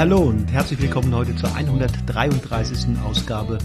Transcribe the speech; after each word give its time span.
hallo 0.00 0.20
und 0.20 0.50
herzlich 0.50 0.80
willkommen 0.80 1.14
heute 1.14 1.36
zur 1.36 1.54
133. 1.54 2.98
Ausgabe 3.04 3.58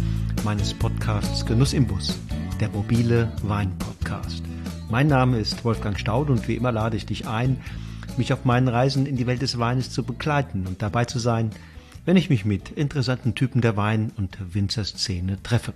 meines 0.43 0.73
Podcasts 0.73 1.45
Genuss 1.45 1.71
im 1.71 1.87
Bus, 1.87 2.19
der 2.59 2.67
mobile 2.67 3.31
Wein-Podcast. 3.43 4.43
Mein 4.89 5.07
Name 5.07 5.39
ist 5.39 5.63
Wolfgang 5.63 5.97
Staud 5.97 6.29
und 6.29 6.45
wie 6.49 6.57
immer 6.57 6.73
lade 6.73 6.97
ich 6.97 7.05
dich 7.05 7.25
ein, 7.25 7.61
mich 8.17 8.33
auf 8.33 8.43
meinen 8.43 8.67
Reisen 8.67 9.05
in 9.05 9.15
die 9.15 9.27
Welt 9.27 9.43
des 9.43 9.59
Weines 9.59 9.91
zu 9.91 10.03
begleiten 10.03 10.67
und 10.67 10.81
dabei 10.81 11.05
zu 11.05 11.19
sein, 11.19 11.51
wenn 12.03 12.17
ich 12.17 12.29
mich 12.29 12.43
mit 12.43 12.69
interessanten 12.69 13.33
Typen 13.33 13.61
der 13.61 13.77
Wein- 13.77 14.11
und 14.17 14.37
Winzerszene 14.53 15.41
treffe. 15.41 15.71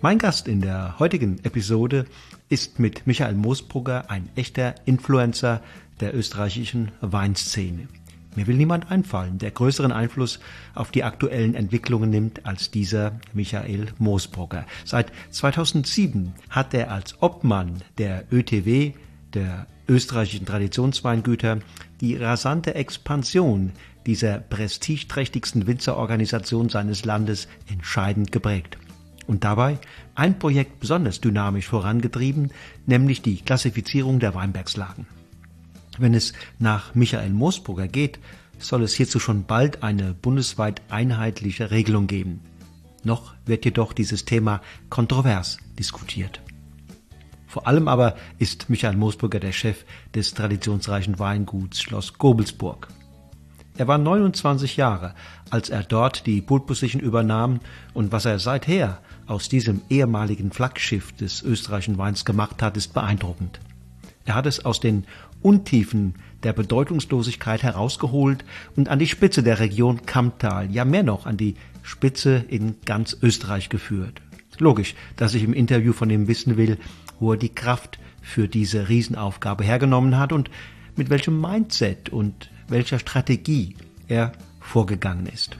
Mein 0.00 0.16
Gast 0.16 0.48
in 0.48 0.62
der 0.62 0.98
heutigen 0.98 1.38
Episode 1.44 2.06
ist 2.48 2.78
mit 2.78 3.06
Michael 3.06 3.34
Moosbrugger 3.34 4.10
ein 4.10 4.30
echter 4.36 4.74
Influencer 4.86 5.60
der 6.00 6.16
österreichischen 6.16 6.92
Weinszene. 7.02 7.88
Mir 8.36 8.46
will 8.46 8.56
niemand 8.56 8.90
einfallen, 8.90 9.38
der 9.38 9.52
größeren 9.52 9.92
Einfluss 9.92 10.40
auf 10.74 10.90
die 10.90 11.04
aktuellen 11.04 11.54
Entwicklungen 11.54 12.10
nimmt 12.10 12.46
als 12.46 12.70
dieser 12.70 13.12
Michael 13.32 13.86
Moosbrugger. 13.98 14.66
Seit 14.84 15.12
2007 15.30 16.32
hat 16.50 16.74
er 16.74 16.90
als 16.90 17.22
Obmann 17.22 17.82
der 17.98 18.24
ÖTW, 18.32 18.92
der 19.34 19.66
österreichischen 19.88 20.46
Traditionsweingüter, 20.46 21.58
die 22.00 22.16
rasante 22.16 22.74
Expansion 22.74 23.72
dieser 24.06 24.38
prestigeträchtigsten 24.38 25.66
Winzerorganisation 25.66 26.68
seines 26.68 27.04
Landes 27.04 27.48
entscheidend 27.70 28.32
geprägt. 28.32 28.78
Und 29.26 29.44
dabei 29.44 29.78
ein 30.14 30.38
Projekt 30.38 30.80
besonders 30.80 31.20
dynamisch 31.20 31.68
vorangetrieben, 31.68 32.50
nämlich 32.86 33.22
die 33.22 33.36
Klassifizierung 33.36 34.18
der 34.18 34.34
Weinbergslagen. 34.34 35.06
Wenn 35.98 36.14
es 36.14 36.32
nach 36.58 36.94
Michael 36.94 37.30
Moosbrugger 37.30 37.88
geht, 37.88 38.18
soll 38.58 38.82
es 38.82 38.94
hierzu 38.94 39.20
schon 39.20 39.44
bald 39.44 39.82
eine 39.82 40.14
bundesweit 40.14 40.82
einheitliche 40.88 41.70
Regelung 41.70 42.06
geben. 42.06 42.40
Noch 43.04 43.34
wird 43.44 43.64
jedoch 43.64 43.92
dieses 43.92 44.24
Thema 44.24 44.60
kontrovers 44.90 45.58
diskutiert. 45.78 46.40
Vor 47.46 47.68
allem 47.68 47.86
aber 47.86 48.16
ist 48.38 48.68
Michael 48.70 48.96
Moosbrugger 48.96 49.38
der 49.38 49.52
Chef 49.52 49.84
des 50.14 50.34
traditionsreichen 50.34 51.18
Weinguts 51.18 51.80
Schloss 51.80 52.14
Gobelsburg. 52.14 52.88
Er 53.76 53.88
war 53.88 53.98
29 53.98 54.76
Jahre, 54.76 55.14
als 55.50 55.68
er 55.68 55.82
dort 55.82 56.26
die 56.26 56.40
Pultposition 56.40 57.00
übernahm 57.00 57.60
und 57.92 58.12
was 58.12 58.24
er 58.24 58.38
seither 58.38 59.00
aus 59.26 59.48
diesem 59.48 59.82
ehemaligen 59.88 60.52
Flaggschiff 60.52 61.12
des 61.12 61.42
österreichischen 61.42 61.98
Weins 61.98 62.24
gemacht 62.24 62.62
hat, 62.62 62.76
ist 62.76 62.94
beeindruckend. 62.94 63.60
Er 64.24 64.36
hat 64.36 64.46
es 64.46 64.64
aus 64.64 64.80
den 64.80 65.04
Untiefen 65.44 66.14
der 66.42 66.54
Bedeutungslosigkeit 66.54 67.62
herausgeholt 67.62 68.44
und 68.76 68.88
an 68.88 68.98
die 68.98 69.06
Spitze 69.06 69.42
der 69.42 69.60
Region 69.60 70.06
Kammtal, 70.06 70.70
ja 70.70 70.86
mehr 70.86 71.02
noch 71.02 71.26
an 71.26 71.36
die 71.36 71.54
Spitze 71.82 72.42
in 72.48 72.76
ganz 72.86 73.14
Österreich 73.20 73.68
geführt. 73.68 74.22
Logisch, 74.58 74.94
dass 75.16 75.34
ich 75.34 75.44
im 75.44 75.52
Interview 75.52 75.92
von 75.92 76.08
ihm 76.08 76.28
wissen 76.28 76.56
will, 76.56 76.78
wo 77.20 77.32
er 77.32 77.38
die 77.38 77.54
Kraft 77.54 77.98
für 78.22 78.48
diese 78.48 78.88
Riesenaufgabe 78.88 79.64
hergenommen 79.64 80.16
hat 80.16 80.32
und 80.32 80.50
mit 80.96 81.10
welchem 81.10 81.40
Mindset 81.40 82.08
und 82.08 82.50
welcher 82.68 82.98
Strategie 82.98 83.76
er 84.08 84.32
vorgegangen 84.60 85.26
ist. 85.26 85.58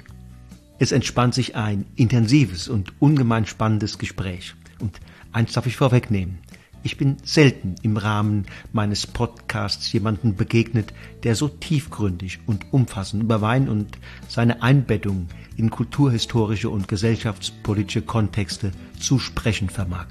Es 0.78 0.92
entspannt 0.92 1.34
sich 1.34 1.56
ein 1.56 1.84
intensives 1.94 2.68
und 2.68 2.92
ungemein 3.00 3.44
spannendes 3.44 3.98
Gespräch. 3.98 4.54
Und 4.80 4.98
eins 5.32 5.52
darf 5.52 5.66
ich 5.66 5.76
vorwegnehmen. 5.76 6.38
Ich 6.84 6.98
bin 6.98 7.16
selten 7.24 7.76
im 7.82 7.96
Rahmen 7.96 8.44
meines 8.74 9.06
Podcasts 9.06 9.90
jemanden 9.90 10.36
begegnet, 10.36 10.92
der 11.22 11.34
so 11.34 11.48
tiefgründig 11.48 12.40
und 12.46 12.66
umfassend 12.72 13.22
über 13.22 13.40
Wein 13.40 13.70
und 13.70 13.98
seine 14.28 14.62
Einbettung 14.62 15.28
in 15.56 15.70
kulturhistorische 15.70 16.68
und 16.68 16.86
gesellschaftspolitische 16.86 18.02
Kontexte 18.02 18.70
zu 19.00 19.18
sprechen 19.18 19.70
vermag. 19.70 20.08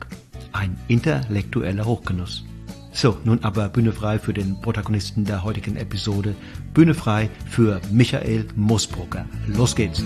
Ein 0.51 0.75
intellektueller 0.87 1.85
Hochgenuss. 1.85 2.43
So, 2.91 3.17
nun 3.23 3.43
aber 3.43 3.69
Bühne 3.69 3.91
frei 3.91 4.17
für 4.17 4.33
den 4.33 4.59
Protagonisten 4.59 5.25
der 5.25 5.43
heutigen 5.43 5.77
Episode. 5.77 6.35
Bühne 6.73 6.95
frei 6.95 7.29
für 7.45 7.81
Michael 7.91 8.47
Moosbrucker. 8.55 9.25
Los 9.47 9.75
geht's! 9.75 10.03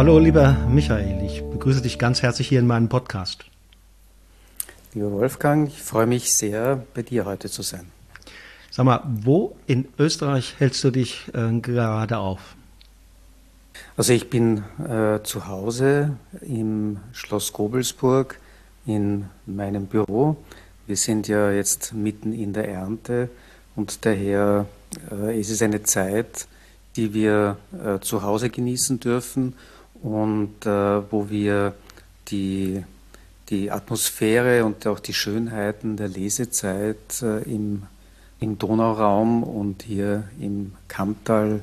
Hallo, 0.00 0.18
lieber 0.18 0.56
Michael, 0.66 1.22
ich 1.22 1.42
begrüße 1.42 1.82
dich 1.82 1.98
ganz 1.98 2.22
herzlich 2.22 2.48
hier 2.48 2.60
in 2.60 2.66
meinem 2.66 2.88
Podcast. 2.88 3.44
Lieber 4.94 5.12
Wolfgang, 5.12 5.68
ich 5.68 5.82
freue 5.82 6.06
mich 6.06 6.32
sehr, 6.32 6.82
bei 6.94 7.02
dir 7.02 7.26
heute 7.26 7.50
zu 7.50 7.60
sein. 7.60 7.84
Sag 8.70 8.86
mal, 8.86 9.02
wo 9.06 9.58
in 9.66 9.86
Österreich 9.98 10.54
hältst 10.56 10.82
du 10.84 10.90
dich 10.90 11.26
äh, 11.34 11.52
gerade 11.60 12.16
auf? 12.16 12.56
Also 13.94 14.14
ich 14.14 14.30
bin 14.30 14.64
äh, 14.78 15.22
zu 15.22 15.48
Hause 15.48 16.16
im 16.40 17.00
Schloss 17.12 17.52
Gobelsburg 17.52 18.40
in 18.86 19.26
meinem 19.44 19.84
Büro. 19.84 20.38
Wir 20.86 20.96
sind 20.96 21.28
ja 21.28 21.52
jetzt 21.52 21.92
mitten 21.92 22.32
in 22.32 22.54
der 22.54 22.70
Ernte 22.70 23.28
und 23.76 24.06
daher 24.06 24.64
äh, 25.12 25.38
ist 25.38 25.50
es 25.50 25.60
eine 25.60 25.82
Zeit, 25.82 26.48
die 26.96 27.12
wir 27.12 27.58
äh, 27.84 28.00
zu 28.00 28.22
Hause 28.22 28.48
genießen 28.48 28.98
dürfen 28.98 29.52
und 30.02 30.66
äh, 30.66 31.12
wo 31.12 31.28
wir 31.28 31.74
die, 32.28 32.84
die 33.48 33.70
Atmosphäre 33.70 34.64
und 34.64 34.86
auch 34.86 35.00
die 35.00 35.14
Schönheiten 35.14 35.96
der 35.96 36.08
Lesezeit 36.08 37.22
äh, 37.22 37.42
im, 37.42 37.82
im 38.38 38.58
Donauraum 38.58 39.42
und 39.42 39.82
hier 39.82 40.28
im 40.40 40.72
Kammtal 40.88 41.60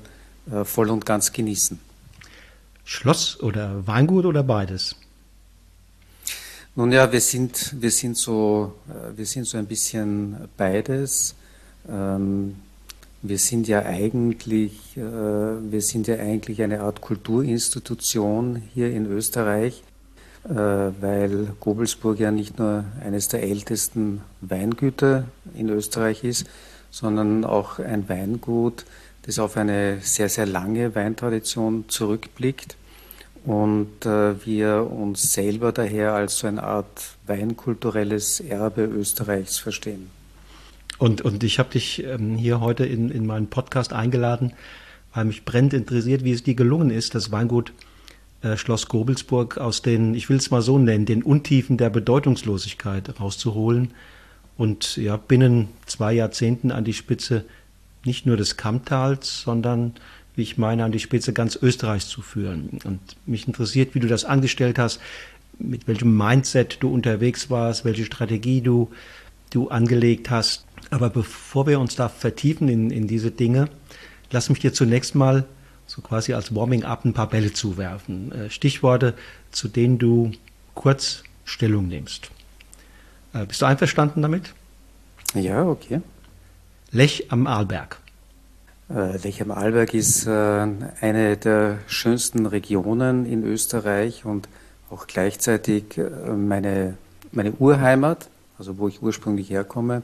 äh, 0.52 0.64
voll 0.64 0.90
und 0.90 1.06
ganz 1.06 1.31
genießen. 1.31 1.80
Schloss 2.84 3.40
oder 3.42 3.86
Weingut 3.86 4.25
oder 4.25 4.44
beides? 4.44 4.96
Nun 6.75 6.92
ja, 6.92 7.12
wir 7.12 7.22
sind, 7.22 7.81
wir 7.81 7.92
sind, 7.92 8.18
so, 8.18 8.75
äh, 8.88 9.18
wir 9.18 9.25
sind 9.25 9.46
so 9.46 9.58
ein 9.58 9.66
bisschen 9.66 10.48
beides. 10.58 11.36
Ähm, 11.90 12.56
wir 13.22 13.38
sind 13.38 13.67
ja 13.67 13.83
eigentlich, 13.83 14.95
äh, 14.95 15.01
wir 15.01 15.81
sind 15.81 16.07
ja 16.07 16.16
eigentlich 16.16 16.61
eine 16.61 16.81
Art 16.81 17.01
Kulturinstitution 17.01 18.61
hier 18.73 18.91
in 18.91 19.05
Österreich, 19.05 19.83
äh, 20.45 20.53
weil 20.53 21.53
Gobelsburg 21.59 22.19
ja 22.19 22.31
nicht 22.31 22.59
nur 22.59 22.85
eines 23.03 23.27
der 23.27 23.44
ältesten 23.44 24.22
Weingüter 24.41 25.25
in 25.56 25.69
Österreich 25.69 26.23
ist, 26.23 26.47
sondern 26.91 27.44
auch 27.44 27.79
ein 27.79 28.07
Weingut, 28.07 28.85
das 29.23 29.39
auf 29.39 29.57
eine 29.57 30.00
sehr, 30.01 30.29
sehr 30.29 30.45
lange 30.45 30.95
Weintradition 30.95 31.85
zurückblickt 31.89 32.77
und 33.45 34.06
äh, 34.06 34.45
wir 34.45 34.89
uns 34.89 35.33
selber 35.33 35.72
daher 35.72 36.13
als 36.13 36.39
so 36.39 36.47
eine 36.47 36.63
Art 36.63 37.17
weinkulturelles 37.25 38.39
Erbe 38.41 38.83
Österreichs 38.83 39.57
verstehen. 39.57 40.16
Und, 40.97 41.22
und 41.22 41.44
ich 41.44 41.59
habe 41.59 41.69
dich 41.69 42.03
ähm, 42.03 42.35
hier 42.35 42.59
heute 42.59 42.85
in, 42.85 43.09
in 43.09 43.25
meinen 43.25 43.47
Podcast 43.47 43.94
eingeladen, 43.94 44.53
weil 45.13 45.25
mich 45.25 45.46
brennend 45.46 45.74
interessiert, 45.74 46.24
wie 46.24 46.31
es 46.31 46.44
dir 46.44 46.56
gelungen 46.56 46.90
ist, 46.90 47.16
das 47.16 47.31
Weingut 47.31 47.74
äh, 48.42 48.57
Schloss 48.57 48.88
Gobelsburg 48.88 49.57
aus 49.57 49.81
den, 49.81 50.13
ich 50.13 50.30
will 50.30 50.38
es 50.38 50.51
mal 50.51 50.62
so 50.62 50.77
nennen, 50.77 51.06
den 51.06 51.24
Untiefen 51.24 51.77
der 51.77 51.89
Bedeutungslosigkeit 51.89 53.19
rauszuholen 53.19 53.92
und 54.57 54.98
ja, 54.98 55.18
binnen 55.18 55.69
zwei 55.86 56.13
Jahrzehnten 56.13 56.71
an 56.71 56.83
die 56.83 56.94
Spitze 56.94 57.45
nicht 58.04 58.25
nur 58.25 58.38
des 58.38 58.57
Kammtals, 58.57 59.42
sondern 59.42 59.94
wie 60.36 60.44
ich 60.44 60.57
meine, 60.60 60.83
an 60.83 60.92
die 60.92 61.00
Spitze 61.00 61.33
ganz 61.33 61.57
Österreichs 61.60 62.10
zu 62.10 62.21
führen. 62.21 62.80
Und 62.83 63.00
mich 63.25 63.48
interessiert, 63.48 63.95
wie 63.95 64.00
du 64.00 64.07
das 64.07 64.24
angestellt 64.24 64.77
hast, 64.77 65.01
mit 65.57 65.88
welchem 65.88 66.16
Mindset 66.16 66.77
du 66.81 66.94
unterwegs 66.94 67.50
warst, 67.50 67.86
welche 67.86 68.06
Strategie 68.06 68.62
du, 68.62 68.92
du 69.50 69.69
angelegt 69.69 70.30
hast. 70.30 70.67
Aber 70.89 71.09
bevor 71.09 71.68
wir 71.68 71.79
uns 71.79 71.95
da 71.95 72.09
vertiefen 72.09 72.69
in, 72.69 72.91
in 72.91 73.07
diese 73.07 73.31
Dinge, 73.31 73.69
lass 74.31 74.50
mich 74.50 74.59
dir 74.59 74.74
zunächst 74.74 75.15
mal 75.15 75.45
so 75.88 76.01
quasi 76.01 76.33
als 76.33 76.53
Warming-up 76.53 77.06
ein 77.06 77.13
paar 77.13 77.29
Bälle 77.29 77.53
zuwerfen. 77.53 78.31
Äh, 78.31 78.50
Stichworte, 78.50 79.13
zu 79.51 79.68
denen 79.68 79.97
du 79.97 80.31
kurz 80.75 81.24
Stellung 81.45 81.88
nimmst. 81.88 82.29
Äh, 83.33 83.45
bist 83.45 83.62
du 83.62 83.65
einverstanden 83.65 84.21
damit? 84.21 84.53
Ja, 85.33 85.65
okay. 85.65 86.01
Lech 86.91 87.31
am 87.31 87.47
Arlberg. 87.47 88.00
Äh, 88.89 89.18
Lech 89.18 89.41
am 89.41 89.51
Arlberg 89.51 89.94
ist 89.94 90.27
eine 90.27 91.38
der 91.38 91.80
schönsten 91.88 92.45
Regionen 92.45 93.25
in 93.25 93.44
Österreich 93.44 94.25
und 94.25 94.47
auch 94.89 95.07
gleichzeitig 95.07 96.00
meine, 96.38 96.97
meine 97.33 97.51
Urheimat, 97.53 98.30
also 98.57 98.77
wo 98.77 98.88
ich 98.88 99.01
ursprünglich 99.01 99.50
herkomme 99.50 100.03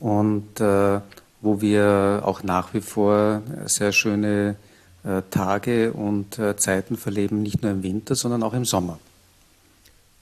und 0.00 0.60
äh, 0.60 1.00
wo 1.40 1.60
wir 1.60 2.22
auch 2.24 2.42
nach 2.42 2.74
wie 2.74 2.80
vor 2.80 3.42
sehr 3.66 3.92
schöne 3.92 4.56
äh, 5.04 5.22
Tage 5.30 5.92
und 5.92 6.38
äh, 6.38 6.56
Zeiten 6.56 6.96
verleben, 6.96 7.42
nicht 7.42 7.62
nur 7.62 7.70
im 7.70 7.82
Winter, 7.82 8.14
sondern 8.14 8.42
auch 8.42 8.54
im 8.54 8.64
Sommer. 8.64 8.98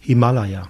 Himalaya. 0.00 0.68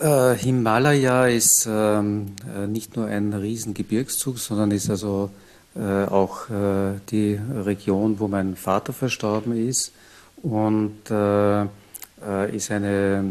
Äh, 0.00 0.34
Himalaya 0.34 1.26
ist 1.26 1.66
ähm, 1.70 2.34
äh, 2.54 2.66
nicht 2.66 2.96
nur 2.96 3.06
ein 3.06 3.32
Riesengebirgszug, 3.32 4.38
sondern 4.38 4.70
ist 4.70 4.90
also 4.90 5.30
äh, 5.74 6.04
auch 6.04 6.46
die 7.10 7.38
Region, 7.64 8.18
wo 8.18 8.26
mein 8.26 8.56
Vater 8.56 8.92
verstorben 8.92 9.68
ist 9.68 9.92
und 10.42 10.96
ist 11.08 12.70
eine, 12.70 13.24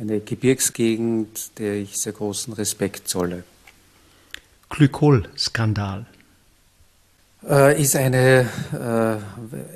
eine 0.00 0.20
Gebirgsgegend, 0.20 1.58
der 1.58 1.74
ich 1.74 1.96
sehr 1.96 2.12
großen 2.12 2.52
Respekt 2.54 3.08
zolle. 3.08 3.44
Glykol-Skandal. 4.70 6.06
ist 7.76 7.96
eine, 7.96 8.48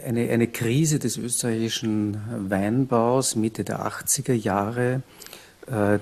eine, 0.07 0.31
eine 0.31 0.47
Krise 0.49 0.99
des 0.99 1.17
österreichischen 1.17 2.17
Weinbaus 2.49 3.37
Mitte 3.37 3.65
der 3.65 3.85
80er 3.87 4.35
Jahre, 4.35 5.03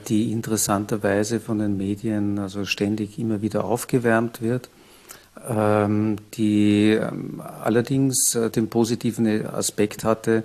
die 0.08 0.32
interessanterweise 0.32 1.40
von 1.40 1.58
den 1.58 1.76
Medien 1.76 2.38
also 2.38 2.64
ständig 2.64 3.18
immer 3.18 3.40
wieder 3.42 3.64
aufgewärmt 3.64 4.42
wird 4.42 4.68
ähm, 5.48 6.16
die 6.34 6.90
ähm, 6.90 7.40
allerdings 7.40 8.34
äh, 8.34 8.50
den 8.50 8.68
positiven 8.68 9.46
Aspekt 9.46 10.04
hatte, 10.04 10.38
äh, 10.38 10.42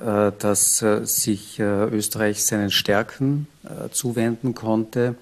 dass 0.00 0.80
äh, 0.80 1.04
sich 1.04 1.60
Österreich 1.60 2.44
seinen 2.44 2.70
Stärken 2.70 3.46
zuwenden 3.92 4.54
konnte 4.54 5.14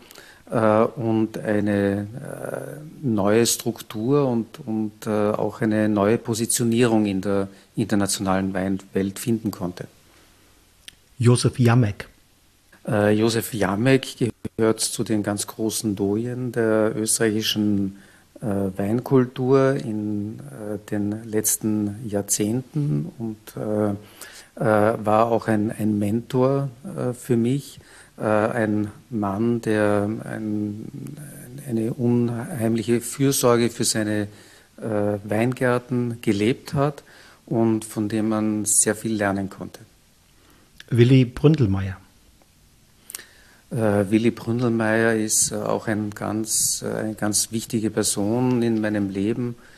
und 0.97 1.37
eine 1.37 2.07
neue 3.03 3.45
Struktur 3.45 4.27
und, 4.27 4.61
und 4.65 5.07
auch 5.07 5.61
eine 5.61 5.89
neue 5.91 6.17
Positionierung 6.17 7.05
in 7.05 7.21
der 7.21 7.49
internationalen 7.77 8.55
Weinwelt 8.55 9.19
finden 9.19 9.51
konnte. 9.51 9.89
Josef 11.19 11.59
Jamek. 11.59 12.09
Josef 12.87 13.53
Jamek 13.53 14.33
gehört 14.57 14.81
zu 14.81 15.05
den 15.05 15.23
ganz 15.23 15.47
großen 15.47 15.97
Doyen 15.97 16.53
der 16.53 16.97
österreichischen 16.97 17.99
äh, 18.41 18.79
Weinkultur 18.79 19.75
in 19.75 20.39
äh, 20.39 20.79
den 20.91 21.25
letzten 21.25 21.97
Jahrzehnten 22.09 23.11
und 23.19 23.37
äh, 23.57 23.95
war 24.59 25.27
auch 25.27 25.47
ein, 25.47 25.71
ein 25.71 25.99
Mentor 25.99 26.69
für 27.17 27.37
mich, 27.37 27.79
ein 28.17 28.89
Mann, 29.09 29.61
der 29.61 30.11
ein, 30.25 30.87
eine 31.69 31.95
unheimliche 31.95 33.01
Fürsorge 33.01 33.71
für 33.71 33.85
seine 33.85 34.27
Weingärten 34.77 36.21
gelebt 36.23 36.75
hat 36.75 37.05
und 37.47 37.85
von 37.85 38.09
dem 38.09 38.29
man 38.29 38.65
sehr 38.65 38.97
viel 38.97 39.15
lernen 39.15 39.49
konnte. 39.49 39.81
Willi 40.91 41.25
Bründelmeier. 41.25 41.97
Äh, 43.71 44.11
Willy 44.11 44.31
Bründelmeier 44.31 45.15
ist 45.15 45.53
äh, 45.53 45.57
auch 45.57 45.87
ein 45.87 46.11
ganz, 46.11 46.83
äh, 46.83 46.99
eine 46.99 47.15
ganz 47.15 47.53
wichtige 47.53 47.91
Person 47.91 48.63
in 48.63 48.81
meinem 48.81 49.11
Leben, 49.11 49.55
äh, 49.55 49.78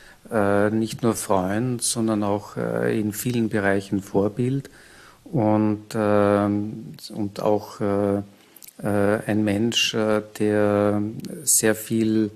nicht 0.71 1.03
nur 1.03 1.15
Freund, 1.15 1.83
sondern 1.83 2.23
auch 2.23 2.57
äh, 2.57 2.99
in 3.01 3.13
vielen 3.13 3.49
Bereichen 3.49 4.01
Vorbild 4.03 4.71
und, 5.25 5.87
ähm, 5.95 6.95
und 7.09 7.41
auch 7.41 7.81
äh, 7.81 8.23
ein 8.83 9.45
Mensch, 9.45 9.93
der 9.93 11.03
sehr 11.45 11.75
viel, 11.75 12.31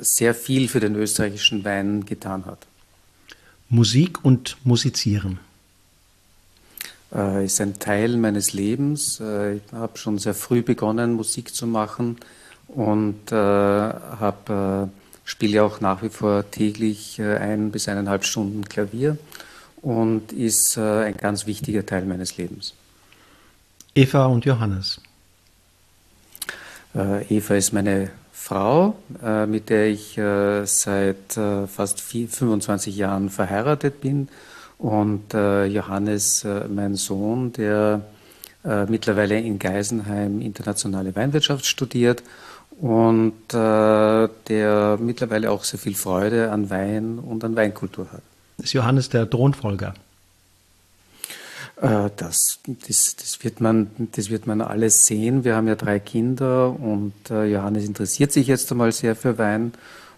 sehr 0.00 0.34
viel 0.34 0.66
für 0.66 0.80
den 0.80 0.96
österreichischen 0.96 1.64
Wein 1.64 2.04
getan 2.04 2.46
hat. 2.46 2.66
Musik 3.68 4.24
und 4.24 4.56
Musizieren 4.64 5.38
äh, 7.14 7.44
ist 7.44 7.60
ein 7.60 7.78
Teil 7.78 8.16
meines 8.16 8.52
Lebens. 8.52 9.20
Äh, 9.20 9.56
ich 9.56 9.62
habe 9.72 9.98
schon 9.98 10.18
sehr 10.18 10.34
früh 10.34 10.62
begonnen, 10.62 11.14
Musik 11.14 11.54
zu 11.54 11.66
machen 11.66 12.16
und 12.68 13.32
äh, 13.32 13.34
habe 13.34 14.88
äh, 14.88 14.99
spiele 15.30 15.62
auch 15.62 15.80
nach 15.80 16.02
wie 16.02 16.08
vor 16.08 16.50
täglich 16.50 17.18
äh, 17.18 17.36
ein 17.36 17.70
bis 17.70 17.88
eineinhalb 17.88 18.24
Stunden 18.24 18.64
Klavier 18.64 19.16
und 19.80 20.32
ist 20.32 20.76
äh, 20.76 21.04
ein 21.04 21.16
ganz 21.16 21.46
wichtiger 21.46 21.86
Teil 21.86 22.04
meines 22.04 22.36
Lebens. 22.36 22.74
Eva 23.94 24.26
und 24.26 24.44
Johannes. 24.44 25.00
Eva 26.94 27.54
ist 27.54 27.72
meine 27.72 28.10
Frau, 28.32 28.96
mit 29.46 29.68
der 29.68 29.88
ich 29.88 30.14
seit 30.14 31.32
fast 31.32 32.00
25 32.00 32.96
Jahren 32.96 33.30
verheiratet 33.30 34.00
bin 34.00 34.28
und 34.80 35.34
äh, 35.34 35.66
Johannes, 35.66 36.42
äh, 36.44 36.66
mein 36.66 36.94
Sohn, 36.94 37.52
der 37.52 38.00
äh, 38.64 38.86
mittlerweile 38.86 39.38
in 39.38 39.58
Geisenheim 39.58 40.40
internationale 40.40 41.14
Weinwirtschaft 41.14 41.66
studiert 41.66 42.22
und 42.80 43.34
äh, 43.52 44.28
der 44.48 44.98
mittlerweile 44.98 45.50
auch 45.50 45.64
sehr 45.64 45.78
viel 45.78 45.94
Freude 45.94 46.50
an 46.50 46.70
Wein 46.70 47.18
und 47.18 47.44
an 47.44 47.54
Weinkultur 47.54 48.10
hat. 48.10 48.22
Ist 48.58 48.72
Johannes 48.72 49.10
der 49.10 49.28
Thronfolger? 49.28 49.94
Äh, 51.76 52.08
das, 52.16 52.58
das, 52.66 53.16
das, 53.16 53.44
wird 53.44 53.60
man, 53.60 53.90
das 54.12 54.30
wird 54.30 54.46
man 54.46 54.62
alles 54.62 55.04
sehen. 55.04 55.44
Wir 55.44 55.56
haben 55.56 55.68
ja 55.68 55.74
drei 55.74 55.98
Kinder 55.98 56.70
und 56.70 57.12
äh, 57.30 57.44
Johannes 57.44 57.84
interessiert 57.84 58.32
sich 58.32 58.46
jetzt 58.46 58.70
einmal 58.70 58.92
sehr 58.92 59.14
für 59.14 59.36
Wein. 59.36 59.72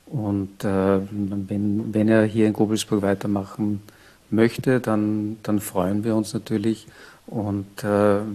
Und 0.06 0.62
äh, 0.62 1.00
wenn, 1.10 1.92
wenn 1.92 2.08
er 2.08 2.24
hier 2.24 2.46
in 2.46 2.52
Gobelsburg 2.52 3.02
weitermachen 3.02 3.82
möchte, 4.30 4.78
dann, 4.78 5.38
dann 5.42 5.60
freuen 5.60 6.04
wir 6.04 6.14
uns 6.14 6.32
natürlich 6.32 6.86
und 7.26 7.82
äh, 7.82 7.86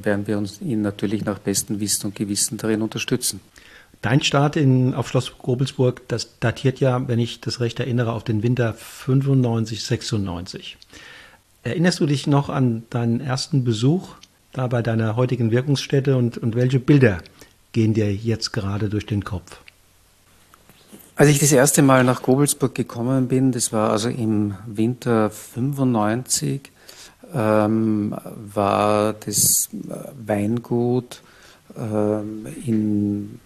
werden 0.03 0.27
wir 0.27 0.37
uns 0.37 0.59
ihn 0.61 0.81
natürlich 0.81 1.23
nach 1.23 1.39
bestem 1.39 1.79
Wissen 1.79 2.07
und 2.07 2.15
Gewissen 2.15 2.57
darin 2.57 2.81
unterstützen. 2.81 3.39
Dein 4.01 4.21
Start 4.21 4.55
in, 4.55 4.93
auf 4.93 5.07
Schloss 5.07 5.37
Grobelsburg, 5.39 6.07
das 6.07 6.39
datiert 6.39 6.79
ja, 6.79 7.07
wenn 7.07 7.19
ich 7.19 7.41
das 7.41 7.59
recht 7.59 7.79
erinnere, 7.79 8.13
auf 8.13 8.23
den 8.23 8.43
Winter 8.43 8.73
95, 8.73 9.83
96. 9.83 10.77
Erinnerst 11.63 11.99
du 11.99 12.05
dich 12.05 12.27
noch 12.27 12.49
an 12.49 12.83
deinen 12.89 13.19
ersten 13.19 13.63
Besuch 13.63 14.09
da 14.53 14.67
bei 14.67 14.81
deiner 14.81 15.15
heutigen 15.15 15.51
Wirkungsstätte 15.51 16.15
und, 16.15 16.37
und 16.37 16.55
welche 16.55 16.79
Bilder 16.79 17.19
gehen 17.71 17.93
dir 17.93 18.13
jetzt 18.13 18.53
gerade 18.53 18.89
durch 18.89 19.05
den 19.05 19.23
Kopf? 19.23 19.59
Als 21.15 21.29
ich 21.29 21.39
das 21.39 21.51
erste 21.51 21.81
Mal 21.81 22.03
nach 22.03 22.21
Gobelsburg 22.21 22.75
gekommen 22.75 23.27
bin, 23.27 23.51
das 23.51 23.73
war 23.73 23.89
also 23.89 24.09
im 24.09 24.55
Winter 24.67 25.31
95, 25.31 26.71
ähm, 27.33 28.15
war 28.53 29.13
das 29.13 29.69
Weingut 30.25 31.15
äh, 31.23 31.26
in, 32.65 33.39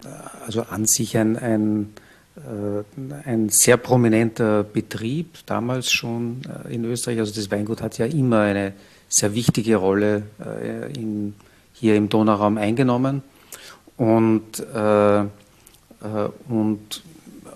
also 0.46 0.64
an 0.64 0.86
sich 0.86 1.18
ein, 1.18 1.38
ein, 1.38 1.94
äh, 2.38 2.84
ein 3.26 3.50
sehr 3.50 3.78
prominenter 3.78 4.64
Betrieb, 4.64 5.40
damals 5.46 5.92
schon 5.92 6.42
äh, 6.66 6.74
in 6.74 6.86
Österreich. 6.86 7.20
Also 7.20 7.34
das 7.34 7.52
Weingut 7.52 7.82
hat 7.82 7.98
ja 7.98 8.06
immer 8.06 8.42
eine 8.42 8.74
sehr 9.10 9.34
wichtige 9.34 9.76
Rolle 9.76 10.24
äh, 10.40 10.94
in, 10.94 11.34
hier 11.74 11.96
im 11.96 12.08
Donauraum 12.10 12.58
eingenommen. 12.58 13.24
Und, 13.98 14.66
und 16.50 17.04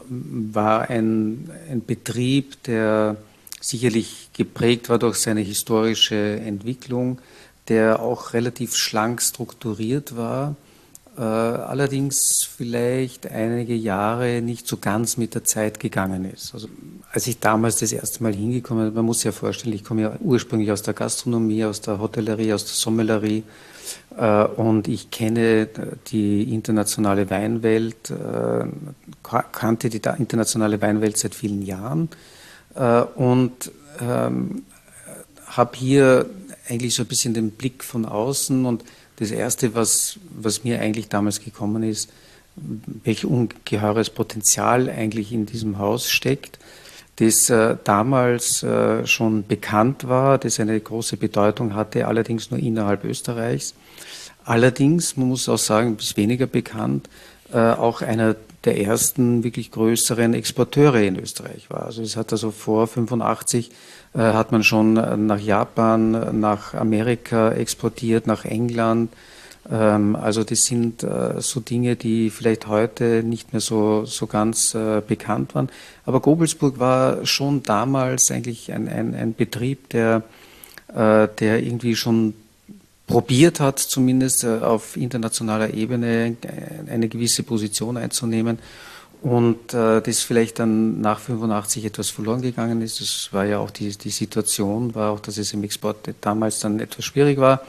war 0.07 0.89
ein, 0.91 1.49
ein 1.71 1.83
Betrieb, 1.83 2.61
der 2.63 3.15
sicherlich 3.59 4.29
geprägt 4.33 4.89
war 4.89 4.99
durch 4.99 5.17
seine 5.17 5.41
historische 5.41 6.15
Entwicklung, 6.15 7.17
der 7.67 7.99
auch 7.99 8.33
relativ 8.33 8.75
schlank 8.75 9.23
strukturiert 9.23 10.15
war, 10.15 10.55
allerdings 11.21 12.43
vielleicht 12.43 13.31
einige 13.31 13.75
Jahre 13.75 14.41
nicht 14.41 14.67
so 14.67 14.77
ganz 14.77 15.17
mit 15.17 15.33
der 15.33 15.43
Zeit 15.43 15.79
gegangen 15.79 16.25
ist. 16.25 16.53
Also 16.53 16.67
als 17.11 17.27
ich 17.27 17.39
damals 17.39 17.77
das 17.77 17.93
erste 17.93 18.21
Mal 18.21 18.33
hingekommen 18.33 18.87
bin, 18.87 18.95
man 18.95 19.05
muss 19.05 19.19
sich 19.19 19.25
ja 19.25 19.31
vorstellen, 19.31 19.73
ich 19.73 19.85
komme 19.85 20.01
ja 20.01 20.17
ursprünglich 20.19 20.71
aus 20.71 20.81
der 20.81 20.93
Gastronomie, 20.93 21.63
aus 21.63 21.79
der 21.79 21.99
Hotellerie, 21.99 22.51
aus 22.51 22.65
der 22.65 22.73
Sommellerie 22.73 23.43
äh, 24.17 24.43
und 24.43 24.87
ich 24.87 25.11
kenne 25.11 25.69
die 26.07 26.53
internationale 26.53 27.29
Weinwelt, 27.29 28.11
äh, 28.11 28.65
kannte 29.23 29.89
die 29.89 30.01
internationale 30.17 30.81
Weinwelt 30.81 31.17
seit 31.17 31.35
vielen 31.35 31.61
Jahren 31.61 32.09
äh, 32.75 33.01
und 33.01 33.71
ähm, 34.01 34.63
habe 35.45 35.77
hier 35.77 36.25
eigentlich 36.67 36.95
so 36.95 37.03
ein 37.03 37.07
bisschen 37.07 37.33
den 37.33 37.51
Blick 37.51 37.83
von 37.83 38.05
außen 38.05 38.65
und 38.65 38.83
das 39.17 39.31
Erste, 39.31 39.75
was, 39.75 40.19
was 40.29 40.63
mir 40.63 40.79
eigentlich 40.81 41.09
damals 41.09 41.41
gekommen 41.41 41.83
ist, 41.83 42.11
welch 43.03 43.25
ungeheures 43.25 44.09
Potenzial 44.09 44.89
eigentlich 44.89 45.31
in 45.31 45.45
diesem 45.45 45.77
Haus 45.77 46.09
steckt, 46.09 46.59
das 47.17 47.49
äh, 47.49 47.77
damals 47.83 48.61
äh, 48.63 49.05
schon 49.07 49.47
bekannt 49.47 50.07
war, 50.07 50.37
das 50.37 50.59
eine 50.59 50.79
große 50.79 51.17
Bedeutung 51.17 51.73
hatte, 51.73 52.07
allerdings 52.07 52.51
nur 52.51 52.59
innerhalb 52.59 53.05
Österreichs. 53.05 53.73
Allerdings, 54.43 55.15
man 55.15 55.29
muss 55.29 55.47
auch 55.47 55.57
sagen, 55.57 55.95
bis 55.95 56.17
weniger 56.17 56.45
bekannt, 56.45 57.09
äh, 57.53 57.57
auch 57.57 58.01
einer 58.01 58.35
der 58.65 58.79
ersten 58.81 59.43
wirklich 59.43 59.71
größeren 59.71 60.33
Exporteure 60.33 61.01
in 61.01 61.19
Österreich 61.19 61.69
war. 61.69 61.85
Also 61.85 62.01
es 62.01 62.17
hat 62.17 62.31
also 62.31 62.51
vor 62.51 62.87
85 62.87 63.71
äh, 64.13 64.19
hat 64.19 64.51
man 64.51 64.63
schon 64.63 64.93
nach 65.27 65.39
Japan, 65.39 66.39
nach 66.39 66.73
Amerika 66.73 67.51
exportiert, 67.51 68.27
nach 68.27 68.45
England. 68.45 69.11
Ähm, 69.69 70.15
also 70.15 70.43
das 70.43 70.65
sind 70.65 71.03
äh, 71.03 71.39
so 71.41 71.59
Dinge, 71.59 71.95
die 71.95 72.29
vielleicht 72.29 72.67
heute 72.67 73.23
nicht 73.23 73.53
mehr 73.53 73.61
so, 73.61 74.05
so 74.05 74.27
ganz 74.27 74.75
äh, 74.75 75.01
bekannt 75.05 75.55
waren. 75.55 75.69
Aber 76.05 76.19
Gobelsburg 76.19 76.79
war 76.79 77.25
schon 77.25 77.63
damals 77.63 78.31
eigentlich 78.31 78.71
ein, 78.71 78.87
ein, 78.87 79.15
ein 79.15 79.33
Betrieb, 79.33 79.89
der, 79.89 80.23
äh, 80.93 81.27
der 81.39 81.63
irgendwie 81.63 81.95
schon 81.95 82.33
probiert 83.07 83.59
hat, 83.59 83.79
zumindest 83.79 84.43
äh, 84.43 84.59
auf 84.59 84.97
internationaler 84.97 85.73
Ebene 85.73 86.35
eine 86.89 87.07
gewisse 87.07 87.43
Position 87.43 87.97
einzunehmen. 87.97 88.59
Und 89.21 89.73
äh, 89.73 90.01
das 90.01 90.19
vielleicht 90.19 90.59
dann 90.59 91.01
nach 91.01 91.19
85 91.19 91.85
etwas 91.85 92.09
verloren 92.09 92.41
gegangen 92.41 92.81
ist. 92.81 93.01
Das 93.01 93.29
war 93.31 93.45
ja 93.45 93.57
auch 93.57 93.71
die, 93.71 93.89
die 93.89 94.11
Situation, 94.11 94.93
war 94.93 95.11
auch, 95.11 95.19
dass 95.19 95.37
es 95.37 95.53
im 95.53 95.63
Export 95.63 95.97
damals 96.21 96.59
dann 96.59 96.79
etwas 96.79 97.05
schwierig 97.05 97.39
war. 97.39 97.61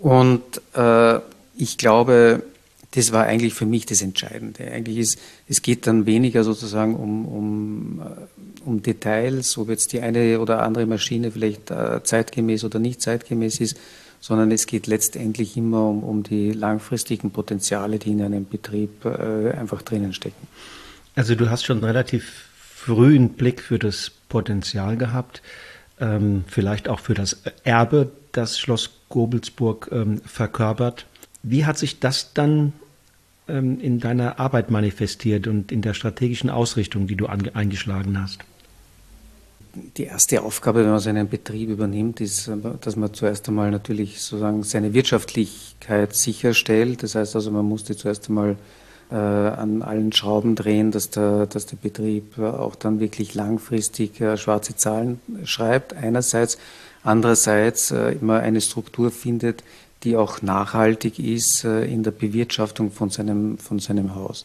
Und 0.00 0.42
äh, 0.74 1.18
ich 1.56 1.78
glaube, 1.78 2.42
das 2.92 3.12
war 3.12 3.24
eigentlich 3.24 3.54
für 3.54 3.66
mich 3.66 3.86
das 3.86 4.00
Entscheidende. 4.00 4.70
Eigentlich 4.70 4.98
ist, 4.98 5.18
es 5.48 5.62
geht 5.62 5.86
dann 5.86 6.06
weniger 6.06 6.44
sozusagen 6.44 6.94
um, 6.94 7.26
um, 7.26 8.00
äh, 8.00 8.64
um 8.64 8.82
Details, 8.82 9.58
ob 9.58 9.70
jetzt 9.70 9.92
die 9.92 10.00
eine 10.00 10.40
oder 10.40 10.62
andere 10.62 10.86
Maschine 10.86 11.30
vielleicht 11.30 11.70
äh, 11.70 12.02
zeitgemäß 12.02 12.64
oder 12.64 12.78
nicht 12.78 13.02
zeitgemäß 13.02 13.60
ist, 13.60 13.76
sondern 14.26 14.50
es 14.50 14.66
geht 14.66 14.88
letztendlich 14.88 15.56
immer 15.56 15.88
um, 15.88 16.02
um 16.02 16.22
die 16.24 16.50
langfristigen 16.50 17.30
Potenziale, 17.30 18.00
die 18.00 18.10
in 18.10 18.20
einem 18.20 18.44
Betrieb 18.44 19.04
äh, 19.04 19.52
einfach 19.52 19.82
drinnen 19.82 20.12
stecken. 20.12 20.48
Also 21.14 21.36
du 21.36 21.48
hast 21.48 21.64
schon 21.64 21.84
relativ 21.84 22.48
frühen 22.58 23.34
Blick 23.34 23.62
für 23.62 23.78
das 23.78 24.10
Potenzial 24.28 24.96
gehabt, 24.96 25.42
ähm, 26.00 26.42
vielleicht 26.48 26.88
auch 26.88 26.98
für 26.98 27.14
das 27.14 27.40
Erbe, 27.62 28.10
das 28.32 28.58
Schloss 28.58 28.90
Gobelsburg 29.10 29.90
ähm, 29.92 30.20
verkörpert. 30.26 31.06
Wie 31.44 31.64
hat 31.64 31.78
sich 31.78 32.00
das 32.00 32.34
dann 32.34 32.72
ähm, 33.46 33.78
in 33.78 34.00
deiner 34.00 34.40
Arbeit 34.40 34.72
manifestiert 34.72 35.46
und 35.46 35.70
in 35.70 35.82
der 35.82 35.94
strategischen 35.94 36.50
Ausrichtung, 36.50 37.06
die 37.06 37.14
du 37.14 37.26
eingeschlagen 37.26 38.20
hast? 38.20 38.40
Die 39.96 40.04
erste 40.04 40.42
Aufgabe, 40.42 40.80
wenn 40.80 40.90
man 40.90 41.00
so 41.00 41.10
einen 41.10 41.28
Betrieb 41.28 41.70
übernimmt, 41.70 42.20
ist, 42.20 42.50
dass 42.80 42.96
man 42.96 43.12
zuerst 43.14 43.48
einmal 43.48 43.70
natürlich 43.70 44.20
sozusagen 44.20 44.62
seine 44.62 44.94
Wirtschaftlichkeit 44.94 46.14
sicherstellt. 46.14 47.02
Das 47.02 47.14
heißt 47.14 47.34
also, 47.34 47.50
man 47.50 47.64
musste 47.64 47.96
zuerst 47.96 48.28
einmal 48.28 48.56
äh, 49.10 49.14
an 49.14 49.82
allen 49.82 50.12
Schrauben 50.12 50.54
drehen, 50.54 50.90
dass 50.90 51.10
der, 51.10 51.46
dass 51.46 51.66
der 51.66 51.76
Betrieb 51.76 52.38
auch 52.38 52.74
dann 52.74 53.00
wirklich 53.00 53.34
langfristig 53.34 54.20
äh, 54.20 54.36
schwarze 54.36 54.76
Zahlen 54.76 55.20
schreibt, 55.44 55.94
einerseits. 55.94 56.58
Andererseits 57.02 57.92
äh, 57.92 58.12
immer 58.12 58.40
eine 58.40 58.60
Struktur 58.60 59.12
findet, 59.12 59.62
die 60.02 60.16
auch 60.16 60.42
nachhaltig 60.42 61.18
ist 61.18 61.64
äh, 61.64 61.84
in 61.84 62.02
der 62.02 62.10
Bewirtschaftung 62.10 62.90
von 62.90 63.10
seinem, 63.10 63.58
von 63.58 63.78
seinem 63.78 64.14
Haus. 64.14 64.44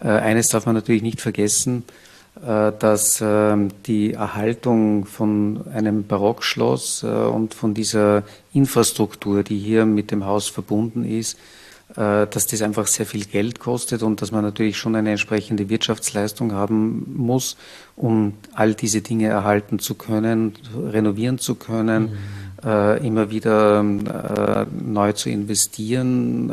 Äh, 0.00 0.08
eines 0.08 0.48
darf 0.48 0.66
man 0.66 0.74
natürlich 0.74 1.02
nicht 1.02 1.20
vergessen, 1.20 1.84
dass 2.40 3.20
ähm, 3.20 3.70
die 3.86 4.12
Erhaltung 4.12 5.06
von 5.06 5.64
einem 5.72 6.06
Barockschloss 6.06 7.02
äh, 7.02 7.06
und 7.06 7.54
von 7.54 7.74
dieser 7.74 8.22
Infrastruktur, 8.52 9.42
die 9.42 9.58
hier 9.58 9.86
mit 9.86 10.12
dem 10.12 10.24
Haus 10.24 10.46
verbunden 10.46 11.04
ist, 11.04 11.36
äh, 11.96 12.28
dass 12.28 12.46
das 12.46 12.62
einfach 12.62 12.86
sehr 12.86 13.06
viel 13.06 13.24
Geld 13.24 13.58
kostet 13.58 14.04
und 14.04 14.22
dass 14.22 14.30
man 14.30 14.44
natürlich 14.44 14.78
schon 14.78 14.94
eine 14.94 15.10
entsprechende 15.10 15.68
Wirtschaftsleistung 15.68 16.52
haben 16.52 17.12
muss, 17.16 17.56
um 17.96 18.34
all 18.52 18.74
diese 18.74 19.00
Dinge 19.00 19.26
erhalten 19.26 19.80
zu 19.80 19.96
können, 19.96 20.54
renovieren 20.76 21.38
zu 21.38 21.56
können, 21.56 22.18
mhm. 22.62 23.04
immer 23.04 23.30
wieder 23.30 23.82
neu 23.82 25.12
zu 25.12 25.30
investieren. 25.30 26.52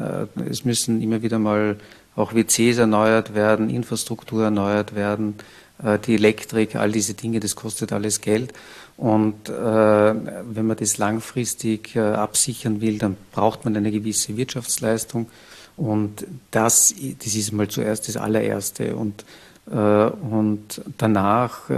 es 0.50 0.64
müssen 0.64 1.02
immer 1.02 1.24
wieder 1.24 1.40
mal 1.40 1.78
auch 2.16 2.34
WCs 2.34 2.78
erneuert 2.78 3.36
werden, 3.36 3.70
Infrastruktur 3.70 4.46
erneuert 4.46 4.96
werden. 4.96 5.36
Äh, 5.84 6.00
die 6.00 6.16
Elektrik, 6.16 6.76
all 6.76 6.92
diese 6.92 7.14
Dinge, 7.14 7.40
das 7.40 7.56
kostet 7.56 7.92
alles 7.92 8.22
Geld. 8.22 8.54
Und 8.98 9.50
äh, 9.50 9.54
wenn 9.54 10.66
man 10.66 10.78
das 10.78 10.98
langfristig 10.98 11.96
äh, 11.96 12.00
absichern 12.00 12.82
will, 12.82 12.98
dann 12.98 13.18
braucht 13.32 13.66
man 13.66 13.76
eine 13.76 13.92
gewisse 13.92 14.38
Wirtschaftsleistung. 14.38 15.28
Und 15.76 16.26
das, 16.52 16.96
das 17.20 17.36
ist 17.36 17.52
mal 17.52 17.68
zuerst 17.68 18.08
das 18.08 18.16
allererste. 18.16 18.96
Und, 18.96 19.26
äh, 19.70 19.76
und, 19.76 20.82
danach, 20.98 21.70
äh, 21.70 21.74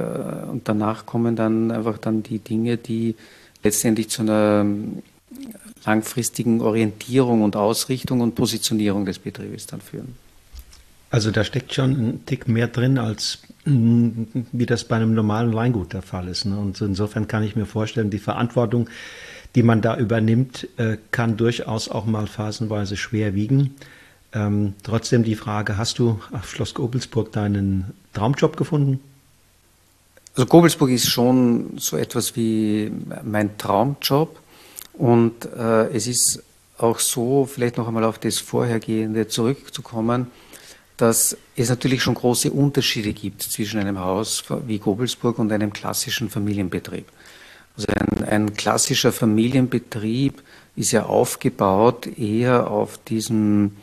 und 0.51 0.61
danach 0.67 1.05
kommen 1.05 1.35
dann 1.35 1.71
einfach 1.71 1.97
dann 1.97 2.21
die 2.21 2.39
Dinge, 2.39 2.77
die 2.77 3.15
letztendlich 3.63 4.09
zu 4.09 4.21
einer 4.21 4.61
ähm, 4.61 5.01
langfristigen 5.85 6.61
Orientierung 6.61 7.41
und 7.41 7.55
Ausrichtung 7.55 8.21
und 8.21 8.35
Positionierung 8.35 9.05
des 9.05 9.17
Betriebes 9.17 9.65
dann 9.65 9.81
führen. 9.81 10.26
Also 11.09 11.31
da 11.31 11.43
steckt 11.43 11.73
schon 11.73 11.91
ein 11.91 12.25
Tick 12.25 12.47
mehr 12.47 12.67
drin, 12.67 12.97
als 12.97 13.39
mm, 13.65 14.23
wie 14.51 14.65
das 14.65 14.83
bei 14.83 14.97
einem 14.97 15.13
normalen 15.13 15.53
Weingut 15.53 15.93
der 15.93 16.01
Fall 16.01 16.27
ist. 16.27 16.45
Ne? 16.45 16.57
Und 16.57 16.79
insofern 16.81 17.27
kann 17.27 17.43
ich 17.43 17.55
mir 17.55 17.65
vorstellen, 17.65 18.09
die 18.09 18.19
Verantwortung, 18.19 18.89
die 19.55 19.63
man 19.63 19.81
da 19.81 19.97
übernimmt, 19.97 20.67
äh, 20.77 20.97
kann 21.11 21.37
durchaus 21.37 21.87
auch 21.87 22.05
mal 22.05 22.27
phasenweise 22.27 22.97
schwer 22.97 23.35
wiegen. 23.35 23.75
Ähm, 24.33 24.73
trotzdem 24.83 25.23
die 25.23 25.35
Frage, 25.35 25.77
hast 25.77 25.99
du 25.99 26.19
auf 26.33 26.49
Schloss 26.49 26.73
Gobelsburg 26.73 27.31
deinen 27.31 27.93
Traumjob 28.13 28.57
gefunden? 28.57 28.99
Also 30.35 30.45
Gobelsburg 30.45 30.89
ist 30.89 31.09
schon 31.09 31.77
so 31.77 31.95
etwas 31.95 32.35
wie 32.35 32.91
mein 33.23 33.57
Traumjob. 33.57 34.37
Und 34.93 35.45
äh, 35.45 35.87
es 35.87 36.07
ist 36.07 36.43
auch 36.77 36.99
so, 36.99 37.45
vielleicht 37.45 37.77
noch 37.77 37.87
einmal 37.87 38.03
auf 38.03 38.19
das 38.19 38.39
Vorhergehende 38.39 39.27
zurückzukommen, 39.27 40.27
dass 40.97 41.37
es 41.55 41.69
natürlich 41.69 42.01
schon 42.01 42.15
große 42.15 42.51
Unterschiede 42.51 43.13
gibt 43.13 43.43
zwischen 43.43 43.79
einem 43.79 43.99
Haus 43.99 44.43
wie 44.65 44.79
Gobelsburg 44.79 45.39
und 45.39 45.51
einem 45.51 45.71
klassischen 45.71 46.29
Familienbetrieb. 46.29 47.05
Also 47.75 47.87
ein, 47.89 48.23
ein 48.23 48.53
klassischer 48.55 49.11
Familienbetrieb 49.11 50.41
ist 50.75 50.91
ja 50.91 51.05
aufgebaut 51.05 52.07
eher 52.17 52.69
auf 52.71 52.97
diesem 52.97 53.73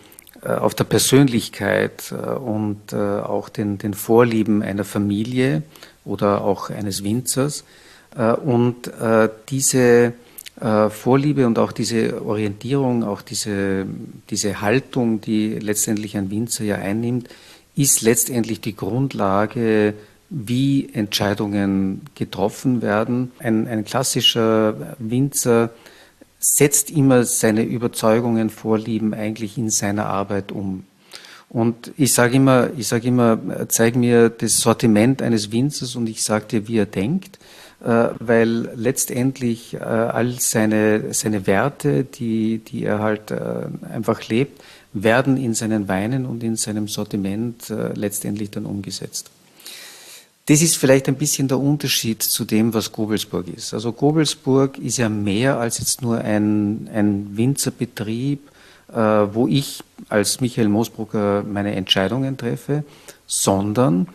äh, 0.44 0.48
auf 0.48 0.74
der 0.74 0.84
Persönlichkeit 0.84 2.12
äh, 2.12 2.16
und 2.16 2.92
äh, 2.92 2.96
auch 2.96 3.48
den, 3.48 3.78
den 3.78 3.94
Vorlieben 3.94 4.62
einer 4.62 4.84
Familie 4.84 5.62
oder 6.04 6.42
auch 6.42 6.70
eines 6.70 7.02
Winzers. 7.02 7.64
Und 8.44 8.92
diese 9.48 10.12
äh, 10.60 10.88
Vorliebe 10.88 11.46
und 11.46 11.58
auch 11.58 11.72
diese 11.72 12.24
Orientierung, 12.24 13.04
auch 13.04 13.22
diese, 13.22 13.86
diese 14.30 14.60
Haltung, 14.60 15.20
die 15.20 15.58
letztendlich 15.58 16.16
ein 16.16 16.30
Winzer 16.30 16.64
ja 16.64 16.76
einnimmt, 16.76 17.28
ist 17.76 18.02
letztendlich 18.02 18.60
die 18.60 18.76
Grundlage, 18.76 19.94
wie 20.30 20.88
Entscheidungen 20.92 22.02
getroffen 22.14 22.82
werden. 22.82 23.32
Ein, 23.38 23.68
ein 23.68 23.84
klassischer 23.84 24.96
Winzer 24.98 25.70
setzt 26.38 26.90
immer 26.90 27.24
seine 27.24 27.62
Überzeugungen, 27.62 28.50
Vorlieben 28.50 29.14
eigentlich 29.14 29.58
in 29.58 29.70
seiner 29.70 30.06
Arbeit 30.06 30.52
um. 30.52 30.84
Und 31.48 31.92
ich 31.96 32.12
sage 32.12 32.36
immer, 32.36 32.70
ich 32.76 32.88
sage 32.88 33.08
immer, 33.08 33.38
zeig 33.68 33.94
mir 33.94 34.28
das 34.28 34.58
Sortiment 34.58 35.22
eines 35.22 35.52
Winzers 35.52 35.94
und 35.94 36.08
ich 36.08 36.22
sage 36.22 36.46
dir, 36.46 36.68
wie 36.68 36.78
er 36.78 36.86
denkt. 36.86 37.38
Äh, 37.84 38.14
weil 38.18 38.70
letztendlich 38.76 39.74
äh, 39.74 39.78
all 39.78 40.40
seine, 40.40 41.12
seine 41.12 41.46
Werte, 41.46 42.04
die, 42.04 42.58
die 42.58 42.84
er 42.84 43.00
halt 43.00 43.30
äh, 43.30 43.66
einfach 43.92 44.26
lebt, 44.28 44.62
werden 44.94 45.36
in 45.36 45.52
seinen 45.52 45.86
Weinen 45.86 46.24
und 46.24 46.42
in 46.42 46.56
seinem 46.56 46.86
Sortiment 46.86 47.68
letztendlich 47.68 48.52
dann 48.52 48.64
umgesetzt. 48.64 49.28
Das 50.46 50.62
ist 50.62 50.76
vielleicht 50.76 51.08
ein 51.08 51.16
bisschen 51.16 51.48
der 51.48 51.58
Unterschied 51.58 52.22
zu 52.22 52.44
dem, 52.44 52.72
was 52.74 52.92
Gobelsburg 52.92 53.48
ist. 53.48 53.74
Also 53.74 53.90
Gobelsburg 53.90 54.78
ist 54.78 54.98
ja 54.98 55.08
mehr 55.08 55.58
als 55.58 55.80
jetzt 55.80 56.00
nur 56.00 56.18
ein, 56.18 56.88
ein 56.94 57.36
Winzerbetrieb, 57.36 58.38
wo 58.86 59.48
ich 59.48 59.82
als 60.08 60.40
Michael 60.40 60.68
Moosbrucker 60.68 61.42
meine 61.42 61.74
Entscheidungen 61.74 62.36
treffe, 62.36 62.84
sondern 63.26 64.06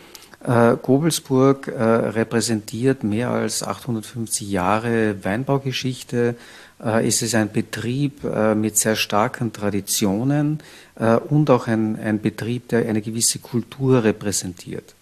äh, 0.44 0.78
Gobelsburg 0.82 1.68
äh, 1.68 1.84
repräsentiert 1.84 3.04
mehr 3.04 3.30
als 3.30 3.62
850 3.62 4.50
Jahre 4.50 5.24
Weinbaugeschichte. 5.24 6.36
Äh, 6.82 7.08
es 7.08 7.22
ist 7.22 7.36
ein 7.36 7.52
Betrieb 7.52 8.24
äh, 8.24 8.56
mit 8.56 8.78
sehr 8.78 8.96
starken 8.96 9.52
Traditionen 9.52 10.60
äh, 10.96 11.16
und 11.16 11.50
auch 11.50 11.68
ein, 11.68 12.00
ein, 12.00 12.22
Betrieb, 12.22 12.70
der 12.70 12.88
eine 12.88 13.02
gewisse 13.02 13.40
Kultur 13.40 14.04
repräsentiert. 14.04 14.96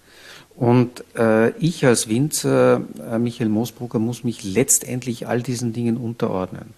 Und 0.56 1.04
äh, 1.16 1.52
ich 1.60 1.86
als 1.86 2.08
Winzer, 2.10 2.82
Michael 3.20 3.50
Moosbrugger, 3.50 4.00
muss 4.00 4.24
mich 4.24 4.44
letztendlich 4.44 5.28
all 5.28 5.44
diesen 5.44 5.72
Dingen 5.72 5.98
unterordnen. 5.98 6.74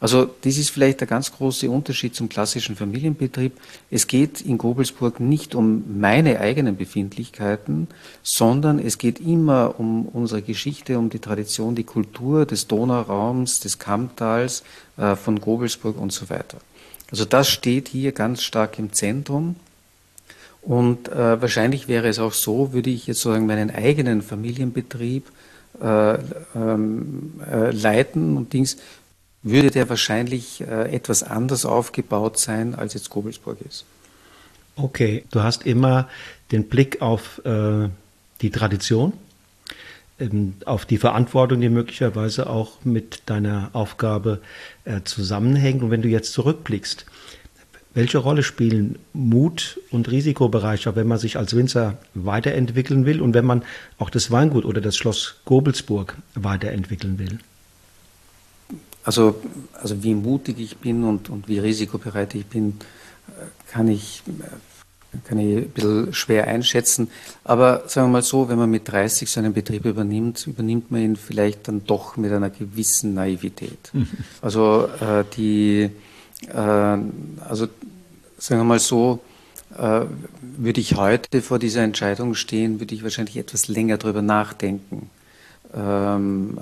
Also 0.00 0.24
das 0.24 0.56
ist 0.56 0.70
vielleicht 0.70 1.00
der 1.00 1.06
ganz 1.06 1.30
große 1.30 1.70
Unterschied 1.70 2.14
zum 2.14 2.30
klassischen 2.30 2.74
Familienbetrieb. 2.74 3.52
Es 3.90 4.06
geht 4.06 4.40
in 4.40 4.56
Gobelsburg 4.56 5.20
nicht 5.20 5.54
um 5.54 6.00
meine 6.00 6.40
eigenen 6.40 6.78
Befindlichkeiten, 6.78 7.86
sondern 8.22 8.78
es 8.78 8.96
geht 8.96 9.20
immer 9.20 9.74
um 9.78 10.06
unsere 10.06 10.40
Geschichte, 10.40 10.98
um 10.98 11.10
die 11.10 11.18
Tradition, 11.18 11.74
die 11.74 11.84
Kultur 11.84 12.46
des 12.46 12.66
Donauraums, 12.66 13.60
des 13.60 13.78
Kammtals, 13.78 14.62
äh, 14.96 15.16
von 15.16 15.38
Gobelsburg 15.38 16.00
und 16.00 16.12
so 16.12 16.30
weiter. 16.30 16.58
Also 17.10 17.26
das 17.26 17.50
steht 17.50 17.88
hier 17.88 18.12
ganz 18.12 18.42
stark 18.42 18.78
im 18.78 18.92
Zentrum. 18.94 19.56
Und 20.62 21.08
äh, 21.08 21.40
wahrscheinlich 21.40 21.88
wäre 21.88 22.08
es 22.08 22.18
auch 22.18 22.32
so, 22.32 22.72
würde 22.72 22.90
ich 22.90 23.06
jetzt 23.06 23.20
sozusagen 23.20 23.46
meinen 23.46 23.70
eigenen 23.70 24.22
Familienbetrieb 24.22 25.26
äh, 25.80 26.18
ähm, 26.54 27.40
äh, 27.50 27.70
leiten 27.70 28.36
und 28.36 28.52
Dings, 28.52 28.76
würde 29.42 29.70
der 29.70 29.88
wahrscheinlich 29.88 30.60
äh, 30.60 30.94
etwas 30.94 31.22
anders 31.22 31.64
aufgebaut 31.64 32.38
sein, 32.38 32.74
als 32.74 32.94
jetzt 32.94 33.10
Kobelsburg 33.10 33.58
ist. 33.68 33.84
Okay, 34.76 35.24
du 35.30 35.42
hast 35.42 35.66
immer 35.66 36.08
den 36.52 36.68
Blick 36.68 37.00
auf 37.02 37.40
äh, 37.44 37.88
die 38.40 38.50
Tradition, 38.50 39.12
ähm, 40.18 40.54
auf 40.64 40.84
die 40.84 40.98
Verantwortung, 40.98 41.60
die 41.60 41.68
möglicherweise 41.68 42.48
auch 42.48 42.84
mit 42.84 43.22
deiner 43.26 43.70
Aufgabe 43.72 44.40
äh, 44.84 45.00
zusammenhängt. 45.04 45.82
Und 45.82 45.90
wenn 45.90 46.02
du 46.02 46.08
jetzt 46.08 46.32
zurückblickst, 46.32 47.06
welche 47.92 48.18
Rolle 48.18 48.42
spielen 48.42 48.98
Mut 49.12 49.80
und 49.90 50.10
Risikobereitschaft, 50.10 50.96
wenn 50.96 51.08
man 51.08 51.18
sich 51.18 51.36
als 51.36 51.56
Winzer 51.56 51.98
weiterentwickeln 52.14 53.04
will 53.04 53.20
und 53.20 53.34
wenn 53.34 53.44
man 53.44 53.64
auch 53.98 54.10
das 54.10 54.30
Weingut 54.30 54.64
oder 54.64 54.80
das 54.80 54.96
Schloss 54.96 55.40
Gobelsburg 55.44 56.16
weiterentwickeln 56.34 57.18
will? 57.18 57.40
Also, 59.04 59.40
also 59.74 60.02
wie 60.02 60.14
mutig 60.14 60.58
ich 60.58 60.76
bin 60.76 61.04
und, 61.04 61.30
und 61.30 61.48
wie 61.48 61.58
risikobereit 61.58 62.34
ich 62.34 62.46
bin, 62.46 62.78
kann 63.70 63.88
ich, 63.88 64.22
kann 65.24 65.38
ich 65.38 65.56
ein 65.56 65.70
bisschen 65.70 66.12
schwer 66.12 66.46
einschätzen. 66.46 67.08
Aber 67.44 67.84
sagen 67.86 68.08
wir 68.08 68.12
mal 68.12 68.22
so, 68.22 68.48
wenn 68.48 68.58
man 68.58 68.70
mit 68.70 68.90
30 68.90 69.30
so 69.30 69.40
einen 69.40 69.52
Betrieb 69.52 69.84
übernimmt, 69.84 70.46
übernimmt 70.46 70.90
man 70.90 71.02
ihn 71.02 71.16
vielleicht 71.16 71.68
dann 71.68 71.84
doch 71.84 72.16
mit 72.16 72.32
einer 72.32 72.50
gewissen 72.50 73.14
Naivität. 73.14 73.90
Mhm. 73.92 74.08
Also 74.42 74.88
äh, 75.00 75.24
die, 75.36 75.90
äh, 76.48 76.54
also 76.54 77.68
sagen 78.38 78.60
wir 78.60 78.64
mal 78.64 78.78
so, 78.78 79.20
äh, 79.78 80.02
würde 80.40 80.80
ich 80.80 80.96
heute 80.96 81.42
vor 81.42 81.58
dieser 81.58 81.82
Entscheidung 81.82 82.34
stehen, 82.34 82.80
würde 82.80 82.94
ich 82.94 83.02
wahrscheinlich 83.02 83.36
etwas 83.36 83.68
länger 83.68 83.98
darüber 83.98 84.22
nachdenken 84.22 85.10
ähm, 85.74 86.58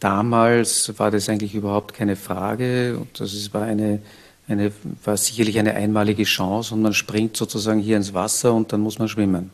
damals 0.00 0.98
war 0.98 1.10
das 1.10 1.28
eigentlich 1.28 1.54
überhaupt 1.54 1.94
keine 1.94 2.16
Frage. 2.16 2.98
Und 2.98 3.20
das 3.20 3.52
war, 3.54 3.62
eine, 3.62 4.00
eine, 4.48 4.72
war 5.04 5.16
sicherlich 5.16 5.58
eine 5.58 5.74
einmalige 5.74 6.24
Chance 6.24 6.74
und 6.74 6.82
man 6.82 6.94
springt 6.94 7.36
sozusagen 7.36 7.80
hier 7.80 7.96
ins 7.96 8.14
Wasser 8.14 8.52
und 8.52 8.72
dann 8.72 8.80
muss 8.80 8.98
man 8.98 9.08
schwimmen. 9.08 9.50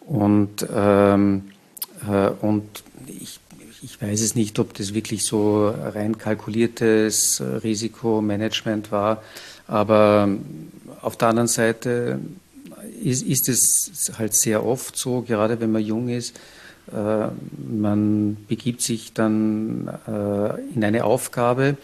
Und, 0.00 0.66
ähm, 0.74 1.50
äh, 2.08 2.30
und 2.40 2.64
ich, 3.06 3.40
ich 3.82 4.00
weiß 4.00 4.20
es 4.20 4.34
nicht, 4.34 4.58
ob 4.58 4.74
das 4.74 4.94
wirklich 4.94 5.24
so 5.24 5.68
rein 5.68 6.18
kalkuliertes 6.18 7.42
Risikomanagement 7.62 8.90
war, 8.90 9.22
aber 9.68 10.28
auf 11.02 11.16
der 11.16 11.28
anderen 11.28 11.48
Seite 11.48 12.20
ist, 13.02 13.22
ist 13.22 13.48
es 13.48 14.12
halt 14.18 14.34
sehr 14.34 14.64
oft 14.64 14.96
so, 14.96 15.22
gerade 15.22 15.60
wenn 15.60 15.72
man 15.72 15.82
jung 15.82 16.08
ist, 16.08 16.34
man 16.92 18.36
begibt 18.48 18.80
sich 18.80 19.12
dann 19.12 19.88
äh, 20.06 20.60
in 20.74 20.84
eine 20.84 21.04
Aufgabe 21.04 21.76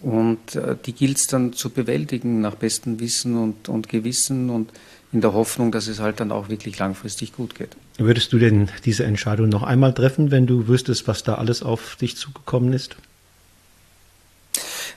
und 0.00 0.54
äh, 0.56 0.76
die 0.84 0.92
gilt 0.92 1.18
es 1.18 1.26
dann 1.26 1.52
zu 1.52 1.70
bewältigen 1.70 2.40
nach 2.40 2.54
bestem 2.54 3.00
Wissen 3.00 3.36
und, 3.36 3.68
und 3.68 3.88
Gewissen 3.88 4.50
und 4.50 4.70
in 5.12 5.20
der 5.20 5.32
Hoffnung, 5.32 5.72
dass 5.72 5.88
es 5.88 6.00
halt 6.00 6.20
dann 6.20 6.32
auch 6.32 6.48
wirklich 6.48 6.78
langfristig 6.78 7.32
gut 7.32 7.54
geht. 7.54 7.76
Würdest 7.96 8.32
du 8.32 8.38
denn 8.38 8.68
diese 8.84 9.04
Entscheidung 9.04 9.48
noch 9.48 9.62
einmal 9.62 9.94
treffen, 9.94 10.30
wenn 10.30 10.46
du 10.46 10.68
wüsstest, 10.68 11.06
was 11.08 11.22
da 11.22 11.36
alles 11.36 11.62
auf 11.62 11.96
dich 11.96 12.16
zugekommen 12.16 12.72
ist? 12.72 12.96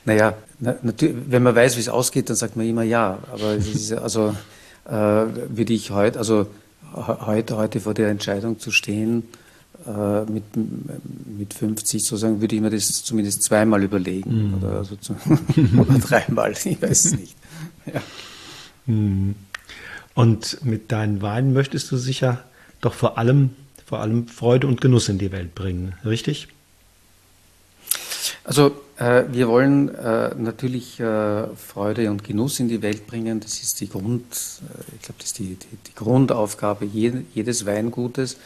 Naja, 0.05 0.35
na, 0.59 0.75
natürlich, 0.81 1.15
wenn 1.27 1.43
man 1.43 1.55
weiß, 1.55 1.75
wie 1.75 1.81
es 1.81 1.89
ausgeht, 1.89 2.29
dann 2.29 2.35
sagt 2.35 2.55
man 2.55 2.65
immer 2.65 2.83
ja. 2.83 3.19
Aber 3.31 3.55
ist, 3.55 3.91
also 3.93 4.35
äh, 4.85 4.91
würde 4.91 5.73
ich 5.73 5.91
heute, 5.91 6.17
also 6.17 6.47
heute, 6.93 7.57
heute 7.57 7.79
vor 7.79 7.93
der 7.93 8.09
Entscheidung 8.09 8.59
zu 8.59 8.71
stehen, 8.71 9.23
äh, 9.23 9.48
mit, 9.85 10.43
mit 11.37 11.53
50 11.53 12.03
sozusagen 12.03 12.41
würde 12.41 12.55
ich 12.55 12.61
mir 12.61 12.69
das 12.69 13.03
zumindest 13.03 13.43
zweimal 13.43 13.83
überlegen 13.83 14.49
mhm. 14.49 14.53
oder, 14.55 14.77
also 14.77 14.95
zu, 14.97 15.15
oder 15.77 15.99
dreimal, 15.99 16.51
ich 16.51 16.81
weiß 16.81 17.05
es 17.05 17.17
nicht. 17.17 17.35
Ja. 17.85 18.01
Mhm. 18.85 19.35
Und 20.15 20.65
mit 20.65 20.91
deinen 20.91 21.21
Weinen 21.21 21.53
möchtest 21.53 21.89
du 21.91 21.97
sicher 21.97 22.43
doch 22.81 22.93
vor 22.93 23.17
allem, 23.17 23.51
vor 23.85 23.99
allem 23.99 24.27
Freude 24.27 24.67
und 24.67 24.81
Genuss 24.81 25.07
in 25.09 25.17
die 25.17 25.31
Welt 25.31 25.55
bringen, 25.55 25.95
richtig? 26.03 26.49
Also 28.43 28.71
äh, 28.97 29.23
wir 29.31 29.47
wollen 29.47 29.93
äh, 29.95 30.33
natürlich 30.35 30.99
äh, 30.99 31.47
Freude 31.55 32.09
und 32.09 32.23
Genuss 32.23 32.59
in 32.59 32.67
die 32.67 32.81
Welt 32.81 33.07
bringen. 33.07 33.39
Das 33.39 33.61
ist 33.61 33.79
die 33.79 33.89
Grund, 33.89 34.23
äh, 34.23 34.95
ich 34.95 35.01
glaube, 35.03 35.19
das 35.19 35.27
ist 35.27 35.39
die, 35.39 35.55
die, 35.55 35.77
die 35.87 35.95
Grundaufgabe 35.95 36.85
jedes 36.85 37.65
Weingutes. 37.65 38.37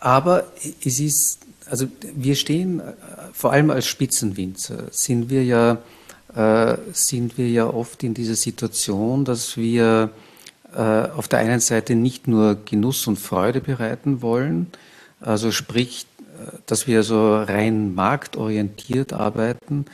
Aber 0.00 0.44
es 0.84 0.98
ist, 0.98 1.40
also 1.70 1.86
wir 2.14 2.34
stehen, 2.34 2.80
äh, 2.80 2.92
vor 3.32 3.52
allem 3.52 3.70
als 3.70 3.86
Spitzenwinzer, 3.86 4.84
sind 4.90 5.30
wir 5.30 5.44
ja, 5.44 5.78
äh, 6.34 6.76
sind 6.92 7.36
wir 7.38 7.48
ja 7.48 7.66
oft 7.66 8.02
in 8.02 8.14
dieser 8.14 8.34
Situation, 8.34 9.24
dass 9.24 9.56
wir 9.56 10.10
äh, 10.74 10.80
auf 10.80 11.28
der 11.28 11.40
einen 11.40 11.60
Seite 11.60 11.94
nicht 11.94 12.28
nur 12.28 12.56
Genuss 12.64 13.06
und 13.06 13.18
Freude 13.18 13.60
bereiten 13.60 14.22
wollen, 14.22 14.68
also 15.20 15.52
sprich, 15.52 16.06
äh, 16.18 16.56
dass 16.66 16.86
wir 16.86 17.02
so 17.02 17.36
rein 17.36 17.94
marktorientiert 17.94 19.12
arbeiten, 19.12 19.84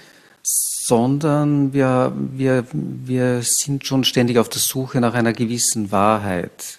sondern 0.42 1.72
wir, 1.72 2.12
wir, 2.14 2.64
wir 2.70 3.42
sind 3.42 3.84
schon 3.86 4.04
ständig 4.04 4.38
auf 4.38 4.48
der 4.48 4.60
Suche 4.60 5.00
nach 5.00 5.14
einer 5.14 5.32
gewissen 5.32 5.90
Wahrheit 5.90 6.78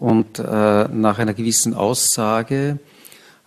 und 0.00 0.38
äh, 0.38 0.42
nach 0.88 1.18
einer 1.18 1.34
gewissen 1.34 1.74
Aussage. 1.74 2.78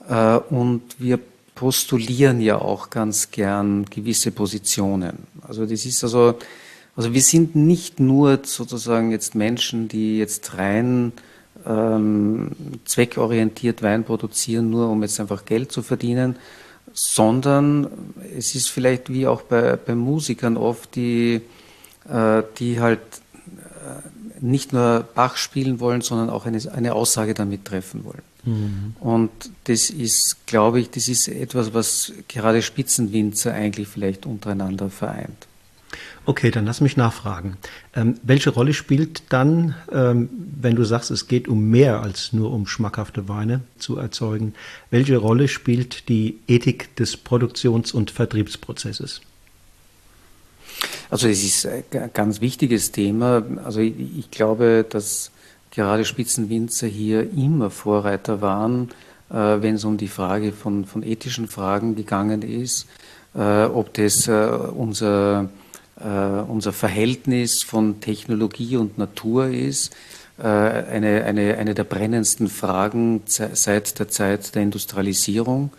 Äh, 0.08 0.38
und 0.50 0.84
wir 1.00 1.20
postulieren 1.56 2.40
ja 2.40 2.60
auch 2.60 2.90
ganz 2.90 3.32
gern 3.32 3.86
gewisse 3.86 4.32
Positionen. 4.32 5.28
Also 5.42 5.66
das 5.66 5.86
ist 5.86 6.04
also, 6.04 6.36
also 6.96 7.14
wir 7.14 7.22
sind 7.22 7.56
nicht 7.56 8.00
nur 8.00 8.40
sozusagen 8.44 9.12
jetzt 9.12 9.34
Menschen, 9.36 9.88
die 9.88 10.20
jetzt 10.20 10.58
rein 10.58 11.12
ähm, 11.66 12.52
zweckorientiert 12.86 13.82
Wein 13.82 14.04
produzieren, 14.04 14.70
nur 14.70 14.90
um 14.90 15.02
jetzt 15.02 15.20
einfach 15.20 15.46
Geld 15.46 15.72
zu 15.72 15.82
verdienen, 15.82 16.36
sondern 16.94 17.88
es 18.38 18.54
ist 18.54 18.70
vielleicht 18.70 19.10
wie 19.10 19.26
auch 19.26 19.42
bei, 19.42 19.76
bei 19.76 19.96
Musikern 19.96 20.58
oft, 20.58 20.96
die, 20.96 21.42
äh, 22.08 22.44
die 22.60 22.80
halt 22.80 23.00
nicht 24.44 24.74
nur 24.74 25.08
Bach 25.16 25.38
spielen 25.38 25.80
wollen, 25.80 26.02
sondern 26.02 26.30
auch 26.30 26.46
eine, 26.46 26.60
eine 26.74 26.94
Aussage 26.94 27.34
damit 27.34 27.66
treffen 27.66 28.04
wollen. 28.04 28.22
Mhm. 28.44 28.96
Und 29.00 29.32
das 29.64 29.90
ist, 29.90 30.46
glaube 30.46 30.82
ich, 30.82 30.90
das 30.90 31.08
ist 31.08 31.28
etwas, 31.28 31.74
was 31.74 32.12
gerade 32.28 32.62
Spitzenwinzer 32.62 33.54
eigentlich 33.54 33.88
vielleicht 33.88 34.26
untereinander 34.26 34.90
vereint. 34.90 35.48
Okay, 36.26 36.52
dann 36.52 36.66
lass 36.66 36.80
mich 36.80 36.96
nachfragen. 36.96 37.58
Ähm, 37.96 38.16
welche 38.24 38.50
Rolle 38.50 38.74
spielt 38.74 39.24
dann, 39.30 39.76
ähm, 39.92 40.30
wenn 40.62 40.76
du 40.76 40.84
sagst, 40.86 41.12
es 41.12 41.28
geht 41.28 41.48
um 41.48 41.70
mehr 41.70 42.02
als 42.02 42.32
nur 42.32 42.52
um 42.52 42.66
schmackhafte 42.66 43.28
Weine 43.28 43.62
zu 43.78 43.98
erzeugen, 43.98 44.54
welche 44.90 45.18
Rolle 45.18 45.48
spielt 45.48 46.08
die 46.08 46.40
Ethik 46.48 46.96
des 46.96 47.18
Produktions- 47.18 47.94
und 47.94 48.12
Vertriebsprozesses? 48.12 49.22
Also 51.14 51.28
es 51.28 51.44
ist 51.44 51.68
ein 51.68 52.10
ganz 52.12 52.42
wichtiges 52.42 52.92
Thema. 52.92 53.44
Also 53.64 53.82
ich, 53.82 53.94
ich 54.18 54.32
glaube, 54.32 54.84
dass 54.90 55.30
gerade 55.70 56.06
Spitzenwinzer 56.06 56.88
hier 56.88 57.30
immer 57.38 57.70
Vorreiter 57.70 58.42
waren, 58.42 58.90
äh, 59.30 59.36
wenn 59.36 59.76
es 59.76 59.84
um 59.84 59.98
die 59.98 60.08
Frage 60.08 60.52
von, 60.54 60.86
von 60.86 61.04
ethischen 61.04 61.48
Fragen 61.48 61.96
gegangen 61.96 62.42
ist, 62.42 62.88
äh, 63.36 63.66
ob 63.66 63.94
das 63.94 64.28
äh, 64.28 64.32
unser, 64.32 65.52
äh, 66.00 66.08
unser 66.08 66.74
Verhältnis 66.74 67.62
von 67.62 68.00
Technologie 68.00 68.78
und 68.78 68.98
Natur 68.98 69.50
ist, 69.50 69.94
äh, 70.40 70.48
eine, 70.48 71.26
eine, 71.26 71.60
eine 71.60 71.76
der 71.76 71.84
brennendsten 71.84 72.48
Fragen 72.48 73.22
seit 73.28 74.00
der 74.00 74.08
Zeit 74.08 74.56
der 74.56 74.64
Industrialisierung 74.64 75.70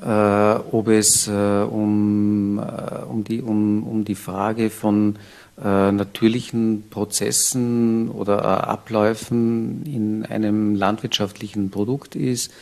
ob 0.00 0.88
es 0.88 1.26
äh, 1.26 1.30
um, 1.30 2.58
äh, 2.58 3.02
um, 3.04 3.24
die, 3.24 3.40
um, 3.40 3.82
um 3.82 4.04
die 4.04 4.14
Frage 4.14 4.68
von 4.68 5.16
äh, 5.62 5.90
natürlichen 5.90 6.84
Prozessen 6.90 8.10
oder 8.10 8.40
äh, 8.40 8.42
Abläufen 8.42 9.86
in 9.86 10.26
einem 10.26 10.74
landwirtschaftlichen 10.74 11.70
Produkt 11.70 12.14
ist, 12.14 12.52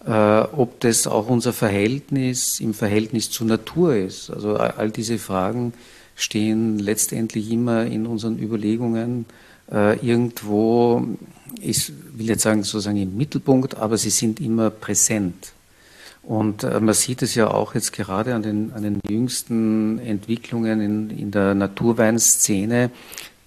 ob 0.00 0.78
das 0.78 1.08
auch 1.08 1.28
unser 1.28 1.52
Verhältnis 1.52 2.60
im 2.60 2.72
Verhältnis 2.72 3.30
zur 3.30 3.48
Natur 3.48 3.96
ist. 3.96 4.30
Also 4.30 4.54
all 4.54 4.92
diese 4.92 5.18
Fragen 5.18 5.72
stehen 6.14 6.78
letztendlich 6.78 7.50
immer 7.50 7.84
in 7.84 8.06
unseren 8.06 8.38
Überlegungen 8.38 9.26
irgendwo, 9.68 11.04
ich 11.60 11.92
will 12.14 12.28
jetzt 12.28 12.42
sagen 12.42 12.62
sozusagen 12.62 12.96
im 12.96 13.16
Mittelpunkt, 13.16 13.76
aber 13.76 13.98
sie 13.98 14.10
sind 14.10 14.38
immer 14.38 14.70
präsent. 14.70 15.52
Und 16.28 16.62
äh, 16.62 16.78
man 16.78 16.92
sieht 16.92 17.22
es 17.22 17.34
ja 17.34 17.50
auch 17.50 17.74
jetzt 17.74 17.94
gerade 17.94 18.34
an 18.34 18.42
den, 18.42 18.74
an 18.74 18.82
den 18.82 19.00
jüngsten 19.08 19.98
Entwicklungen 19.98 20.82
in, 20.82 21.08
in 21.08 21.30
der 21.30 21.54
Naturweinszene, 21.54 22.90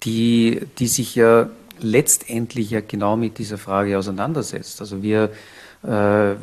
die, 0.02 0.62
die 0.80 0.88
sich 0.88 1.14
ja 1.14 1.48
letztendlich 1.78 2.72
ja 2.72 2.80
genau 2.80 3.16
mit 3.16 3.38
dieser 3.38 3.56
Frage 3.56 3.96
auseinandersetzt. 3.96 4.80
Also 4.80 5.00
wir, 5.00 5.30
äh, 5.84 6.34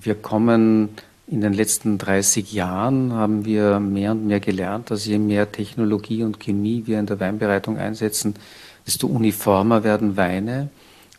wir 0.00 0.14
kommen 0.20 0.88
in 1.28 1.40
den 1.40 1.52
letzten 1.52 1.96
30 1.96 2.52
Jahren 2.52 3.12
haben 3.12 3.44
wir 3.44 3.78
mehr 3.78 4.10
und 4.10 4.26
mehr 4.26 4.40
gelernt, 4.40 4.90
dass 4.90 5.06
je 5.06 5.18
mehr 5.18 5.52
Technologie 5.52 6.24
und 6.24 6.40
Chemie 6.40 6.82
wir 6.86 6.98
in 6.98 7.06
der 7.06 7.20
Weinbereitung 7.20 7.78
einsetzen, 7.78 8.34
desto 8.84 9.06
uniformer 9.06 9.84
werden 9.84 10.16
Weine. 10.16 10.70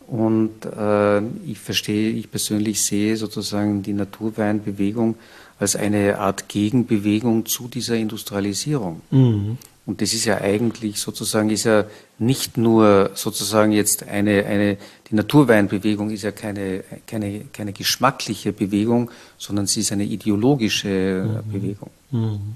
Und 0.07 0.65
äh, 0.65 1.19
ich 1.45 1.59
verstehe, 1.59 2.11
ich 2.11 2.29
persönlich 2.29 2.83
sehe 2.83 3.17
sozusagen 3.17 3.81
die 3.81 3.93
Naturweinbewegung 3.93 5.15
als 5.59 5.75
eine 5.75 6.19
Art 6.19 6.47
Gegenbewegung 6.47 7.45
zu 7.45 7.67
dieser 7.67 7.95
Industrialisierung. 7.95 9.01
Mhm. 9.09 9.57
Und 9.85 10.01
das 10.01 10.13
ist 10.13 10.25
ja 10.25 10.41
eigentlich 10.41 10.99
sozusagen, 10.99 11.49
ist 11.51 11.65
ja 11.65 11.85
nicht 12.17 12.57
nur 12.57 13.11
sozusagen 13.13 13.71
jetzt 13.71 14.07
eine, 14.07 14.45
eine, 14.45 14.77
die 15.09 15.15
Naturweinbewegung 15.15 16.09
ist 16.09 16.23
ja 16.23 16.31
keine, 16.31 16.83
keine, 17.05 17.41
keine 17.53 17.71
geschmackliche 17.71 18.51
Bewegung, 18.51 19.11
sondern 19.37 19.67
sie 19.67 19.81
ist 19.81 19.91
eine 19.91 20.05
ideologische 20.05 21.43
mhm. 21.45 21.51
Bewegung. 21.51 21.91
Mhm. 22.11 22.55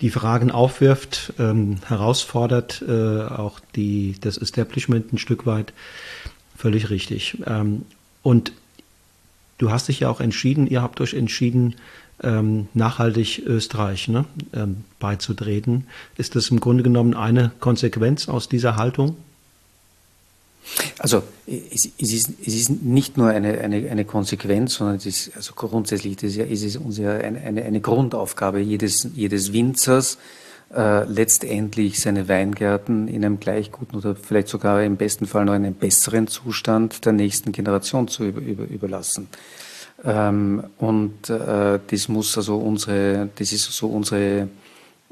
Die 0.00 0.10
Fragen 0.10 0.50
aufwirft, 0.50 1.32
ähm, 1.38 1.78
herausfordert 1.86 2.84
äh, 2.86 3.22
auch 3.22 3.60
die, 3.76 4.16
das 4.20 4.36
Establishment 4.36 5.12
ein 5.12 5.18
Stück 5.18 5.46
weit. 5.46 5.72
Völlig 6.56 6.90
richtig. 6.90 7.38
Ähm, 7.46 7.82
und 8.22 8.52
du 9.58 9.70
hast 9.70 9.88
dich 9.88 10.00
ja 10.00 10.08
auch 10.08 10.20
entschieden, 10.20 10.66
ihr 10.66 10.82
habt 10.82 11.00
euch 11.00 11.14
entschieden, 11.14 11.76
ähm, 12.22 12.68
nachhaltig 12.74 13.42
Österreich 13.44 14.08
ne, 14.08 14.24
ähm, 14.54 14.84
beizutreten. 14.98 15.86
Ist 16.16 16.34
das 16.34 16.48
im 16.48 16.60
Grunde 16.60 16.82
genommen 16.82 17.14
eine 17.14 17.52
Konsequenz 17.60 18.28
aus 18.28 18.48
dieser 18.48 18.76
Haltung? 18.76 19.16
Also 20.98 21.22
es, 21.46 21.88
es, 21.98 22.12
ist, 22.12 22.30
es 22.44 22.54
ist 22.54 22.70
nicht 22.82 23.16
nur 23.16 23.28
eine, 23.28 23.58
eine, 23.60 23.88
eine 23.88 24.04
Konsequenz, 24.04 24.74
sondern 24.74 24.96
es 24.96 25.06
ist 25.06 25.36
also 25.36 25.52
grundsätzlich 25.54 26.16
das 26.16 26.30
ist, 26.30 26.36
ja, 26.36 26.44
es 26.44 26.62
ist 26.62 26.76
unsere, 26.76 27.18
eine, 27.18 27.40
eine, 27.40 27.64
eine 27.64 27.80
Grundaufgabe 27.80 28.60
jedes, 28.60 29.08
jedes 29.14 29.52
Winzers, 29.52 30.18
äh, 30.74 31.04
letztendlich 31.04 32.00
seine 32.00 32.28
Weingärten 32.28 33.08
in 33.08 33.24
einem 33.24 33.38
gleich 33.38 33.70
guten 33.70 33.96
oder 33.96 34.16
vielleicht 34.16 34.48
sogar 34.48 34.82
im 34.82 34.96
besten 34.96 35.26
Fall 35.26 35.44
noch 35.44 35.54
in 35.54 35.64
einem 35.64 35.74
besseren 35.74 36.26
Zustand 36.26 37.04
der 37.04 37.12
nächsten 37.12 37.52
Generation 37.52 38.08
zu 38.08 38.24
über, 38.24 38.40
über, 38.40 38.64
überlassen. 38.64 39.28
Ähm, 40.04 40.64
und 40.78 41.30
äh, 41.30 41.78
das 41.86 42.08
muss 42.08 42.36
also 42.36 42.56
unsere, 42.58 43.28
das 43.36 43.52
ist 43.52 43.64
so 43.72 43.88
unsere 43.88 44.48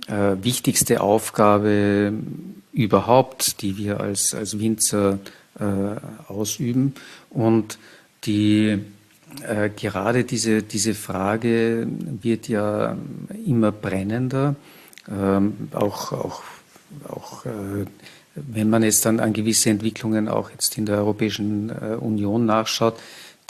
äh, 0.09 0.37
wichtigste 0.43 1.01
Aufgabe 1.01 2.13
überhaupt, 2.73 3.63
die 3.63 3.77
wir 3.77 4.01
als, 4.01 4.35
als 4.35 4.59
Winzer 4.59 5.19
äh, 5.59 5.63
ausüben. 6.31 6.95
Und 7.31 7.79
die 8.25 8.81
äh, 9.43 9.71
gerade 9.75 10.25
diese, 10.25 10.63
diese 10.63 10.95
Frage 10.95 11.87
wird 12.23 12.49
ja 12.49 12.97
immer 13.47 13.73
brennender 13.73 14.57
ähm, 15.11 15.69
auch, 15.73 16.13
auch, 16.13 16.43
auch 17.09 17.47
äh, 17.47 17.87
wenn 18.35 18.71
man 18.71 18.83
jetzt 18.83 19.05
dann 19.07 19.21
an 19.21 19.33
gewisse 19.33 19.71
Entwicklungen 19.71 20.29
auch 20.29 20.51
jetzt 20.51 20.77
in 20.79 20.87
der 20.87 20.99
Europäischen 20.99 21.71
äh, 21.71 21.95
Union 21.97 22.47
nachschaut, 22.47 22.99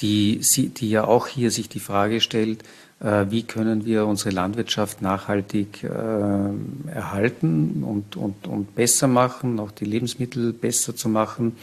die, 0.00 0.40
die 0.40 0.90
ja 0.90 1.04
auch 1.04 1.28
hier 1.28 1.50
sich 1.50 1.68
die 1.68 1.80
Frage 1.80 2.20
stellt, 2.20 2.64
äh, 3.00 3.26
wie 3.30 3.44
können 3.44 3.84
wir 3.84 4.06
unsere 4.06 4.30
Landwirtschaft 4.30 5.02
nachhaltig 5.02 5.84
äh, 5.84 5.88
erhalten 6.90 7.84
und, 7.84 8.16
und, 8.16 8.46
und 8.46 8.74
besser 8.74 9.06
machen, 9.06 9.60
auch 9.60 9.70
die 9.70 9.84
Lebensmittel 9.84 10.52
besser 10.52 10.96
zu 10.96 11.08
machen, 11.08 11.56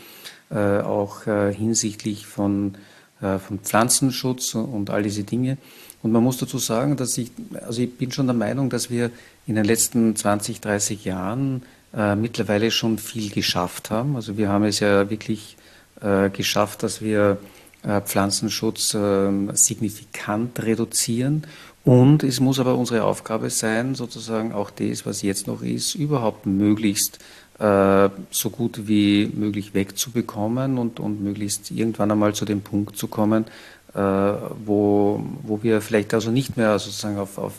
äh, 0.50 0.80
auch 0.80 1.28
äh, 1.28 1.54
hinsichtlich 1.54 2.26
von, 2.26 2.76
von 3.20 3.60
Pflanzenschutz 3.60 4.56
und 4.56 4.90
all 4.90 5.04
diese 5.04 5.24
Dinge. 5.24 5.60
Und 6.02 6.12
man 6.12 6.24
muss 6.24 6.38
dazu 6.38 6.58
sagen, 6.58 6.98
dass 6.98 7.20
ich, 7.20 7.32
also 7.64 7.84
ich 7.84 7.96
bin 7.96 8.12
schon 8.12 8.26
der 8.26 8.36
Meinung, 8.36 8.72
dass 8.72 8.90
wir 8.90 9.12
in 9.48 9.56
den 9.56 9.66
letzten 9.66 10.16
20, 10.16 10.62
30 10.62 11.06
Jahren 11.06 11.64
äh, 11.96 12.16
mittlerweile 12.16 12.72
schon 12.72 12.98
viel 12.98 13.32
geschafft 13.32 13.92
haben. 13.92 14.16
Also 14.16 14.38
wir 14.38 14.50
haben 14.50 14.64
es 14.64 14.80
ja 14.80 15.10
wirklich 15.10 15.58
äh, 16.02 16.30
geschafft, 16.30 16.84
dass 16.84 17.02
wir 17.02 17.38
äh, 17.84 18.02
Pflanzenschutz 18.02 18.94
ähm, 18.94 19.52
signifikant 19.54 20.62
reduzieren. 20.64 21.48
Und 21.84 22.24
es 22.24 22.40
muss 22.40 22.60
aber 22.60 22.76
unsere 22.76 23.04
Aufgabe 23.04 23.50
sein, 23.50 23.96
sozusagen 23.96 24.54
auch 24.54 24.70
das, 24.70 25.06
was 25.06 25.24
jetzt 25.24 25.48
noch 25.48 25.64
ist, 25.64 25.96
überhaupt 25.96 26.46
möglichst 26.46 27.18
äh, 27.60 28.10
so 28.30 28.50
gut 28.52 28.88
wie 28.88 29.32
möglich 29.34 29.74
wegzubekommen 29.74 30.78
und, 30.78 31.00
und 31.00 31.24
möglichst 31.24 31.72
irgendwann 31.72 32.12
einmal 32.12 32.34
zu 32.34 32.46
dem 32.46 32.62
Punkt 32.62 32.98
zu 32.98 33.08
kommen, 33.08 33.46
äh, 33.94 34.00
wo, 34.00 35.24
wo 35.44 35.64
wir 35.64 35.82
vielleicht 35.82 36.14
also 36.14 36.30
nicht 36.30 36.56
mehr 36.56 36.78
sozusagen 36.80 37.18
auf, 37.18 37.38
auf 37.38 37.54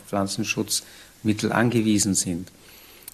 Pflanzenschutzmittel 1.23 1.51
angewiesen 1.51 2.13
sind. 2.13 2.49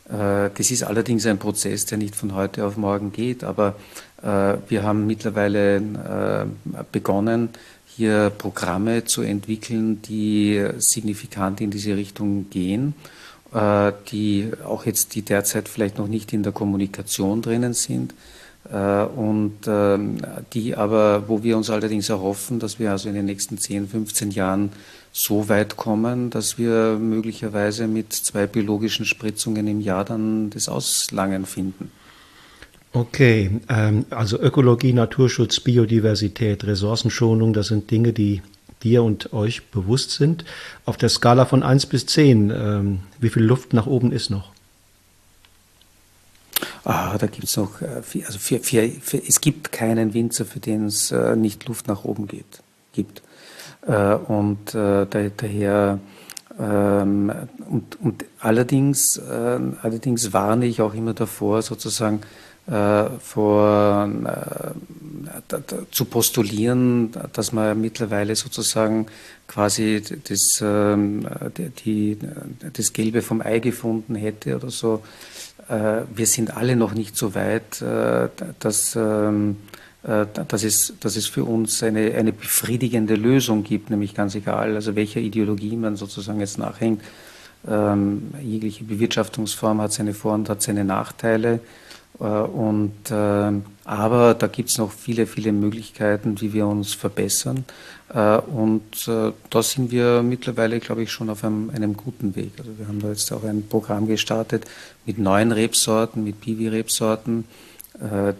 Äh, 0.09 0.49
das 0.55 0.71
ist 0.71 0.83
allerdings 0.83 1.25
ein 1.25 1.37
Prozess, 1.37 1.85
der 1.85 1.97
nicht 1.97 2.15
von 2.15 2.33
heute 2.33 2.65
auf 2.65 2.77
morgen 2.77 3.11
geht, 3.11 3.43
aber 3.43 3.75
äh, 4.21 4.55
wir 4.67 4.83
haben 4.83 5.07
mittlerweile 5.07 6.47
begonnen, 6.91 7.49
hier 7.85 8.29
Programme 8.29 9.05
zu 9.05 9.21
entwickeln, 9.21 10.01
die 10.01 10.65
signifikant 10.77 11.61
in 11.61 11.69
diese 11.69 11.95
Richtung 11.97 12.49
gehen, 12.49 12.93
die 14.11 14.51
auch 14.63 14.85
jetzt, 14.85 15.15
die 15.15 15.23
derzeit 15.23 15.67
vielleicht 15.67 15.97
noch 15.97 16.07
nicht 16.07 16.31
in 16.31 16.43
der 16.43 16.53
Kommunikation 16.53 17.41
drinnen 17.41 17.73
sind, 17.73 18.13
äh, 18.71 19.03
und 19.03 19.55
ähm, 19.67 20.17
die 20.53 20.75
aber, 20.75 21.27
wo 21.27 21.43
wir 21.43 21.57
uns 21.57 21.69
allerdings 21.69 22.09
erhoffen, 22.09 22.59
dass 22.59 22.77
wir 22.77 22.91
also 22.91 23.09
in 23.09 23.15
den 23.15 23.25
nächsten 23.25 23.57
10, 23.57 23.87
15 23.87 24.31
Jahren 24.31 24.71
so 25.11 25.49
weit 25.49 25.75
kommen, 25.75 26.29
dass 26.29 26.57
wir 26.57 26.97
möglicherweise 26.99 27.87
mit 27.87 28.13
zwei 28.13 28.47
biologischen 28.47 29.05
Spritzungen 29.05 29.67
im 29.67 29.81
Jahr 29.81 30.05
dann 30.05 30.49
das 30.49 30.69
Auslangen 30.69 31.45
finden. 31.45 31.91
Okay, 32.91 33.59
ähm, 33.69 34.05
also 34.09 34.39
Ökologie, 34.39 34.93
Naturschutz, 34.93 35.59
Biodiversität, 35.59 36.63
Ressourcenschonung, 36.63 37.53
das 37.53 37.67
sind 37.67 37.91
Dinge, 37.91 38.13
die 38.13 38.41
dir 38.83 39.03
und 39.03 39.33
euch 39.33 39.67
bewusst 39.67 40.11
sind. 40.11 40.45
Auf 40.85 40.97
der 40.97 41.09
Skala 41.09 41.45
von 41.45 41.63
1 41.63 41.85
bis 41.87 42.05
10, 42.07 42.49
ähm, 42.49 42.99
wie 43.19 43.29
viel 43.29 43.43
Luft 43.43 43.73
nach 43.73 43.85
oben 43.85 44.11
ist 44.11 44.29
noch? 44.29 44.51
Ah, 46.83 47.17
da 47.17 47.27
gibt 47.27 47.43
es 47.43 47.57
noch, 47.57 47.81
äh, 47.81 48.01
also 48.25 48.39
für, 48.39 48.59
für, 48.59 48.89
für, 49.01 49.17
es 49.17 49.41
gibt 49.41 49.71
keinen 49.71 50.13
Winzer, 50.13 50.45
für 50.45 50.59
den 50.59 50.85
es 50.85 51.11
äh, 51.11 51.35
nicht 51.35 51.67
Luft 51.67 51.87
nach 51.87 52.05
oben 52.05 52.27
geht, 52.27 52.63
gibt. 52.93 53.21
Äh, 53.87 54.15
und 54.15 54.75
äh, 54.75 55.05
daher, 55.37 55.99
ähm, 56.59 57.31
und, 57.69 58.01
und 58.01 58.25
allerdings, 58.39 59.17
äh, 59.17 59.59
allerdings 59.81 60.33
warne 60.33 60.65
ich 60.65 60.81
auch 60.81 60.93
immer 60.93 61.13
davor, 61.13 61.61
sozusagen 61.61 62.21
äh, 62.67 63.05
vor 63.19 64.09
zu 65.91 66.05
postulieren, 66.05 67.11
dass 67.33 67.51
man 67.51 67.79
mittlerweile 67.79 68.35
sozusagen 68.35 69.07
quasi 69.47 70.01
das, 70.27 70.61
ähm, 70.63 71.25
die, 71.83 72.17
das 72.73 72.93
Gelbe 72.93 73.21
vom 73.21 73.41
Ei 73.41 73.59
gefunden 73.59 74.15
hätte 74.15 74.55
oder 74.55 74.69
so. 74.69 75.03
Wir 75.67 76.25
sind 76.25 76.55
alle 76.57 76.75
noch 76.75 76.93
nicht 76.93 77.15
so 77.15 77.35
weit, 77.35 77.83
dass, 78.59 78.95
ähm, 78.95 79.57
dass, 80.01 80.63
es, 80.63 80.93
dass 81.01 81.17
es 81.17 81.27
für 81.27 81.43
uns 81.43 81.83
eine, 81.83 82.13
eine 82.13 82.31
befriedigende 82.31 83.15
Lösung 83.15 83.65
gibt, 83.65 83.89
nämlich 83.89 84.15
ganz 84.15 84.33
egal, 84.33 84.75
also 84.75 84.95
welcher 84.95 85.19
Ideologie 85.19 85.75
man 85.75 85.97
sozusagen 85.97 86.39
jetzt 86.39 86.57
nachhängt. 86.57 87.01
Ähm, 87.67 88.31
jegliche 88.41 88.85
Bewirtschaftungsform 88.85 89.81
hat 89.81 89.91
seine 89.91 90.13
Vor- 90.13 90.35
und 90.35 90.47
hat 90.47 90.62
seine 90.62 90.85
Nachteile. 90.85 91.59
Und, 92.19 92.91
ähm, 93.12 93.63
aber 93.85 94.33
da 94.33 94.47
gibt 94.47 94.69
es 94.69 94.77
noch 94.77 94.91
viele, 94.91 95.25
viele 95.25 95.53
Möglichkeiten, 95.53 96.41
wie 96.41 96.51
wir 96.51 96.67
uns 96.67 96.93
verbessern. 96.93 97.63
Äh, 98.13 98.38
und 98.39 99.07
äh, 99.07 99.31
da 99.49 99.63
sind 99.63 99.91
wir 99.91 100.21
mittlerweile, 100.21 100.81
glaube 100.81 101.03
ich, 101.03 101.12
schon 101.12 101.29
auf 101.29 101.45
einem, 101.45 101.69
einem, 101.69 101.95
guten 101.95 102.35
Weg. 102.35 102.51
Also 102.57 102.71
wir 102.77 102.88
haben 102.89 102.99
da 102.99 103.07
jetzt 103.07 103.31
auch 103.31 103.43
ein 103.43 103.65
Programm 103.69 104.07
gestartet 104.07 104.65
mit 105.05 105.17
neuen 105.17 105.53
Rebsorten, 105.53 106.25
mit 106.25 106.41
Piwi-Rebsorten, 106.41 107.45
äh, 107.45 107.68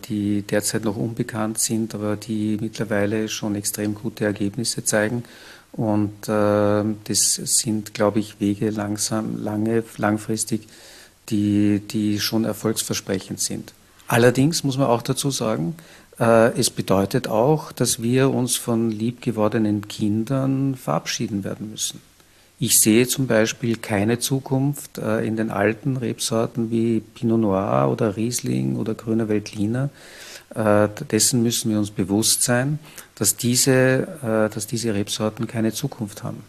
die 0.08 0.43
derzeit 0.43 0.86
noch 0.86 0.95
unbekannt 0.95 1.60
sind, 1.60 1.93
aber 1.93 2.15
die 2.15 2.58
mittlerweile 2.62 3.28
schon 3.28 3.56
extrem 3.56 3.93
gute 3.93 4.24
Ergebnisse 4.26 4.86
zeigen. 4.86 5.24
Und 5.72 6.28
äh, 6.28 6.84
das 7.04 7.34
sind, 7.34 7.93
glaube 7.93 8.19
ich, 8.19 8.39
Wege 8.39 8.69
langsam, 8.69 9.41
lange, 9.43 9.84
langfristig, 9.98 10.67
die, 11.30 11.80
die 11.80 12.19
schon 12.19 12.45
erfolgsversprechend 12.45 13.39
sind. 13.39 13.74
Allerdings 14.08 14.63
muss 14.63 14.78
man 14.78 14.88
auch 14.88 15.04
dazu 15.04 15.30
sagen, 15.30 15.76
äh, 16.19 16.58
es 16.58 16.69
bedeutet 16.69 17.28
auch, 17.28 17.72
dass 17.72 18.02
wir 18.02 18.32
uns 18.32 18.56
von 18.56 18.89
liebgewordenen 18.89 19.88
Kindern 19.88 20.76
verabschieden 20.76 21.43
werden 21.43 21.69
müssen. 21.69 22.02
Ich 22.60 22.80
sehe 22.80 23.08
zum 23.08 23.28
Beispiel 23.28 23.78
keine 23.78 24.19
Zukunft 24.19 24.98
äh, 24.98 25.26
in 25.26 25.38
den 25.38 25.50
alten 25.50 25.98
Rebsorten 25.98 26.69
wie 26.72 27.00
Pinot 27.00 27.39
Noir 27.39 27.89
oder 27.89 28.17
Riesling 28.17 28.76
oder 28.76 28.95
Grüner 28.95 29.30
Veltliner. 29.30 29.89
Äh, 30.54 30.89
dessen 31.10 31.41
müssen 31.41 31.72
wir 31.72 31.80
uns 31.80 31.91
bewusst 31.91 32.43
sein, 32.43 32.80
dass 33.15 33.36
diese, 33.36 34.08
dass 34.22 34.65
diese 34.65 34.93
Rebsorten 34.93 35.45
keine 35.45 35.74
Zukunft 35.74 36.24
haben. 36.24 36.41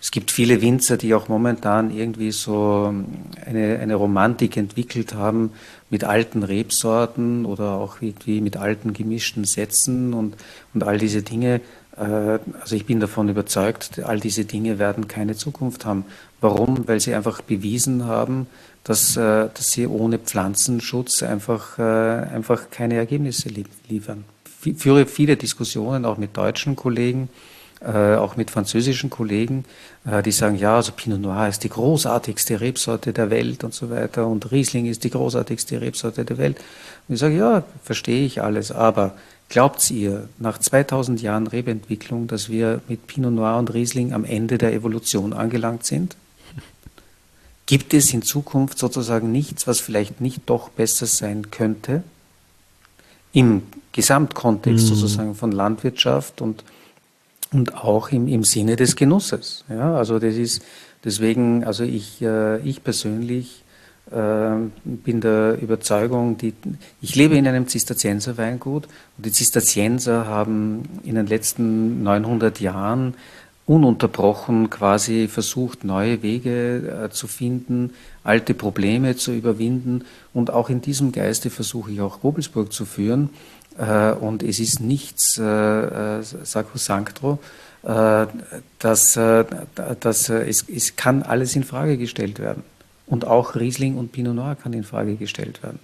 Es 0.00 0.10
gibt 0.10 0.30
viele 0.30 0.60
Winzer, 0.60 0.96
die 0.96 1.14
auch 1.14 1.28
momentan 1.28 1.90
irgendwie 1.90 2.30
so 2.30 2.94
eine, 3.44 3.78
eine 3.80 3.94
Romantik 3.94 4.56
entwickelt 4.56 5.14
haben 5.14 5.52
mit 5.90 6.04
alten 6.04 6.42
Rebsorten 6.42 7.46
oder 7.46 7.72
auch 7.72 8.02
irgendwie 8.02 8.40
mit 8.40 8.56
alten 8.56 8.92
gemischten 8.92 9.44
Sätzen 9.44 10.12
und, 10.12 10.36
und 10.74 10.84
all 10.84 10.98
diese 10.98 11.22
Dinge. 11.22 11.60
Äh, 11.98 12.38
also 12.60 12.76
ich 12.76 12.86
bin 12.86 13.00
davon 13.00 13.28
überzeugt, 13.28 14.00
all 14.04 14.20
diese 14.20 14.44
Dinge 14.44 14.78
werden 14.78 15.08
keine 15.08 15.36
Zukunft 15.36 15.84
haben. 15.84 16.04
Warum? 16.40 16.86
Weil 16.86 17.00
sie 17.00 17.14
einfach 17.14 17.42
bewiesen 17.42 18.04
haben, 18.04 18.46
dass, 18.84 19.16
äh, 19.16 19.48
dass 19.52 19.70
sie 19.70 19.86
ohne 19.86 20.18
Pflanzenschutz 20.18 21.22
einfach, 21.22 21.78
äh, 21.78 21.82
einfach 21.82 22.70
keine 22.70 22.94
Ergebnisse 22.94 23.48
liefern. 23.88 24.24
Ich 24.64 24.78
führe 24.78 25.06
viele 25.06 25.36
Diskussionen 25.36 26.04
auch 26.04 26.18
mit 26.18 26.36
deutschen 26.36 26.76
Kollegen, 26.76 27.28
auch 27.84 28.36
mit 28.36 28.50
französischen 28.50 29.10
Kollegen, 29.10 29.64
die 30.24 30.32
sagen, 30.32 30.56
ja, 30.56 30.76
also 30.76 30.92
Pinot 30.92 31.20
Noir 31.20 31.46
ist 31.46 31.62
die 31.62 31.68
großartigste 31.68 32.60
Rebsorte 32.60 33.12
der 33.12 33.28
Welt 33.30 33.62
und 33.64 33.74
so 33.74 33.90
weiter 33.90 34.26
und 34.26 34.50
Riesling 34.50 34.86
ist 34.86 35.04
die 35.04 35.10
großartigste 35.10 35.80
Rebsorte 35.80 36.24
der 36.24 36.38
Welt. 36.38 36.56
Und 37.06 37.14
ich 37.14 37.20
sage, 37.20 37.36
ja, 37.36 37.64
verstehe 37.84 38.24
ich 38.24 38.42
alles, 38.42 38.72
aber 38.72 39.14
glaubt 39.48 39.90
ihr 39.90 40.28
nach 40.38 40.58
2000 40.58 41.22
Jahren 41.22 41.46
Rebentwicklung, 41.46 42.26
dass 42.26 42.48
wir 42.48 42.80
mit 42.88 43.06
Pinot 43.06 43.32
Noir 43.32 43.58
und 43.58 43.72
Riesling 43.72 44.12
am 44.12 44.24
Ende 44.24 44.58
der 44.58 44.72
Evolution 44.72 45.32
angelangt 45.32 45.84
sind? 45.84 46.16
Gibt 47.66 47.94
es 47.94 48.12
in 48.12 48.22
Zukunft 48.22 48.78
sozusagen 48.78 49.32
nichts, 49.32 49.66
was 49.66 49.80
vielleicht 49.80 50.20
nicht 50.20 50.42
doch 50.46 50.68
besser 50.68 51.06
sein 51.06 51.50
könnte? 51.50 52.02
Im 53.32 53.62
Gesamtkontext 53.92 54.84
mm. 54.84 54.88
sozusagen 54.88 55.34
von 55.34 55.52
Landwirtschaft 55.52 56.40
und 56.40 56.64
und 57.52 57.74
auch 57.74 58.10
im, 58.10 58.28
im 58.28 58.44
Sinne 58.44 58.76
des 58.76 58.96
Genusses. 58.96 59.64
Ja, 59.68 59.94
also 59.94 60.18
das 60.18 60.34
ist 60.34 60.62
deswegen, 61.04 61.64
also 61.64 61.84
ich, 61.84 62.20
äh, 62.22 62.58
ich 62.60 62.82
persönlich 62.82 63.62
bin 64.08 65.20
der 65.20 65.58
Überzeugung, 65.60 66.38
die, 66.38 66.54
ich 67.00 67.16
lebe 67.16 67.36
in 67.36 67.48
einem 67.48 67.66
Zisterzienser 67.66 68.38
Weingut 68.38 68.86
und 69.16 69.26
die 69.26 69.32
Zisterzienser 69.32 70.26
haben 70.26 70.82
in 71.02 71.16
den 71.16 71.26
letzten 71.26 72.04
900 72.04 72.60
Jahren 72.60 73.14
ununterbrochen 73.66 74.70
quasi 74.70 75.26
versucht, 75.28 75.84
neue 75.84 76.22
Wege 76.22 77.06
äh, 77.06 77.10
zu 77.10 77.26
finden, 77.26 77.92
alte 78.22 78.54
Probleme 78.54 79.16
zu 79.16 79.32
überwinden. 79.32 80.04
Und 80.32 80.52
auch 80.52 80.70
in 80.70 80.80
diesem 80.80 81.10
Geiste 81.12 81.50
versuche 81.50 81.90
ich 81.90 82.00
auch 82.00 82.20
Gobelsburg 82.20 82.72
zu 82.72 82.84
führen. 82.84 83.30
Äh, 83.76 84.12
und 84.12 84.44
es 84.44 84.60
ist 84.60 84.80
nichts 84.80 85.36
äh, 85.38 85.42
äh 85.42 86.22
sacrosanctro, 86.22 87.40
äh, 87.82 88.26
dass, 88.78 89.16
äh, 89.16 89.44
dass 89.98 90.28
es, 90.28 90.64
es 90.68 90.94
kann 90.94 91.22
alles 91.22 91.56
in 91.56 91.64
Frage 91.64 91.98
gestellt 91.98 92.38
werden. 92.38 92.62
Und 93.06 93.26
auch 93.26 93.54
Riesling 93.54 93.96
und 93.96 94.12
Pinot 94.12 94.34
Noir 94.34 94.56
kann 94.56 94.72
in 94.72 94.84
Frage 94.84 95.14
gestellt 95.16 95.62
werden. 95.62 95.78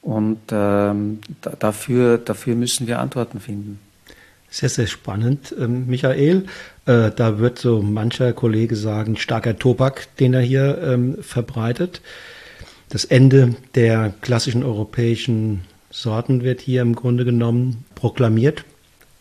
Und 0.00 0.40
ähm, 0.50 1.20
dafür, 1.58 2.18
dafür 2.18 2.54
müssen 2.54 2.86
wir 2.86 3.00
Antworten 3.00 3.40
finden. 3.40 3.80
Sehr, 4.50 4.70
sehr 4.70 4.86
spannend, 4.86 5.54
ähm, 5.58 5.86
Michael. 5.86 6.46
Äh, 6.86 7.10
da 7.14 7.38
wird 7.38 7.58
so 7.58 7.82
mancher 7.82 8.32
Kollege 8.32 8.76
sagen, 8.76 9.18
starker 9.18 9.58
Tobak, 9.58 10.08
den 10.16 10.32
er 10.32 10.40
hier 10.40 10.78
ähm, 10.82 11.18
verbreitet. 11.20 12.00
Das 12.88 13.04
Ende 13.04 13.56
der 13.74 14.14
klassischen 14.22 14.64
europäischen 14.64 15.64
Sorten 15.90 16.42
wird 16.42 16.62
hier 16.62 16.80
im 16.80 16.94
Grunde 16.94 17.26
genommen 17.26 17.84
proklamiert. 17.94 18.64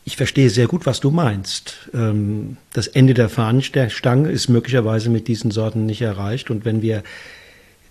Ich 0.07 0.15
verstehe 0.15 0.49
sehr 0.49 0.67
gut, 0.67 0.85
was 0.85 1.01
du 1.01 1.11
meinst. 1.11 1.89
Ähm, 1.93 2.55
das 2.71 2.87
Ende 2.87 3.13
der 3.13 3.27
Fahnenstange 3.27 4.31
ist 4.31 4.47
möglicherweise 4.47 5.09
mit 5.09 5.27
diesen 5.27 5.51
Sorten 5.51 5.85
nicht 5.85 6.01
erreicht. 6.01 6.49
Und 6.49 6.63
wenn 6.63 6.81
wir 6.81 7.03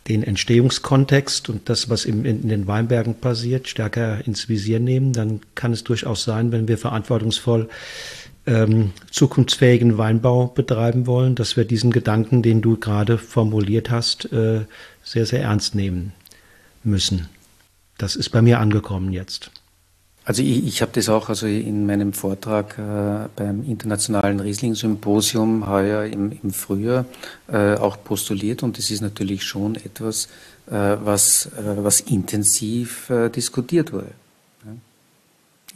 den 0.08 0.22
Entstehungskontext 0.22 1.50
und 1.50 1.68
das, 1.68 1.90
was 1.90 2.06
in, 2.06 2.48
den 2.48 2.66
Weinbergen 2.66 3.16
passiert, 3.16 3.68
stärker 3.68 4.26
ins 4.26 4.48
Visier 4.48 4.80
nehmen, 4.80 5.12
dann 5.12 5.40
kann 5.54 5.74
es 5.74 5.84
durchaus 5.84 6.24
sein, 6.24 6.52
wenn 6.52 6.68
wir 6.68 6.78
verantwortungsvoll 6.78 7.68
ähm, 8.46 8.92
zukunftsfähigen 9.10 9.98
Weinbau 9.98 10.46
betreiben 10.46 11.06
wollen, 11.06 11.34
dass 11.34 11.58
wir 11.58 11.66
diesen 11.66 11.90
Gedanken, 11.90 12.40
den 12.40 12.62
du 12.62 12.78
gerade 12.78 13.18
formuliert 13.18 13.90
hast, 13.90 14.32
äh, 14.32 14.64
sehr, 15.02 15.26
sehr 15.26 15.42
ernst 15.42 15.74
nehmen 15.74 16.14
müssen. 16.82 17.28
Das 17.98 18.16
ist 18.16 18.30
bei 18.30 18.40
mir 18.40 18.58
angekommen 18.58 19.12
jetzt. 19.12 19.50
Also 20.26 20.42
ich, 20.42 20.66
ich 20.66 20.82
habe 20.82 20.90
das 20.92 21.08
auch 21.08 21.28
also 21.28 21.46
in 21.46 21.86
meinem 21.86 22.12
Vortrag 22.12 22.76
äh, 22.78 23.28
beim 23.36 23.64
Internationalen 23.64 24.40
Riesling-Symposium 24.40 25.68
heuer 25.68 26.04
im, 26.04 26.32
im 26.42 26.50
Frühjahr 26.50 27.04
äh, 27.46 27.74
auch 27.74 27.96
postuliert 28.02 28.64
und 28.64 28.76
das 28.76 28.90
ist 28.90 29.02
natürlich 29.02 29.44
schon 29.44 29.76
etwas, 29.76 30.26
äh, 30.66 30.96
was, 31.00 31.46
äh, 31.46 31.76
was 31.76 32.00
intensiv 32.00 33.08
äh, 33.08 33.30
diskutiert 33.30 33.92
wurde. 33.92 34.10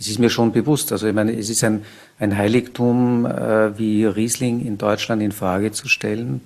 Es 0.01 0.09
ist 0.09 0.19
mir 0.19 0.31
schon 0.31 0.51
bewusst, 0.51 0.91
also 0.93 1.07
ich 1.07 1.15
meine, 1.15 1.39
es 1.39 1.49
ist 1.49 1.63
ein, 1.63 1.85
ein 2.19 2.37
Heiligtum 2.37 3.27
äh, 3.27 3.79
wie 3.79 4.05
Riesling 4.05 4.67
in 4.67 4.79
Deutschland 4.79 5.23
in 5.23 5.31
Frage 5.31 5.71
zu 5.71 5.87
stellen, 5.89 6.41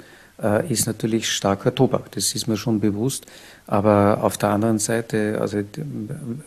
ist 0.69 0.87
natürlich 0.89 1.31
starker 1.31 1.73
Tobak, 1.73 2.11
das 2.13 2.35
ist 2.35 2.49
mir 2.49 2.57
schon 2.57 2.81
bewusst. 2.81 3.25
Aber 3.67 4.19
auf 4.23 4.37
der 4.37 4.51
anderen 4.51 4.79
Seite, 4.79 5.39
also 5.41 5.63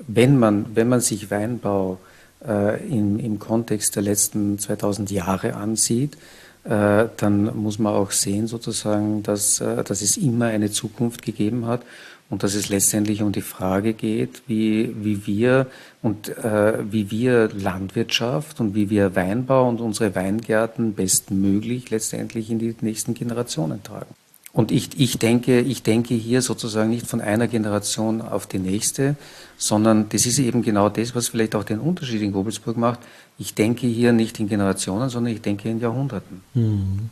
wenn 0.08 0.38
man, 0.38 0.66
wenn 0.76 0.90
man 0.90 1.00
sich 1.00 1.32
Weinbau 1.32 1.98
äh, 2.46 2.86
im, 2.88 3.20
im 3.20 3.40
Kontext 3.40 3.96
der 3.96 4.04
letzten 4.04 4.60
2000 4.60 5.12
Jahre 5.12 5.56
ansieht, 5.56 6.16
äh, 6.64 7.06
dann 7.18 7.56
muss 7.56 7.80
man 7.80 7.94
auch 7.94 8.12
sehen 8.12 8.48
sozusagen, 8.48 9.24
dass, 9.24 9.62
äh, 9.62 9.84
dass 9.84 10.02
es 10.02 10.18
immer 10.18 10.46
eine 10.48 10.70
Zukunft 10.70 11.22
gegeben 11.22 11.66
hat 11.66 11.82
und 12.30 12.44
dass 12.44 12.56
es 12.56 12.70
letztendlich 12.70 13.22
um 13.22 13.32
die 13.32 13.42
Frage 13.42 13.94
geht, 13.94 14.44
wie, 14.48 14.94
wie 15.04 15.26
wir 15.26 15.68
und 16.08 16.30
äh, 16.38 16.90
wie 16.90 17.12
wir 17.12 17.50
Landwirtschaft 17.54 18.62
und 18.62 18.74
wie 18.76 18.90
wir 18.90 19.18
Weinbau 19.18 19.68
und 19.68 19.82
unsere 19.82 20.16
Weingärten 20.16 20.94
bestmöglich 20.94 21.90
letztendlich 21.90 22.50
in 22.50 22.60
die 22.60 22.74
nächsten 22.80 23.14
Generationen 23.14 23.84
tragen. 23.84 24.16
Und 24.54 24.72
ich, 24.72 24.98
ich, 24.98 25.20
denke, 25.20 25.60
ich 25.60 25.84
denke 25.84 26.14
hier 26.14 26.42
sozusagen 26.42 26.90
nicht 26.90 27.06
von 27.06 27.20
einer 27.20 27.48
Generation 27.48 28.22
auf 28.22 28.48
die 28.48 28.58
nächste, 28.58 29.18
sondern 29.58 30.08
das 30.08 30.26
ist 30.26 30.40
eben 30.40 30.62
genau 30.62 30.88
das, 30.88 31.14
was 31.14 31.28
vielleicht 31.28 31.56
auch 31.56 31.66
den 31.66 31.80
Unterschied 31.80 32.22
in 32.22 32.32
Gobelsburg 32.32 32.78
macht. 32.78 33.02
Ich 33.38 33.54
denke 33.54 33.86
hier 33.86 34.14
nicht 34.14 34.40
in 34.40 34.48
Generationen, 34.48 35.10
sondern 35.10 35.34
ich 35.34 35.42
denke 35.42 35.70
in 35.70 35.82
Jahrhunderten. 35.82 36.42
Mhm. 36.54 37.10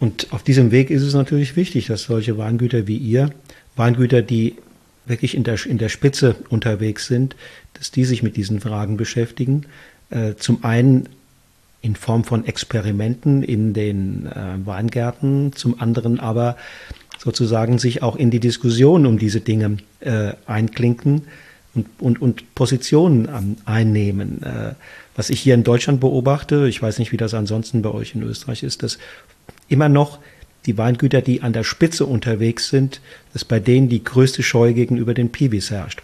Und 0.00 0.32
auf 0.32 0.42
diesem 0.42 0.70
Weg 0.70 0.88
ist 0.88 1.02
es 1.02 1.12
natürlich 1.12 1.54
wichtig, 1.54 1.86
dass 1.86 2.04
solche 2.04 2.38
Weingüter 2.38 2.86
wie 2.86 2.96
ihr, 2.96 3.30
Weingüter, 3.76 4.22
die 4.22 4.56
wirklich 5.06 5.36
in 5.36 5.44
der, 5.44 5.58
in 5.66 5.78
der 5.78 5.88
Spitze 5.88 6.36
unterwegs 6.48 7.06
sind, 7.06 7.36
dass 7.74 7.90
die 7.90 8.04
sich 8.04 8.22
mit 8.22 8.36
diesen 8.36 8.60
Fragen 8.60 8.96
beschäftigen. 8.96 9.66
Äh, 10.10 10.34
zum 10.36 10.64
einen 10.64 11.08
in 11.82 11.96
Form 11.96 12.24
von 12.24 12.46
Experimenten 12.46 13.42
in 13.42 13.74
den 13.74 14.26
äh, 14.26 14.64
Weingärten, 14.64 15.52
zum 15.54 15.80
anderen 15.80 16.18
aber 16.18 16.56
sozusagen 17.18 17.78
sich 17.78 18.02
auch 18.02 18.16
in 18.16 18.30
die 18.30 18.40
Diskussion 18.40 19.06
um 19.06 19.18
diese 19.18 19.40
Dinge 19.40 19.78
äh, 20.00 20.32
einklinken 20.46 21.22
und, 21.74 21.86
und, 21.98 22.22
und 22.22 22.54
Positionen 22.54 23.28
an, 23.28 23.56
einnehmen. 23.64 24.40
Was 25.16 25.30
ich 25.30 25.40
hier 25.40 25.54
in 25.54 25.64
Deutschland 25.64 26.00
beobachte, 26.00 26.68
ich 26.68 26.80
weiß 26.80 27.00
nicht, 27.00 27.10
wie 27.10 27.16
das 27.16 27.34
ansonsten 27.34 27.82
bei 27.82 27.90
euch 27.90 28.14
in 28.14 28.22
Österreich 28.22 28.62
ist, 28.62 28.84
dass 28.84 28.98
immer 29.68 29.88
noch 29.88 30.20
die 30.66 30.78
Weingüter, 30.78 31.20
die 31.20 31.42
an 31.42 31.52
der 31.52 31.64
Spitze 31.64 32.06
unterwegs 32.06 32.68
sind, 32.68 33.00
dass 33.32 33.44
bei 33.44 33.60
denen 33.60 33.88
die 33.88 34.02
größte 34.02 34.42
Scheu 34.42 34.72
gegenüber 34.72 35.14
den 35.14 35.30
Piwis 35.30 35.70
herrscht. 35.70 36.02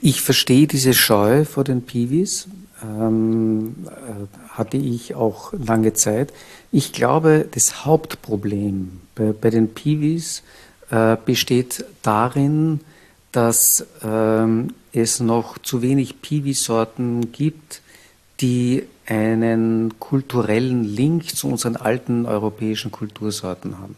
Ich 0.00 0.20
verstehe 0.20 0.66
diese 0.66 0.92
Scheu 0.92 1.44
vor 1.44 1.64
den 1.64 1.82
Piwis, 1.82 2.48
ähm, 2.82 3.74
äh, 3.86 4.48
hatte 4.50 4.76
ich 4.76 5.14
auch 5.14 5.52
lange 5.52 5.94
Zeit. 5.94 6.32
Ich 6.70 6.92
glaube, 6.92 7.46
das 7.50 7.84
Hauptproblem 7.84 9.00
bei, 9.14 9.32
bei 9.32 9.50
den 9.50 9.68
Piwis 9.68 10.42
äh, 10.90 11.16
besteht 11.24 11.84
darin, 12.02 12.80
dass 13.30 13.86
ähm, 14.04 14.74
es 14.92 15.20
noch 15.20 15.58
zu 15.58 15.80
wenig 15.80 16.20
Piwi-Sorten 16.20 17.32
gibt, 17.32 17.80
die 18.40 18.84
einen 19.06 19.98
kulturellen 19.98 20.84
Link 20.84 21.34
zu 21.34 21.48
unseren 21.48 21.76
alten 21.76 22.26
europäischen 22.26 22.90
Kultursorten 22.90 23.76
haben. 23.78 23.96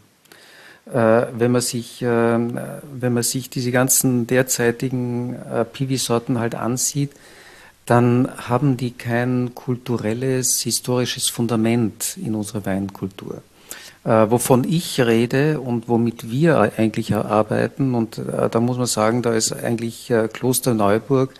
Äh, 0.91 1.27
wenn, 1.37 1.51
man 1.51 1.61
sich, 1.61 2.01
äh, 2.01 2.07
wenn 2.07 3.13
man 3.13 3.23
sich 3.23 3.49
diese 3.49 3.71
ganzen 3.71 4.27
derzeitigen 4.27 5.35
äh, 5.35 5.65
Piwi-Sorten 5.65 6.39
halt 6.39 6.55
ansieht, 6.55 7.11
dann 7.85 8.29
haben 8.37 8.77
die 8.77 8.91
kein 8.91 9.53
kulturelles, 9.53 10.61
historisches 10.61 11.29
Fundament 11.29 12.17
in 12.17 12.33
unserer 12.33 12.65
Weinkultur. 12.65 13.43
Äh, 14.03 14.29
wovon 14.29 14.63
ich 14.63 14.99
rede 15.01 15.59
und 15.59 15.87
womit 15.87 16.29
wir 16.29 16.73
eigentlich 16.77 17.15
arbeiten. 17.15 17.95
Und 17.95 18.19
äh, 18.19 18.49
da 18.49 18.59
muss 18.59 18.77
man 18.77 18.85
sagen, 18.85 19.23
da 19.23 19.33
ist 19.33 19.51
eigentlich 19.51 20.11
äh, 20.11 20.27
Kloster 20.31 20.73
Neuburg 20.75 21.33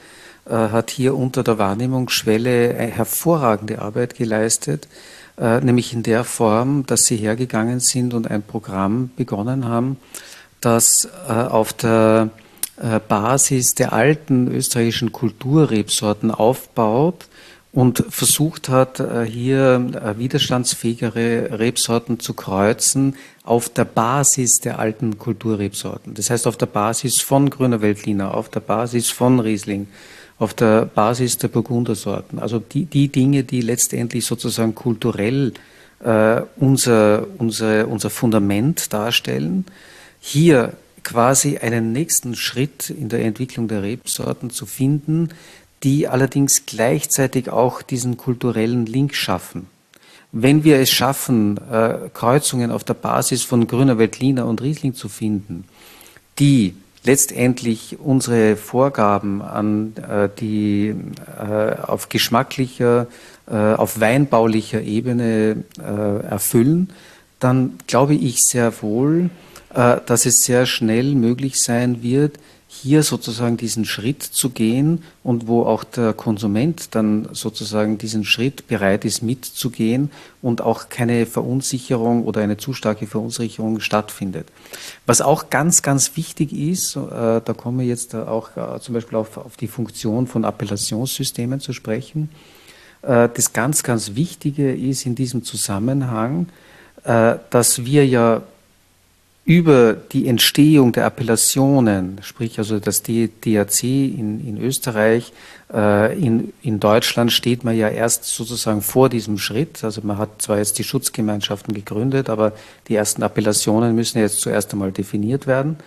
hat 0.47 0.91
hier 0.91 1.15
unter 1.15 1.43
der 1.43 1.57
Wahrnehmungsschwelle 1.57 2.73
hervorragende 2.73 3.79
Arbeit 3.79 4.15
geleistet, 4.15 4.87
nämlich 5.37 5.91
in 5.91 6.03
der 6.03 6.23
Form, 6.23 6.85
dass 6.85 7.05
sie 7.05 7.17
hergegangen 7.17 7.79
sind 7.79 8.13
und 8.13 8.29
ein 8.29 8.43
Programm 8.43 9.09
begonnen 9.15 9.65
haben, 9.65 9.97
das 10.61 11.09
auf 11.25 11.73
der 11.73 12.29
Basis 13.07 13.73
der 13.73 13.93
alten 13.93 14.47
österreichischen 14.47 15.11
Kulturrebsorten 15.11 16.29
aufbaut 16.29 17.27
und 17.75 18.05
versucht 18.09 18.69
hat, 18.69 19.01
äh, 19.01 19.25
hier 19.25 19.91
äh, 19.93 20.17
widerstandsfähigere 20.17 21.59
Rebsorten 21.59 22.21
zu 22.21 22.33
kreuzen 22.33 23.17
auf 23.43 23.67
der 23.67 23.83
Basis 23.83 24.59
der 24.63 24.79
alten 24.79 25.19
Kulturrebsorten. 25.19 26.13
Das 26.13 26.29
heißt 26.29 26.47
auf 26.47 26.55
der 26.55 26.67
Basis 26.67 27.19
von 27.19 27.49
Grüner 27.49 27.81
Veltliner, 27.81 28.33
auf 28.33 28.47
der 28.47 28.61
Basis 28.61 29.09
von 29.09 29.41
Riesling, 29.41 29.87
auf 30.37 30.53
der 30.53 30.85
Basis 30.85 31.37
der 31.37 31.47
Burgundersorten. 31.47 32.39
Also 32.39 32.59
die, 32.59 32.85
die 32.85 33.07
Dinge, 33.07 33.43
die 33.43 33.61
letztendlich 33.61 34.25
sozusagen 34.25 34.75
kulturell 34.75 35.53
äh, 36.03 36.41
unser, 36.57 37.25
unser, 37.37 37.87
unser 37.87 38.09
Fundament 38.09 38.91
darstellen, 38.91 39.65
hier 40.19 40.73
quasi 41.03 41.57
einen 41.57 41.91
nächsten 41.93 42.35
Schritt 42.35 42.89
in 42.89 43.09
der 43.09 43.23
Entwicklung 43.23 43.67
der 43.67 43.83
Rebsorten 43.83 44.49
zu 44.49 44.65
finden, 44.65 45.29
die 45.83 46.07
allerdings 46.07 46.65
gleichzeitig 46.65 47.49
auch 47.49 47.81
diesen 47.81 48.17
kulturellen 48.17 48.85
Link 48.85 49.13
schaffen. 49.13 49.67
Wenn 50.31 50.63
wir 50.63 50.79
es 50.79 50.89
schaffen, 50.89 51.57
äh, 51.71 52.09
Kreuzungen 52.13 52.71
auf 52.71 52.83
der 52.83 52.95
Basis 52.95 53.43
von 53.43 53.67
Grüner 53.67 53.97
Veltliner 53.97 54.47
und 54.47 54.61
Riesling 54.61 54.95
zu 54.95 55.07
finden, 55.07 55.63
die 56.39 56.75
letztendlich 57.05 57.97
unsere 57.99 58.55
Vorgaben 58.55 59.41
an 59.41 59.93
äh, 59.97 60.29
die 60.39 60.95
äh, 61.39 61.81
auf 61.81 62.09
geschmacklicher, 62.09 63.07
auf 63.47 63.99
weinbaulicher 63.99 64.81
Ebene 64.81 65.65
erfüllen, 65.77 66.89
dann 67.39 67.77
glaube 67.85 68.15
ich 68.15 68.41
sehr 68.41 68.73
wohl, 68.81 69.29
dass 69.69 70.25
es 70.25 70.43
sehr 70.43 70.65
schnell 70.65 71.13
möglich 71.13 71.61
sein 71.61 72.01
wird, 72.01 72.39
hier 72.81 73.03
sozusagen 73.03 73.57
diesen 73.57 73.85
Schritt 73.85 74.21
zu 74.21 74.49
gehen 74.49 75.03
und 75.23 75.47
wo 75.47 75.63
auch 75.63 75.83
der 75.83 76.13
Konsument 76.13 76.93
dann 76.93 77.29
sozusagen 77.31 77.97
diesen 77.97 78.25
Schritt 78.25 78.67
bereit 78.67 79.05
ist 79.05 79.21
mitzugehen 79.21 80.11
und 80.41 80.61
auch 80.61 80.89
keine 80.89 81.25
Verunsicherung 81.25 82.25
oder 82.25 82.41
eine 82.41 82.57
zu 82.57 82.73
starke 82.73 83.07
Verunsicherung 83.07 83.79
stattfindet. 83.79 84.47
Was 85.05 85.21
auch 85.21 85.49
ganz, 85.49 85.81
ganz 85.81 86.15
wichtig 86.15 86.51
ist, 86.53 86.95
äh, 86.95 86.99
da 87.43 87.53
kommen 87.55 87.79
wir 87.79 87.85
jetzt 87.85 88.13
auch 88.13 88.49
äh, 88.57 88.79
zum 88.79 88.93
Beispiel 88.93 89.17
auf, 89.17 89.37
auf 89.37 89.57
die 89.57 89.67
Funktion 89.67 90.27
von 90.27 90.43
Appellationssystemen 90.43 91.59
zu 91.59 91.71
sprechen. 91.71 92.29
Äh, 93.01 93.29
das 93.33 93.53
ganz, 93.53 93.83
ganz 93.83 94.15
Wichtige 94.15 94.73
ist 94.73 95.05
in 95.05 95.15
diesem 95.15 95.43
Zusammenhang, 95.43 96.47
dass 97.51 97.85
wir 97.85 98.07
ja 98.07 98.41
über 99.45 99.93
die 99.93 100.27
Entstehung 100.27 100.91
der 100.91 101.05
Appellationen, 101.05 102.17
sprich 102.21 102.57
also 102.57 102.79
das 102.79 103.03
DRC 103.03 103.83
in, 103.83 104.45
in 104.45 104.57
Österreich, 104.59 105.33
äh, 105.71 106.19
in, 106.19 106.51
in 106.63 106.79
Deutschland 106.79 107.31
steht 107.31 107.63
man 107.63 107.77
ja 107.77 107.87
erst 107.89 108.25
sozusagen 108.25 108.81
vor 108.81 109.07
diesem 109.07 109.37
Schritt. 109.37 109.83
Also 109.83 110.01
man 110.03 110.17
hat 110.17 110.41
zwar 110.41 110.57
jetzt 110.57 110.79
die 110.79 110.83
Schutzgemeinschaften 110.83 111.75
gegründet, 111.75 112.27
aber 112.27 112.53
die 112.87 112.95
ersten 112.95 113.21
Appellationen 113.21 113.93
müssen 113.93 114.17
jetzt 114.17 114.41
zuerst 114.41 114.73
einmal 114.73 114.91
definiert 114.91 115.45
werden. 115.45 115.77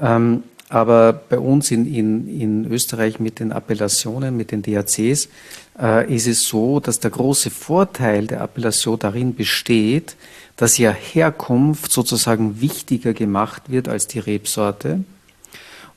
Ähm, 0.00 0.42
aber 0.68 1.12
bei 1.12 1.38
uns 1.38 1.70
in, 1.70 1.86
in, 1.86 2.40
in 2.40 2.72
Österreich 2.72 3.20
mit 3.20 3.38
den 3.38 3.52
Appellationen, 3.52 4.36
mit 4.36 4.50
den 4.50 4.62
DACs, 4.62 5.28
äh, 5.80 6.12
ist 6.12 6.26
es 6.26 6.42
so, 6.48 6.80
dass 6.80 6.98
der 6.98 7.12
große 7.12 7.50
Vorteil 7.50 8.26
der 8.26 8.40
Appellation 8.40 8.98
darin 8.98 9.36
besteht, 9.36 10.16
dass 10.56 10.78
ja 10.78 10.90
Herkunft 10.90 11.92
sozusagen 11.92 12.60
wichtiger 12.60 13.12
gemacht 13.12 13.64
wird 13.68 13.88
als 13.88 14.06
die 14.06 14.18
Rebsorte. 14.18 15.04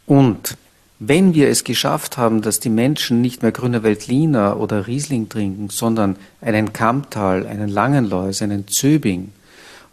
Und 0.06 0.58
wenn 1.00 1.34
wir 1.34 1.48
es 1.48 1.64
geschafft 1.64 2.18
haben, 2.18 2.42
dass 2.42 2.60
die 2.60 2.70
Menschen 2.70 3.22
nicht 3.22 3.42
mehr 3.42 3.54
Grüner 3.54 3.84
Veltliner 3.84 4.60
oder 4.60 4.86
Riesling 4.86 5.30
trinken, 5.30 5.70
sondern 5.70 6.18
einen 6.42 6.74
Kammtal, 6.74 7.48
einen 7.48 7.70
Langenlois, 7.70 8.42
einen 8.42 8.68
Zöbing, 8.68 9.32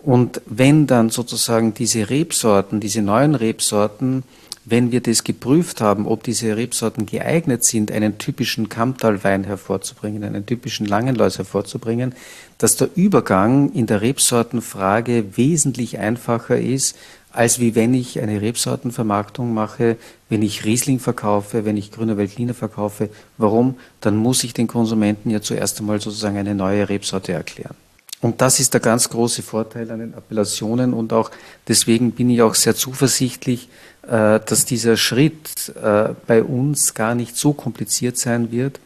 und 0.06 0.40
wenn 0.46 0.86
dann 0.86 1.10
sozusagen 1.10 1.74
diese 1.74 2.10
Rebsorten, 2.10 2.78
diese 2.78 3.02
neuen 3.02 3.34
Rebsorten 3.34 4.22
wenn 4.68 4.90
wir 4.90 5.00
das 5.00 5.22
geprüft 5.22 5.80
haben, 5.80 6.06
ob 6.06 6.24
diese 6.24 6.56
Rebsorten 6.56 7.06
geeignet 7.06 7.64
sind, 7.64 7.92
einen 7.92 8.18
typischen 8.18 8.68
Kammtalwein 8.68 9.44
hervorzubringen, 9.44 10.24
einen 10.24 10.44
typischen 10.44 10.86
Langenlois 10.86 11.38
hervorzubringen, 11.38 12.14
dass 12.58 12.76
der 12.76 12.90
Übergang 12.96 13.72
in 13.72 13.86
der 13.86 14.00
Rebsortenfrage 14.02 15.36
wesentlich 15.36 16.00
einfacher 16.00 16.58
ist, 16.58 16.96
als 17.30 17.60
wie 17.60 17.76
wenn 17.76 17.94
ich 17.94 18.20
eine 18.20 18.40
Rebsortenvermarktung 18.40 19.54
mache, 19.54 19.98
wenn 20.28 20.42
ich 20.42 20.64
Riesling 20.64 20.98
verkaufe, 20.98 21.64
wenn 21.64 21.76
ich 21.76 21.92
Grüner 21.92 22.16
Veltliner 22.16 22.54
verkaufe. 22.54 23.08
Warum? 23.38 23.76
Dann 24.00 24.16
muss 24.16 24.42
ich 24.42 24.52
den 24.52 24.66
Konsumenten 24.66 25.30
ja 25.30 25.40
zuerst 25.40 25.78
einmal 25.78 26.00
sozusagen 26.00 26.38
eine 26.38 26.56
neue 26.56 26.88
Rebsorte 26.88 27.32
erklären. 27.32 27.76
Und 28.22 28.40
das 28.40 28.58
ist 28.58 28.72
der 28.72 28.80
ganz 28.80 29.10
große 29.10 29.42
Vorteil 29.42 29.90
an 29.90 30.00
den 30.00 30.14
Appellationen 30.14 30.94
und 30.94 31.12
auch 31.12 31.30
deswegen 31.68 32.12
bin 32.12 32.30
ich 32.30 32.40
auch 32.40 32.54
sehr 32.54 32.74
zuversichtlich, 32.74 33.68
dass 34.08 34.64
dieser 34.64 34.96
Schritt 34.96 35.72
äh, 35.82 36.10
bei 36.26 36.42
uns 36.42 36.94
gar 36.94 37.14
nicht 37.14 37.36
so 37.36 37.52
kompliziert 37.52 38.16
sein 38.18 38.52
wird, 38.52 38.78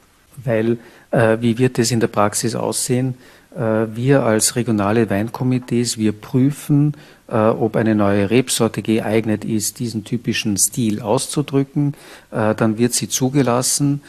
weil 0.45 0.79
äh, 1.11 1.39
wie 1.41 1.59
wird 1.59 1.79
es 1.79 1.91
in 1.91 2.01
der 2.01 2.09
Praxis 2.09 2.55
aussehen? 2.55 3.15
Wir 3.53 4.23
als 4.23 4.55
regionale 4.55 5.11
Weinkomitees, 5.11 5.99
wir 5.99 6.13
prüfen, 6.13 6.95
ob 7.27 7.75
eine 7.75 7.97
neue 7.97 8.31
Rebsorte 8.31 8.81
geeignet 8.81 9.45
ist, 9.45 9.81
diesen 9.81 10.05
typischen 10.05 10.57
Stil 10.57 11.01
auszudrücken. 11.03 11.95
Dann 12.31 12.79
wird 12.79 12.95
sie 12.95 13.09
zugelassen 13.09 14.03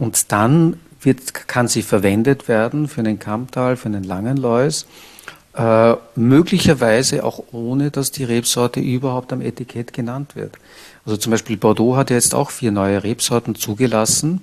und 0.00 0.32
dann 0.32 0.80
wird, 1.00 1.46
kann 1.46 1.68
sie 1.68 1.82
verwendet 1.82 2.48
werden 2.48 2.88
für 2.88 3.02
einen 3.02 3.20
Kammtal, 3.20 3.76
für 3.76 3.86
einen 3.86 4.02
Langenlois. 4.02 4.86
Äh, 5.54 5.96
möglicherweise 6.16 7.24
auch 7.24 7.42
ohne, 7.52 7.90
dass 7.90 8.10
die 8.10 8.24
Rebsorte 8.24 8.80
überhaupt 8.80 9.32
am 9.32 9.42
Etikett 9.42 9.92
genannt 9.92 10.34
wird. 10.34 10.56
Also 11.04 11.18
zum 11.18 11.30
Beispiel 11.30 11.58
Bordeaux 11.58 11.96
hat 11.96 12.10
jetzt 12.10 12.34
auch 12.34 12.50
vier 12.50 12.72
neue 12.72 13.04
Rebsorten 13.04 13.54
zugelassen. 13.54 14.40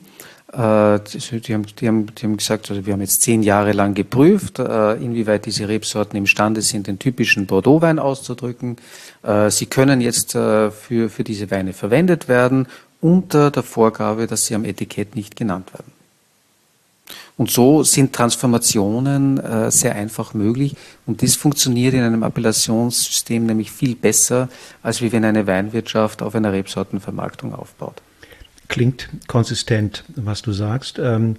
Äh, 0.53 0.99
die, 0.99 1.53
haben, 1.53 1.65
die, 1.65 1.87
haben, 1.87 2.13
die 2.13 2.25
haben 2.25 2.37
gesagt, 2.37 2.69
also 2.69 2.85
wir 2.85 2.93
haben 2.93 3.01
jetzt 3.01 3.23
zehn 3.23 3.41
Jahre 3.41 3.71
lang 3.71 3.95
geprüft, 3.95 4.59
äh, 4.59 4.93
inwieweit 4.95 5.47
diese 5.47 5.67
Rebsorten 5.67 6.15
imstande 6.15 6.61
sind, 6.61 6.85
den 6.85 6.99
typischen 6.99 7.47
Bordeaux-Wein 7.47 7.97
auszudrücken. 7.97 8.77
Äh, 9.23 9.49
sie 9.49 9.65
können 9.65 10.01
jetzt 10.01 10.35
äh, 10.35 10.69
für, 10.69 11.09
für 11.09 11.23
diese 11.23 11.49
Weine 11.49 11.73
verwendet 11.73 12.27
werden 12.27 12.67
unter 13.01 13.49
der 13.49 13.63
Vorgabe, 13.63 14.27
dass 14.27 14.45
sie 14.45 14.53
am 14.53 14.65
Etikett 14.65 15.15
nicht 15.15 15.35
genannt 15.35 15.73
werden. 15.73 15.98
Und 17.40 17.50
so 17.50 17.83
sind 17.83 18.12
Transformationen 18.12 19.37
äh, 19.37 19.71
sehr 19.71 19.96
einfach 19.96 20.33
möglich. 20.33 20.75
Und 21.06 21.23
das 21.23 21.37
funktioniert 21.37 21.94
in 21.94 22.02
einem 22.02 22.21
Appellationssystem 22.21 23.46
nämlich 23.46 23.71
viel 23.71 23.96
besser, 23.96 24.50
als 24.83 25.02
wie 25.02 25.13
wenn 25.13 25.23
eine 25.23 25.48
Weinwirtschaft 25.48 26.21
auf 26.21 26.35
einer 26.35 26.52
Rebsortenvermarktung 26.52 27.56
aufbaut. 27.56 28.02
Klingt 28.67 29.08
konsistent, 29.27 30.04
was 30.17 30.42
du 30.42 30.52
sagst. 30.52 31.00
Ähm, 31.00 31.37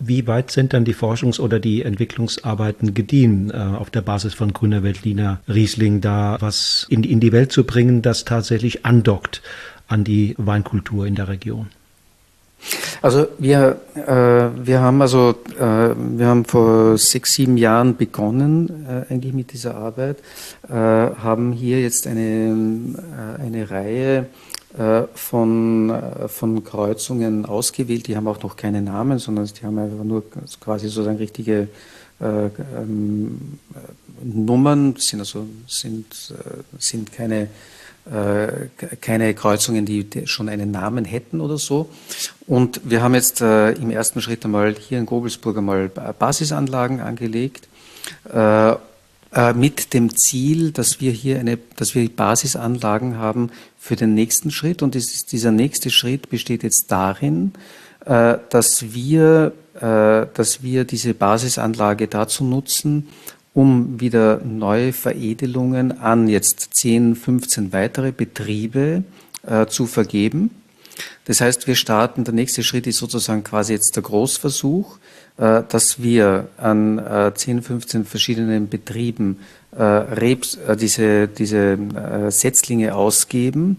wie 0.00 0.26
weit 0.26 0.50
sind 0.50 0.72
dann 0.72 0.84
die 0.84 0.96
Forschungs- 0.96 1.38
oder 1.38 1.60
die 1.60 1.82
Entwicklungsarbeiten 1.82 2.92
gediehen, 2.92 3.52
äh, 3.52 3.56
auf 3.56 3.90
der 3.90 4.02
Basis 4.02 4.34
von 4.34 4.52
Grüner 4.52 4.82
Veltliner 4.82 5.38
Riesling 5.46 6.00
da 6.00 6.38
was 6.40 6.88
in, 6.90 7.04
in 7.04 7.20
die 7.20 7.30
Welt 7.30 7.52
zu 7.52 7.62
bringen, 7.62 8.02
das 8.02 8.24
tatsächlich 8.24 8.84
andockt 8.84 9.42
an 9.86 10.02
die 10.02 10.34
Weinkultur 10.38 11.06
in 11.06 11.14
der 11.14 11.28
Region? 11.28 11.68
Also 13.02 13.26
wir, 13.38 13.80
äh, 13.94 14.66
wir 14.66 14.80
haben 14.80 15.02
also 15.02 15.34
äh, 15.58 15.94
wir 15.94 16.26
haben 16.26 16.44
vor 16.44 16.96
sechs, 16.96 17.34
sieben 17.34 17.56
Jahren 17.56 17.96
begonnen 17.96 18.86
äh, 18.88 19.12
eigentlich 19.12 19.34
mit 19.34 19.52
dieser 19.52 19.76
Arbeit, 19.76 20.18
äh, 20.68 20.72
haben 20.72 21.52
hier 21.52 21.80
jetzt 21.80 22.06
eine, 22.06 22.22
äh, 23.38 23.42
eine 23.42 23.70
Reihe 23.70 24.26
von, 25.14 25.96
von 26.26 26.64
Kreuzungen 26.64 27.46
ausgewählt. 27.46 28.08
Die 28.08 28.16
haben 28.16 28.26
auch 28.26 28.42
noch 28.42 28.56
keine 28.56 28.82
Namen, 28.82 29.20
sondern 29.20 29.46
die 29.46 29.64
haben 29.64 29.78
einfach 29.78 30.02
nur 30.02 30.24
quasi 30.58 30.88
sozusagen 30.88 31.18
richtige 31.18 31.68
ähm, 32.20 33.60
Nummern, 34.20 34.96
sind 34.98 35.20
also 35.20 35.46
sind, 35.68 36.06
sind 36.80 37.12
keine 37.12 37.42
äh, 37.42 37.46
keine 39.00 39.34
Kreuzungen, 39.34 39.86
die 39.86 40.06
schon 40.26 40.48
einen 40.48 40.70
Namen 40.70 41.04
hätten 41.04 41.40
oder 41.40 41.56
so. 41.56 41.88
Und 42.46 42.80
wir 42.84 43.02
haben 43.02 43.14
jetzt 43.14 43.40
äh, 43.40 43.72
im 43.72 43.90
ersten 43.90 44.20
Schritt 44.20 44.44
einmal 44.44 44.74
hier 44.74 44.98
in 44.98 45.06
Gobelsburg 45.06 45.56
einmal 45.56 45.88
Basisanlagen 45.88 47.00
angelegt, 47.00 47.68
äh, 48.32 48.74
äh, 49.34 49.52
mit 49.52 49.94
dem 49.94 50.14
Ziel, 50.14 50.70
dass 50.70 51.00
wir 51.00 51.10
hier 51.10 51.40
eine, 51.40 51.58
dass 51.76 51.94
wir 51.96 52.08
Basisanlagen 52.08 53.18
haben 53.18 53.50
für 53.78 53.96
den 53.96 54.14
nächsten 54.14 54.52
Schritt. 54.52 54.80
Und 54.80 54.94
ist, 54.94 55.32
dieser 55.32 55.50
nächste 55.50 55.90
Schritt 55.90 56.30
besteht 56.30 56.62
jetzt 56.62 56.92
darin, 56.92 57.52
äh, 58.04 58.36
dass 58.50 58.94
wir, 58.94 59.52
äh, 59.74 60.26
dass 60.34 60.62
wir 60.62 60.84
diese 60.84 61.14
Basisanlage 61.14 62.06
dazu 62.06 62.44
nutzen, 62.44 63.08
um 63.54 64.00
wieder 64.00 64.40
neue 64.44 64.92
Veredelungen 64.92 65.98
an 65.98 66.28
jetzt 66.28 66.74
10, 66.74 67.14
15 67.14 67.72
weitere 67.72 68.12
Betriebe 68.12 69.04
äh, 69.46 69.66
zu 69.66 69.86
vergeben. 69.86 70.50
Das 71.24 71.40
heißt, 71.40 71.66
wir 71.66 71.76
starten, 71.76 72.24
der 72.24 72.34
nächste 72.34 72.62
Schritt 72.62 72.86
ist 72.86 72.98
sozusagen 72.98 73.44
quasi 73.44 73.72
jetzt 73.72 73.96
der 73.96 74.02
Großversuch, 74.02 74.98
äh, 75.38 75.62
dass 75.68 76.02
wir 76.02 76.48
an 76.56 76.98
äh, 76.98 77.32
10, 77.34 77.62
15 77.62 78.04
verschiedenen 78.04 78.68
Betrieben 78.68 79.38
äh, 79.76 79.82
Rebs, 79.82 80.56
äh, 80.56 80.76
diese, 80.76 81.28
diese 81.28 81.78
äh, 81.78 82.30
Setzlinge 82.30 82.94
ausgeben, 82.94 83.78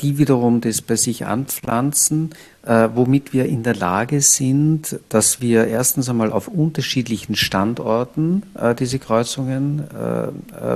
die 0.00 0.18
wiederum 0.18 0.60
das 0.60 0.80
bei 0.80 0.94
sich 0.94 1.26
anpflanzen, 1.26 2.30
äh, 2.64 2.88
womit 2.94 3.32
wir 3.32 3.46
in 3.46 3.64
der 3.64 3.74
Lage 3.74 4.20
sind, 4.20 5.00
dass 5.08 5.40
wir 5.40 5.66
erstens 5.66 6.08
einmal 6.08 6.30
auf 6.30 6.46
unterschiedlichen 6.46 7.34
Standorten 7.34 8.44
äh, 8.54 8.74
diese 8.74 8.98
Kreuzungen 8.98 9.84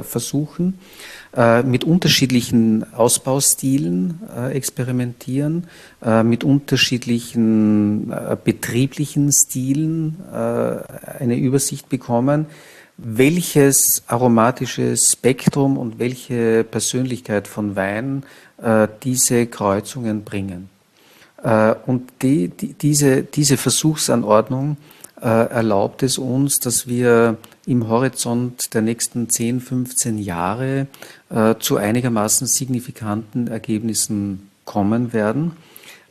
versuchen, 0.03 0.79
mit 1.65 1.85
unterschiedlichen 1.85 2.93
Ausbaustilen 2.93 4.21
experimentieren, 4.53 5.69
mit 6.25 6.43
unterschiedlichen 6.43 8.13
betrieblichen 8.45 9.31
Stilen 9.31 10.17
eine 10.33 11.37
Übersicht 11.37 11.89
bekommen, 11.89 12.47
welches 13.03 14.03
aromatische 14.09 14.97
Spektrum 14.97 15.79
und 15.79 15.99
welche 15.99 16.65
Persönlichkeit 16.65 17.49
von 17.49 17.75
Wein 17.75 18.23
äh, 18.23 18.50
diese 19.03 19.47
Kreuzungen 19.47 20.23
bringen. 20.23 20.69
Äh, 21.43 21.75
und 21.87 22.13
die, 22.23 22.49
die, 22.49 22.75
diese, 22.75 23.23
diese 23.23 23.57
Versuchsanordnung 23.57 24.77
äh, 25.21 25.27
erlaubt 25.27 26.03
es 26.03 26.19
uns, 26.19 26.61
dass 26.61 26.87
wir 26.87 27.37
im 27.67 27.89
Horizont 27.89 28.75
der 28.75 28.83
nächsten 28.83 29.29
10, 29.29 29.61
15 29.61 30.19
Jahre 30.19 30.87
äh, 31.31 31.55
zu 31.59 31.77
einigermaßen 31.77 32.47
signifikanten 32.47 33.49
Ergebnissen 33.49 34.51
kommen 34.65 35.13
werden. 35.13 35.53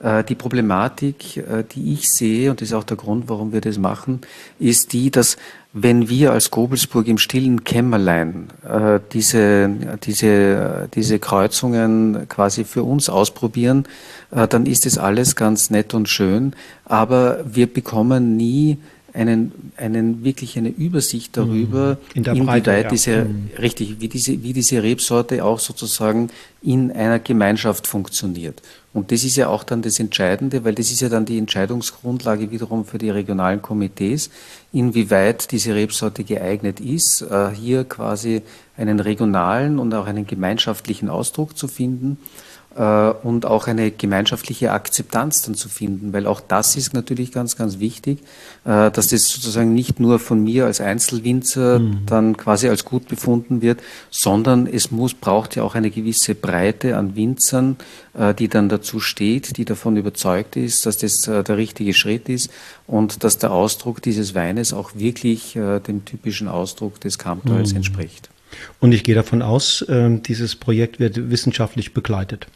Äh, 0.01 0.23
die 0.23 0.35
Problematik, 0.35 1.37
äh, 1.37 1.63
die 1.69 1.93
ich 1.93 2.09
sehe, 2.09 2.51
und 2.51 2.61
das 2.61 2.69
ist 2.69 2.73
auch 2.73 2.83
der 2.83 2.97
Grund, 2.97 3.27
warum 3.27 3.51
wir 3.51 3.61
das 3.61 3.77
machen, 3.77 4.21
ist 4.57 4.93
die, 4.93 5.11
dass 5.11 5.37
wenn 5.73 6.09
wir 6.09 6.31
als 6.31 6.49
Gobelsburg 6.49 7.07
im 7.07 7.17
stillen 7.17 7.63
Kämmerlein 7.63 8.47
äh, 8.67 8.99
diese, 9.13 9.69
diese, 10.03 10.89
diese 10.93 11.19
Kreuzungen 11.19 12.27
quasi 12.27 12.63
für 12.63 12.83
uns 12.83 13.09
ausprobieren, 13.09 13.85
äh, 14.31 14.47
dann 14.47 14.65
ist 14.65 14.85
es 14.85 14.97
alles 14.97 15.35
ganz 15.35 15.69
nett 15.69 15.93
und 15.93 16.09
schön, 16.09 16.53
aber 16.85 17.39
wir 17.45 17.71
bekommen 17.71 18.37
nie 18.37 18.77
einen, 19.13 19.51
einen 19.77 20.23
wirklich 20.23 20.57
eine 20.57 20.69
Übersicht 20.69 21.35
darüber, 21.35 21.97
in 22.13 22.23
der 22.23 22.33
inwieweit 22.33 22.63
Breite, 22.63 22.83
ja. 22.83 22.89
diese, 22.89 23.25
mhm. 23.25 23.49
richtig, 23.59 23.99
wie 23.99 24.07
diese, 24.07 24.41
wie 24.43 24.53
diese 24.53 24.81
Rebsorte 24.81 25.43
auch 25.43 25.59
sozusagen 25.59 26.29
in 26.61 26.91
einer 26.91 27.19
Gemeinschaft 27.19 27.87
funktioniert. 27.87 28.61
Und 28.91 29.11
das 29.11 29.23
ist 29.23 29.35
ja 29.35 29.49
auch 29.49 29.63
dann 29.63 29.83
das 29.83 29.99
Entscheidende, 29.99 30.63
weil 30.63 30.73
das 30.73 30.91
ist 30.91 31.01
ja 31.01 31.09
dann 31.09 31.25
die 31.25 31.37
Entscheidungsgrundlage 31.37 32.49
wiederum 32.49 32.85
für 32.85 32.97
die 32.97 33.11
regionalen 33.11 33.61
Komitees, 33.61 34.31
inwieweit 34.73 35.51
diese 35.51 35.75
Rebsorte 35.75 36.23
geeignet 36.23 36.79
ist, 36.79 37.21
äh, 37.21 37.49
hier 37.51 37.83
quasi 37.83 38.41
einen 38.77 38.99
regionalen 38.99 39.77
und 39.77 39.93
auch 39.93 40.07
einen 40.07 40.25
gemeinschaftlichen 40.25 41.09
Ausdruck 41.09 41.55
zu 41.55 41.67
finden 41.67 42.17
und 42.75 43.45
auch 43.45 43.67
eine 43.67 43.89
gemeinschaftliche 43.89 44.71
Akzeptanz 44.71 45.41
dann 45.41 45.55
zu 45.55 45.69
finden, 45.69 46.13
weil 46.13 46.27
auch 46.27 46.39
das 46.39 46.75
ist 46.75 46.93
natürlich 46.93 47.31
ganz, 47.31 47.57
ganz 47.57 47.79
wichtig, 47.79 48.19
äh, 48.63 48.91
dass 48.91 49.07
das 49.07 49.27
sozusagen 49.27 49.73
nicht 49.73 49.99
nur 49.99 50.19
von 50.19 50.43
mir 50.43 50.65
als 50.65 50.79
Einzelwinzer 50.79 51.79
mhm. 51.79 52.05
dann 52.05 52.37
quasi 52.37 52.69
als 52.69 52.85
gut 52.85 53.07
befunden 53.07 53.63
wird, 53.63 53.81
sondern 54.11 54.67
es 54.67 54.91
muss, 54.91 55.15
braucht 55.15 55.55
ja 55.55 55.63
auch 55.63 55.73
eine 55.73 55.89
gewisse 55.89 56.35
Breite 56.35 56.95
an 56.95 57.15
Winzern, 57.15 57.77
äh, 58.13 58.35
die 58.35 58.47
dann 58.47 58.69
dazu 58.69 58.99
steht, 58.99 59.57
die 59.57 59.65
davon 59.65 59.97
überzeugt 59.97 60.55
ist, 60.55 60.85
dass 60.85 60.99
das 60.99 61.21
der 61.21 61.57
richtige 61.57 61.93
Schritt 61.95 62.29
ist 62.29 62.51
und 62.85 63.23
dass 63.23 63.39
der 63.39 63.51
Ausdruck 63.51 64.01
dieses 64.01 64.35
Weines 64.35 64.73
auch 64.73 64.91
wirklich 64.95 65.53
dem 65.53 66.05
typischen 66.05 66.47
Ausdruck 66.47 66.99
des 67.01 67.17
Kamptals 67.17 67.71
mhm. 67.71 67.77
entspricht. 67.77 68.29
Und 68.79 68.91
ich 68.91 69.03
gehe 69.03 69.15
davon 69.15 69.41
aus, 69.41 69.85
dieses 69.87 70.55
Projekt 70.55 70.99
wird 70.99 71.29
wissenschaftlich 71.29 71.93
begleitet. 71.93 72.47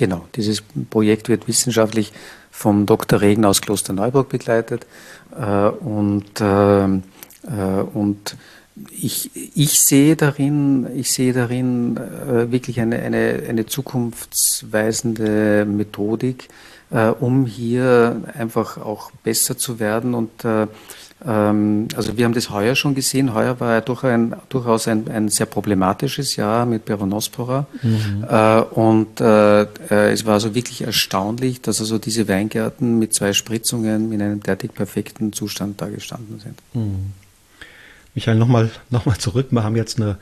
Genau, 0.00 0.24
dieses 0.34 0.64
Projekt 0.88 1.28
wird 1.28 1.46
wissenschaftlich 1.46 2.10
vom 2.50 2.86
Dr. 2.86 3.20
Regen 3.20 3.44
aus 3.44 3.60
Klosterneuburg 3.60 4.30
begleitet 4.30 4.86
äh, 5.38 5.68
und, 5.68 6.40
äh, 6.40 6.84
äh, 6.84 6.88
und 7.92 8.34
ich, 8.90 9.30
ich 9.54 9.82
sehe 9.82 10.16
darin, 10.16 10.86
ich 10.96 11.12
sehe 11.12 11.34
darin 11.34 11.98
äh, 11.98 12.50
wirklich 12.50 12.80
eine, 12.80 13.00
eine, 13.00 13.42
eine 13.46 13.66
zukunftsweisende 13.66 15.66
Methodik, 15.66 16.48
äh, 16.90 17.08
um 17.08 17.44
hier 17.44 18.22
einfach 18.32 18.78
auch 18.78 19.10
besser 19.22 19.58
zu 19.58 19.80
werden 19.80 20.14
und 20.14 20.46
äh, 20.46 20.62
ähm, 20.62 20.68
also 21.22 22.16
wir 22.16 22.24
haben 22.24 22.32
das 22.32 22.48
heuer 22.48 22.74
schon 22.74 22.94
gesehen. 22.94 23.34
Heuer 23.34 23.60
war 23.60 23.74
ja 23.74 23.80
durch 23.82 24.04
ein, 24.04 24.34
durchaus 24.48 24.88
ein, 24.88 25.06
ein 25.08 25.28
sehr 25.28 25.44
problematisches 25.44 26.36
Jahr 26.36 26.64
mit 26.64 26.86
Peronospora. 26.86 27.66
Mhm. 27.82 28.24
Äh, 28.28 28.60
und 28.60 29.20
äh, 29.20 29.62
äh, 29.62 30.12
es 30.12 30.24
war 30.24 30.34
also 30.34 30.54
wirklich 30.54 30.82
erstaunlich, 30.82 31.60
dass 31.60 31.80
also 31.80 31.98
diese 31.98 32.26
Weingärten 32.26 32.98
mit 32.98 33.12
zwei 33.12 33.34
Spritzungen 33.34 34.12
in 34.12 34.22
einem 34.22 34.42
derartig 34.42 34.72
perfekten 34.72 35.34
Zustand 35.34 35.80
da 35.82 35.88
gestanden 35.88 36.40
sind. 36.40 36.58
Mhm. 36.72 37.12
Michael, 38.14 38.38
nochmal 38.38 38.70
noch 38.88 39.04
mal 39.04 39.18
zurück. 39.18 39.48
Wir 39.50 39.62
haben 39.62 39.76
jetzt 39.76 40.00
eine, 40.00 40.16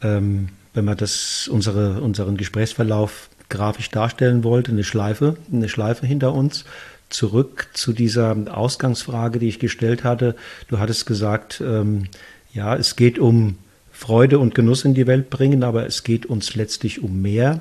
ähm, 0.00 0.50
wenn 0.74 0.84
man 0.84 0.96
das, 0.96 1.48
unsere, 1.48 2.00
unseren 2.00 2.36
Gesprächsverlauf 2.36 3.30
grafisch 3.48 3.90
darstellen 3.90 4.44
wollte, 4.44 4.70
eine 4.70 4.84
Schleife, 4.84 5.36
eine 5.52 5.68
Schleife 5.68 6.06
hinter 6.06 6.32
uns 6.32 6.64
zurück 7.10 7.68
zu 7.74 7.92
dieser 7.92 8.36
Ausgangsfrage, 8.50 9.38
die 9.38 9.48
ich 9.48 9.58
gestellt 9.58 10.04
hatte. 10.04 10.36
Du 10.68 10.78
hattest 10.78 11.06
gesagt, 11.06 11.60
ähm, 11.64 12.04
ja, 12.52 12.76
es 12.76 12.96
geht 12.96 13.18
um 13.18 13.58
Freude 13.92 14.38
und 14.38 14.54
Genuss 14.54 14.84
in 14.84 14.94
die 14.94 15.06
Welt 15.06 15.28
bringen, 15.28 15.62
aber 15.62 15.86
es 15.86 16.04
geht 16.04 16.26
uns 16.26 16.54
letztlich 16.54 17.02
um 17.02 17.20
mehr. 17.20 17.60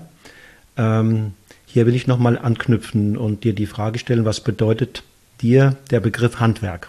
Ähm, 0.78 1.34
hier 1.66 1.86
will 1.86 1.95
ich 1.95 2.08
nochmal 2.08 2.38
anknüpfen 2.38 3.18
und 3.18 3.43
dir 3.43 3.54
die 3.54 3.66
Frage 3.66 4.00
stellen, 4.00 4.26
was 4.26 4.39
bedeutet 4.39 5.04
dir 5.41 5.76
der 5.91 6.00
Begriff 6.00 6.39
Handwerk? 6.39 6.88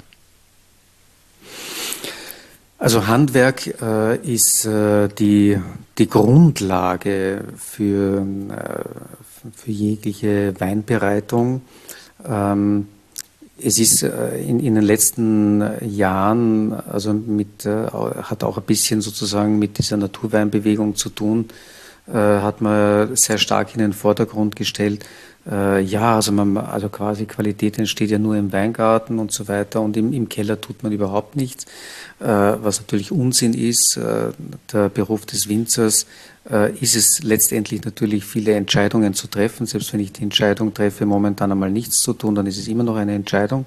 Also 2.79 3.07
Handwerk 3.07 3.67
äh, 3.83 4.17
ist 4.17 4.65
äh, 4.65 5.09
die, 5.09 5.59
die 5.99 6.09
Grundlage 6.09 7.45
für, 7.57 8.23
äh, 8.23 9.51
für 9.55 9.71
jegliche 9.71 10.59
Weinbereitung. 10.59 11.61
Ähm, 12.27 12.89
es 13.63 13.79
ist 13.79 14.03
äh, 14.03 14.39
in, 14.41 14.61
in, 14.61 14.75
den 14.75 14.85
letzten 14.85 15.63
Jahren, 15.87 16.73
also 16.73 17.13
mit, 17.13 17.67
äh, 17.67 17.87
hat 17.87 18.43
auch 18.43 18.57
ein 18.57 18.65
bisschen 18.65 19.01
sozusagen 19.01 19.59
mit 19.59 19.79
dieser 19.79 19.97
Naturweinbewegung 19.97 20.97
zu 20.97 21.11
tun, 21.11 21.49
äh, 22.09 22.13
hat 22.13 22.61
man 22.61 23.15
sehr 23.17 23.39
stark 23.39 23.75
in 23.75 23.81
den 23.81 23.93
Vordergrund 23.93 24.57
gestellt. 24.57 25.05
Äh, 25.51 25.81
ja, 25.83 26.17
also 26.17 26.33
man, 26.33 26.57
also 26.57 26.89
quasi 26.89 27.25
Qualität 27.27 27.79
entsteht 27.79 28.11
ja 28.11 28.19
nur 28.19 28.37
im 28.37 28.53
Weingarten 28.53 29.19
und 29.19 29.33
so 29.33 29.49
weiter 29.49 29.81
und 29.81 29.97
im, 29.97 30.13
im 30.13 30.29
Keller 30.29 30.61
tut 30.61 30.83
man 30.83 30.93
überhaupt 30.93 31.37
nichts, 31.37 31.65
äh, 32.21 32.27
was 32.27 32.81
natürlich 32.81 33.11
Unsinn 33.11 33.55
ist. 33.55 33.97
Äh, 33.97 34.33
der 34.73 34.89
Beruf 34.91 35.25
des 35.27 35.49
Winzers 35.49 36.03
äh, 36.03 36.07
ist 36.81 36.97
es 36.97 37.23
letztendlich 37.23 37.85
natürlich 37.85 38.25
viele 38.25 38.55
Entscheidungen 38.55 39.15
zu 39.15 39.29
treffen. 39.29 39.67
Selbst 39.67 39.93
wenn 39.93 40.01
ich 40.01 40.13
die 40.13 40.23
Entscheidung 40.23 40.75
treffe, 40.75 41.07
momentan 41.07 41.53
einmal 41.53 41.71
nichts 41.71 42.01
zu 42.01 42.13
tun, 42.13 42.35
dann 42.35 42.47
ist 42.47 42.59
es 42.59 42.67
immer 42.67 42.83
noch 42.83 42.97
eine 42.97 43.15
Entscheidung, 43.15 43.67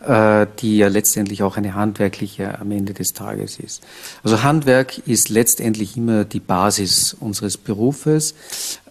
äh, 0.00 0.46
die 0.60 0.78
ja 0.78 0.88
letztendlich 0.88 1.42
auch 1.42 1.56
eine 1.56 1.74
handwerkliche 1.74 2.58
am 2.58 2.70
Ende 2.70 2.94
des 2.94 3.12
Tages 3.12 3.58
ist. 3.58 3.82
Also 4.22 4.42
Handwerk 4.42 4.98
ist 5.06 5.28
letztendlich 5.28 5.96
immer 5.96 6.24
die 6.24 6.40
Basis 6.40 7.14
unseres 7.18 7.56
Berufes. 7.56 8.34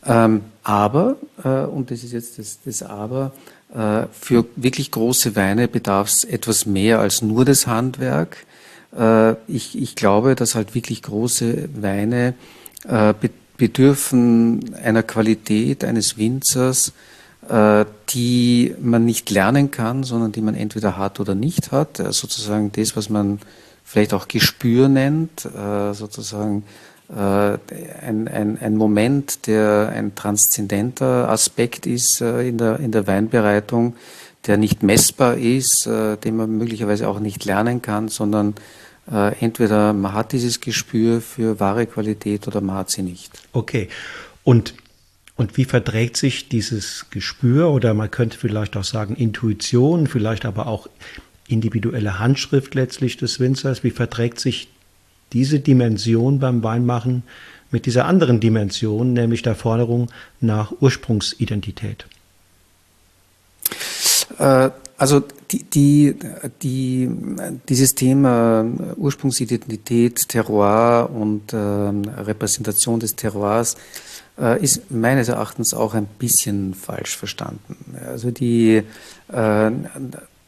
Ähm, 0.06 0.42
aber, 0.64 1.18
äh, 1.44 1.66
und 1.66 1.92
das 1.92 2.04
ist 2.04 2.14
jetzt 2.14 2.40
das, 2.40 2.60
das 2.64 2.84
Aber, 2.84 3.34
äh, 3.74 4.04
für 4.12 4.46
wirklich 4.56 4.92
große 4.92 5.36
Weine 5.36 5.68
bedarf 5.68 6.08
es 6.10 6.24
etwas 6.24 6.66
mehr 6.66 7.00
als 7.00 7.22
nur 7.22 7.44
das 7.44 7.68
Handwerk. 7.68 8.46
Äh, 8.98 9.34
ich, 9.48 9.78
ich 9.78 9.96
glaube, 9.96 10.36
dass 10.36 10.56
halt 10.56 10.76
wirklich 10.76 11.04
große 11.04 11.70
Weine 11.82 12.30
äh, 12.30 12.34
bedürfen 13.58 14.76
einer 14.76 15.04
Qualität 15.04 15.84
eines 15.84 16.18
Winzers, 16.18 16.94
äh, 17.50 17.86
die 18.10 18.76
man 18.80 19.06
nicht 19.06 19.30
lernen 19.30 19.72
kann, 19.72 20.04
sondern 20.04 20.32
die 20.32 20.42
man 20.42 20.56
entweder 20.56 20.98
hat 20.98 21.20
oder 21.20 21.36
nicht 21.36 21.72
hat. 21.72 21.98
Sozusagen 21.98 22.72
das, 22.72 22.96
was 22.96 23.10
man 23.10 23.40
vielleicht 23.84 24.14
auch 24.14 24.28
Gespür 24.28 24.90
nennt, 24.90 25.48
sozusagen 25.94 26.64
ein, 27.10 28.28
ein, 28.28 28.58
ein 28.60 28.76
Moment, 28.76 29.48
der 29.48 29.94
ein 29.96 30.14
transzendenter 30.14 31.30
Aspekt 31.30 31.86
ist 31.86 32.20
in 32.20 32.58
der, 32.58 32.82
in 32.82 32.92
der 32.92 33.08
Weinbereitung, 33.08 33.96
der 34.46 34.58
nicht 34.58 34.84
messbar 34.84 35.38
ist, 35.38 35.86
den 35.86 36.36
man 36.36 36.58
möglicherweise 36.58 37.08
auch 37.08 37.20
nicht 37.20 37.46
lernen 37.46 37.82
kann, 37.82 38.10
sondern 38.10 38.56
äh, 39.12 39.36
entweder 39.40 39.94
man 39.94 40.14
hat 40.14 40.32
dieses 40.32 40.60
Gespür 40.60 41.22
für 41.22 41.60
wahre 41.60 41.86
Qualität 41.86 42.48
oder 42.48 42.62
man 42.62 42.78
hat 42.78 42.90
sie 42.90 43.04
nicht. 43.04 43.32
Okay. 43.54 43.90
Und, 44.44 44.74
und 45.36 45.58
wie 45.58 45.66
verträgt 45.66 46.18
sich 46.18 46.50
dieses 46.50 47.06
Gespür 47.10 47.70
oder 47.70 47.94
man 47.94 48.12
könnte 48.12 48.38
vielleicht 48.38 48.76
auch 48.78 48.84
sagen 48.84 49.16
Intuition, 49.16 50.08
vielleicht 50.08 50.46
aber 50.46 50.68
auch 50.68 50.88
individuelle 51.48 52.20
Handschrift 52.20 52.76
letztlich 52.76 53.18
des 53.18 53.40
Winzers, 53.40 53.84
wie 53.84 53.92
verträgt 53.92 54.40
sich 54.40 54.68
diese 55.34 55.60
Dimension 55.60 56.40
beim 56.40 56.64
Weinmachen 56.64 57.24
mit 57.72 57.86
dieser 57.86 58.06
anderen 58.06 58.40
Dimension, 58.40 59.14
nämlich 59.14 59.42
der 59.42 59.56
Forderung 59.56 60.10
nach 60.40 60.74
Ursprungsidentität? 60.80 62.06
Äh, 64.38 64.70
also 64.98 65.22
die, 65.52 65.64
die, 65.64 66.16
die, 66.64 67.10
dieses 67.70 67.94
Thema 67.94 68.66
Ursprungsidentität, 68.96 70.28
Terroir 70.28 71.10
und 71.14 71.54
äh, 71.54 71.58
Repräsentation 71.58 73.00
des 73.00 73.16
Terroirs 73.16 73.78
äh, 74.40 74.62
ist 74.62 74.90
meines 74.90 75.30
Erachtens 75.30 75.74
auch 75.74 75.94
ein 75.94 76.08
bisschen 76.18 76.74
falsch 76.74 77.16
verstanden. 77.16 77.96
Also 78.08 78.32
die, 78.32 78.82
äh, 79.32 79.72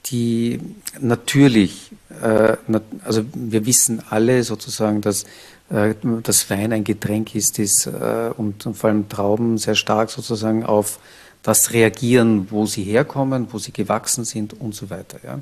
die 0.08 0.60
natürlich, 1.00 1.92
äh, 2.22 2.58
also 3.06 3.24
wir 3.34 3.66
wissen 3.68 4.02
alle 4.10 4.44
sozusagen, 4.44 5.02
dass 5.02 5.26
äh, 5.70 5.94
das 6.24 6.50
Wein 6.50 6.74
ein 6.74 6.84
Getränk 6.84 7.36
ist, 7.36 7.60
das 7.60 7.86
äh, 7.86 8.32
und, 8.36 8.66
und 8.66 8.76
vor 8.76 8.90
allem 8.90 9.08
Trauben 9.10 9.58
sehr 9.58 9.76
stark 9.76 10.10
sozusagen 10.10 10.66
auf 10.66 11.00
das 11.44 11.74
reagieren, 11.74 12.48
wo 12.50 12.66
sie 12.66 12.84
herkommen, 12.84 13.48
wo 13.52 13.60
sie 13.60 13.72
gewachsen 13.72 14.26
sind 14.26 14.54
und 14.54 14.76
so 14.76 14.90
weiter. 14.90 15.20
Ja. 15.24 15.40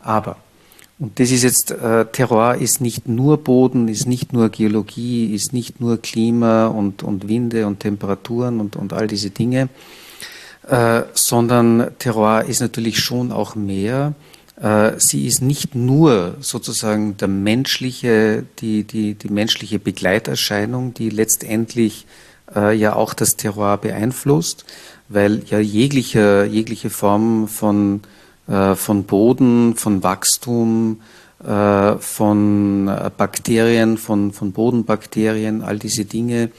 Aber, 0.00 0.36
und 0.98 1.18
das 1.18 1.30
ist 1.30 1.42
jetzt, 1.42 1.70
äh, 1.70 2.06
Terroir 2.06 2.56
ist 2.56 2.80
nicht 2.80 3.08
nur 3.08 3.38
Boden, 3.38 3.88
ist 3.88 4.06
nicht 4.06 4.32
nur 4.32 4.48
Geologie, 4.50 5.34
ist 5.34 5.52
nicht 5.52 5.80
nur 5.80 6.02
Klima 6.02 6.66
und, 6.66 7.02
und 7.02 7.28
Winde 7.28 7.66
und 7.66 7.80
Temperaturen 7.80 8.60
und, 8.60 8.76
und 8.76 8.92
all 8.92 9.06
diese 9.06 9.30
Dinge, 9.30 9.68
äh, 10.68 11.02
sondern 11.14 11.92
Terroir 11.98 12.44
ist 12.44 12.60
natürlich 12.60 12.98
schon 12.98 13.32
auch 13.32 13.54
mehr. 13.54 14.14
Äh, 14.60 14.92
sie 14.98 15.26
ist 15.26 15.40
nicht 15.40 15.74
nur 15.74 16.36
sozusagen 16.40 17.16
der 17.16 17.28
menschliche, 17.28 18.44
die, 18.58 18.84
die, 18.84 19.14
die 19.14 19.28
menschliche 19.28 19.78
Begleiterscheinung, 19.78 20.94
die 20.94 21.10
letztendlich 21.10 22.06
äh, 22.54 22.76
ja 22.76 22.96
auch 22.96 23.14
das 23.14 23.36
Terroir 23.36 23.78
beeinflusst, 23.78 24.64
weil 25.08 25.42
ja 25.46 25.58
jegliche, 25.58 26.48
jegliche 26.50 26.90
Form 26.90 27.48
von, 27.48 28.02
äh, 28.46 28.74
von 28.74 29.04
Boden, 29.04 29.76
von 29.76 30.02
Wachstum, 30.02 31.00
äh, 31.44 31.94
von 31.96 32.90
Bakterien, 33.16 33.96
von, 33.96 34.32
von 34.32 34.52
Bodenbakterien, 34.52 35.62
all 35.62 35.78
diese 35.78 36.04
Dinge, 36.04 36.50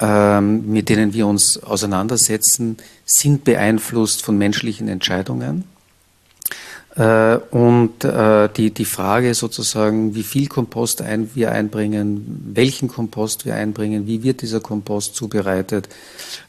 ähm, 0.00 0.70
mit 0.70 0.88
denen 0.88 1.14
wir 1.14 1.26
uns 1.26 1.62
auseinandersetzen, 1.62 2.76
sind 3.04 3.44
beeinflusst 3.44 4.22
von 4.22 4.36
menschlichen 4.36 4.88
Entscheidungen. 4.88 5.64
Äh, 6.94 7.36
und 7.50 8.04
äh, 8.04 8.50
die, 8.54 8.70
die 8.70 8.84
Frage 8.84 9.32
sozusagen, 9.32 10.14
wie 10.14 10.22
viel 10.22 10.46
Kompost 10.46 11.00
ein, 11.00 11.30
wir 11.34 11.52
einbringen, 11.52 12.52
welchen 12.52 12.88
Kompost 12.88 13.46
wir 13.46 13.54
einbringen, 13.54 14.06
wie 14.06 14.22
wird 14.22 14.42
dieser 14.42 14.60
Kompost 14.60 15.14
zubereitet, 15.14 15.88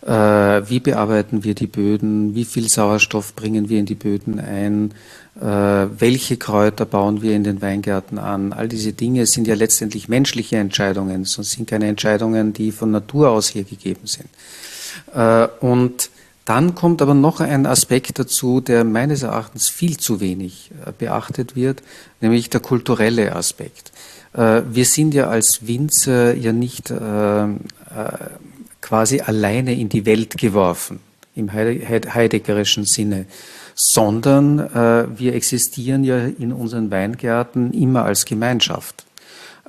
äh, 0.05 0.11
wie 0.11 0.81
bearbeiten 0.81 1.45
wir 1.45 1.55
die 1.55 1.67
Böden, 1.67 2.35
wie 2.35 2.43
viel 2.43 2.67
Sauerstoff 2.67 3.35
bringen 3.35 3.69
wir 3.69 3.79
in 3.79 3.85
die 3.85 3.95
Böden 3.95 4.39
ein, 4.39 4.93
welche 5.35 6.37
Kräuter 6.37 6.85
bauen 6.85 7.23
wir 7.23 7.35
in 7.35 7.43
den 7.43 7.59
Weingärten 7.59 8.19
an. 8.19 8.53
All 8.53 8.67
diese 8.67 8.93
Dinge 8.93 9.25
sind 9.25 9.47
ja 9.47 9.55
letztendlich 9.55 10.07
menschliche 10.07 10.57
Entscheidungen, 10.57 11.25
sonst 11.25 11.53
sind 11.53 11.67
keine 11.67 11.87
Entscheidungen, 11.87 12.53
die 12.53 12.71
von 12.71 12.91
Natur 12.91 13.31
aus 13.31 13.47
hier 13.47 13.63
gegeben 13.63 14.05
sind. 14.05 14.29
Und 15.59 16.11
dann 16.45 16.75
kommt 16.75 17.01
aber 17.01 17.13
noch 17.13 17.39
ein 17.39 17.65
Aspekt 17.65 18.19
dazu, 18.19 18.59
der 18.59 18.83
meines 18.83 19.23
Erachtens 19.23 19.69
viel 19.69 19.97
zu 19.97 20.19
wenig 20.19 20.71
äh, 20.85 20.91
beachtet 20.97 21.55
wird, 21.55 21.83
nämlich 22.19 22.49
der 22.49 22.59
kulturelle 22.59 23.35
Aspekt. 23.35 23.91
Äh, 24.33 24.61
wir 24.69 24.85
sind 24.85 25.13
ja 25.13 25.27
als 25.27 25.65
Winzer 25.67 26.35
ja 26.35 26.51
nicht 26.51 26.91
äh, 26.91 27.47
quasi 28.81 29.21
alleine 29.21 29.73
in 29.73 29.87
die 29.87 30.05
Welt 30.05 30.37
geworfen, 30.37 30.99
im 31.35 31.53
heideggerischen 31.53 32.83
Sinne, 32.85 33.25
sondern 33.75 34.57
wir 35.17 35.33
existieren 35.33 36.03
ja 36.03 36.17
in 36.17 36.51
unseren 36.51 36.91
Weingärten 36.91 37.71
immer 37.73 38.03
als 38.03 38.25
Gemeinschaft. 38.25 39.05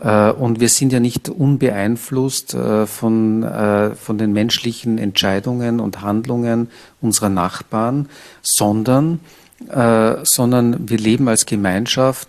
Äh, 0.05 0.30
und 0.30 0.61
wir 0.61 0.68
sind 0.68 0.92
ja 0.92 1.00
nicht 1.00 1.28
unbeeinflusst 1.28 2.55
äh, 2.55 2.86
von, 2.86 3.42
äh, 3.42 3.94
von 3.94 4.18
den 4.18 4.32
menschlichen 4.32 4.98
Entscheidungen 4.98 5.80
und 5.80 6.02
Handlungen 6.02 6.68
unserer 7.00 7.30
Nachbarn, 7.30 8.09
sondern, 8.42 9.20
sondern 10.24 10.90
wir 10.90 10.98
leben 10.98 11.28
als 11.28 11.46
Gemeinschaft 11.46 12.28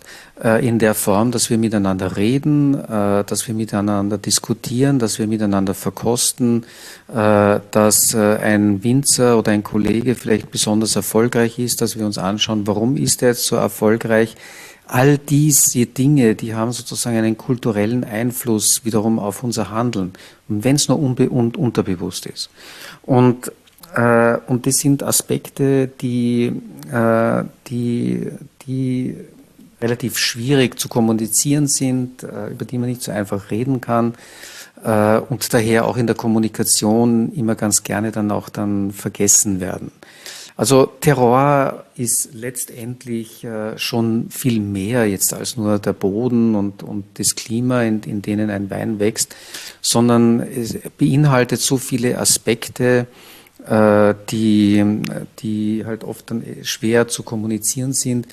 in 0.61 0.80
der 0.80 0.93
Form, 0.93 1.32
dass 1.32 1.49
wir 1.49 1.57
miteinander 1.57 2.15
reden, 2.15 2.73
dass 2.73 3.47
wir 3.47 3.55
miteinander 3.55 4.17
diskutieren, 4.17 4.99
dass 4.99 5.17
wir 5.17 5.28
miteinander 5.28 5.73
verkosten, 5.73 6.65
dass 7.07 8.15
ein 8.15 8.84
Winzer 8.84 9.38
oder 9.38 9.51
ein 9.51 9.63
Kollege 9.63 10.15
vielleicht 10.15 10.51
besonders 10.51 10.95
erfolgreich 10.95 11.59
ist, 11.59 11.82
dass 11.82 11.97
wir 11.97 12.05
uns 12.05 12.17
anschauen, 12.17 12.67
warum 12.67 12.95
ist 12.95 13.21
er 13.21 13.30
jetzt 13.30 13.47
so 13.47 13.55
erfolgreich, 13.55 14.36
All 14.88 15.18
diese 15.18 15.86
Dinge, 15.88 16.36
die 16.36 16.54
haben 16.54 16.72
sozusagen 16.72 17.18
einen 17.18 17.38
kulturellen 17.38 18.04
Einfluss 18.04 18.86
wiederum 18.86 19.18
auf 19.20 19.44
unser 19.44 19.72
Handeln. 19.72 20.14
Wenn 20.48 20.76
es 20.76 20.88
nur 20.88 21.00
unbe 21.00 21.30
und 21.30 21.58
unterbewusst 21.58 22.28
ist. 22.28 22.50
Und, 23.04 23.52
äh, 23.96 24.38
und 24.48 24.68
das 24.68 24.78
sind 24.78 25.02
Aspekte, 25.02 25.88
die, 25.88 26.54
äh, 26.92 27.44
die, 27.68 28.28
die 28.68 29.16
relativ 29.82 30.18
schwierig 30.18 30.80
zu 30.80 30.88
kommunizieren 30.88 31.68
sind, 31.68 32.24
äh, 32.24 32.48
über 32.48 32.66
die 32.66 32.78
man 32.78 32.90
nicht 32.90 33.02
so 33.02 33.12
einfach 33.12 33.52
reden 33.52 33.82
kann 33.82 34.14
äh, 34.84 35.18
und 35.18 35.54
daher 35.54 35.86
auch 35.86 35.98
in 35.98 36.08
der 36.08 36.16
Kommunikation 36.16 37.32
immer 37.34 37.56
ganz 37.56 37.84
gerne 37.84 38.12
dann 38.12 38.32
auch 38.32 38.50
dann 38.50 38.92
vergessen 38.92 39.60
werden. 39.60 39.92
Also 40.58 40.86
Terroir 40.86 41.86
ist 41.95 42.30
letztendlich 42.34 43.43
äh, 43.43 43.78
schon 43.78 44.30
viel 44.30 44.62
mehr 44.62 45.06
jetzt 45.06 45.34
als 45.34 45.58
nur 45.58 45.80
der 45.80 45.91
Boden 45.91 46.56
und, 46.56 46.82
und 46.82 47.03
das 47.16 47.36
Klima, 47.36 47.84
in, 47.84 48.01
in 48.03 48.22
denen 48.22 48.49
ein 48.49 48.70
Wein 48.70 48.99
wächst, 48.99 49.36
sondern 49.82 50.39
es 50.39 50.78
beinhaltet 50.97 51.60
so 51.60 51.76
viele 51.76 52.18
Aspekte, 52.18 53.08
äh, 53.68 54.14
die, 54.30 55.01
die 55.39 55.84
halt 55.86 56.06
oft 56.06 56.32
dann 56.32 56.43
schwer 56.64 57.10
zu 57.10 57.24
kommunizieren 57.24 57.91
sind, 57.91 58.28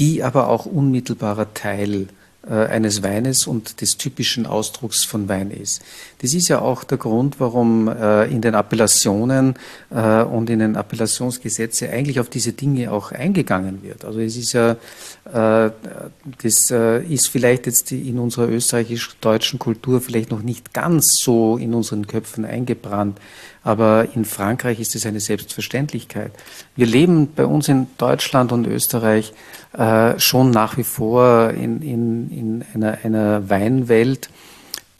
die 0.00 0.24
aber 0.24 0.48
auch 0.48 0.66
unmittelbarer 0.66 1.54
Teil 1.54 2.02
äh, 2.02 2.17
eines 2.54 3.02
Weines 3.02 3.46
und 3.46 3.80
des 3.80 3.96
typischen 3.96 4.46
Ausdrucks 4.46 5.04
von 5.04 5.28
Wein 5.28 5.50
ist. 5.50 5.82
Das 6.20 6.34
ist 6.34 6.48
ja 6.48 6.60
auch 6.60 6.84
der 6.84 6.98
Grund, 6.98 7.40
warum 7.40 7.88
äh, 7.88 8.24
in 8.24 8.40
den 8.40 8.54
Appellationen 8.54 9.54
äh, 9.90 10.22
und 10.22 10.50
in 10.50 10.60
den 10.60 10.76
Appellationsgesetze 10.76 11.90
eigentlich 11.90 12.20
auf 12.20 12.28
diese 12.28 12.52
Dinge 12.52 12.90
auch 12.92 13.12
eingegangen 13.12 13.82
wird. 13.82 14.04
Also 14.04 14.20
es 14.20 14.36
ist 14.36 14.52
ja, 14.52 14.76
das 15.24 16.70
ist 16.70 17.28
vielleicht 17.28 17.66
jetzt 17.66 17.92
in 17.92 18.18
unserer 18.18 18.48
österreichisch-deutschen 18.48 19.58
Kultur 19.58 20.00
vielleicht 20.00 20.30
noch 20.30 20.42
nicht 20.42 20.72
ganz 20.72 21.16
so 21.20 21.58
in 21.58 21.74
unseren 21.74 22.06
Köpfen 22.06 22.44
eingebrannt, 22.44 23.18
aber 23.62 24.08
in 24.14 24.24
Frankreich 24.24 24.80
ist 24.80 24.94
es 24.94 25.04
eine 25.04 25.20
Selbstverständlichkeit. 25.20 26.32
Wir 26.74 26.86
leben 26.86 27.28
bei 27.34 27.44
uns 27.44 27.68
in 27.68 27.86
Deutschland 27.98 28.52
und 28.52 28.66
Österreich 28.66 29.32
äh, 29.76 30.18
schon 30.18 30.50
nach 30.50 30.78
wie 30.78 30.84
vor 30.84 31.50
in, 31.50 31.82
in, 31.82 32.30
in 32.38 32.64
einer, 32.74 32.98
einer 33.04 33.50
Weinwelt, 33.50 34.30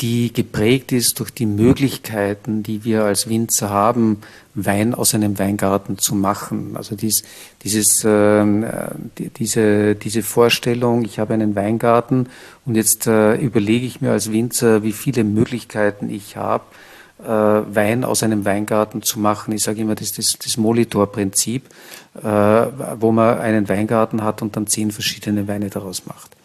die 0.00 0.32
geprägt 0.32 0.92
ist 0.92 1.18
durch 1.18 1.32
die 1.32 1.46
Möglichkeiten, 1.46 2.62
die 2.62 2.84
wir 2.84 3.04
als 3.04 3.28
Winzer 3.28 3.70
haben, 3.70 4.18
Wein 4.54 4.94
aus 4.94 5.14
einem 5.14 5.38
Weingarten 5.38 5.98
zu 5.98 6.14
machen. 6.14 6.76
Also 6.76 6.94
dies, 6.94 7.24
dieses, 7.64 8.04
äh, 8.04 8.44
die, 9.18 9.30
diese, 9.30 9.96
diese 9.96 10.22
Vorstellung, 10.22 11.04
ich 11.04 11.18
habe 11.18 11.34
einen 11.34 11.56
Weingarten 11.56 12.28
und 12.64 12.76
jetzt 12.76 13.08
äh, 13.08 13.34
überlege 13.36 13.86
ich 13.86 14.00
mir 14.00 14.12
als 14.12 14.30
Winzer, 14.30 14.84
wie 14.84 14.92
viele 14.92 15.24
Möglichkeiten 15.24 16.10
ich 16.10 16.36
habe, 16.36 16.64
äh, 17.20 17.26
Wein 17.26 18.04
aus 18.04 18.22
einem 18.22 18.44
Weingarten 18.44 19.02
zu 19.02 19.18
machen. 19.18 19.52
Ich 19.52 19.64
sage 19.64 19.80
immer, 19.80 19.96
das 19.96 20.10
ist 20.10 20.18
das, 20.18 20.38
das 20.38 20.56
Molitor-Prinzip, 20.56 21.64
äh, 22.22 22.26
wo 23.00 23.10
man 23.10 23.38
einen 23.38 23.68
Weingarten 23.68 24.22
hat 24.22 24.42
und 24.42 24.54
dann 24.54 24.68
zehn 24.68 24.92
verschiedene 24.92 25.48
Weine 25.48 25.70
daraus 25.70 26.06
macht. 26.06 26.37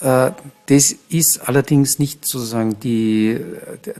Äh, 0.00 0.30
das 0.66 0.96
ist 1.08 1.48
allerdings 1.48 1.98
nicht 1.98 2.26
sozusagen 2.26 2.78
die, 2.80 3.40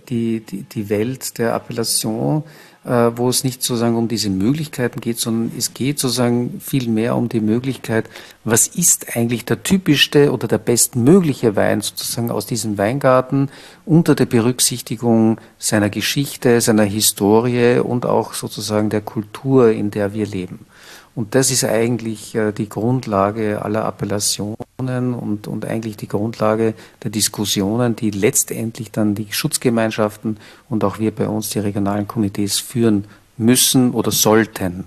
die, 0.08 0.40
die, 0.40 0.62
die 0.64 0.88
Welt 0.88 1.38
der 1.38 1.54
Appellation, 1.54 2.42
äh, 2.84 3.10
wo 3.14 3.28
es 3.28 3.44
nicht 3.44 3.62
sozusagen 3.62 3.96
um 3.96 4.08
diese 4.08 4.30
Möglichkeiten 4.30 5.00
geht, 5.00 5.18
sondern 5.18 5.56
es 5.56 5.74
geht 5.74 5.98
sozusagen 5.98 6.60
viel 6.60 6.88
mehr 6.88 7.16
um 7.16 7.28
die 7.28 7.40
Möglichkeit, 7.40 8.10
was 8.44 8.66
ist 8.66 9.16
eigentlich 9.16 9.44
der 9.44 9.62
typischste 9.62 10.32
oder 10.32 10.48
der 10.48 10.58
bestmögliche 10.58 11.56
Wein 11.56 11.80
sozusagen 11.80 12.30
aus 12.30 12.46
diesem 12.46 12.78
Weingarten 12.78 13.48
unter 13.84 14.14
der 14.14 14.26
Berücksichtigung 14.26 15.40
seiner 15.58 15.88
Geschichte, 15.88 16.60
seiner 16.60 16.84
Historie 16.84 17.78
und 17.78 18.06
auch 18.06 18.34
sozusagen 18.34 18.90
der 18.90 19.02
Kultur, 19.02 19.70
in 19.70 19.90
der 19.90 20.12
wir 20.14 20.26
leben. 20.26 20.66
Und 21.14 21.34
das 21.34 21.50
ist 21.50 21.64
eigentlich 21.64 22.34
äh, 22.34 22.52
die 22.52 22.68
Grundlage 22.68 23.62
aller 23.62 23.84
Appellationen 23.84 24.65
und, 24.78 25.48
und 25.48 25.64
eigentlich 25.64 25.96
die 25.96 26.08
Grundlage 26.08 26.74
der 27.02 27.10
Diskussionen, 27.10 27.96
die 27.96 28.10
letztendlich 28.10 28.90
dann 28.90 29.14
die 29.14 29.32
Schutzgemeinschaften 29.32 30.38
und 30.68 30.84
auch 30.84 30.98
wir 30.98 31.14
bei 31.14 31.28
uns, 31.28 31.48
die 31.50 31.60
regionalen 31.60 32.06
Komitees, 32.06 32.58
führen 32.58 33.06
müssen 33.38 33.92
oder 33.92 34.10
sollten. 34.10 34.84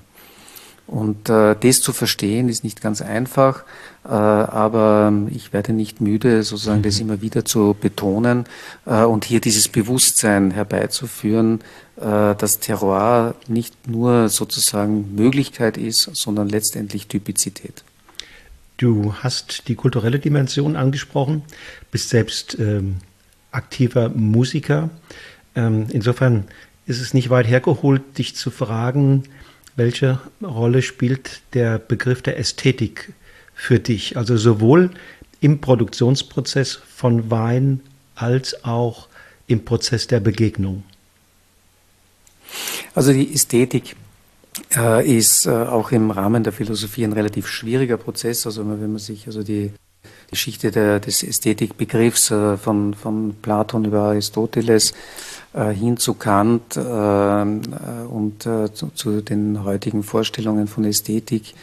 Und 0.86 1.30
äh, 1.30 1.56
das 1.60 1.82
zu 1.82 1.94
verstehen 1.94 2.50
ist 2.50 2.64
nicht 2.64 2.82
ganz 2.82 3.02
einfach, 3.02 3.64
äh, 4.06 4.10
aber 4.10 5.14
ich 5.30 5.54
werde 5.54 5.72
nicht 5.72 6.02
müde, 6.02 6.42
sozusagen 6.44 6.82
das 6.82 6.96
mhm. 6.96 7.02
immer 7.02 7.22
wieder 7.22 7.46
zu 7.46 7.76
betonen 7.80 8.46
äh, 8.86 9.04
und 9.04 9.24
hier 9.26 9.40
dieses 9.40 9.68
Bewusstsein 9.68 10.50
herbeizuführen, 10.50 11.62
äh, 11.98 12.34
dass 12.36 12.60
Terroir 12.60 13.36
nicht 13.48 13.88
nur 13.88 14.30
sozusagen 14.30 15.14
Möglichkeit 15.16 15.78
ist, 15.78 16.10
sondern 16.14 16.50
letztendlich 16.50 17.08
Typizität. 17.08 17.84
Du 18.80 19.14
hast 19.14 19.68
die 19.68 19.76
kulturelle 19.76 20.20
Dimension 20.20 20.78
angesprochen, 20.78 21.44
bist 21.92 22.08
selbst 22.08 22.58
ähm, 22.60 22.96
aktiver 23.52 24.08
Musiker. 24.08 24.90
Ähm, 25.54 25.88
insofern 25.90 26.46
ist 26.86 27.02
es 27.02 27.14
nicht 27.14 27.30
weit 27.30 27.46
hergeholt, 27.46 28.18
dich 28.18 28.38
zu 28.38 28.52
fragen, 28.52 29.24
welche 29.76 30.22
Rolle 30.42 30.82
spielt 30.82 31.42
der 31.54 31.78
Begriff 31.78 32.22
der 32.22 32.40
Ästhetik 32.40 33.12
für 33.54 33.80
dich? 33.80 34.16
Also 34.16 34.38
sowohl 34.38 34.92
im 35.42 35.60
Produktionsprozess 35.60 36.80
von 36.96 37.30
Wein 37.30 37.82
als 38.16 38.64
auch 38.64 39.10
im 39.48 39.66
Prozess 39.66 40.08
der 40.08 40.22
Begegnung. 40.22 40.84
Also 42.96 43.12
die 43.12 43.34
Ästhetik 43.34 43.98
äh, 44.76 45.18
ist 45.18 45.46
äh, 45.46 45.50
auch 45.50 45.92
im 45.92 46.12
Rahmen 46.12 46.44
der 46.44 46.54
Philosophie 46.54 47.04
ein 47.04 47.14
relativ 47.14 47.48
schwieriger 47.48 47.98
Prozess. 47.98 48.46
Also 48.46 48.68
wenn 48.68 48.92
man 48.92 49.00
sich 49.00 49.28
also 49.28 49.44
die 49.44 49.72
Geschichte 50.30 50.72
der, 50.72 51.00
des 51.00 51.24
Ästhetikbegriffs 51.24 52.32
äh, 52.32 52.58
von, 52.58 52.94
von 52.94 53.36
Platon 53.42 53.86
über 53.86 54.02
Aristoteles 54.02 54.94
äh, 55.54 55.70
hin 55.72 55.98
zu 55.98 56.14
Kant 56.14 56.78
und 56.78 58.44
zu, 58.44 58.92
zu, 58.94 59.22
den 59.22 59.64
heutigen 59.64 60.04
Vorstellungen 60.04 60.68
von 60.68 60.86
Ästhetik 60.86 61.54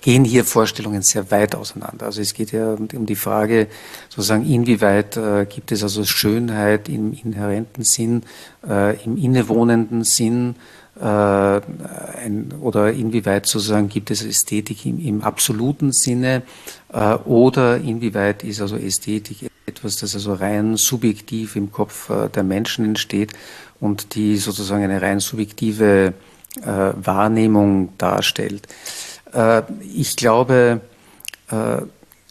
gehen 0.00 0.24
hier 0.24 0.44
Vorstellungen 0.44 1.02
sehr 1.02 1.30
weit 1.30 1.54
auseinander. 1.54 2.06
Also 2.06 2.22
es 2.22 2.32
geht 2.32 2.52
ja 2.52 2.72
um 2.72 3.04
die 3.04 3.16
Frage, 3.16 3.66
sozusagen, 4.08 4.46
inwieweit 4.46 5.18
gibt 5.50 5.72
es 5.72 5.82
also 5.82 6.04
Schönheit 6.04 6.88
im 6.88 7.12
inhärenten 7.12 7.84
Sinn, 7.84 8.22
im 9.04 9.18
innewohnenden 9.18 10.04
Sinn, 10.04 10.54
ein, 11.02 12.52
oder 12.60 12.92
inwieweit 12.92 13.46
sozusagen 13.46 13.88
gibt 13.88 14.10
es 14.10 14.22
Ästhetik 14.22 14.84
im, 14.84 14.98
im 14.98 15.22
absoluten 15.22 15.92
Sinne, 15.92 16.42
äh, 16.92 17.14
oder 17.14 17.78
inwieweit 17.78 18.44
ist 18.44 18.60
also 18.60 18.76
Ästhetik 18.76 19.50
etwas, 19.66 19.96
das 19.96 20.14
also 20.14 20.34
rein 20.34 20.76
subjektiv 20.76 21.56
im 21.56 21.72
Kopf 21.72 22.10
äh, 22.10 22.28
der 22.28 22.42
Menschen 22.42 22.84
entsteht 22.84 23.32
und 23.80 24.14
die 24.14 24.36
sozusagen 24.36 24.84
eine 24.84 25.00
rein 25.00 25.20
subjektive 25.20 26.12
äh, 26.62 26.66
Wahrnehmung 26.66 27.90
darstellt. 27.96 28.66
Äh, 29.32 29.62
ich 29.94 30.16
glaube, 30.16 30.80
äh, 31.50 31.82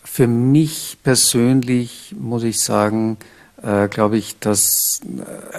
für 0.04 0.28
mich 0.28 0.98
persönlich 1.04 2.16
muss 2.20 2.44
ich 2.44 2.60
sagen, 2.60 3.18
äh, 3.62 3.88
glaube 3.88 4.18
ich, 4.18 4.40
dass, 4.40 5.02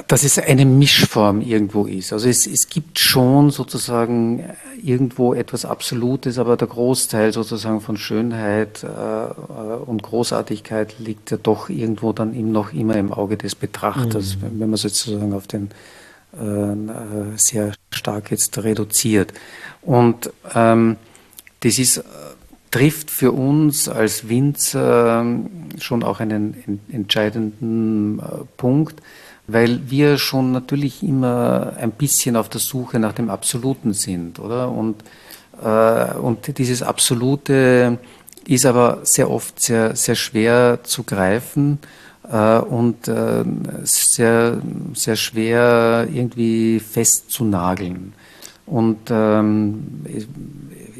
dass 0.07 0.23
es 0.25 0.39
eine 0.39 0.65
Mischform 0.65 1.41
irgendwo 1.41 1.85
ist. 1.85 2.13
Also 2.13 2.29
es, 2.29 2.47
es 2.47 2.69
gibt 2.69 2.99
schon 2.99 3.51
sozusagen 3.51 4.45
irgendwo 4.83 5.35
etwas 5.35 5.65
Absolutes, 5.65 6.39
aber 6.39 6.57
der 6.57 6.69
Großteil 6.69 7.33
sozusagen 7.33 7.81
von 7.81 7.97
Schönheit 7.97 8.85
äh, 8.85 8.87
und 8.87 10.03
Großartigkeit 10.03 10.99
liegt 10.99 11.31
ja 11.31 11.37
doch 11.37 11.69
irgendwo 11.69 12.13
dann 12.13 12.35
eben 12.35 12.53
noch 12.53 12.73
immer 12.73 12.97
im 12.97 13.13
Auge 13.13 13.37
des 13.37 13.55
Betrachters, 13.55 14.37
mhm. 14.37 14.61
wenn 14.61 14.71
man 14.71 14.77
sozusagen 14.77 15.33
auf 15.33 15.47
den 15.47 15.71
äh, 16.33 17.37
sehr 17.37 17.73
stark 17.91 18.31
jetzt 18.31 18.57
reduziert. 18.59 19.33
Und 19.83 20.33
ähm, 20.55 20.97
das 21.61 21.79
ist, 21.79 21.99
äh, 21.99 22.03
trifft 22.71 23.11
für 23.11 23.33
uns 23.33 23.89
als 23.89 24.29
Winzer 24.29 25.27
schon 25.79 26.03
auch 26.03 26.21
einen 26.21 26.81
entscheidenden 26.93 28.21
äh, 28.21 28.45
Punkt, 28.57 29.03
weil 29.47 29.91
wir 29.91 30.19
schon 30.19 30.53
natürlich 30.53 31.03
immer 31.03 31.73
ein 31.79 31.91
bisschen 31.91 32.37
auf 32.37 32.49
der 32.49 32.61
Suche 32.61 32.99
nach 32.99 33.13
dem 33.13 33.31
Absoluten 33.31 33.93
sind, 33.93 34.39
oder? 34.39 34.71
Und, 34.71 35.03
äh, 35.63 36.15
und 36.15 36.59
dieses 36.59 36.83
Absolute 36.83 37.99
ist 38.47 38.67
aber 38.67 39.01
sehr 39.03 39.31
oft 39.31 39.61
sehr, 39.61 39.97
sehr 39.97 40.15
schwer 40.15 40.81
zu 40.85 41.03
greifen 41.03 41.79
äh, 42.31 42.59
und 42.59 43.09
äh, 43.09 43.45
sehr, 43.83 44.61
sehr 44.95 45.17
schwer 45.17 46.09
irgendwie 46.13 46.81
festzunageln. 46.81 48.13
Und 48.71 49.11
ähm, 49.11 50.05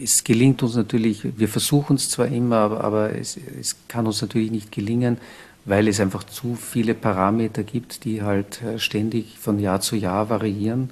es 0.03 0.25
gelingt 0.25 0.61
uns 0.65 0.75
natürlich, 0.75 1.23
wir 1.39 1.47
versuchen 1.47 1.95
es 1.95 2.11
zwar 2.11 2.27
immer, 2.27 2.57
aber, 2.57 2.83
aber 2.83 3.15
es, 3.15 3.39
es, 3.61 3.77
kann 3.87 4.09
uns 4.09 4.21
natürlich 4.23 4.51
nicht 4.51 4.73
gelingen, 4.73 5.19
weil 5.67 5.87
es 5.87 6.01
einfach 6.01 6.25
zu 6.25 6.57
viele 6.57 6.95
Parameter 6.95 7.63
gibt, 7.63 8.05
die 8.05 8.23
halt 8.23 8.61
äh, 8.63 8.81
ständig 8.81 9.39
von 9.39 9.61
Jahr 9.61 9.81
zu 9.81 9.95
Jahr 9.95 10.29
variieren. 10.29 10.91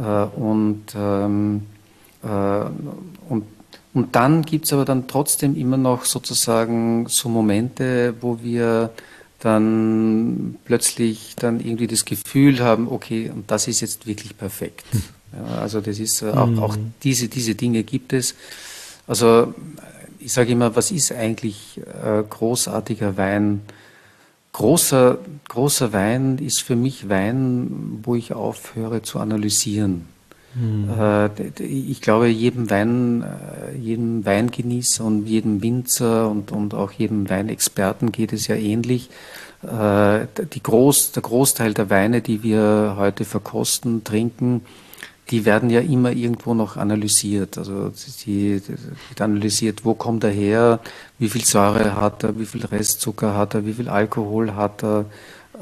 Äh, 0.00 0.02
und, 0.02 0.82
ähm, 0.96 1.62
äh, 2.24 2.64
und, 3.28 3.44
und 3.94 4.16
dann 4.16 4.42
gibt 4.42 4.64
es 4.64 4.72
aber 4.72 4.84
dann 4.84 5.06
trotzdem 5.06 5.54
immer 5.54 5.76
noch 5.76 6.04
sozusagen 6.06 7.06
so 7.06 7.28
Momente, 7.28 8.14
wo 8.20 8.40
wir 8.42 8.90
dann 9.38 10.56
plötzlich 10.64 11.36
dann 11.36 11.60
irgendwie 11.60 11.86
das 11.86 12.04
Gefühl 12.04 12.58
haben, 12.58 12.88
okay, 12.88 13.30
und 13.30 13.48
das 13.48 13.68
ist 13.68 13.80
jetzt 13.80 14.08
wirklich 14.08 14.36
perfekt. 14.36 14.84
Ja, 15.32 15.60
also 15.60 15.80
das 15.80 15.98
ist 15.98 16.22
äh, 16.22 16.30
auch, 16.30 16.46
mhm. 16.46 16.58
auch, 16.58 16.76
diese, 17.02 17.28
diese 17.28 17.54
Dinge 17.54 17.82
gibt 17.82 18.12
es. 18.12 18.34
Also 19.06 19.54
ich 20.18 20.32
sage 20.32 20.52
immer, 20.52 20.74
was 20.74 20.90
ist 20.90 21.12
eigentlich 21.12 21.80
äh, 22.02 22.22
großartiger 22.28 23.16
Wein? 23.16 23.62
Großer, 24.52 25.18
großer 25.48 25.92
Wein 25.92 26.38
ist 26.38 26.62
für 26.62 26.76
mich 26.76 27.08
Wein, 27.08 28.00
wo 28.02 28.14
ich 28.14 28.32
aufhöre 28.32 29.02
zu 29.02 29.18
analysieren. 29.18 30.08
Mhm. 30.54 30.88
Äh, 30.98 31.28
ich 31.62 32.00
glaube, 32.00 32.28
jedem 32.28 32.70
Wein, 32.70 33.22
äh, 33.22 33.76
jedem 33.76 34.24
Weingenießer 34.24 35.04
und 35.04 35.26
jedem 35.26 35.62
Winzer 35.62 36.28
und, 36.30 36.52
und 36.52 36.74
auch 36.74 36.92
jedem 36.92 37.28
Weinexperten 37.28 38.12
geht 38.12 38.32
es 38.32 38.46
ja 38.46 38.56
ähnlich. 38.56 39.10
Äh, 39.62 40.26
die 40.52 40.62
Groß, 40.62 41.12
der 41.12 41.22
Großteil 41.22 41.74
der 41.74 41.90
Weine, 41.90 42.22
die 42.22 42.42
wir 42.42 42.94
heute 42.96 43.24
verkosten, 43.24 44.04
trinken, 44.04 44.62
die 45.30 45.44
werden 45.44 45.70
ja 45.70 45.80
immer 45.80 46.12
irgendwo 46.12 46.54
noch 46.54 46.76
analysiert. 46.76 47.58
Also 47.58 47.92
die, 48.24 48.60
die 48.60 49.22
analysiert, 49.22 49.84
wo 49.84 49.94
kommt 49.94 50.24
er 50.24 50.30
her, 50.30 50.80
wie 51.18 51.28
viel 51.28 51.44
Säure 51.44 51.96
hat 51.96 52.22
er, 52.22 52.38
wie 52.38 52.46
viel 52.46 52.64
Restzucker 52.64 53.34
hat 53.34 53.54
er, 53.54 53.66
wie 53.66 53.72
viel 53.72 53.88
Alkohol 53.88 54.54
hat 54.54 54.84
er, 54.84 55.06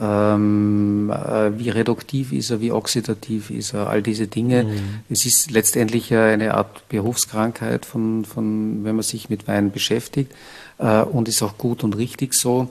ähm, 0.01 1.11
äh, 1.11 1.59
wie 1.59 1.71
reduktiv 1.71 2.33
ist 2.33 2.51
er, 2.51 2.61
wie 2.61 2.73
oxidativ 2.73 3.51
ist 3.51 3.75
er, 3.75 3.89
all 3.89 4.03
diese 4.03 4.27
Dinge. 4.27 4.65
Mhm. 4.65 4.81
Es 5.09 5.25
ist 5.25 5.51
letztendlich 5.51 6.11
ja 6.11 6.25
eine 6.27 6.55
Art 6.55 6.87
Berufskrankheit, 6.89 7.87
von, 7.87 8.25
von, 8.25 8.85
wenn 8.85 8.97
man 8.97 9.03
sich 9.03 9.31
mit 9.31 9.49
Wein 9.49 9.71
beschäftigt 9.71 10.33
äh, 10.79 11.03
und 11.03 11.29
ist 11.29 11.43
auch 11.43 11.57
gut 11.57 11.85
und 11.85 11.97
richtig 11.97 12.35
so. 12.35 12.69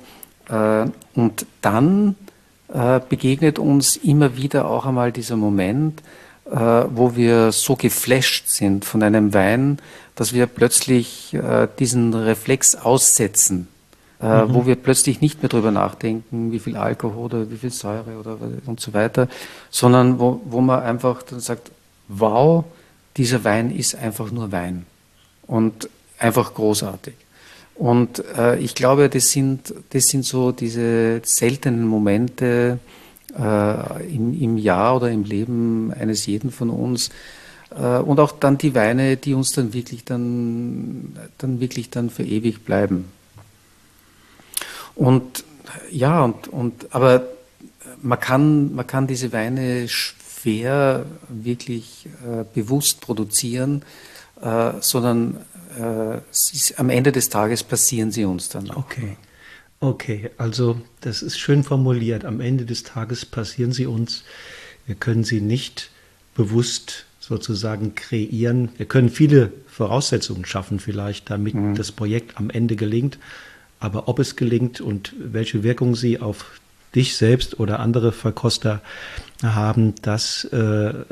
Äh, 0.50 0.86
und 1.16 1.46
dann 1.62 2.16
äh, 2.72 3.00
begegnet 3.08 3.58
uns 3.58 3.96
immer 3.96 4.36
wieder 4.36 4.70
auch 4.70 4.86
einmal 4.86 5.12
dieser 5.12 5.38
Moment, 5.38 6.04
wo 6.60 7.16
wir 7.16 7.51
so 7.51 7.76
geflasht 7.76 8.47
sind 8.47 8.86
von 8.86 9.01
einem 9.01 9.34
Wein, 9.34 9.80
dass 10.16 10.34
wir 10.34 10.45
plötzlich 10.45 11.34
äh, 11.34 11.68
diesen 11.80 12.14
Reflex 12.14 12.76
aussetzen, 12.76 13.68
äh, 14.22 14.43
mhm. 14.43 14.54
wo 14.54 14.66
wir 14.66 14.76
plötzlich 14.76 15.22
nicht 15.22 15.41
mehr 15.41 15.49
drüber 15.49 15.72
nachdenken, 15.72 16.51
wie 16.51 16.60
viel 16.60 16.78
Alkohol 16.78 17.26
oder 17.26 17.49
wie 17.49 17.58
viel 17.58 17.72
Säure 17.72 18.18
oder 18.20 18.38
und 18.66 18.80
so 18.80 18.93
weiter, 18.93 19.28
sondern 19.72 20.20
wo, 20.20 20.41
wo 20.45 20.62
man 20.62 20.84
einfach 20.84 21.24
dann 21.24 21.39
sagt, 21.39 21.72
wow, 22.08 22.64
dieser 23.18 23.43
Wein 23.43 23.72
ist 23.76 23.95
einfach 23.95 24.32
nur 24.32 24.51
Wein 24.51 24.86
und 25.47 25.89
einfach 26.20 26.54
großartig. 26.54 27.16
Und 27.76 28.24
äh, 28.38 28.60
ich 28.60 28.76
glaube, 28.76 29.10
das 29.10 29.32
sind, 29.32 29.74
das 29.89 30.04
sind 30.06 30.26
so 30.26 30.51
diese 30.51 31.22
seltenen 31.24 31.88
Momente 31.88 32.80
äh, 33.38 34.14
im, 34.14 34.40
im 34.40 34.58
Jahr 34.58 34.98
oder 34.98 35.12
im 35.12 35.24
Leben 35.24 35.94
eines 35.94 36.26
jeden 36.26 36.52
von 36.52 36.70
uns. 36.70 37.10
Äh, 37.72 37.98
und 38.00 38.20
auch 38.20 38.32
dann 38.32 38.58
die 38.58 38.76
Weine, 38.76 39.18
die 39.18 39.34
uns 39.34 39.52
dann 39.52 39.74
wirklich 39.74 40.04
dann, 40.06 41.18
dann 41.38 41.60
wirklich 41.60 41.90
dann 41.90 42.10
für 42.10 42.24
ewig 42.24 42.64
bleiben. 42.66 43.06
Und 44.96 45.44
ja, 45.92 46.24
und, 46.24 46.48
und 46.48 46.94
aber 46.94 47.24
man 48.02 48.20
kann, 48.20 48.76
man 48.76 48.86
kann 48.86 49.08
diese 49.08 49.32
Weine 49.34 49.88
schwer 49.88 51.06
wirklich 51.30 52.08
äh, 52.26 52.44
bewusst 52.54 53.02
produzieren, 53.02 53.84
äh, 54.42 54.74
sondern 54.82 55.38
äh, 55.80 56.18
ist, 56.32 56.76
am 56.78 56.90
Ende 56.90 57.12
des 57.12 57.30
Tages 57.30 57.64
passieren 57.64 58.12
sie 58.12 58.26
uns 58.26 58.50
dann. 58.50 58.70
Auch. 58.70 58.78
Okay. 58.78 59.18
Okay, 59.84 60.30
also 60.38 60.80
das 61.02 61.22
ist 61.22 61.38
schön 61.38 61.62
formuliert. 61.66 62.24
Am 62.24 62.40
Ende 62.40 62.64
des 62.64 62.84
Tages 62.84 63.26
passieren 63.26 63.74
sie 63.74 63.86
uns. 63.86 64.24
Wir 64.86 64.96
können 64.96 65.26
sie 65.26 65.42
nicht 65.42 65.90
bewusst 66.36 67.06
sozusagen 67.20 67.94
kreieren. 67.94 68.70
Wir 68.78 68.86
können 68.86 69.10
viele 69.10 69.52
Voraussetzungen 69.68 70.46
schaffen, 70.46 70.80
vielleicht, 70.80 71.30
damit 71.30 71.56
mhm. 71.56 71.76
das 71.76 71.92
Projekt 71.92 72.38
am 72.38 72.50
Ende 72.50 72.78
gelingt. 72.78 73.18
Aber 73.82 74.08
ob 74.08 74.20
es 74.20 74.38
gelingt 74.38 74.80
und 74.80 75.14
welche 75.20 75.64
Wirkung 75.64 75.98
sie 75.98 76.18
auf 76.18 76.62
dich 76.96 77.18
selbst 77.18 77.60
oder 77.60 77.82
andere 77.82 78.14
Verkoster 78.14 78.82
haben, 79.44 79.96
das 80.02 80.48
äh, 80.54 80.58
äh, 80.58 81.04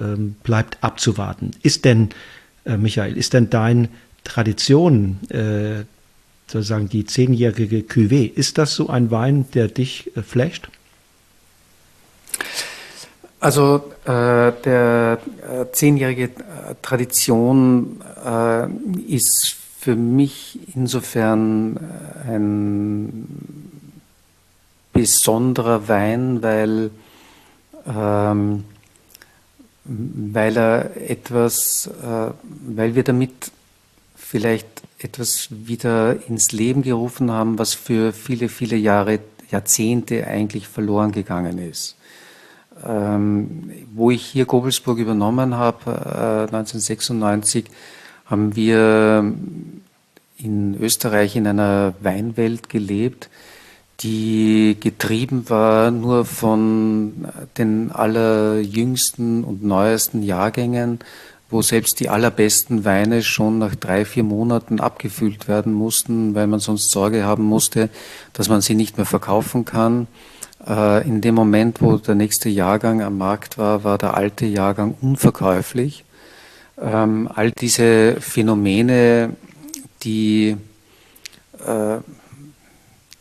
bleibt 0.44 0.82
abzuwarten. 0.82 1.52
Ist 1.62 1.84
denn, 1.84 2.12
äh, 2.64 2.78
Michael, 2.78 3.18
ist 3.18 3.34
denn 3.34 3.50
dein 3.50 3.90
Tradition, 4.24 5.20
äh, 5.30 5.84
sozusagen 6.52 6.90
die 6.90 7.06
zehnjährige 7.06 7.80
Cuvée, 7.80 8.32
ist 8.34 8.58
das 8.58 8.76
so 8.76 8.90
ein 8.90 9.10
Wein, 9.12 9.46
der 9.54 9.68
dich 9.68 10.16
äh, 10.16 10.22
flasht? 10.22 10.70
Also 13.40 13.92
äh, 14.06 14.52
der 14.66 15.18
äh, 15.42 15.72
zehnjährige 15.72 16.26
äh, 16.26 16.30
Tradition 16.82 18.02
äh, 18.24 18.68
ist 19.08 19.56
für 19.80 19.96
mich 19.96 20.60
insofern 20.76 21.80
ein 22.28 23.28
besonderer 24.94 25.88
Wein, 25.88 26.44
weil, 26.44 26.92
ähm, 27.88 28.64
weil 29.86 30.56
er 30.56 30.92
etwas, 31.10 31.90
weil 32.68 32.94
wir 32.94 33.02
damit 33.02 33.52
vielleicht 34.16 34.81
etwas 35.04 35.48
wieder 35.50 36.18
ins 36.28 36.52
Leben 36.52 36.82
gerufen 36.82 37.32
haben, 37.32 37.58
was 37.60 37.74
für 37.74 38.14
viele, 38.14 38.50
viele 38.50 38.76
Jahre, 38.76 39.20
Jahrzehnte 39.50 40.28
eigentlich 40.28 40.68
verloren 40.68 41.12
gegangen 41.12 41.58
ist. 41.58 41.96
Ähm, 42.86 43.72
wo 43.94 44.12
ich 44.12 44.26
hier 44.26 44.46
Gobelsburg 44.46 44.98
übernommen 44.98 45.56
habe, 45.56 45.92
äh, 45.92 46.56
1996, 46.56 47.66
haben 48.26 48.56
wir 48.56 49.34
in 50.38 50.82
Österreich 50.82 51.36
in 51.36 51.48
einer 51.48 51.94
Weinwelt 52.00 52.70
gelebt, 52.70 53.30
die 54.00 54.78
getrieben 54.80 55.50
war 55.50 55.92
nur 55.92 56.26
von 56.26 57.28
den 57.58 57.92
allerjüngsten 57.92 59.44
und 59.44 59.64
neuesten 59.64 60.24
Jahrgängen 60.24 61.00
wo 61.52 61.62
selbst 61.62 62.00
die 62.00 62.10
allerbesten 62.10 62.86
Weine 62.86 63.22
schon 63.22 63.60
nach 63.60 63.76
drei, 63.76 64.06
vier 64.06 64.24
Monaten 64.24 64.80
abgefüllt 64.80 65.48
werden 65.48 65.74
mussten, 65.74 66.34
weil 66.34 66.48
man 66.48 66.60
sonst 66.60 66.92
Sorge 66.92 67.26
haben 67.26 67.44
musste, 67.44 67.90
dass 68.34 68.50
man 68.50 68.62
sie 68.62 68.76
nicht 68.76 68.98
mehr 68.98 69.06
verkaufen 69.06 69.66
kann. 69.66 70.08
Äh, 70.68 71.08
in 71.08 71.22
dem 71.22 71.36
Moment, 71.36 71.82
wo 71.82 71.98
der 71.98 72.16
nächste 72.16 72.50
Jahrgang 72.50 73.02
am 73.02 73.18
Markt 73.18 73.58
war, 73.58 73.84
war 73.84 73.98
der 73.98 74.16
alte 74.16 74.46
Jahrgang 74.46 74.96
unverkäuflich. 75.02 76.06
Ähm, 76.80 77.30
all 77.34 77.52
diese 77.52 78.18
Phänomene, 78.20 79.36
die, 80.04 80.58
äh, 81.66 81.98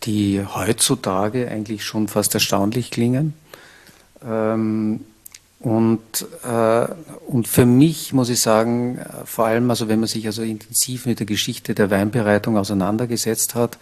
die 0.04 0.42
heutzutage 0.54 1.48
eigentlich 1.48 1.84
schon 1.84 2.08
fast 2.08 2.34
erstaunlich 2.34 2.90
klingen, 2.90 3.34
ähm, 4.24 5.00
und, 5.60 6.00
äh, 6.42 6.86
und 7.26 7.46
für 7.46 7.66
mich 7.66 8.14
muss 8.14 8.30
ich 8.30 8.40
sagen, 8.40 8.98
vor 9.26 9.46
allem, 9.46 9.68
also 9.68 9.88
wenn 9.88 10.00
man 10.00 10.08
sich 10.08 10.26
also 10.26 10.42
intensiv 10.42 11.04
mit 11.04 11.18
der 11.18 11.26
Geschichte 11.26 11.74
der 11.74 11.90
Weinbereitung 11.90 12.56
auseinandergesetzt 12.56 13.54
hat, 13.54 13.76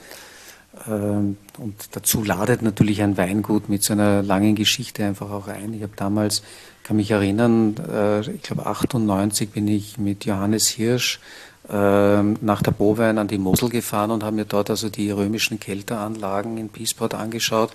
äh, 0.86 0.90
und 0.90 1.74
dazu 1.92 2.24
ladet 2.24 2.62
natürlich 2.62 3.00
ein 3.02 3.16
Weingut 3.16 3.68
mit 3.68 3.84
so 3.84 3.92
einer 3.92 4.22
langen 4.24 4.56
Geschichte 4.56 5.04
einfach 5.04 5.30
auch 5.30 5.46
ein. 5.46 5.72
Ich 5.72 5.82
habe 5.82 5.92
damals, 5.94 6.42
kann 6.82 6.96
mich 6.96 7.12
erinnern, 7.12 7.76
äh, 7.88 8.28
ich 8.28 8.42
glaube 8.42 8.66
98 8.66 9.50
bin 9.50 9.68
ich 9.68 9.98
mit 9.98 10.24
Johannes 10.24 10.66
Hirsch 10.68 11.20
äh, 11.68 12.22
nach 12.22 12.62
der 12.62 12.72
Bowein 12.72 13.18
an 13.18 13.28
die 13.28 13.38
Mosel 13.38 13.68
gefahren 13.68 14.10
und 14.10 14.24
habe 14.24 14.34
mir 14.34 14.46
dort 14.46 14.70
also 14.70 14.88
die 14.88 15.10
römischen 15.12 15.60
Kelteranlagen 15.60 16.58
in 16.58 16.70
Piesport 16.70 17.14
angeschaut. 17.14 17.70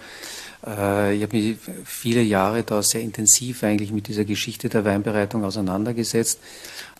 Äh, 0.66 1.16
ich 1.16 1.24
habe 1.24 1.36
mich 1.36 1.58
viele 1.86 2.22
Jahre 2.22 2.64
da 2.64 2.82
sehr 2.82 3.02
intensiv 3.02 3.64
eigentlich 3.64 3.92
mit 3.92 4.08
dieser 4.08 4.26
Geschichte 4.26 4.70
der 4.70 4.86
Weinbereitung 4.86 5.44
auseinandergesetzt. 5.44 6.40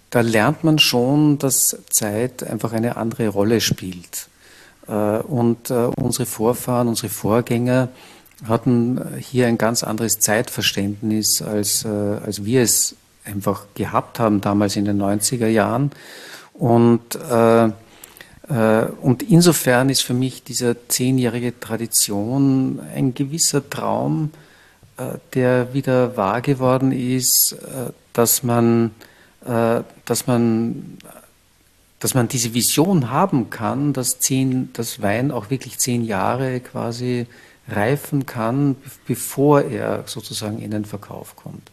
Da 0.10 0.22
lernt 0.22 0.64
man 0.64 0.80
schon, 0.80 1.40
dass 1.40 1.78
Zeit 1.90 2.44
einfach 2.44 2.74
eine 2.74 2.98
andere 2.98 3.30
Rolle 3.30 3.62
spielt. 3.62 4.28
Äh, 4.88 4.92
und 4.92 5.70
äh, 5.70 5.74
unsere 5.96 6.26
Vorfahren, 6.26 6.88
unsere 6.88 7.10
Vorgänger 7.10 7.90
hatten 8.48 9.00
hier 9.20 9.48
ein 9.48 9.58
ganz 9.58 9.84
anderes 9.84 10.20
Zeitverständnis, 10.20 11.42
als, 11.42 11.86
als 11.86 12.44
wir 12.44 12.62
es 12.62 12.96
einfach 13.24 13.68
gehabt 13.74 14.20
haben 14.20 14.42
damals 14.42 14.76
in 14.76 14.84
den 14.84 15.02
90er 15.02 15.48
Jahren. 15.48 15.92
Und 16.54 17.16
äh, 17.16 17.70
und 18.48 19.24
insofern 19.24 19.90
ist 19.90 20.02
für 20.02 20.14
mich 20.14 20.44
diese 20.44 20.76
zehnjährige 20.90 21.60
Tradition 21.60 22.82
ein 22.94 23.14
gewisser 23.14 23.70
Traum, 23.70 24.32
äh, 24.98 25.18
der 25.34 25.74
wieder 25.74 26.18
wahr 26.18 26.42
geworden 26.42 26.92
ist, 26.92 27.54
äh, 27.54 27.92
dass 28.14 28.44
man, 28.44 28.92
dass 30.06 30.26
man, 30.26 30.98
dass 32.00 32.14
man 32.14 32.30
diese 32.30 32.54
Vision 32.54 33.10
haben 33.10 33.50
kann, 33.50 33.92
dass, 33.92 34.20
zehn, 34.20 34.72
dass 34.72 35.02
Wein 35.02 35.32
auch 35.32 35.50
wirklich 35.50 35.80
zehn 35.80 36.06
Jahre 36.06 36.62
quasi 36.62 37.28
reifen 37.68 38.26
kann, 38.26 38.78
bevor 39.06 39.64
er 39.64 40.04
sozusagen 40.06 40.60
in 40.60 40.72
den 40.72 40.86
Verkauf 40.86 41.36
kommt. 41.36 41.73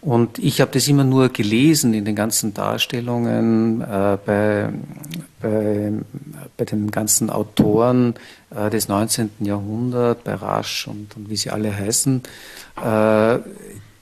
Und 0.00 0.38
ich 0.38 0.62
habe 0.62 0.70
das 0.72 0.88
immer 0.88 1.04
nur 1.04 1.28
gelesen 1.28 1.92
in 1.92 2.06
den 2.06 2.16
ganzen 2.16 2.54
Darstellungen, 2.54 3.82
äh, 3.82 4.16
bei, 4.24 4.70
bei, 5.42 5.92
bei 6.56 6.64
den 6.64 6.90
ganzen 6.90 7.28
Autoren 7.28 8.14
äh, 8.54 8.70
des 8.70 8.88
19. 8.88 9.30
Jahrhunderts, 9.40 10.22
bei 10.24 10.34
Rasch 10.34 10.88
und, 10.88 11.16
und 11.16 11.28
wie 11.28 11.36
sie 11.36 11.50
alle 11.50 11.76
heißen, 11.76 12.22
äh, 12.82 13.38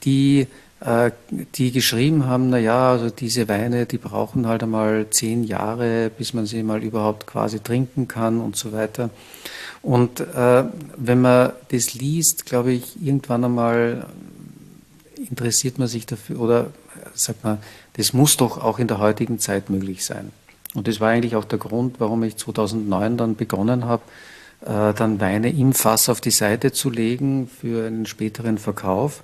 die, 0.05 0.47
äh, 0.81 1.11
die 1.57 1.73
geschrieben 1.73 2.27
haben, 2.27 2.51
na 2.51 2.59
ja, 2.59 2.93
also 2.93 3.11
diese 3.11 3.49
Weine, 3.49 3.87
die 3.87 3.99
brauchen 3.99 4.47
halt 4.47 4.63
einmal 4.63 5.07
zehn 5.11 5.43
Jahre, 5.43 6.13
bis 6.17 6.33
man 6.33 6.47
sie 6.47 6.63
mal 6.63 6.81
überhaupt 6.81 7.27
quasi 7.27 7.59
trinken 7.59 8.07
kann 8.07 8.41
und 8.41 8.55
so 8.55 8.73
weiter. 8.73 9.11
Und 9.83 10.21
äh, 10.21 10.65
wenn 10.97 11.21
man 11.21 11.53
das 11.73 11.95
liest, 11.95 12.47
glaube 12.47 12.73
ich, 12.73 13.03
irgendwann 13.03 13.45
einmal 13.45 14.07
interessiert 15.19 15.79
man 15.79 15.89
sich 15.89 16.07
dafür 16.07 16.41
oder 16.41 16.71
sagt 17.15 17.45
man, 17.45 17.59
das 17.95 18.13
muss 18.13 18.37
doch 18.37 18.63
auch 18.63 18.79
in 18.79 18.89
der 18.89 18.99
heutigen 18.99 19.39
Zeit 19.39 19.71
möglich 19.71 20.05
sein. 20.05 20.31
Und 20.75 20.87
das 20.87 21.01
war 21.01 21.11
eigentlich 21.11 21.37
auch 21.37 21.45
der 21.45 21.59
Grund, 21.59 21.97
warum 21.99 22.23
ich 22.23 22.37
2009 22.37 23.17
dann 23.17 23.37
begonnen 23.37 23.85
habe, 23.85 24.03
äh, 24.61 24.93
dann 24.95 25.21
Weine 25.21 25.51
im 25.51 25.73
Fass 25.73 26.09
auf 26.09 26.21
die 26.21 26.31
Seite 26.31 26.73
zu 26.73 26.91
legen 26.91 27.49
für 27.49 27.87
einen 27.87 28.07
späteren 28.07 28.59
Verkauf 28.59 29.23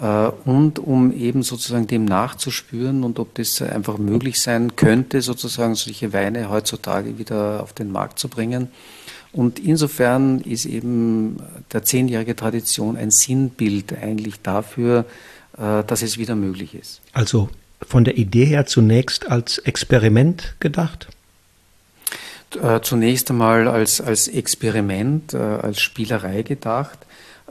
äh, 0.00 0.28
und 0.44 0.78
um 0.78 1.12
eben 1.12 1.42
sozusagen 1.42 1.86
dem 1.86 2.04
nachzuspüren 2.04 3.04
und 3.04 3.18
ob 3.18 3.34
das 3.34 3.60
einfach 3.62 3.98
möglich 3.98 4.40
sein 4.40 4.76
könnte, 4.76 5.22
sozusagen 5.22 5.74
solche 5.74 6.12
Weine 6.12 6.50
heutzutage 6.50 7.18
wieder 7.18 7.62
auf 7.62 7.72
den 7.72 7.92
Markt 7.92 8.18
zu 8.18 8.28
bringen. 8.28 8.68
Und 9.32 9.58
insofern 9.58 10.40
ist 10.40 10.66
eben 10.66 11.38
der 11.72 11.82
zehnjährige 11.82 12.36
Tradition 12.36 12.96
ein 12.96 13.10
Sinnbild 13.10 13.94
eigentlich 13.94 14.40
dafür, 14.42 15.06
äh, 15.56 15.82
dass 15.84 16.02
es 16.02 16.18
wieder 16.18 16.34
möglich 16.34 16.74
ist. 16.74 17.00
Also 17.12 17.48
von 17.80 18.04
der 18.04 18.18
Idee 18.18 18.44
her 18.44 18.66
zunächst 18.66 19.28
als 19.28 19.58
Experiment 19.58 20.54
gedacht? 20.60 21.08
Äh, 22.62 22.80
zunächst 22.82 23.30
einmal 23.30 23.66
als, 23.68 24.00
als 24.02 24.28
Experiment, 24.28 25.32
äh, 25.32 25.38
als 25.38 25.80
Spielerei 25.80 26.42
gedacht. 26.42 26.98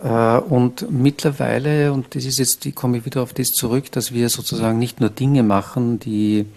Und 0.03 0.89
mittlerweile, 0.89 1.93
und 1.93 2.15
das 2.15 2.25
ist 2.25 2.39
jetzt, 2.39 2.65
ich 2.65 2.73
komme 2.73 3.05
wieder 3.05 3.21
auf 3.21 3.33
das 3.33 3.51
zurück, 3.51 3.91
dass 3.91 4.11
wir 4.11 4.29
sozusagen 4.29 4.79
nicht 4.79 4.99
nur 4.99 5.11
Dinge 5.11 5.43
machen, 5.43 5.99
die 5.99 6.47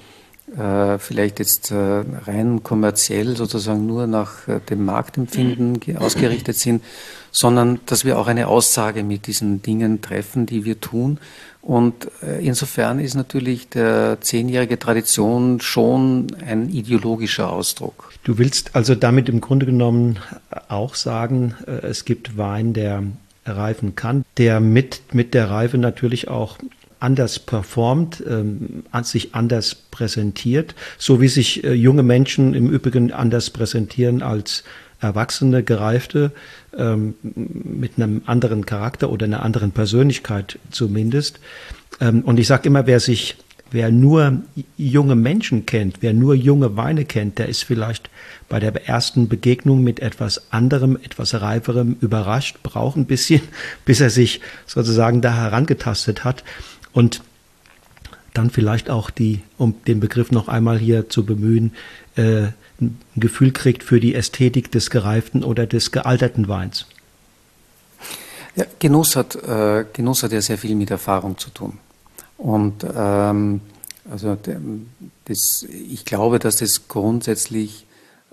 äh, 0.57 0.99
vielleicht 0.99 1.41
jetzt 1.41 1.73
äh, 1.73 2.05
rein 2.27 2.63
kommerziell 2.63 3.37
sozusagen 3.37 3.87
nur 3.87 4.07
nach 4.07 4.47
äh, 4.47 4.61
dem 4.61 4.85
Marktempfinden 4.85 5.81
ausgerichtet 5.97 6.57
sind, 6.57 6.85
sondern 7.33 7.81
dass 7.87 8.05
wir 8.05 8.19
auch 8.19 8.29
eine 8.29 8.47
Aussage 8.47 9.03
mit 9.03 9.27
diesen 9.27 9.63
Dingen 9.63 10.01
treffen, 10.01 10.47
die 10.47 10.65
wir 10.65 10.81
tun. 10.81 11.19
Und 11.61 12.09
insofern 12.43 13.01
ist 13.01 13.15
natürlich 13.15 13.71
der 13.71 14.19
zehnjährige 14.21 14.79
Tradition 14.79 15.63
schon 15.63 16.27
ein 16.47 16.69
ideologischer 16.69 17.51
Ausdruck. 17.51 18.13
Du 18.23 18.37
willst 18.37 18.77
also 18.77 18.95
damit 18.95 19.31
im 19.31 19.41
Grunde 19.41 19.65
genommen 19.65 20.19
auch 20.69 20.95
sagen, 20.95 21.55
es 21.81 22.05
gibt 22.05 22.37
Wein, 22.37 22.75
der 22.75 23.05
reifen 23.47 23.95
kann, 23.97 24.27
der 24.37 24.61
mit, 24.61 25.15
mit 25.15 25.33
der 25.33 25.49
Reife 25.49 25.79
natürlich 25.79 26.29
auch 26.29 26.59
anders 27.05 27.39
performt, 27.39 28.25
ähm, 28.27 28.85
sich 29.03 29.35
anders 29.35 29.75
präsentiert, 29.75 30.75
so 30.97 31.21
wie 31.21 31.29
sich 31.29 31.63
äh, 31.63 31.75
junge 31.75 32.03
Menschen 32.03 32.55
im 32.55 32.71
Übrigen 32.71 33.13
anders 33.13 33.51
präsentieren 33.51 34.23
als 34.23 34.65
Erwachsene, 35.01 35.63
Gereifte, 35.63 36.33
ähm, 36.77 37.15
mit 37.23 37.93
einem 37.97 38.23
anderen 38.25 38.65
Charakter 38.65 39.11
oder 39.11 39.27
einer 39.27 39.43
anderen 39.43 39.71
Persönlichkeit 39.71 40.59
zumindest. 40.71 41.41
Ähm, 42.01 42.23
und 42.23 42.41
ich 42.41 42.47
sage 42.47 42.69
immer, 42.69 42.87
wer 42.87 43.01
sich, 43.01 43.37
wer 43.71 43.91
nur 43.91 44.43
junge 44.79 45.15
Menschen 45.15 45.67
kennt, 45.67 45.99
wer 46.01 46.15
nur 46.15 46.35
junge 46.35 46.77
Weine 46.77 47.05
kennt, 47.05 47.39
der 47.39 47.49
ist 47.49 47.65
vielleicht 47.65 48.09
bei 48.49 48.61
der 48.61 48.89
ersten 48.89 49.29
Begegnung 49.29 49.83
mit 49.83 50.01
etwas 50.01 50.53
anderem, 50.53 50.97
etwas 51.03 51.35
reiferem 51.41 51.97
überrascht, 52.01 52.63
braucht 52.63 52.97
ein 52.97 53.07
bisschen, 53.07 53.43
bis 53.85 54.01
er 54.01 54.11
sich 54.11 54.41
sozusagen 54.67 55.21
da 55.21 55.35
herangetastet 55.35 56.25
hat. 56.25 56.45
Und 56.95 57.23
dann 58.33 58.51
vielleicht 58.51 58.89
auch 58.89 59.11
die, 59.11 59.43
um 59.59 59.75
den 59.85 60.01
Begriff 60.01 60.31
noch 60.31 60.49
einmal 60.49 60.79
hier 60.79 61.09
zu 61.09 61.25
bemühen, 61.27 61.73
äh, 62.17 62.49
ein 62.81 62.99
Gefühl 63.17 63.53
kriegt 63.53 63.85
für 63.85 64.01
die 64.01 64.15
Ästhetik 64.15 64.73
des 64.73 64.91
gereiften 64.91 65.45
oder 65.45 65.67
des 65.67 65.93
gealterten 65.93 66.49
Weins. 66.49 66.87
Ja, 68.57 68.65
Genuss 68.79 69.17
hat, 69.17 69.37
äh, 69.37 69.85
Genuss 69.93 70.23
hat 70.23 70.33
ja 70.33 70.41
sehr 70.41 70.59
viel 70.59 70.75
mit 70.75 70.91
Erfahrung 70.91 71.39
zu 71.39 71.51
tun. 71.51 71.79
Und 72.39 72.85
ähm, 72.97 73.61
also 74.11 74.37
das, 75.25 75.67
ich 75.69 76.05
glaube, 76.05 76.39
dass 76.39 76.57
das 76.57 76.89
grundsätzlich, 76.89 77.87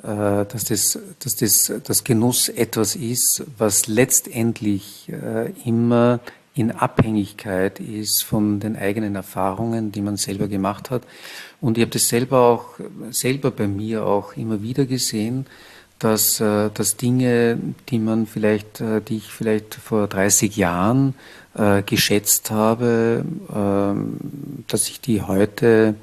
äh, 0.04 0.46
dass 0.46 0.66
das, 0.66 1.00
dass 1.20 1.36
das, 1.36 1.72
das 1.84 2.04
Genuss 2.04 2.50
etwas 2.50 2.96
ist, 2.96 3.44
was 3.58 3.88
letztendlich 3.88 5.10
äh, 5.10 5.52
immer 5.66 6.20
in 6.54 6.72
Abhängigkeit 6.72 7.80
ist 7.80 8.24
von 8.24 8.60
den 8.60 8.76
eigenen 8.76 9.16
Erfahrungen, 9.16 9.92
die 9.92 10.02
man 10.02 10.18
selber 10.18 10.48
gemacht 10.48 10.90
hat. 10.90 11.04
Und 11.62 11.78
ich 11.78 11.82
habe 11.82 11.92
das 11.92 12.10
selber 12.10 12.42
auch, 12.42 12.66
selber 13.12 13.52
bei 13.52 13.68
mir 13.68 14.06
auch 14.06 14.36
immer 14.36 14.62
wieder 14.62 14.86
gesehen, 14.86 15.46
dass, 16.00 16.42
äh, 16.42 16.70
dass 16.74 16.98
Dinge, 16.98 17.60
die 17.90 18.00
man 18.00 18.26
vielleicht, 18.26 18.82
äh, 18.82 19.02
die 19.02 19.18
ich 19.18 19.32
vielleicht 19.32 19.76
vor 19.76 20.08
30 20.08 20.58
Jahren 20.58 21.14
äh, 21.54 21.84
geschätzt 21.84 22.52
habe, 22.52 23.24
äh, 23.50 24.64
dass 24.68 24.90
ich 24.90 25.00
die 25.00 25.22
heute, 25.22 25.96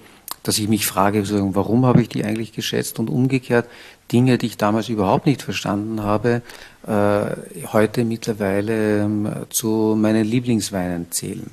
dass 0.45 0.59
ich 0.59 0.69
mich 0.69 0.87
frage, 0.87 1.25
warum 1.55 1.85
habe 1.85 2.01
ich 2.01 2.09
die 2.09 2.25
eigentlich 2.25 2.53
geschätzt 2.53 2.99
und 2.99 3.11
umgekehrt 3.11 3.67
Dinge, 4.13 4.39
die 4.39 4.47
ich 4.47 4.57
damals 4.57 4.89
überhaupt 4.89 5.27
nicht 5.27 5.43
verstanden 5.43 6.03
habe, 6.03 6.43
äh, 6.87 7.67
heute 7.73 8.05
mittlerweile 8.05 9.03
ähm, 9.03 9.29
zu 9.51 9.97
meinen 9.99 10.25
Lieblingsweinen 10.25 11.11
zählen. 11.11 11.51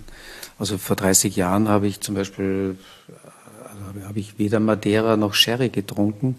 Also 0.58 0.78
vor 0.78 0.96
30 0.96 1.36
Jahren 1.36 1.68
habe 1.68 1.88
ich 1.88 2.00
zum 2.00 2.16
Beispiel 2.16 2.78
also 3.64 4.08
habe 4.08 4.20
ich 4.20 4.40
weder 4.40 4.62
Madeira 4.62 5.18
noch 5.18 5.34
Sherry 5.34 5.70
getrunken 5.70 6.38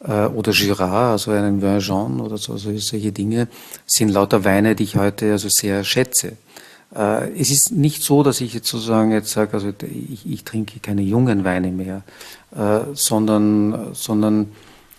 äh, 0.00 0.24
oder 0.26 0.52
Gyrard, 0.52 1.12
also 1.12 1.32
einen 1.32 1.60
Vin 1.60 2.20
oder 2.20 2.38
so, 2.38 2.54
also 2.54 2.76
solche 2.78 3.12
Dinge 3.12 3.48
sind 3.84 4.08
lauter 4.08 4.44
Weine, 4.44 4.74
die 4.74 4.84
ich 4.84 4.96
heute 4.96 5.32
also 5.32 5.48
sehr 5.48 5.84
schätze. 5.84 6.36
Es 6.94 7.50
ist 7.50 7.72
nicht 7.72 8.02
so, 8.02 8.22
dass 8.22 8.42
ich 8.42 8.52
jetzt 8.52 8.68
sozusagen 8.68 9.12
jetzt 9.12 9.30
sage, 9.30 9.54
also 9.54 9.72
ich, 9.80 10.30
ich 10.30 10.44
trinke 10.44 10.78
keine 10.78 11.00
jungen 11.00 11.42
Weine 11.42 11.72
mehr, 11.72 12.02
sondern, 12.92 13.94
sondern 13.94 14.48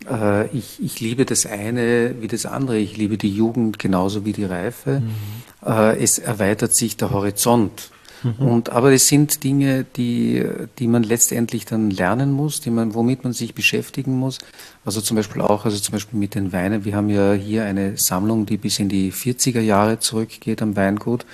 äh, 0.09 0.47
ich, 0.55 0.83
ich 0.83 0.99
liebe 0.99 1.25
das 1.25 1.45
eine 1.45 2.15
wie 2.21 2.27
das 2.27 2.45
andere. 2.45 2.77
Ich 2.77 2.97
liebe 2.97 3.17
die 3.17 3.33
Jugend 3.33 3.79
genauso 3.79 4.25
wie 4.25 4.33
die 4.33 4.45
Reife. 4.45 5.01
Mhm. 5.01 5.69
Äh, 5.69 6.03
es 6.03 6.19
erweitert 6.19 6.75
sich 6.75 6.97
der 6.97 7.11
Horizont. 7.11 7.91
Mhm. 8.23 8.47
Und, 8.47 8.69
aber 8.69 8.91
es 8.91 9.07
sind 9.07 9.43
Dinge, 9.43 9.85
die, 9.95 10.43
die 10.79 10.87
man 10.87 11.03
letztendlich 11.03 11.65
dann 11.65 11.91
lernen 11.91 12.31
muss, 12.31 12.61
die 12.61 12.69
man, 12.69 12.93
womit 12.93 13.23
man 13.23 13.33
sich 13.33 13.53
beschäftigen 13.53 14.17
muss. 14.17 14.39
Also 14.85 15.01
zum 15.01 15.17
Beispiel 15.17 15.41
auch, 15.41 15.65
also 15.65 15.77
zum 15.77 15.93
Beispiel 15.93 16.19
mit 16.19 16.35
den 16.35 16.51
Weinen. 16.51 16.85
Wir 16.85 16.95
haben 16.95 17.09
ja 17.09 17.33
hier 17.33 17.65
eine 17.65 17.97
Sammlung, 17.97 18.45
die 18.45 18.57
bis 18.57 18.79
in 18.79 18.89
die 18.89 19.11
40er 19.11 19.61
Jahre 19.61 19.99
zurückgeht 19.99 20.61
am 20.61 20.75
Weingut. 20.75 21.25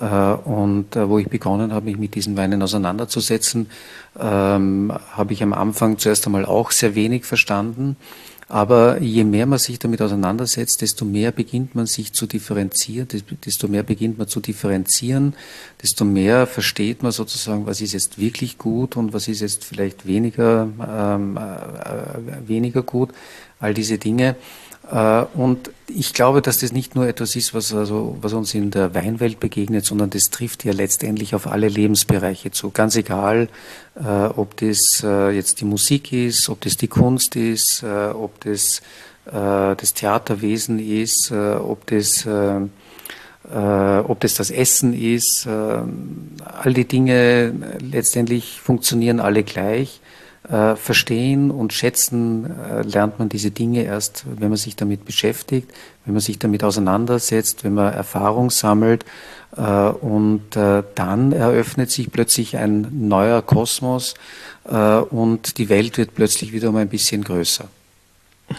Äh, 0.00 0.06
und 0.06 0.96
äh, 0.96 1.08
wo 1.08 1.18
ich 1.18 1.28
begonnen 1.28 1.72
habe, 1.72 1.86
mich 1.86 1.98
mit 1.98 2.14
diesen 2.14 2.36
Weinen 2.36 2.62
auseinanderzusetzen, 2.62 3.68
ähm, 4.18 4.92
habe 5.12 5.32
ich 5.32 5.42
am 5.42 5.52
Anfang 5.52 5.98
zuerst 5.98 6.26
einmal 6.26 6.44
auch 6.44 6.70
sehr 6.70 6.94
wenig 6.94 7.24
verstanden. 7.24 7.96
Aber 8.52 9.00
je 9.00 9.24
mehr 9.24 9.46
man 9.46 9.58
sich 9.58 9.78
damit 9.78 10.02
auseinandersetzt, 10.02 10.82
desto 10.82 11.06
mehr 11.06 11.32
beginnt 11.32 11.74
man 11.74 11.86
sich 11.86 12.12
zu 12.12 12.26
differenzieren, 12.26 13.08
desto 13.46 13.66
mehr 13.66 13.82
beginnt 13.82 14.18
man 14.18 14.28
zu 14.28 14.40
differenzieren, 14.40 15.32
desto 15.82 16.04
mehr 16.04 16.46
versteht 16.46 17.02
man 17.02 17.12
sozusagen, 17.12 17.64
was 17.64 17.80
ist 17.80 17.94
jetzt 17.94 18.18
wirklich 18.18 18.58
gut 18.58 18.98
und 18.98 19.14
was 19.14 19.26
ist 19.26 19.40
jetzt 19.40 19.64
vielleicht 19.64 20.06
weniger, 20.06 20.68
ähm, 20.86 21.38
äh, 21.38 22.46
weniger 22.46 22.82
gut, 22.82 23.08
all 23.58 23.72
diese 23.72 23.96
Dinge. 23.96 24.36
Äh, 24.90 25.24
und 25.34 25.70
ich 25.88 26.14
glaube, 26.14 26.42
dass 26.42 26.58
das 26.58 26.72
nicht 26.72 26.94
nur 26.94 27.06
etwas 27.06 27.36
ist, 27.36 27.54
was, 27.54 27.72
also, 27.74 28.16
was 28.20 28.32
uns 28.32 28.54
in 28.54 28.70
der 28.70 28.94
Weinwelt 28.94 29.40
begegnet, 29.40 29.84
sondern 29.84 30.10
das 30.10 30.30
trifft 30.30 30.64
ja 30.64 30.72
letztendlich 30.72 31.34
auf 31.34 31.46
alle 31.46 31.68
Lebensbereiche 31.68 32.50
zu. 32.50 32.70
Ganz 32.70 32.96
egal, 32.96 33.48
äh, 33.94 34.08
ob 34.08 34.56
das 34.56 35.02
äh, 35.04 35.30
jetzt 35.30 35.60
die 35.60 35.64
Musik 35.64 36.12
ist, 36.12 36.48
ob 36.48 36.60
das 36.62 36.76
die 36.76 36.88
Kunst 36.88 37.36
ist, 37.36 37.84
ob 37.84 38.40
das 38.40 38.82
das 39.24 39.94
Theaterwesen 39.94 40.80
ist, 40.80 41.30
ob 41.30 41.86
das 41.86 42.26
ob 42.26 44.20
das 44.20 44.34
das 44.34 44.50
Essen 44.50 44.94
ist, 44.94 45.46
all 45.46 46.74
die 46.74 46.88
Dinge 46.88 47.54
letztendlich 47.78 48.60
funktionieren 48.60 49.20
alle 49.20 49.44
gleich 49.44 50.00
äh, 50.48 50.76
verstehen 50.76 51.50
und 51.50 51.72
schätzen 51.72 52.50
äh, 52.50 52.82
lernt 52.82 53.18
man 53.18 53.28
diese 53.28 53.50
Dinge 53.50 53.84
erst, 53.84 54.24
wenn 54.26 54.48
man 54.48 54.58
sich 54.58 54.74
damit 54.76 55.04
beschäftigt, 55.04 55.70
wenn 56.04 56.14
man 56.14 56.20
sich 56.20 56.38
damit 56.38 56.64
auseinandersetzt, 56.64 57.64
wenn 57.64 57.74
man 57.74 57.92
Erfahrung 57.92 58.50
sammelt. 58.50 59.04
Äh, 59.56 59.60
und 59.60 60.56
äh, 60.56 60.82
dann 60.94 61.32
eröffnet 61.32 61.90
sich 61.90 62.10
plötzlich 62.10 62.56
ein 62.56 63.08
neuer 63.08 63.42
Kosmos 63.42 64.14
äh, 64.64 64.96
und 64.96 65.58
die 65.58 65.68
Welt 65.68 65.98
wird 65.98 66.14
plötzlich 66.14 66.52
wieder 66.52 66.70
um 66.70 66.76
ein 66.76 66.88
bisschen 66.88 67.22
größer. 67.22 67.68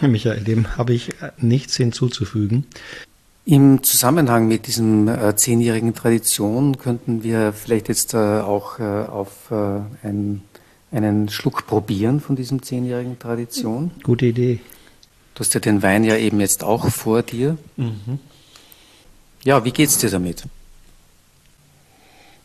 Michael, 0.00 0.42
dem 0.42 0.76
habe 0.76 0.94
ich 0.94 1.10
nichts 1.38 1.76
hinzuzufügen. 1.76 2.66
Im 3.46 3.82
Zusammenhang 3.82 4.48
mit 4.48 4.66
diesem 4.66 5.06
äh, 5.06 5.36
zehnjährigen 5.36 5.94
Tradition 5.94 6.78
könnten 6.78 7.22
wir 7.22 7.52
vielleicht 7.52 7.88
jetzt 7.88 8.14
äh, 8.14 8.16
auch 8.16 8.78
äh, 8.78 8.82
auf 8.82 9.52
ein 10.02 10.42
einen 10.94 11.28
Schluck 11.28 11.66
probieren 11.66 12.20
von 12.20 12.36
diesem 12.36 12.62
zehnjährigen 12.62 13.18
Tradition. 13.18 13.90
Gute 14.02 14.26
Idee. 14.26 14.60
Du 15.34 15.40
hast 15.40 15.52
ja 15.52 15.60
den 15.60 15.82
Wein 15.82 16.04
ja 16.04 16.16
eben 16.16 16.40
jetzt 16.40 16.62
auch 16.62 16.88
vor 16.90 17.22
dir. 17.22 17.58
Mhm. 17.76 18.20
Ja, 19.42 19.64
wie 19.64 19.72
geht's 19.72 19.98
dir 19.98 20.10
damit? 20.10 20.44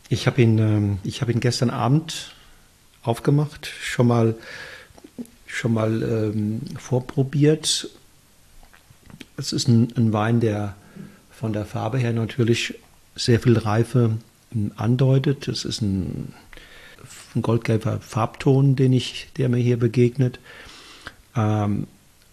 Ich 0.08 0.26
habe 0.26 0.42
ihn, 0.42 0.58
ähm, 0.58 0.98
ich 1.04 1.22
ihn 1.22 1.40
gestern 1.40 1.70
Abend 1.70 2.34
aufgemacht, 3.02 3.70
schon 3.80 4.08
mal, 4.08 4.34
schon 5.46 5.72
mal 5.72 6.02
ähm, 6.02 6.60
vorprobiert. 6.76 7.88
Es 9.36 9.52
ist 9.52 9.68
ein, 9.68 9.92
ein 9.96 10.12
Wein, 10.12 10.40
der 10.40 10.74
von 11.30 11.52
der 11.52 11.64
Farbe 11.64 11.98
her 11.98 12.12
natürlich 12.12 12.74
sehr 13.14 13.38
viel 13.38 13.56
Reife 13.56 14.18
andeutet. 14.76 15.46
Es 15.46 15.64
ist 15.64 15.80
ein 15.80 16.34
ein 17.34 17.42
goldgelber 17.42 18.00
Farbton, 18.00 18.76
den 18.76 18.92
ich, 18.92 19.28
der 19.36 19.48
mir 19.48 19.58
hier 19.58 19.78
begegnet. 19.78 20.40
Ähm, 21.36 21.86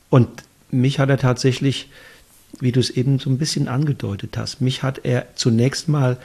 und 0.10 0.30
mich 0.72 1.00
hat 1.00 1.10
er 1.10 1.18
tatsächlich, 1.18 1.90
wie 2.60 2.72
du 2.72 2.80
es 2.80 2.90
eben 2.90 3.20
so 3.20 3.30
ein 3.30 3.38
bisschen 3.38 3.68
angedeutet 3.68 4.38
hast, 4.38 4.62
mich 4.62 4.84
hat 4.84 5.02
er 5.04 5.36
zunächst 5.36 5.88
mal 5.88 6.18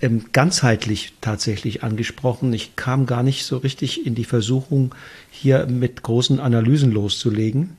ähm, 0.00 0.26
ganzheitlich 0.32 1.14
tatsächlich 1.20 1.82
angesprochen. 1.82 2.52
Ich 2.52 2.76
kam 2.76 3.06
gar 3.06 3.22
nicht 3.22 3.44
so 3.44 3.56
richtig 3.58 4.06
in 4.06 4.14
die 4.14 4.24
Versuchung, 4.24 4.94
hier 5.30 5.66
mit 5.66 6.02
großen 6.02 6.40
Analysen 6.40 6.92
loszulegen. 6.92 7.78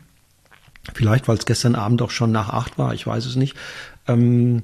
Vielleicht, 0.94 1.28
weil 1.28 1.38
es 1.38 1.46
gestern 1.46 1.76
Abend 1.76 2.02
auch 2.02 2.12
schon 2.12 2.32
nach 2.32 2.50
acht 2.50 2.78
war, 2.78 2.94
ich 2.94 3.06
weiß 3.06 3.26
es 3.26 3.36
nicht. 3.36 3.56
Ähm, 4.08 4.64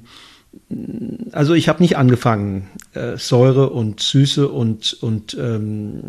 also 1.32 1.54
ich 1.54 1.68
habe 1.68 1.82
nicht 1.82 1.96
angefangen, 1.96 2.68
äh, 2.92 3.16
Säure 3.16 3.70
und 3.70 4.00
Süße 4.00 4.48
und, 4.48 4.94
und 5.02 5.34
ähm, 5.34 6.02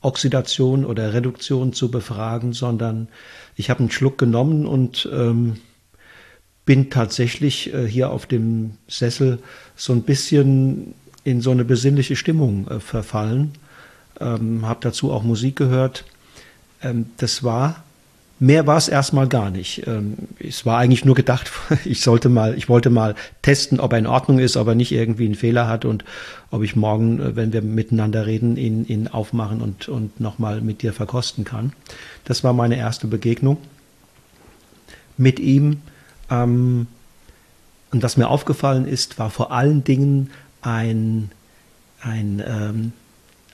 Oxidation 0.00 0.84
oder 0.84 1.14
Reduktion 1.14 1.72
zu 1.72 1.90
befragen, 1.90 2.52
sondern 2.52 3.08
ich 3.56 3.70
habe 3.70 3.80
einen 3.80 3.90
Schluck 3.90 4.18
genommen 4.18 4.66
und 4.66 5.08
ähm, 5.12 5.56
bin 6.64 6.90
tatsächlich 6.90 7.72
äh, 7.74 7.86
hier 7.86 8.10
auf 8.10 8.26
dem 8.26 8.72
Sessel 8.88 9.38
so 9.76 9.92
ein 9.92 10.02
bisschen 10.02 10.94
in 11.24 11.40
so 11.40 11.50
eine 11.50 11.64
besinnliche 11.64 12.16
Stimmung 12.16 12.68
äh, 12.68 12.80
verfallen. 12.80 13.52
Ähm, 14.20 14.66
habe 14.66 14.80
dazu 14.82 15.12
auch 15.12 15.22
Musik 15.22 15.56
gehört. 15.56 16.04
Ähm, 16.82 17.06
das 17.16 17.42
war 17.42 17.81
Mehr 18.42 18.66
war 18.66 18.76
es 18.76 18.88
erstmal 18.88 19.28
gar 19.28 19.50
nicht. 19.50 19.86
Ähm, 19.86 20.16
es 20.40 20.66
war 20.66 20.78
eigentlich 20.78 21.04
nur 21.04 21.14
gedacht, 21.14 21.52
ich 21.84 22.00
sollte 22.00 22.28
mal, 22.28 22.58
ich 22.58 22.68
wollte 22.68 22.90
mal 22.90 23.14
testen, 23.40 23.78
ob 23.78 23.92
er 23.92 24.00
in 24.00 24.08
Ordnung 24.08 24.40
ist, 24.40 24.56
ob 24.56 24.66
er 24.66 24.74
nicht 24.74 24.90
irgendwie 24.90 25.26
einen 25.26 25.36
Fehler 25.36 25.68
hat 25.68 25.84
und 25.84 26.04
ob 26.50 26.64
ich 26.64 26.74
morgen, 26.74 27.20
äh, 27.20 27.36
wenn 27.36 27.52
wir 27.52 27.62
miteinander 27.62 28.26
reden, 28.26 28.56
ihn, 28.56 28.84
ihn 28.84 29.06
aufmachen 29.06 29.60
und, 29.60 29.88
und 29.88 30.18
nochmal 30.18 30.60
mit 30.60 30.82
dir 30.82 30.92
verkosten 30.92 31.44
kann. 31.44 31.72
Das 32.24 32.42
war 32.42 32.52
meine 32.52 32.76
erste 32.76 33.06
Begegnung 33.06 33.58
mit 35.16 35.38
ihm. 35.38 35.80
Ähm, 36.28 36.88
und 37.92 38.02
was 38.02 38.16
mir 38.16 38.26
aufgefallen 38.26 38.88
ist, 38.88 39.20
war 39.20 39.30
vor 39.30 39.52
allen 39.52 39.84
Dingen 39.84 40.30
ein, 40.62 41.30
ein 42.00 42.42
ähm, 42.44 42.92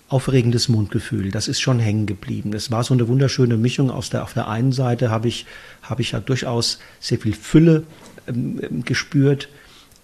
aufregendes 0.09 0.68
Mundgefühl. 0.68 1.30
Das 1.30 1.48
ist 1.48 1.61
schon 1.61 1.78
hängen 1.78 2.06
geblieben. 2.06 2.52
Es 2.54 2.70
war 2.70 2.82
so 2.82 2.94
eine 2.94 3.09
wunderschöne 3.09 3.56
Mischung. 3.56 3.90
Aus 3.90 4.11
der, 4.11 4.22
auf 4.22 4.32
der 4.32 4.48
einen 4.48 4.72
Seite 4.72 5.11
habe 5.11 5.28
ich, 5.28 5.46
habe 5.82 6.02
ich 6.02 6.12
ja 6.12 6.20
durchaus 6.20 6.78
sehr 6.98 7.18
viel 7.18 7.34
Fülle 7.34 7.84
ähm, 8.26 8.61
ähm, 8.62 8.84
gespürt, 8.84 9.48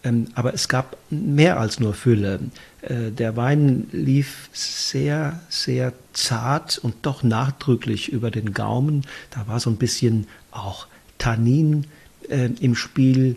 ähm, 0.02 0.28
aber 0.34 0.52
es 0.52 0.68
gab 0.68 0.98
mehr 1.10 1.58
als 1.58 1.80
nur 1.80 1.94
Fülle. 1.94 2.40
Äh, 2.82 3.10
der 3.10 3.36
Wein 3.36 3.88
lief 3.92 4.50
sehr, 4.52 5.40
sehr 5.48 5.94
zart 6.12 6.78
und 6.78 6.94
doch 7.02 7.22
nachdrücklich 7.22 8.12
über 8.12 8.30
den 8.30 8.52
Gaumen. 8.52 9.02
Da 9.30 9.46
war 9.48 9.58
so 9.58 9.70
ein 9.70 9.76
bisschen 9.76 10.26
auch 10.50 10.86
Tannin 11.16 11.86
äh, 12.28 12.50
im 12.60 12.74
Spiel. 12.74 13.36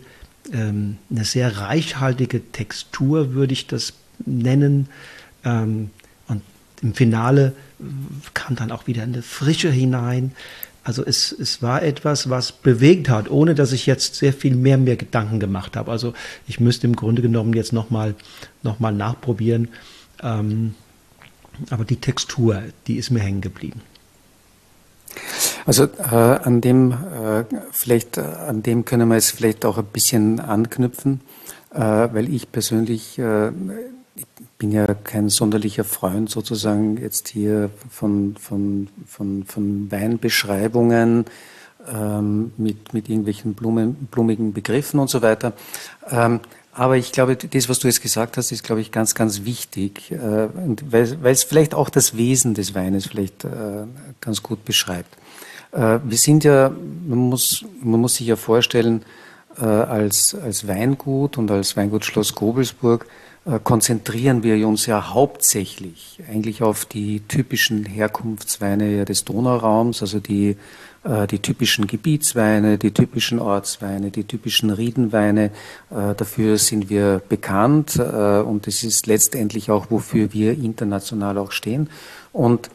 Ähm, 0.52 0.98
eine 1.10 1.24
sehr 1.24 1.58
reichhaltige 1.58 2.52
Textur 2.52 3.32
würde 3.32 3.54
ich 3.54 3.66
das 3.66 3.94
nennen. 4.26 4.88
Ähm, 5.44 5.90
im 6.82 6.94
Finale 6.94 7.54
kam 8.34 8.56
dann 8.56 8.70
auch 8.70 8.86
wieder 8.86 9.02
eine 9.02 9.22
Frische 9.22 9.70
hinein. 9.70 10.32
Also 10.84 11.04
es, 11.04 11.32
es 11.32 11.60
war 11.62 11.82
etwas, 11.82 12.30
was 12.30 12.52
bewegt 12.52 13.08
hat, 13.08 13.30
ohne 13.30 13.54
dass 13.54 13.72
ich 13.72 13.86
jetzt 13.86 14.14
sehr 14.14 14.32
viel 14.32 14.56
mehr 14.56 14.78
mir 14.78 14.96
Gedanken 14.96 15.38
gemacht 15.38 15.76
habe. 15.76 15.90
Also 15.90 16.14
ich 16.46 16.60
müsste 16.60 16.86
im 16.86 16.96
Grunde 16.96 17.20
genommen 17.20 17.52
jetzt 17.52 17.72
nochmal 17.72 18.14
noch 18.62 18.80
mal 18.80 18.92
nachprobieren. 18.92 19.68
Ähm, 20.22 20.74
aber 21.70 21.84
die 21.84 21.96
Textur, 21.96 22.62
die 22.86 22.96
ist 22.96 23.10
mir 23.10 23.20
hängen 23.20 23.40
geblieben. 23.40 23.82
Also 25.66 25.84
äh, 25.84 26.14
an 26.14 26.60
dem 26.60 26.92
äh, 26.92 27.44
vielleicht 27.72 28.16
äh, 28.16 28.22
an 28.22 28.62
dem 28.62 28.84
können 28.84 29.08
wir 29.08 29.16
jetzt 29.16 29.32
vielleicht 29.32 29.64
auch 29.64 29.76
ein 29.76 29.84
bisschen 29.84 30.40
anknüpfen, 30.40 31.20
äh, 31.74 31.80
weil 31.80 32.32
ich 32.32 32.50
persönlich 32.50 33.18
äh, 33.18 33.50
bin 34.58 34.72
ja 34.72 34.86
kein 34.86 35.28
sonderlicher 35.28 35.84
Freund 35.84 36.30
sozusagen 36.30 36.96
jetzt 36.98 37.28
hier 37.28 37.70
von, 37.90 38.36
von, 38.36 38.88
von, 39.06 39.44
von 39.44 39.90
Weinbeschreibungen 39.90 41.26
ähm, 41.92 42.52
mit, 42.56 42.92
mit 42.92 43.08
irgendwelchen 43.08 43.54
Blumen, 43.54 43.94
blumigen 44.10 44.52
Begriffen 44.52 45.00
und 45.00 45.08
so 45.08 45.22
weiter. 45.22 45.52
Ähm, 46.10 46.40
aber 46.72 46.96
ich 46.96 47.10
glaube, 47.10 47.36
das, 47.36 47.68
was 47.68 47.80
du 47.80 47.88
jetzt 47.88 48.02
gesagt 48.02 48.36
hast, 48.36 48.52
ist, 48.52 48.62
glaube 48.62 48.80
ich, 48.80 48.92
ganz, 48.92 49.14
ganz 49.14 49.44
wichtig, 49.44 50.12
äh, 50.12 50.48
weil, 50.90 51.32
es 51.32 51.42
vielleicht 51.42 51.74
auch 51.74 51.88
das 51.88 52.16
Wesen 52.16 52.54
des 52.54 52.74
Weines 52.74 53.06
vielleicht 53.06 53.44
äh, 53.44 53.48
ganz 54.20 54.42
gut 54.42 54.64
beschreibt. 54.64 55.16
Äh, 55.72 55.98
wir 56.04 56.18
sind 56.18 56.44
ja, 56.44 56.70
man 56.70 57.18
muss, 57.18 57.64
man 57.82 58.00
muss 58.00 58.14
sich 58.14 58.28
ja 58.28 58.36
vorstellen, 58.36 59.02
äh, 59.60 59.64
als, 59.64 60.36
als 60.36 60.68
Weingut 60.68 61.36
und 61.36 61.50
als 61.50 61.76
Weingut 61.76 62.04
Schloss 62.04 62.34
Gobelsburg 62.34 63.06
konzentrieren 63.64 64.42
wir 64.42 64.66
uns 64.68 64.86
ja 64.86 65.14
hauptsächlich 65.14 66.20
eigentlich 66.30 66.62
auf 66.62 66.84
die 66.84 67.20
typischen 67.20 67.86
Herkunftsweine 67.86 69.04
des 69.04 69.24
Donauraums, 69.24 70.02
also 70.02 70.20
die, 70.20 70.56
äh, 71.04 71.26
die 71.26 71.38
typischen 71.38 71.86
Gebietsweine, 71.86 72.76
die 72.76 72.90
typischen 72.90 73.38
Ortsweine, 73.38 74.10
die 74.10 74.24
typischen 74.24 74.70
Riedenweine. 74.70 75.50
Äh, 75.90 76.14
dafür 76.14 76.58
sind 76.58 76.90
wir 76.90 77.22
bekannt 77.28 77.98
und 77.98 78.66
das 78.66 78.82
ist 78.82 79.06
letztendlich 79.06 79.70
auch, 79.70 79.90
wofür 79.90 80.32
wir 80.32 80.52
international 80.52 81.38
auch 81.38 81.52
stehen. 81.52 81.88
Und 82.32 82.66
äh, 82.66 82.70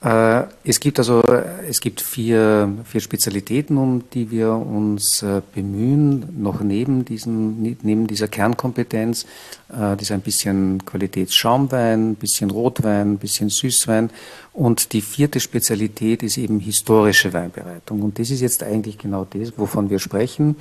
es 0.00 0.78
gibt 0.78 1.00
also 1.00 1.22
es 1.68 1.80
gibt 1.80 2.00
vier, 2.00 2.72
vier 2.84 3.00
Spezialitäten, 3.00 3.76
um 3.76 4.04
die 4.14 4.30
wir 4.30 4.52
uns 4.52 5.24
äh, 5.24 5.42
bemühen, 5.52 6.40
noch 6.40 6.60
neben 6.60 7.04
diesem 7.04 7.60
neben 7.82 8.06
dieser 8.06 8.28
Kernkompetenz. 8.28 9.24
Äh, 9.68 9.96
das 9.96 10.02
ist 10.02 10.12
ein 10.12 10.20
bisschen 10.20 10.84
Qualitätsschaumwein, 10.86 12.10
ein 12.10 12.14
bisschen 12.14 12.50
Rotwein, 12.50 13.14
ein 13.14 13.18
bisschen 13.18 13.48
Süßwein. 13.48 14.10
Und 14.58 14.92
die 14.92 15.02
vierte 15.02 15.38
Spezialität 15.38 16.24
ist 16.24 16.36
eben 16.36 16.58
historische 16.58 17.32
Weinbereitung. 17.32 18.02
Und 18.02 18.18
das 18.18 18.30
ist 18.30 18.40
jetzt 18.40 18.64
eigentlich 18.64 18.98
genau 18.98 19.24
das, 19.24 19.52
wovon 19.56 19.88
wir 19.88 20.00
sprechen. 20.00 20.56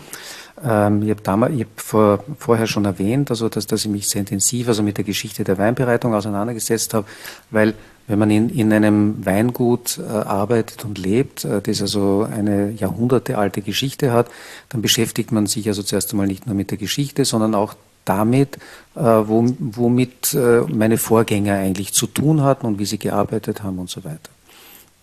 Ähm, 0.64 1.02
ich 1.02 1.10
habe 1.10 1.22
damals, 1.24 1.56
ich 1.56 1.62
habe 1.62 1.72
vor, 1.78 2.24
vorher 2.38 2.68
schon 2.68 2.86
erwähnt, 2.86 3.32
also 3.32 3.50
dass, 3.50 3.66
dass 3.66 3.86
ich 3.86 3.90
mich 3.90 4.08
sehr 4.08 4.20
intensiv 4.20 4.68
also 4.68 4.84
mit 4.84 4.98
der 4.98 5.04
Geschichte 5.04 5.44
der 5.44 5.58
Weinbereitung 5.58 6.14
auseinandergesetzt 6.14 6.94
habe, 6.94 7.08
weil 7.50 7.74
wenn 8.06 8.20
man 8.20 8.30
in, 8.30 8.50
in 8.50 8.72
einem 8.72 9.26
Weingut 9.26 9.98
äh, 9.98 10.04
arbeitet 10.04 10.86
und 10.86 11.00
lebt, 11.00 11.44
äh, 11.44 11.60
das 11.60 11.82
also 11.82 12.28
eine 12.32 12.70
jahrhundertealte 12.74 13.64
Geschichte 13.64 14.12
hat, 14.12 14.30
dann 14.70 14.84
beschäftigt 14.84 15.32
man 15.32 15.48
sich 15.48 15.68
also 15.70 15.82
zuerst 15.82 16.12
einmal 16.12 16.28
nicht 16.28 16.46
nur 16.46 16.54
mit 16.54 16.70
der 16.70 16.78
Geschichte, 16.78 17.26
sondern 17.26 17.56
auch 17.56 17.74
damit, 18.08 18.58
äh, 18.96 19.02
womit 19.02 20.34
äh, 20.34 20.62
meine 20.62 20.98
Vorgänger 20.98 21.56
eigentlich 21.56 21.94
zu 21.94 22.08
tun 22.08 22.42
hatten 22.42 22.66
und 22.66 22.80
wie 22.80 22.86
sie 22.86 22.98
gearbeitet 23.00 23.64
haben 23.64 23.80
und 23.80 23.90
so 23.90 24.04
weiter 24.04 24.30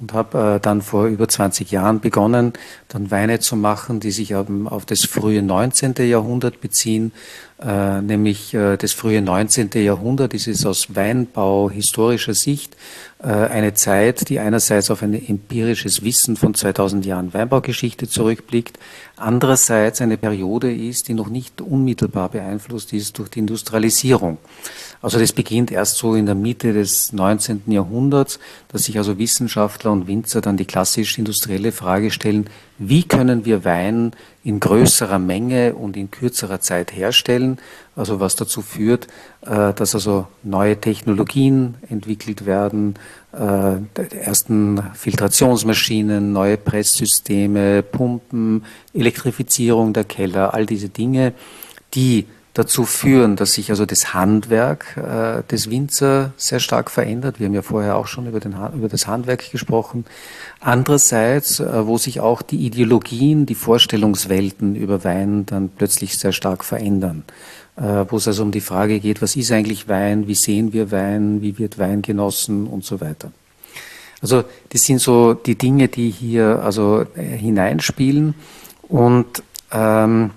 und 0.01 0.13
habe 0.13 0.57
äh, 0.57 0.61
dann 0.61 0.83
vor 0.83 1.07
über 1.07 1.29
20 1.29 1.71
Jahren 1.71 2.01
begonnen, 2.01 2.53
dann 2.89 3.11
Weine 3.11 3.39
zu 3.41 3.57
machen, 3.57 4.01
die 4.01 4.11
sich 4.11 4.35
auf 4.35 4.85
das 4.87 5.05
frühe 5.05 5.43
19. 5.43 5.95
Jahrhundert 5.99 6.61
beziehen, 6.61 7.13
äh, 7.63 8.01
nämlich 8.01 8.53
äh, 8.55 8.77
das 8.77 8.93
frühe 8.93 9.23
19. 9.23 9.71
Jahrhundert 9.75 10.35
ist 10.35 10.49
es 10.49 10.67
aus 10.67 10.95
Weinbau 10.95 11.71
historischer 11.71 12.35
Sicht 12.35 12.77
eine 13.25 13.73
Zeit, 13.73 14.29
die 14.29 14.39
einerseits 14.39 14.91
auf 14.91 15.03
ein 15.03 15.15
empirisches 15.15 16.03
Wissen 16.05 16.37
von 16.37 16.55
2000 16.55 17.07
Jahren 17.07 17.33
Weinbaugeschichte 17.33 18.07
zurückblickt, 18.09 18.79
andererseits 19.17 20.03
eine 20.03 20.19
Periode 20.19 20.73
ist, 20.73 21.09
die 21.09 21.15
noch 21.15 21.29
nicht 21.29 21.61
unmittelbar 21.61 22.29
beeinflusst 22.29 22.93
ist 22.93 23.19
durch 23.19 23.31
die 23.31 23.39
Industrialisierung. 23.39 24.39
Also 25.01 25.19
das 25.19 25.33
beginnt 25.33 25.71
erst 25.71 25.97
so 25.97 26.15
in 26.15 26.27
der 26.27 26.35
Mitte 26.35 26.73
des 26.73 27.13
19. 27.13 27.63
Jahrhunderts, 27.67 28.39
dass 28.69 28.85
sich 28.85 28.99
also 28.99 29.19
Wissenschaftler 29.19 29.93
und 29.93 30.07
Winzer 30.07 30.41
dann 30.41 30.57
die 30.57 30.65
klassisch 30.65 31.19
industrielle 31.19 31.73
Frage 31.73 32.11
stellen, 32.11 32.49
wie 32.79 33.05
können 33.05 33.45
wir 33.45 33.65
Wein 33.65 34.13
in 34.43 34.61
größerer 34.61 35.19
Menge 35.19 35.75
und 35.75 35.97
in 35.97 36.11
kürzerer 36.11 36.61
Zeit 36.61 36.95
herstellen, 36.95 37.59
also 37.97 38.21
was 38.21 38.37
dazu 38.37 38.63
führt, 38.63 39.07
äh, 39.43 39.73
dass 39.73 39.95
also 39.95 40.27
neue 40.43 40.81
Technologien 40.81 41.75
entwickelt 41.89 42.47
werden, 42.47 42.95
äh, 43.33 43.77
ersten 44.17 44.83
Filtrationsmaschinen, 44.95 46.33
neue 46.33 46.57
Presssysteme, 46.57 47.83
Pumpen, 47.83 48.65
Elektrifizierung 48.93 49.93
der 49.93 50.05
Keller, 50.05 50.55
all 50.55 50.67
diese 50.67 50.89
Dinge, 50.89 51.33
die 51.95 52.27
dazu 52.55 52.85
führen, 52.85 53.35
dass 53.35 53.55
sich 53.55 53.71
also 53.71 53.85
das 53.85 54.15
Handwerk 54.15 54.97
äh, 54.97 55.43
des 55.51 55.71
Winzer 55.71 56.33
sehr 56.37 56.61
stark 56.61 56.89
verändert. 56.89 57.41
Wir 57.41 57.47
haben 57.47 57.55
ja 57.55 57.63
vorher 57.63 57.97
auch 57.97 58.07
schon 58.07 58.29
über, 58.29 58.39
den, 58.39 58.55
über 58.75 58.89
das 58.89 59.09
Handwerk 59.09 59.51
gesprochen. 59.51 60.05
Andererseits, 60.61 61.59
äh, 61.59 61.87
wo 61.87 61.99
sich 61.99 62.21
auch 62.21 62.43
die 62.43 62.65
Ideologien, 62.65 63.45
die 63.45 63.57
Vorstellungswelten 63.57 64.77
über 64.77 65.03
Wein 65.03 65.47
dann 65.47 65.69
plötzlich 65.69 66.17
sehr 66.17 66.33
stark 66.33 66.65
verändern. 66.65 67.25
Äh, 67.77 68.05
wo 68.09 68.19
es 68.19 68.29
also 68.29 68.45
um 68.45 68.53
die 68.53 68.61
Frage 68.61 69.01
geht, 69.01 69.21
was 69.21 69.35
ist 69.35 69.51
eigentlich 69.51 69.89
Wein, 69.89 70.29
wie 70.29 70.37
sehen 70.37 70.73
wir 70.73 70.93
Wein, 70.93 71.43
wie 71.43 71.59
wird 71.59 71.77
Wein 71.77 72.03
genossen 72.03 72.69
und 72.69 72.85
so 72.85 73.01
weiter. 73.01 73.33
Also 74.23 74.45
das 74.69 74.83
sind 74.83 75.01
so 75.01 75.35
die 75.35 75.59
Dinge, 75.59 75.89
die 75.89 76.11
hier 76.11 76.63
also 76.63 77.05
äh, 77.17 77.23
hineinspielen 77.37 78.35
und 78.83 79.43
ähm, 79.73 80.31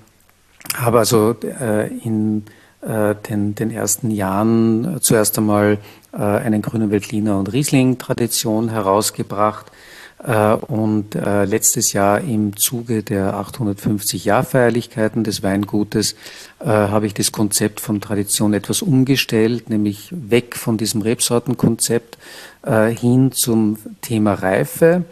habe 0.75 0.97
also 0.97 1.35
äh, 1.43 1.87
in 1.99 2.45
äh, 2.81 3.13
den, 3.29 3.53
den 3.53 3.69
ersten 3.69 4.09
Jahren 4.09 4.97
zuerst 5.01 5.37
einmal 5.37 5.77
äh, 6.13 6.17
einen 6.17 6.63
Grünen 6.63 6.89
Veltliner 6.89 7.37
und 7.37 7.53
Riesling-Tradition 7.53 8.69
herausgebracht 8.69 9.67
äh, 9.67 9.86
und 10.19 11.15
äh, 11.15 11.45
letztes 11.45 11.93
Jahr 11.93 12.21
im 12.21 12.57
Zuge 12.57 13.03
der 13.03 13.35
850 13.35 14.25
Jahrfeierlichkeiten 14.25 15.23
des 15.23 15.43
Weingutes 15.43 16.15
äh, 16.59 16.65
habe 16.65 17.05
ich 17.05 17.13
das 17.13 17.31
Konzept 17.31 17.79
von 17.79 18.01
Tradition 18.01 18.53
etwas 18.53 18.81
umgestellt, 18.81 19.69
nämlich 19.69 20.09
weg 20.11 20.55
von 20.55 20.77
diesem 20.77 21.01
Rebsortenkonzept 21.01 22.17
hin 22.99 23.31
zum 23.31 23.77
Thema 24.01 24.33
Reife. 24.33 25.05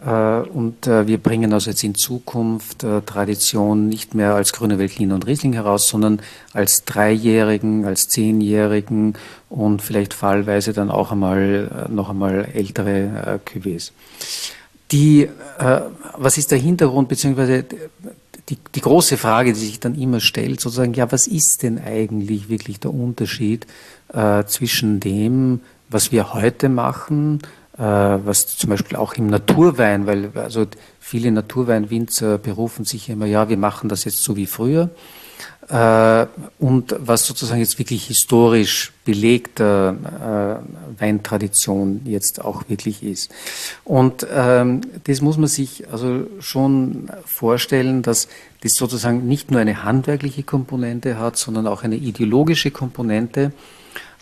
Und 0.00 0.86
wir 0.86 1.18
bringen 1.18 1.52
also 1.52 1.68
jetzt 1.68 1.84
in 1.84 1.94
Zukunft 1.94 2.86
Tradition 3.04 3.88
nicht 3.88 4.14
mehr 4.14 4.34
als 4.34 4.54
Grüne 4.54 4.78
Veltliner 4.78 5.14
und 5.14 5.26
Riesling 5.26 5.52
heraus, 5.52 5.88
sondern 5.88 6.22
als 6.54 6.84
Dreijährigen, 6.84 7.84
als 7.84 8.08
Zehnjährigen 8.08 9.14
und 9.50 9.82
vielleicht 9.82 10.14
fallweise 10.14 10.72
dann 10.72 10.90
auch 10.90 11.12
einmal 11.12 11.88
noch 11.90 12.08
einmal 12.08 12.48
ältere 12.54 13.40
Cuvées. 13.44 13.92
Die, 14.90 15.22
äh, 15.58 15.80
was 16.16 16.38
ist 16.38 16.50
der 16.50 16.58
Hintergrund, 16.58 17.08
beziehungsweise 17.08 17.64
die, 18.48 18.58
die 18.74 18.80
große 18.80 19.16
Frage, 19.16 19.52
die 19.52 19.60
sich 19.60 19.78
dann 19.78 19.94
immer 19.94 20.20
stellt, 20.20 20.60
sozusagen, 20.60 20.94
ja, 20.94 21.12
was 21.12 21.28
ist 21.28 21.62
denn 21.62 21.78
eigentlich 21.78 22.48
wirklich 22.48 22.80
der 22.80 22.92
Unterschied 22.92 23.66
äh, 24.12 24.44
zwischen 24.44 24.98
dem, 24.98 25.60
was 25.88 26.10
wir 26.10 26.34
heute 26.34 26.68
machen, 26.68 27.40
äh, 27.42 27.59
was 27.82 28.58
zum 28.58 28.70
Beispiel 28.70 28.96
auch 28.98 29.14
im 29.14 29.28
Naturwein, 29.28 30.06
weil 30.06 30.30
also 30.34 30.66
viele 30.98 31.30
Naturweinwinzer 31.30 32.36
berufen 32.38 32.84
sich 32.84 33.08
immer, 33.08 33.26
ja, 33.26 33.48
wir 33.48 33.56
machen 33.56 33.88
das 33.88 34.04
jetzt 34.04 34.22
so 34.22 34.36
wie 34.36 34.46
früher 34.46 34.90
äh, 35.70 36.26
und 36.58 36.94
was 36.98 37.26
sozusagen 37.26 37.60
jetzt 37.60 37.78
wirklich 37.78 38.06
historisch 38.06 38.92
belegte 39.04 39.96
äh, 40.98 41.00
Weintradition 41.00 42.02
jetzt 42.04 42.44
auch 42.44 42.68
wirklich 42.68 43.02
ist. 43.02 43.30
Und 43.84 44.26
ähm, 44.32 44.80
das 45.04 45.20
muss 45.20 45.36
man 45.36 45.48
sich 45.48 45.90
also 45.90 46.26
schon 46.40 47.08
vorstellen, 47.24 48.02
dass 48.02 48.28
das 48.62 48.72
sozusagen 48.72 49.26
nicht 49.26 49.50
nur 49.50 49.60
eine 49.60 49.84
handwerkliche 49.84 50.42
Komponente 50.42 51.18
hat, 51.18 51.36
sondern 51.36 51.66
auch 51.66 51.84
eine 51.84 51.96
ideologische 51.96 52.70
Komponente, 52.70 53.52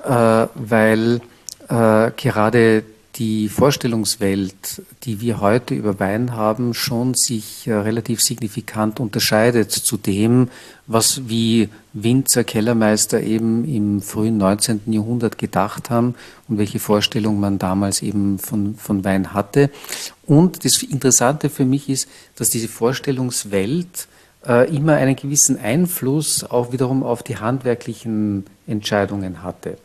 äh, 0.04 0.46
weil 0.54 1.20
äh, 1.68 2.10
gerade 2.16 2.84
die 3.18 3.48
Vorstellungswelt, 3.48 4.82
die 5.02 5.20
wir 5.20 5.40
heute 5.40 5.74
über 5.74 5.98
Wein 5.98 6.34
haben, 6.34 6.72
schon 6.72 7.14
sich 7.14 7.66
äh, 7.66 7.72
relativ 7.72 8.20
signifikant 8.20 9.00
unterscheidet 9.00 9.72
zu 9.72 9.96
dem, 9.96 10.48
was 10.86 11.28
wie 11.28 11.68
Winzer, 11.92 12.44
Kellermeister 12.44 13.20
eben 13.20 13.64
im 13.64 14.00
frühen 14.00 14.36
19. 14.36 14.92
Jahrhundert 14.92 15.36
gedacht 15.36 15.90
haben 15.90 16.14
und 16.48 16.58
welche 16.58 16.78
Vorstellung 16.78 17.40
man 17.40 17.58
damals 17.58 18.02
eben 18.02 18.38
von, 18.38 18.76
von 18.76 19.04
Wein 19.04 19.34
hatte. 19.34 19.70
Und 20.24 20.64
das 20.64 20.82
Interessante 20.82 21.50
für 21.50 21.64
mich 21.64 21.88
ist, 21.88 22.08
dass 22.36 22.50
diese 22.50 22.68
Vorstellungswelt 22.68 24.06
äh, 24.46 24.72
immer 24.74 24.94
einen 24.94 25.16
gewissen 25.16 25.58
Einfluss 25.58 26.44
auch 26.44 26.72
wiederum 26.72 27.02
auf 27.02 27.24
die 27.24 27.36
handwerklichen 27.36 28.44
Entscheidungen 28.68 29.42
hatte. 29.42 29.76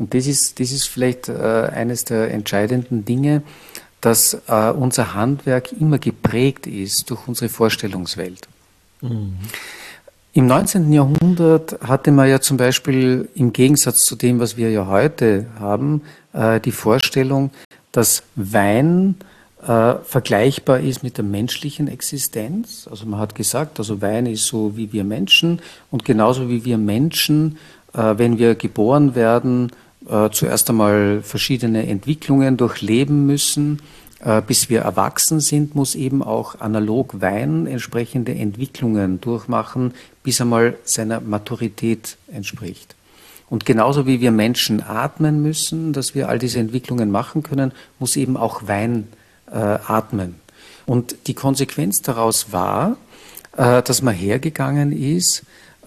Und 0.00 0.14
das 0.14 0.26
ist, 0.26 0.58
das 0.58 0.72
ist 0.72 0.88
vielleicht 0.88 1.28
äh, 1.28 1.32
eines 1.32 2.06
der 2.06 2.32
entscheidenden 2.32 3.04
Dinge, 3.04 3.42
dass 4.00 4.34
äh, 4.48 4.70
unser 4.70 5.12
Handwerk 5.14 5.72
immer 5.72 5.98
geprägt 5.98 6.66
ist 6.66 7.10
durch 7.10 7.28
unsere 7.28 7.50
Vorstellungswelt. 7.50 8.48
Mhm. 9.02 9.36
Im 10.32 10.46
19. 10.46 10.90
Jahrhundert 10.90 11.78
hatte 11.82 12.12
man 12.12 12.30
ja 12.30 12.40
zum 12.40 12.56
Beispiel 12.56 13.28
im 13.34 13.52
Gegensatz 13.52 13.98
zu 13.98 14.16
dem, 14.16 14.40
was 14.40 14.56
wir 14.56 14.70
ja 14.70 14.86
heute 14.86 15.46
haben, 15.58 16.00
äh, 16.32 16.60
die 16.60 16.72
Vorstellung, 16.72 17.50
dass 17.92 18.22
Wein 18.36 19.16
äh, 19.62 19.96
vergleichbar 20.02 20.80
ist 20.80 21.02
mit 21.02 21.18
der 21.18 21.24
menschlichen 21.24 21.88
Existenz. 21.88 22.88
Also 22.90 23.04
man 23.04 23.20
hat 23.20 23.34
gesagt, 23.34 23.78
also 23.78 24.00
Wein 24.00 24.24
ist 24.24 24.46
so 24.46 24.78
wie 24.78 24.94
wir 24.94 25.04
Menschen 25.04 25.60
und 25.90 26.06
genauso 26.06 26.48
wie 26.48 26.64
wir 26.64 26.78
Menschen, 26.78 27.58
äh, 27.92 28.14
wenn 28.16 28.38
wir 28.38 28.54
geboren 28.54 29.14
werden, 29.14 29.72
äh, 30.08 30.30
zuerst 30.30 30.70
einmal 30.70 31.22
verschiedene 31.22 31.86
Entwicklungen 31.86 32.56
durchleben 32.56 33.26
müssen. 33.26 33.80
Äh, 34.22 34.42
bis 34.42 34.68
wir 34.68 34.80
erwachsen 34.80 35.40
sind, 35.40 35.74
muss 35.74 35.94
eben 35.94 36.22
auch 36.22 36.60
analog 36.60 37.20
Wein 37.22 37.66
entsprechende 37.66 38.34
Entwicklungen 38.34 39.20
durchmachen, 39.20 39.94
bis 40.22 40.40
einmal 40.40 40.76
seiner 40.84 41.20
Maturität 41.20 42.18
entspricht. 42.30 42.94
Und 43.48 43.64
genauso 43.64 44.06
wie 44.06 44.20
wir 44.20 44.30
Menschen 44.30 44.82
atmen 44.82 45.42
müssen, 45.42 45.92
dass 45.92 46.14
wir 46.14 46.28
all 46.28 46.38
diese 46.38 46.60
Entwicklungen 46.60 47.10
machen 47.10 47.42
können, 47.42 47.72
muss 47.98 48.16
eben 48.16 48.36
auch 48.36 48.68
Wein 48.68 49.08
äh, 49.50 49.56
atmen. 49.56 50.36
Und 50.86 51.16
die 51.26 51.34
Konsequenz 51.34 52.02
daraus 52.02 52.52
war, 52.52 52.96
äh, 53.56 53.82
dass 53.82 54.02
man 54.02 54.14
hergegangen 54.14 54.92
ist 54.92 55.44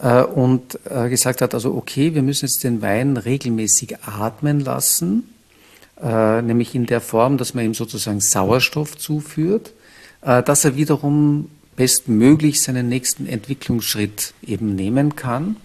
und 0.07 0.79
äh, 0.89 1.09
gesagt 1.09 1.41
hat, 1.41 1.53
also 1.53 1.73
okay, 1.75 2.13
wir 2.13 2.21
müssen 2.21 2.45
jetzt 2.45 2.63
den 2.63 2.81
Wein 2.81 3.17
regelmäßig 3.17 3.97
atmen 4.05 4.59
lassen, 4.59 5.33
äh, 6.01 6.41
nämlich 6.41 6.75
in 6.75 6.85
der 6.85 7.01
Form, 7.01 7.37
dass 7.37 7.53
man 7.53 7.65
ihm 7.65 7.73
sozusagen 7.73 8.19
Sauerstoff 8.19 8.97
zuführt, 8.97 9.73
dass 10.21 10.63
er 10.63 10.77
wiederum 10.77 11.49
bestmöglich 11.75 12.61
seinen 12.61 12.87
nächsten 12.87 13.27
Entwicklungsschritt 13.27 14.33
eben 14.41 14.73
nehmen 14.73 15.17
kann. 15.17 15.57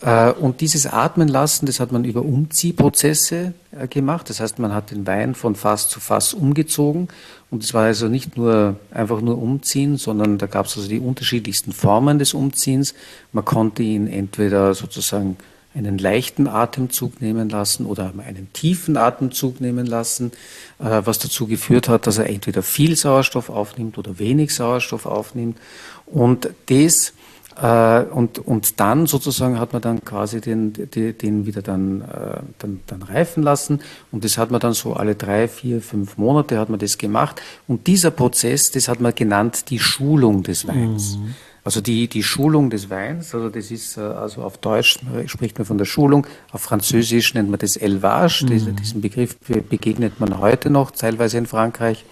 Und 0.00 0.60
dieses 0.60 0.86
Atmen 0.86 1.26
lassen, 1.26 1.66
das 1.66 1.80
hat 1.80 1.90
man 1.90 2.04
über 2.04 2.22
Umziehprozesse 2.22 3.52
gemacht. 3.90 4.30
Das 4.30 4.38
heißt, 4.38 4.60
man 4.60 4.72
hat 4.72 4.92
den 4.92 5.04
Wein 5.08 5.34
von 5.34 5.56
Fass 5.56 5.88
zu 5.88 5.98
Fass 5.98 6.34
umgezogen 6.34 7.08
und 7.50 7.64
es 7.64 7.72
war 7.72 7.84
also 7.84 8.08
nicht 8.08 8.36
nur 8.36 8.76
einfach 8.90 9.20
nur 9.20 9.38
umziehen, 9.38 9.96
sondern 9.96 10.38
da 10.38 10.46
gab 10.46 10.66
es 10.66 10.76
also 10.76 10.88
die 10.88 11.00
unterschiedlichsten 11.00 11.72
Formen 11.72 12.18
des 12.18 12.34
Umziehens. 12.34 12.94
Man 13.32 13.44
konnte 13.44 13.82
ihn 13.82 14.06
entweder 14.06 14.74
sozusagen 14.74 15.36
einen 15.74 15.98
leichten 15.98 16.46
Atemzug 16.46 17.20
nehmen 17.20 17.48
lassen 17.48 17.86
oder 17.86 18.12
einen 18.26 18.52
tiefen 18.52 18.96
Atemzug 18.96 19.60
nehmen 19.60 19.86
lassen, 19.86 20.32
äh, 20.78 21.02
was 21.04 21.18
dazu 21.18 21.46
geführt 21.46 21.88
hat, 21.88 22.06
dass 22.06 22.18
er 22.18 22.28
entweder 22.28 22.62
viel 22.62 22.96
Sauerstoff 22.96 23.48
aufnimmt 23.48 23.96
oder 23.96 24.18
wenig 24.18 24.54
Sauerstoff 24.54 25.06
aufnimmt. 25.06 25.58
Und 26.06 26.50
das 26.66 27.10
äh, 27.10 27.12
und, 27.60 28.38
und 28.38 28.78
dann 28.78 29.06
sozusagen 29.06 29.58
hat 29.58 29.72
man 29.72 29.82
dann 29.82 30.04
quasi 30.04 30.40
den, 30.40 30.72
den, 30.72 31.18
den 31.18 31.46
wieder 31.46 31.60
dann, 31.60 32.02
äh, 32.02 32.40
dann, 32.58 32.80
dann 32.86 33.02
reifen 33.02 33.42
lassen. 33.42 33.80
Und 34.12 34.24
das 34.24 34.38
hat 34.38 34.52
man 34.52 34.60
dann 34.60 34.74
so 34.74 34.92
alle 34.92 35.16
drei, 35.16 35.48
vier, 35.48 35.80
fünf 35.80 36.18
Monate 36.18 36.58
hat 36.58 36.68
man 36.68 36.78
das 36.78 36.98
gemacht. 36.98 37.42
Und 37.66 37.88
dieser 37.88 38.12
Prozess, 38.12 38.70
das 38.70 38.86
hat 38.86 39.00
man 39.00 39.12
genannt 39.12 39.70
die 39.70 39.80
Schulung 39.80 40.44
des 40.44 40.68
Weins. 40.68 41.16
Mhm. 41.16 41.34
Also 41.64 41.80
die, 41.80 42.08
die 42.08 42.22
Schulung 42.22 42.70
des 42.70 42.88
Weins, 42.88 43.34
also 43.34 43.48
das 43.48 43.70
ist, 43.70 43.96
äh, 43.96 44.02
also 44.02 44.42
auf 44.42 44.58
Deutsch 44.58 45.00
spricht 45.26 45.58
man 45.58 45.66
von 45.66 45.78
der 45.78 45.84
Schulung, 45.84 46.26
auf 46.52 46.62
Französisch 46.62 47.34
nennt 47.34 47.50
man 47.50 47.58
das 47.58 47.76
Elvage, 47.76 48.46
mhm. 48.46 48.76
diesen 48.76 49.00
Begriff 49.00 49.36
begegnet 49.68 50.20
man 50.20 50.38
heute 50.38 50.70
noch, 50.70 50.92
teilweise 50.92 51.38
in 51.38 51.46
Frankreich. 51.46 52.04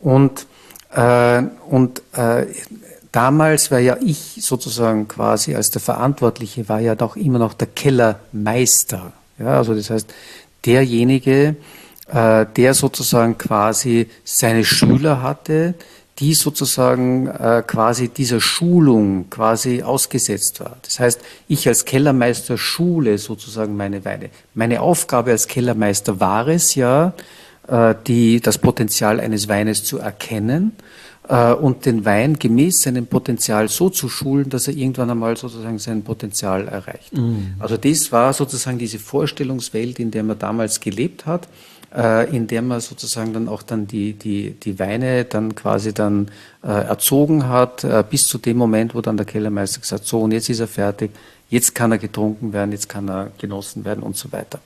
Und, 0.00 0.46
äh, 0.92 1.42
und 1.68 2.02
äh, 2.14 2.46
damals 3.12 3.70
war 3.70 3.78
ja 3.78 3.96
ich 4.04 4.38
sozusagen 4.40 5.08
quasi 5.08 5.54
als 5.54 5.70
der 5.70 5.80
Verantwortliche, 5.80 6.68
war 6.68 6.80
ja 6.80 6.94
doch 6.94 7.16
immer 7.16 7.38
noch 7.38 7.54
der 7.54 7.68
Kellermeister. 7.68 9.12
Ja, 9.38 9.58
also 9.58 9.74
das 9.74 9.90
heißt, 9.90 10.12
derjenige, 10.64 11.56
äh, 12.08 12.46
der 12.56 12.74
sozusagen 12.74 13.38
quasi 13.38 14.08
seine 14.24 14.64
Schüler 14.64 15.22
hatte, 15.22 15.74
die 16.18 16.34
sozusagen 16.34 17.28
äh, 17.28 17.62
quasi 17.66 18.08
dieser 18.08 18.40
Schulung 18.40 19.30
quasi 19.30 19.82
ausgesetzt 19.82 20.60
war. 20.60 20.76
Das 20.82 21.00
heißt, 21.00 21.20
ich 21.48 21.66
als 21.66 21.86
Kellermeister 21.86 22.58
schule 22.58 23.16
sozusagen 23.16 23.74
meine 23.76 24.04
Weine. 24.04 24.28
Meine 24.52 24.82
Aufgabe 24.82 25.30
als 25.30 25.48
Kellermeister 25.48 26.20
war 26.20 26.46
es 26.48 26.74
ja, 26.74 27.14
äh, 27.68 27.94
die, 28.06 28.40
das 28.40 28.58
Potenzial 28.58 29.18
eines 29.18 29.48
Weines 29.48 29.82
zu 29.84 29.98
erkennen 29.98 30.72
und 31.30 31.86
den 31.86 32.04
Wein 32.04 32.40
gemäß 32.40 32.80
seinem 32.80 33.06
Potenzial 33.06 33.68
so 33.68 33.88
zu 33.88 34.08
schulen, 34.08 34.48
dass 34.50 34.66
er 34.66 34.74
irgendwann 34.74 35.10
einmal 35.10 35.36
sozusagen 35.36 35.78
sein 35.78 36.02
Potenzial 36.02 36.66
erreicht. 36.66 37.16
Mhm. 37.16 37.54
Also 37.60 37.76
das 37.76 38.10
war 38.10 38.32
sozusagen 38.32 38.78
diese 38.78 38.98
Vorstellungswelt, 38.98 40.00
in 40.00 40.10
der 40.10 40.24
man 40.24 40.40
damals 40.40 40.80
gelebt 40.80 41.26
hat, 41.26 41.46
äh, 41.94 42.34
in 42.34 42.46
der 42.46 42.62
man 42.62 42.80
sozusagen 42.80 43.32
dann 43.32 43.48
auch 43.48 43.62
dann 43.62 43.86
die, 43.86 44.12
die, 44.12 44.52
die 44.52 44.78
Weine 44.78 45.24
dann 45.24 45.54
quasi 45.54 45.92
dann 45.92 46.28
äh, 46.62 46.68
erzogen 46.68 47.48
hat, 47.48 47.84
äh, 47.84 48.04
bis 48.08 48.26
zu 48.26 48.38
dem 48.38 48.56
Moment, 48.56 48.94
wo 48.94 49.00
dann 49.00 49.16
der 49.16 49.26
Kellermeister 49.26 49.80
gesagt, 49.80 50.06
so 50.06 50.20
und 50.20 50.32
jetzt 50.32 50.48
ist 50.48 50.60
er 50.60 50.68
fertig, 50.68 51.10
jetzt 51.48 51.74
kann 51.74 51.92
er 51.92 51.98
getrunken 51.98 52.52
werden, 52.52 52.72
jetzt 52.72 52.88
kann 52.88 53.08
er 53.08 53.30
genossen 53.38 53.84
werden 53.84 54.02
und 54.02 54.16
so 54.16 54.32
weiter. 54.32 54.60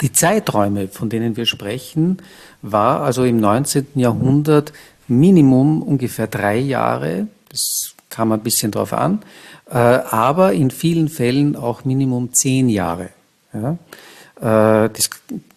Die 0.00 0.12
Zeiträume, 0.12 0.88
von 0.88 1.08
denen 1.08 1.36
wir 1.36 1.46
sprechen, 1.46 2.18
war 2.60 3.02
also 3.02 3.24
im 3.24 3.38
19. 3.38 3.86
Jahrhundert 3.94 4.72
Minimum 5.08 5.82
ungefähr 5.82 6.26
drei 6.26 6.58
Jahre. 6.58 7.28
Das 7.48 7.94
kam 8.10 8.32
ein 8.32 8.40
bisschen 8.40 8.70
drauf 8.70 8.92
an. 8.92 9.22
Äh, 9.70 9.76
aber 9.76 10.52
in 10.52 10.70
vielen 10.70 11.08
Fällen 11.08 11.56
auch 11.56 11.84
Minimum 11.84 12.32
zehn 12.32 12.68
Jahre. 12.68 13.10
Ja. 13.52 13.72
Äh, 14.40 14.90
das 14.90 15.10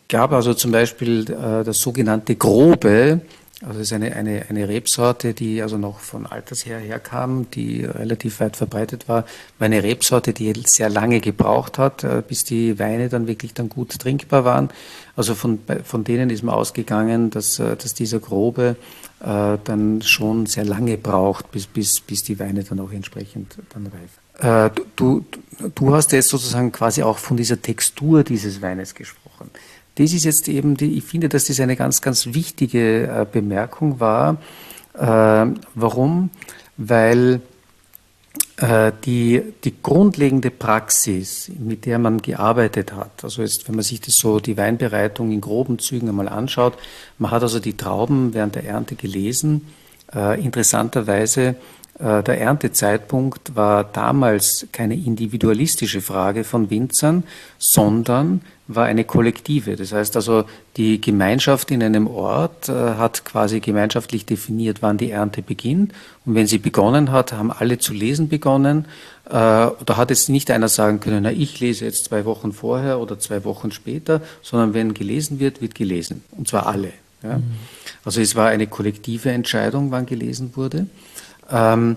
gab 0.07 0.31
also 0.31 0.53
zum 0.53 0.71
Beispiel 0.71 1.29
äh, 1.29 1.63
das 1.63 1.79
sogenannte 1.79 2.35
Grobe, 2.35 3.21
also 3.61 3.81
es 3.81 3.87
ist 3.87 3.93
eine, 3.93 4.15
eine, 4.15 4.45
eine 4.47 4.69
Rebsorte, 4.69 5.33
die 5.33 5.61
also 5.61 5.77
noch 5.77 5.99
von 5.99 6.25
Alters 6.25 6.65
her 6.65 6.79
herkam, 6.79 7.51
die 7.51 7.83
relativ 7.83 8.39
weit 8.39 8.55
verbreitet 8.55 9.09
war. 9.09 9.25
War 9.57 9.65
eine 9.65 9.83
Rebsorte, 9.83 10.31
die 10.31 10.53
sehr 10.65 10.89
lange 10.89 11.19
gebraucht 11.19 11.77
hat, 11.77 12.05
äh, 12.05 12.23
bis 12.25 12.45
die 12.45 12.79
Weine 12.79 13.09
dann 13.09 13.27
wirklich 13.27 13.53
dann 13.53 13.67
gut 13.67 13.99
trinkbar 13.99 14.45
waren. 14.45 14.69
Also 15.17 15.35
von, 15.35 15.59
von 15.83 16.05
denen 16.05 16.29
ist 16.29 16.41
man 16.41 16.55
ausgegangen, 16.55 17.31
dass, 17.31 17.59
äh, 17.59 17.75
dass 17.75 17.93
dieser 17.93 18.19
Grobe 18.19 18.77
äh, 19.21 19.57
dann 19.63 20.01
schon 20.01 20.45
sehr 20.45 20.65
lange 20.65 20.97
braucht, 20.97 21.51
bis, 21.51 21.67
bis, 21.67 21.99
bis 22.01 22.23
die 22.23 22.39
Weine 22.39 22.63
dann 22.63 22.79
auch 22.79 22.91
entsprechend 22.91 23.57
dann 23.73 23.87
reifen. 23.87 24.71
Äh, 24.75 24.81
du, 24.95 25.25
du 25.75 25.93
hast 25.93 26.11
jetzt 26.11 26.29
sozusagen 26.29 26.71
quasi 26.71 27.03
auch 27.03 27.17
von 27.17 27.37
dieser 27.37 27.61
Textur 27.61 28.23
dieses 28.23 28.61
Weines 28.61 28.95
gesprochen 28.95 29.49
das 29.99 30.13
ist 30.13 30.23
jetzt 30.23 30.47
eben, 30.47 30.77
die, 30.77 30.97
ich 30.97 31.03
finde, 31.03 31.27
dass 31.27 31.45
das 31.45 31.59
eine 31.59 31.75
ganz, 31.75 32.01
ganz 32.01 32.27
wichtige 32.27 33.07
äh, 33.07 33.25
Bemerkung 33.29 33.99
war. 33.99 34.37
Äh, 34.93 35.45
warum? 35.75 36.29
Weil 36.77 37.41
die, 39.05 39.41
die 39.63 39.73
grundlegende 39.81 40.51
Praxis, 40.51 41.49
mit 41.57 41.85
der 41.85 41.97
man 41.97 42.21
gearbeitet 42.21 42.91
hat, 42.91 43.23
also 43.23 43.41
jetzt, 43.41 43.67
wenn 43.69 43.75
man 43.75 43.83
sich 43.83 44.01
das 44.01 44.15
so, 44.15 44.41
die 44.41 44.57
Weinbereitung 44.57 45.31
in 45.31 45.39
groben 45.39 45.79
Zügen 45.79 46.09
einmal 46.09 46.27
anschaut, 46.27 46.73
man 47.19 47.31
hat 47.31 47.41
also 47.41 47.59
die 47.59 47.77
Trauben 47.77 48.33
während 48.33 48.55
der 48.55 48.65
Ernte 48.65 48.95
gelesen. 48.95 49.67
Äh, 50.13 50.43
interessanterweise 50.43 51.55
äh, 51.99 52.23
der 52.23 52.41
Erntezeitpunkt 52.41 53.55
war 53.55 53.83
damals 53.83 54.67
keine 54.71 54.95
individualistische 54.95 56.01
Frage 56.01 56.43
von 56.43 56.69
Winzern, 56.69 57.23
sondern 57.57 58.41
war 58.69 58.85
eine 58.85 59.03
kollektive. 59.03 59.75
Das 59.75 59.91
heißt 59.91 60.15
also, 60.15 60.45
die 60.77 61.01
Gemeinschaft 61.01 61.71
in 61.71 61.81
einem 61.81 62.05
Ort 62.05 62.69
äh, 62.69 62.73
hat 62.73 63.25
quasi 63.25 63.61
gemeinschaftlich 63.61 64.27
definiert, 64.27 64.83
wann 64.83 64.99
die 64.99 65.09
Ernte 65.09 65.41
beginnt. 65.41 65.91
Und 66.23 66.35
wenn 66.35 66.45
sie 66.45 66.59
begonnen 66.59 67.11
hat, 67.11 67.33
haben 67.33 67.51
alle 67.51 67.79
zu 67.79 67.93
lesen 67.93 68.29
begonnen. 68.29 68.85
Äh, 69.25 69.31
da 69.31 69.97
hat 69.97 70.11
jetzt 70.11 70.29
nicht 70.29 70.51
einer 70.51 70.67
sagen 70.67 70.99
können, 70.99 71.23
na, 71.23 71.31
ich 71.31 71.59
lese 71.59 71.85
jetzt 71.85 72.05
zwei 72.05 72.25
Wochen 72.25 72.53
vorher 72.53 72.99
oder 72.99 73.17
zwei 73.17 73.43
Wochen 73.43 73.71
später, 73.71 74.21
sondern 74.43 74.75
wenn 74.75 74.93
gelesen 74.93 75.39
wird, 75.39 75.61
wird 75.61 75.73
gelesen. 75.73 76.23
Und 76.37 76.47
zwar 76.47 76.67
alle. 76.67 76.93
Ja? 77.23 77.39
Mhm. 77.39 77.43
Also 78.05 78.21
es 78.21 78.35
war 78.35 78.49
eine 78.49 78.67
kollektive 78.67 79.31
Entscheidung, 79.31 79.89
wann 79.89 80.05
gelesen 80.05 80.51
wurde. 80.55 80.85
Ähm, 81.49 81.95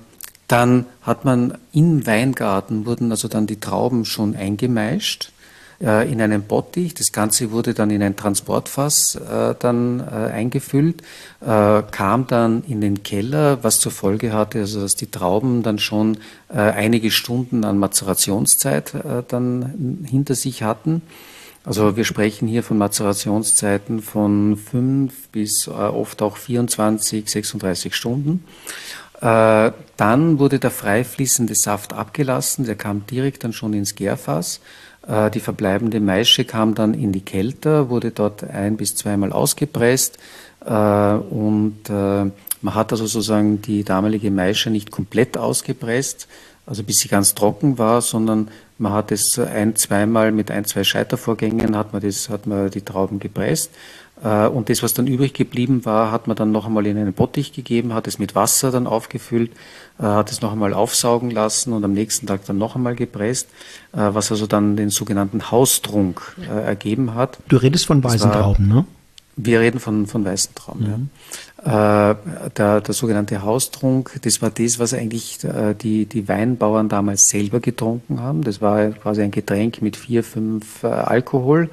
dann 0.49 0.87
hat 1.03 1.27
man 1.27 1.59
im 1.75 2.07
Weingarten 2.07 2.87
wurden 2.87 3.11
also 3.11 3.29
dann 3.29 3.47
die 3.47 3.61
Trauben 3.61 4.07
schon 4.07 4.35
eingemeischt 4.35 5.33
äh, 5.83 6.11
in 6.11 6.21
einen 6.21 6.43
Bottich. 6.43 6.95
Das 6.95 7.13
Ganze 7.13 7.51
wurde 7.51 7.75
dann 7.75 7.91
in 7.91 8.03
ein 8.03 8.17
Transportfass 8.17 9.17
äh, 9.17 9.55
dann 9.59 10.01
äh, 10.01 10.31
eingefüllt, 10.33 11.03
äh, 11.41 11.83
kam 11.91 12.27
dann 12.27 12.63
in 12.65 12.81
den 12.81 13.03
Keller, 13.03 13.63
was 13.63 13.81
zur 13.81 13.93
Folge 13.93 14.33
hatte, 14.33 14.61
also 14.61 14.81
dass 14.81 14.95
die 14.95 15.11
Trauben 15.11 15.63
dann 15.63 15.79
schon 15.79 16.19
äh, 16.49 16.59
einige 16.59 17.11
Stunden 17.11 17.65
an 17.65 17.79
Mazerationszeit 17.79 18.95
dann 19.29 20.05
hinter 20.09 20.35
sich 20.35 20.63
hatten. 20.63 21.03
Also 21.65 21.97
wir 21.97 22.05
sprechen 22.05 22.49
hier 22.49 22.63
von 22.63 22.79
Mazerationszeiten 22.79 24.03
von 24.03 24.57
fünf 24.57 25.29
bis 25.29 25.69
oft 25.69 26.21
auch 26.21 26.37
24, 26.37 27.31
36 27.31 27.95
Stunden. 27.95 28.45
Äh, 29.23 29.71
dann 29.97 30.41
wurde 30.41 30.59
der 30.59 30.73
frei 30.73 31.05
fließende 31.05 31.55
Saft 31.55 31.93
abgelassen, 31.93 32.67
der 32.67 32.75
kam 32.75 33.07
direkt 33.07 33.45
dann 33.45 33.53
schon 33.53 33.73
ins 33.73 33.95
Gärfass. 33.95 34.61
Äh, 35.07 35.31
die 35.31 35.39
verbleibende 35.39 36.01
Maische 36.01 36.45
kam 36.45 36.75
dann 36.75 36.93
in 36.93 37.13
die 37.13 37.21
Kelter, 37.21 37.89
wurde 37.89 38.11
dort 38.11 38.43
ein 38.43 38.77
bis 38.77 38.97
zweimal 38.97 39.33
ausgepresst. 39.33 40.19
Äh, 40.65 40.73
und 40.73 41.89
man 41.89 42.75
hat 42.75 42.93
also 42.93 43.07
sozusagen 43.07 43.63
die 43.63 43.85
damalige 43.85 44.31
Maische 44.31 44.71
nicht 44.71 44.91
komplett 44.91 45.37
ausgepresst, 45.37 46.29
also 46.67 46.83
bis 46.85 46.99
sie 46.99 47.09
ganz 47.09 47.35
trocken 47.35 47.79
war, 47.79 48.01
sondern 48.03 48.49
man 48.79 48.93
hat 48.93 49.11
es 49.13 49.39
ein, 49.39 49.75
zweimal 49.77 50.33
mit 50.33 50.51
ein, 50.51 50.65
zwei 50.65 50.85
Scheitervorgängen 50.85 51.77
hat 51.77 51.93
man 51.93 52.03
das, 52.03 52.29
hat 52.29 52.47
man 52.47 52.71
die 52.71 52.83
Trauben 52.83 53.19
gepresst 53.19 53.71
und 54.23 54.69
das, 54.69 54.85
was 54.85 54.95
dann 54.95 55.09
übrig 55.09 55.35
geblieben 55.35 55.85
war, 55.85 56.13
hat 56.13 56.29
man 56.29 56.37
dann 56.37 56.53
noch 56.53 56.67
einmal 56.67 56.87
in 56.87 56.97
einen 56.97 57.13
Bottich 57.13 57.53
gegeben, 57.53 57.93
hat 57.93 58.07
es 58.07 58.21
mit 58.21 58.37
Wasser 58.37 58.71
dann 58.71 58.87
aufgefüllt, 58.87 59.51
äh, 59.99 60.05
hat 60.05 60.31
es 60.31 60.43
noch 60.43 60.53
einmal 60.53 60.75
aufsaugen 60.75 61.33
lassen 61.33 61.73
und 61.73 61.85
am 61.85 61.93
nächsten 61.93 62.29
Tag 62.29 62.47
dann 62.47 62.57
noch 62.57 62.77
einmal 62.77 62.95
gepresst, 62.95 63.49
äh, 63.93 63.97
was 63.99 64.31
also 64.31 64.47
dann 64.47 64.77
den 64.77 64.91
sogenannten 64.91 65.51
Haustrunk 65.51 66.37
ergeben 66.49 67.15
hat. 67.15 67.39
Du 67.49 67.57
redest 67.57 67.87
von 67.87 68.05
weißen 68.05 68.31
Trauben, 68.31 68.69
ne? 68.69 68.85
Wir 69.35 69.61
reden 69.61 69.81
von, 69.81 70.07
von 70.07 70.25
weißen 70.25 70.55
Trauben, 70.55 70.85
mhm. 70.85 71.09
ja. 71.67 72.17
Der, 72.57 72.81
der 72.81 72.95
sogenannte 72.95 73.43
Haustrunk, 73.43 74.19
das 74.23 74.43
war 74.43 74.51
das, 74.51 74.81
was 74.81 74.95
eigentlich 74.95 75.39
die, 75.81 76.07
die 76.07 76.29
Weinbauern 76.29 76.89
damals 76.89 77.29
selber 77.29 77.61
getrunken 77.61 78.21
haben. 78.21 78.43
Das 78.43 78.61
war 78.61 78.91
quasi 78.91 79.23
ein 79.23 79.31
Getränk 79.31 79.81
mit 79.81 79.97
vier, 79.97 80.25
fünf 80.25 80.83
Alkohol. 80.83 81.71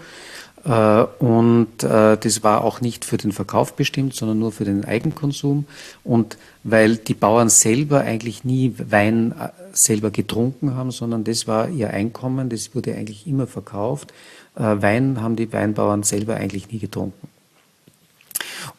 Äh, 0.66 1.04
und 1.20 1.84
äh, 1.84 2.18
das 2.18 2.44
war 2.44 2.64
auch 2.64 2.82
nicht 2.82 3.06
für 3.06 3.18
den 3.18 3.32
Verkauf 3.32 3.74
bestimmt, 3.74 4.16
sondern 4.16 4.40
nur 4.40 4.52
für 4.52 4.66
den 4.66 4.86
Eigenkonsum. 4.86 5.66
Und 6.04 6.38
weil 6.64 6.98
die 6.98 7.14
Bauern 7.14 7.50
selber 7.50 8.02
eigentlich 8.02 8.44
nie 8.44 8.74
Wein 8.78 9.34
äh, 9.40 9.50
selber 9.72 10.12
getrunken 10.12 10.76
haben, 10.76 10.92
sondern 10.92 11.24
das 11.24 11.48
war 11.48 11.70
ihr 11.70 11.92
Einkommen, 11.92 12.50
das 12.50 12.76
wurde 12.76 12.96
eigentlich 12.96 13.28
immer 13.28 13.48
verkauft. 13.48 14.14
Wein 14.56 15.22
haben 15.22 15.38
die 15.38 15.54
Weinbauern 15.54 16.04
selber 16.04 16.36
eigentlich 16.36 16.70
nie 16.70 16.80
getrunken. 16.80 17.30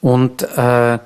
Und 0.02 0.42
äh, 0.42 0.98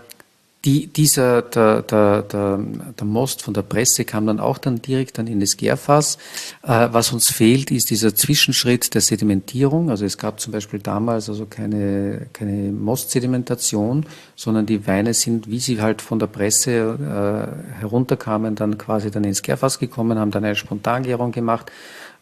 die, 0.64 0.86
dieser, 0.86 1.42
der, 1.42 1.82
der, 1.82 2.22
der, 2.22 2.58
der 2.98 3.06
Most 3.06 3.42
von 3.42 3.52
der 3.52 3.62
Presse 3.62 4.04
kam 4.04 4.26
dann 4.26 4.40
auch 4.40 4.58
dann 4.58 4.80
direkt 4.80 5.18
dann 5.18 5.26
in 5.26 5.40
das 5.40 5.56
Gärfass. 5.56 6.16
Äh, 6.62 6.88
was 6.90 7.12
uns 7.12 7.30
fehlt, 7.30 7.70
ist 7.70 7.90
dieser 7.90 8.14
Zwischenschritt 8.14 8.94
der 8.94 9.02
Sedimentierung. 9.02 9.90
Also 9.90 10.04
es 10.06 10.16
gab 10.16 10.40
zum 10.40 10.52
Beispiel 10.52 10.80
damals 10.80 11.28
also 11.28 11.46
keine, 11.46 12.26
keine 12.32 12.72
Mostsedimentation, 12.72 14.06
sondern 14.36 14.64
die 14.66 14.86
Weine 14.86 15.12
sind, 15.12 15.50
wie 15.50 15.58
sie 15.58 15.80
halt 15.80 16.00
von 16.00 16.18
der 16.18 16.28
Presse 16.28 16.70
äh, 16.70 17.80
herunterkamen, 17.80 18.54
dann 18.54 18.78
quasi 18.78 19.10
dann 19.10 19.24
ins 19.24 19.42
Gärfass 19.42 19.78
gekommen, 19.78 20.18
haben 20.18 20.30
dann 20.30 20.44
eine 20.44 20.56
Spontangärung 20.56 21.32
gemacht, 21.32 21.70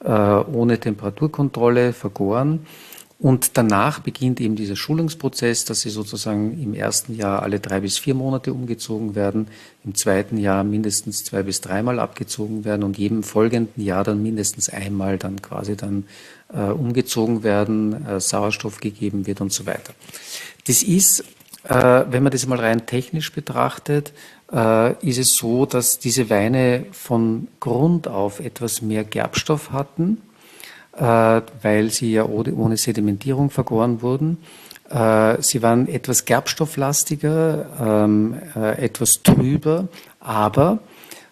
äh, 0.05 0.11
ohne 0.11 0.79
Temperaturkontrolle, 0.79 1.93
vergoren. 1.93 2.67
Und 3.23 3.57
danach 3.57 4.01
beginnt 4.01 4.41
eben 4.41 4.57
dieser 4.57 4.75
Schulungsprozess, 4.75 5.65
dass 5.65 5.83
sie 5.83 5.91
sozusagen 5.91 6.61
im 6.61 6.75
ersten 6.75 7.15
Jahr 7.15 7.45
alle 7.45 7.61
drei 7.61 7.79
bis 7.79 7.97
vier 7.97 8.15
Monate 8.15 8.53
umgezogen 8.53 9.15
werden, 9.15 9.47
im 9.85 9.95
zweiten 9.95 10.39
Jahr 10.39 10.65
mindestens 10.65 11.23
zwei 11.23 11.45
bis 11.45 11.61
dreimal 11.61 12.01
abgezogen 12.01 12.65
werden 12.65 12.83
und 12.83 12.99
jedem 12.99 13.23
folgenden 13.23 13.85
Jahr 13.85 14.03
dann 14.03 14.25
mindestens 14.25 14.71
einmal 14.71 15.19
dann 15.19 15.41
quasi 15.41 15.77
dann 15.77 16.09
äh, 16.53 16.63
umgezogen 16.63 17.45
werden, 17.45 18.05
äh, 18.05 18.19
Sauerstoff 18.19 18.81
gegeben 18.81 19.25
wird 19.25 19.41
und 19.41 19.53
so 19.53 19.67
weiter. 19.67 19.95
Das 20.67 20.83
ist, 20.83 21.21
äh, 21.63 22.05
wenn 22.11 22.25
man 22.25 22.33
das 22.33 22.45
mal 22.49 22.59
rein 22.59 22.87
technisch 22.87 23.31
betrachtet, 23.31 24.13
äh, 24.53 24.95
ist 25.09 25.19
es 25.19 25.37
so, 25.37 25.65
dass 25.65 26.01
diese 26.01 26.29
Weine 26.29 26.87
von 26.91 27.47
Grund 27.61 28.09
auf 28.09 28.41
etwas 28.41 28.83
mehr 28.83 29.05
Gerbstoff 29.05 29.71
hatten 29.71 30.19
weil 30.93 31.91
sie 31.91 32.13
ja 32.13 32.25
ohne 32.27 32.77
Sedimentierung 32.77 33.51
vergoren 33.51 34.03
wurden. 34.03 34.39
Äh, 34.93 35.41
sie 35.41 35.63
waren 35.63 35.89
etwas 35.89 36.25
gerbstofflastiger, 36.27 37.67
ähm, 37.81 38.35
äh, 38.55 38.85
etwas 38.85 39.23
trüber, 39.23 39.89
aber 40.21 40.81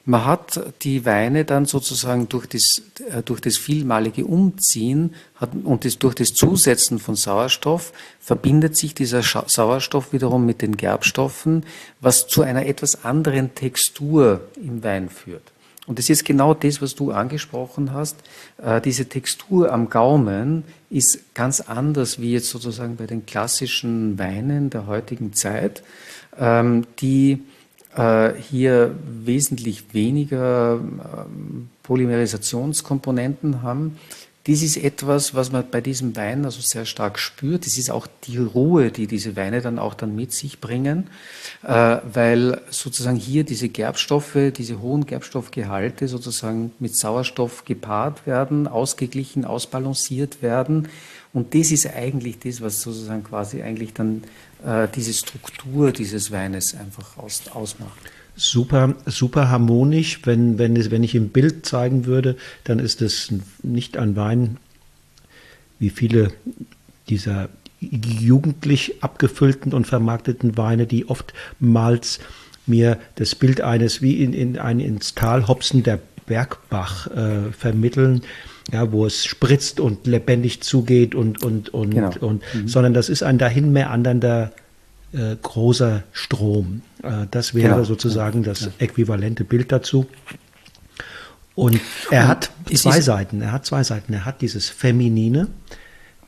man 0.06 0.24
hat 0.24 0.60
die 0.82 1.04
Weine 1.04 1.44
dann 1.44 1.66
sozusagen 1.66 2.28
durch 2.28 2.46
das, 2.46 2.82
durch 3.26 3.40
das 3.40 3.58
vielmalige 3.58 4.24
Umziehen 4.24 5.14
und 5.62 5.84
das, 5.84 5.98
durch 5.98 6.14
das 6.14 6.32
Zusetzen 6.32 6.98
von 6.98 7.16
Sauerstoff 7.16 7.92
verbindet 8.18 8.76
sich 8.76 8.94
dieser 8.94 9.22
Sauerstoff 9.22 10.12
wiederum 10.12 10.46
mit 10.46 10.62
den 10.62 10.78
Gerbstoffen, 10.78 11.64
was 12.00 12.26
zu 12.26 12.42
einer 12.42 12.66
etwas 12.66 13.04
anderen 13.04 13.54
Textur 13.54 14.40
im 14.56 14.82
Wein 14.82 15.10
führt. 15.10 15.49
Und 15.90 15.98
das 15.98 16.08
ist 16.08 16.24
genau 16.24 16.54
das, 16.54 16.80
was 16.80 16.94
du 16.94 17.10
angesprochen 17.10 17.92
hast. 17.92 18.16
Äh, 18.62 18.80
diese 18.80 19.06
Textur 19.06 19.72
am 19.72 19.90
Gaumen 19.90 20.62
ist 20.88 21.34
ganz 21.34 21.60
anders 21.60 22.20
wie 22.20 22.32
jetzt 22.32 22.48
sozusagen 22.48 22.94
bei 22.94 23.08
den 23.08 23.26
klassischen 23.26 24.16
Weinen 24.16 24.70
der 24.70 24.86
heutigen 24.86 25.32
Zeit, 25.32 25.82
ähm, 26.38 26.86
die 27.00 27.42
äh, 27.96 28.30
hier 28.34 28.94
wesentlich 29.04 29.92
weniger 29.92 30.78
ähm, 30.78 31.70
Polymerisationskomponenten 31.82 33.62
haben. 33.62 33.98
Das 34.44 34.62
ist 34.62 34.78
etwas, 34.78 35.34
was 35.34 35.52
man 35.52 35.64
bei 35.70 35.82
diesem 35.82 36.16
Wein 36.16 36.46
also 36.46 36.62
sehr 36.62 36.86
stark 36.86 37.18
spürt. 37.18 37.66
Das 37.66 37.76
ist 37.76 37.90
auch 37.90 38.06
die 38.24 38.38
Ruhe, 38.38 38.90
die 38.90 39.06
diese 39.06 39.36
Weine 39.36 39.60
dann 39.60 39.78
auch 39.78 39.92
dann 39.92 40.16
mit 40.16 40.32
sich 40.32 40.60
bringen, 40.60 41.10
äh, 41.62 41.98
weil 42.10 42.60
sozusagen 42.70 43.18
hier 43.18 43.44
diese 43.44 43.68
Gerbstoffe, 43.68 44.38
diese 44.56 44.80
hohen 44.80 45.04
Gerbstoffgehalte 45.04 46.08
sozusagen 46.08 46.72
mit 46.78 46.96
Sauerstoff 46.96 47.66
gepaart 47.66 48.26
werden, 48.26 48.66
ausgeglichen, 48.66 49.44
ausbalanciert 49.44 50.40
werden. 50.40 50.88
Und 51.34 51.54
das 51.54 51.70
ist 51.70 51.86
eigentlich 51.86 52.38
das, 52.38 52.62
was 52.62 52.80
sozusagen 52.80 53.22
quasi 53.22 53.62
eigentlich 53.62 53.92
dann 53.92 54.24
äh, 54.64 54.88
diese 54.94 55.12
Struktur 55.12 55.92
dieses 55.92 56.30
Weines 56.30 56.74
einfach 56.74 57.18
aus, 57.18 57.42
ausmacht 57.52 58.10
super, 58.40 58.94
super 59.06 59.50
harmonisch. 59.50 60.20
Wenn, 60.24 60.58
wenn, 60.58 60.76
es, 60.76 60.90
wenn 60.90 61.04
ich 61.04 61.14
im 61.14 61.28
Bild 61.28 61.66
zeigen 61.66 62.06
würde, 62.06 62.36
dann 62.64 62.78
ist 62.78 63.02
es 63.02 63.32
nicht 63.62 63.96
ein 63.96 64.16
Wein, 64.16 64.56
wie 65.78 65.90
viele 65.90 66.32
dieser 67.08 67.48
jugendlich 67.80 69.02
abgefüllten 69.02 69.72
und 69.72 69.86
vermarkteten 69.86 70.56
Weine, 70.56 70.86
die 70.86 71.08
oftmals 71.08 72.20
mir 72.66 72.98
das 73.16 73.34
Bild 73.34 73.60
eines 73.62 74.02
wie 74.02 74.22
in, 74.22 74.32
in 74.32 74.58
ein 74.58 74.80
ins 74.80 75.14
Tal 75.14 75.48
hopsender 75.48 75.98
Bergbach 76.26 77.08
äh, 77.08 77.52
vermitteln, 77.52 78.22
ja, 78.70 78.92
wo 78.92 79.06
es 79.06 79.24
spritzt 79.24 79.80
und 79.80 80.06
lebendig 80.06 80.62
zugeht 80.62 81.14
und 81.14 81.42
und 81.42 81.74
und 81.74 81.90
genau. 81.90 82.12
und, 82.20 82.42
mhm. 82.54 82.68
sondern 82.68 82.94
das 82.94 83.08
ist 83.08 83.22
ein 83.22 83.38
dahin 83.38 83.72
mehr 83.72 83.90
andernder 83.90 84.52
äh, 85.12 85.36
großer 85.40 86.02
Strom. 86.12 86.82
Äh, 87.02 87.26
das 87.30 87.54
wäre 87.54 87.74
genau. 87.74 87.84
sozusagen 87.84 88.42
das 88.42 88.60
ja. 88.62 88.68
äquivalente 88.78 89.44
Bild 89.44 89.72
dazu. 89.72 90.06
Und 91.54 91.80
er 92.10 92.28
hat 92.28 92.50
und 92.68 92.78
zwei 92.78 93.00
Seiten. 93.00 93.42
Er 93.42 93.52
hat 93.52 93.66
zwei 93.66 93.82
Seiten. 93.82 94.12
Er 94.12 94.24
hat 94.24 94.40
dieses 94.40 94.68
Feminine. 94.68 95.48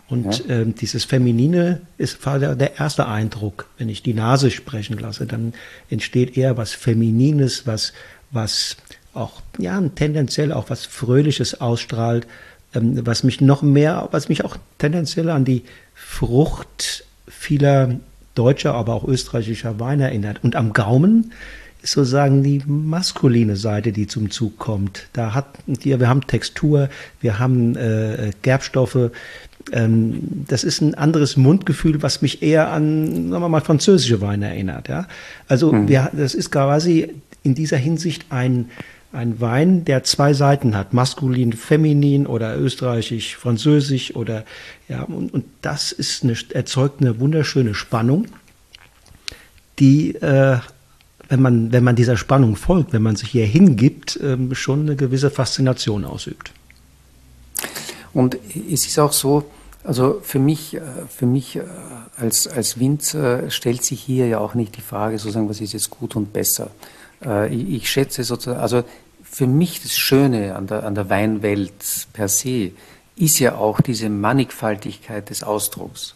Und 0.09 0.47
ja. 0.47 0.57
ähm, 0.57 0.75
dieses 0.75 1.05
Feminine 1.05 1.81
ist 1.97 2.19
der, 2.27 2.55
der 2.55 2.79
erste 2.79 3.07
Eindruck. 3.07 3.67
Wenn 3.79 3.89
ich 3.89 4.03
die 4.03 4.13
Nase 4.13 4.51
sprechen 4.51 4.99
lasse, 4.99 5.25
dann 5.25 5.55
entsteht 5.89 6.37
eher 6.37 6.59
was 6.59 6.73
Feminines, 6.73 7.67
was, 7.67 7.95
was 8.31 8.77
auch, 9.15 9.41
ja, 9.59 9.81
tendenziell 9.95 10.53
auch 10.53 10.69
was 10.69 10.85
Fröhliches 10.85 11.61
ausstrahlt, 11.61 12.27
ähm, 12.75 13.07
was 13.07 13.23
mich 13.23 13.41
noch 13.41 13.63
mehr, 13.63 14.09
was 14.11 14.29
mich 14.29 14.45
auch 14.45 14.57
tendenziell 14.79 15.31
an 15.31 15.45
die 15.45 15.63
Frucht 15.95 17.05
vieler 17.27 18.01
deutscher, 18.35 18.75
aber 18.75 18.95
auch 18.95 19.07
österreichischer 19.07 19.79
Wein 19.81 20.01
erinnert. 20.01 20.43
Und 20.43 20.57
am 20.57 20.73
Gaumen 20.73 21.33
ist 21.83 21.93
sozusagen 21.93 22.43
die 22.43 22.63
maskuline 22.67 23.57
Seite, 23.57 23.93
die 23.93 24.07
zum 24.07 24.31
Zug 24.31 24.59
kommt. 24.59 25.09
Da 25.13 25.35
hat 25.35 25.47
wir, 25.67 26.01
wir 26.01 26.09
haben 26.09 26.27
Textur, 26.27 26.89
wir 27.21 27.39
haben 27.39 27.77
äh, 27.77 28.31
Gerbstoffe. 28.43 29.11
Ähm, 29.73 30.45
das 30.49 30.65
ist 30.65 30.81
ein 30.81 30.95
anderes 30.95 31.37
Mundgefühl, 31.37 32.03
was 32.03 32.23
mich 32.23 32.43
eher 32.43 32.71
an, 32.71 33.31
sagen 33.31 33.43
wir 33.43 33.49
mal, 33.49 33.61
französische 33.61 34.21
Weine 34.21 34.49
erinnert. 34.49 34.89
Ja? 34.89 35.09
Also 35.49 35.73
mhm. 35.73 35.89
wir, 35.89 36.11
das 36.13 36.35
ist 36.35 36.51
quasi 36.51 37.09
in 37.43 37.55
dieser 37.55 37.77
Hinsicht 37.77 38.27
ein 38.31 38.71
ein 39.13 39.41
Wein, 39.41 39.85
der 39.85 40.05
zwei 40.05 40.33
Seiten 40.33 40.75
hat, 40.75 40.95
maskulin, 40.95 41.53
feminin 41.53 42.27
oder 42.27 42.59
österreichisch, 42.59 43.37
französisch 43.37 44.17
oder 44.17 44.45
ja, 44.89 45.03
und, 45.03 45.33
und 45.35 45.45
das 45.61 45.93
ist 45.93 46.25
eine, 46.25 46.37
erzeugt 46.51 47.01
eine 47.01 47.21
wunderschöne 47.21 47.75
Spannung, 47.75 48.27
die, 49.79 50.15
äh, 50.17 50.59
wenn 51.29 51.43
man, 51.43 51.73
wenn 51.73 51.85
man 51.85 51.97
dieser 51.97 52.17
Spannung 52.17 52.57
folgt, 52.57 52.93
wenn 52.93 53.03
man 53.03 53.17
sich 53.17 53.31
hier 53.31 53.47
hingibt, 53.47 54.17
äh, 54.17 54.37
schon 54.55 54.81
eine 54.83 54.97
gewisse 54.97 55.31
Faszination 55.31 56.05
ausübt. 56.05 56.53
Und 58.15 58.37
es 58.71 58.87
ist 58.87 58.99
auch 58.99 59.13
so, 59.13 59.45
also 59.85 60.21
für 60.23 60.39
mich, 60.39 60.75
äh, 60.75 60.81
für 61.09 61.27
mich 61.27 61.57
äh, 61.57 61.63
als, 62.17 62.47
als 62.47 62.79
Winzer 62.79 63.51
stellt 63.51 63.85
sich 63.85 64.01
hier 64.01 64.27
ja 64.27 64.39
auch 64.39 64.55
nicht 64.55 64.77
die 64.77 64.83
Frage, 64.83 65.19
sozusagen, 65.19 65.49
was 65.49 65.61
ist 65.61 65.73
jetzt 65.73 65.91
gut 65.91 66.17
und 66.17 66.33
besser. 66.33 66.71
Äh, 67.25 67.55
ich, 67.55 67.71
ich 67.71 67.91
schätze 67.91 68.25
sozusagen, 68.25 68.61
also 68.61 68.85
für 69.33 69.47
mich 69.47 69.83
das 69.83 69.97
Schöne 69.97 70.55
an 70.55 70.67
der, 70.67 70.85
an 70.85 70.95
der 70.95 71.09
Weinwelt 71.09 71.73
per 72.13 72.29
se 72.29 72.73
ist 73.17 73.39
ja 73.39 73.55
auch 73.55 73.81
diese 73.81 74.11
Mannigfaltigkeit 74.11 75.31
des 75.31 75.43
Ausdrucks. 75.43 76.15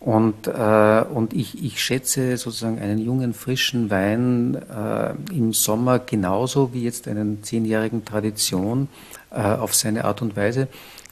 Und, 0.00 0.46
äh, 0.46 1.04
und 1.14 1.32
ich, 1.32 1.62
ich 1.62 1.82
schätze 1.82 2.36
sozusagen 2.36 2.78
einen 2.78 2.98
jungen, 2.98 3.32
frischen 3.32 3.90
Wein 3.90 4.54
äh, 4.54 5.14
im 5.34 5.52
Sommer 5.52 5.98
genauso 5.98 6.74
wie 6.74 6.84
jetzt 6.84 7.08
einen 7.08 7.42
zehnjährigen 7.42 8.04
Tradition 8.04 8.88
äh, 9.30 9.40
auf 9.40 9.74
seine 9.74 10.04
Art 10.04 10.20
und 10.20 10.36
Weise. 10.36 10.68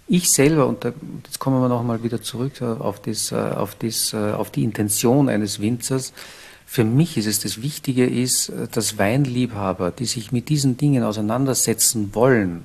Ich 0.08 0.30
selber, 0.30 0.66
und 0.66 0.84
da, 0.84 0.92
jetzt 1.24 1.38
kommen 1.38 1.60
wir 1.62 1.68
nochmal 1.68 2.02
wieder 2.02 2.20
zurück 2.20 2.60
auf, 2.60 3.00
das, 3.00 3.32
äh, 3.32 3.36
auf, 3.36 3.74
das, 3.76 4.12
äh, 4.12 4.16
auf 4.16 4.50
die 4.50 4.64
Intention 4.64 5.28
eines 5.30 5.60
Winzers, 5.60 6.12
für 6.72 6.84
mich 6.84 7.18
ist 7.18 7.26
es 7.26 7.38
das 7.38 7.60
Wichtige 7.60 8.06
ist, 8.06 8.50
dass 8.72 8.96
Weinliebhaber, 8.96 9.90
die 9.90 10.06
sich 10.06 10.32
mit 10.32 10.48
diesen 10.48 10.78
Dingen 10.78 11.04
auseinandersetzen 11.04 12.14
wollen, 12.14 12.64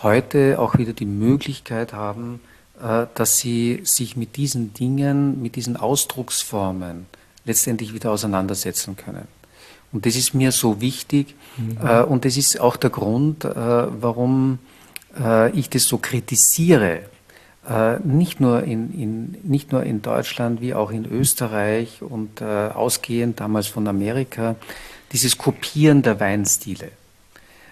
heute 0.00 0.60
auch 0.60 0.78
wieder 0.78 0.92
die 0.92 1.06
Möglichkeit 1.06 1.92
haben, 1.92 2.38
äh, 2.80 3.06
dass 3.16 3.38
sie 3.38 3.80
sich 3.82 4.16
mit 4.16 4.36
diesen 4.36 4.74
Dingen, 4.74 5.42
mit 5.42 5.56
diesen 5.56 5.76
Ausdrucksformen 5.76 7.06
letztendlich 7.44 7.92
wieder 7.92 8.12
auseinandersetzen 8.12 8.94
können. 8.94 9.26
Und 9.90 10.06
das 10.06 10.14
ist 10.14 10.34
mir 10.34 10.52
so 10.52 10.80
wichtig 10.80 11.34
mhm. 11.56 11.78
Äh, 11.84 12.02
und 12.04 12.24
das 12.24 12.36
ist 12.36 12.60
auch 12.60 12.76
der 12.76 12.90
Grund, 12.90 13.44
äh, 13.44 13.50
warum 13.54 14.60
ich 15.52 15.68
das 15.68 15.84
so 15.84 15.98
kritisiere, 15.98 17.02
äh, 17.68 17.98
nicht, 18.00 18.40
nur 18.40 18.64
in, 18.64 18.92
in, 18.92 19.36
nicht 19.44 19.72
nur 19.72 19.82
in 19.84 20.02
Deutschland 20.02 20.60
wie 20.60 20.74
auch 20.74 20.90
in 20.90 21.04
Österreich 21.10 22.02
und 22.02 22.40
äh, 22.40 22.44
ausgehend 22.44 23.40
damals 23.40 23.68
von 23.68 23.86
Amerika, 23.86 24.56
dieses 25.12 25.38
Kopieren 25.38 26.02
der 26.02 26.18
Weinstile. 26.20 26.90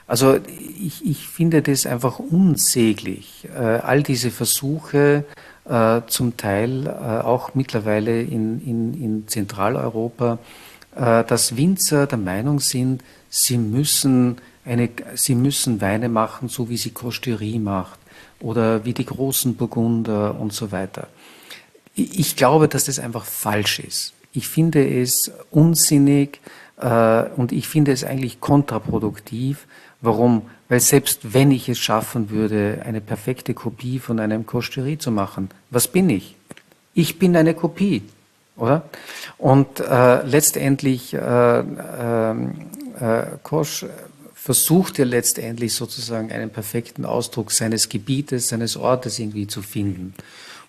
Also 0.06 0.38
ich, 0.80 1.04
ich 1.06 1.26
finde 1.28 1.62
das 1.62 1.86
einfach 1.86 2.18
unsäglich. 2.18 3.48
Äh, 3.54 3.58
all 3.58 4.02
diese 4.02 4.30
Versuche, 4.30 5.24
äh, 5.64 6.00
zum 6.08 6.36
Teil 6.36 6.86
äh, 6.86 6.90
auch 6.90 7.54
mittlerweile 7.54 8.20
in, 8.20 8.60
in, 8.64 8.94
in 8.94 9.28
Zentraleuropa, 9.28 10.38
äh, 10.96 11.24
dass 11.24 11.56
Winzer 11.56 12.06
der 12.06 12.18
Meinung 12.18 12.58
sind, 12.58 13.02
sie 13.28 13.56
müssen, 13.56 14.38
eine, 14.64 14.88
sie 15.14 15.36
müssen 15.36 15.80
Weine 15.80 16.08
machen, 16.08 16.48
so 16.48 16.68
wie 16.68 16.76
sie 16.76 16.90
Kosterie 16.90 17.60
macht 17.60 17.99
oder 18.40 18.84
wie 18.84 18.94
die 18.94 19.06
großen 19.06 19.56
Burgunder 19.56 20.38
und 20.38 20.52
so 20.52 20.72
weiter. 20.72 21.08
Ich 21.94 22.36
glaube, 22.36 22.68
dass 22.68 22.84
das 22.84 22.98
einfach 22.98 23.24
falsch 23.24 23.80
ist. 23.80 24.14
Ich 24.32 24.48
finde 24.48 24.86
es 24.86 25.30
unsinnig 25.50 26.40
äh, 26.80 27.24
und 27.36 27.52
ich 27.52 27.68
finde 27.68 27.92
es 27.92 28.04
eigentlich 28.04 28.40
kontraproduktiv. 28.40 29.66
Warum? 30.00 30.42
Weil 30.68 30.80
selbst 30.80 31.34
wenn 31.34 31.50
ich 31.50 31.68
es 31.68 31.78
schaffen 31.78 32.30
würde, 32.30 32.82
eine 32.84 33.00
perfekte 33.00 33.54
Kopie 33.54 33.98
von 33.98 34.20
einem 34.20 34.46
Kosterie 34.46 34.98
zu 34.98 35.10
machen, 35.10 35.50
was 35.70 35.88
bin 35.88 36.08
ich? 36.08 36.36
Ich 36.94 37.18
bin 37.18 37.36
eine 37.36 37.54
Kopie, 37.54 38.02
oder? 38.56 38.84
Und 39.36 39.80
äh, 39.80 40.22
letztendlich 40.22 41.12
äh, 41.12 41.18
äh, 41.18 42.30
äh 43.00 43.26
Kosch 43.42 43.84
versucht 44.42 44.98
er 44.98 45.04
letztendlich 45.04 45.74
sozusagen 45.74 46.32
einen 46.32 46.48
perfekten 46.48 47.04
Ausdruck 47.04 47.52
seines 47.52 47.90
Gebietes, 47.90 48.48
seines 48.48 48.74
Ortes 48.74 49.18
irgendwie 49.18 49.46
zu 49.46 49.60
finden. 49.60 50.14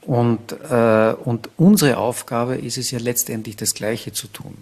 Und, 0.01 0.51
äh, 0.69 1.13
und 1.13 1.49
unsere 1.55 1.95
Aufgabe 1.95 2.55
ist 2.55 2.77
es 2.77 2.91
ja 2.91 2.99
letztendlich 2.99 3.55
das 3.55 3.73
Gleiche 3.73 4.11
zu 4.11 4.27
tun. 4.27 4.57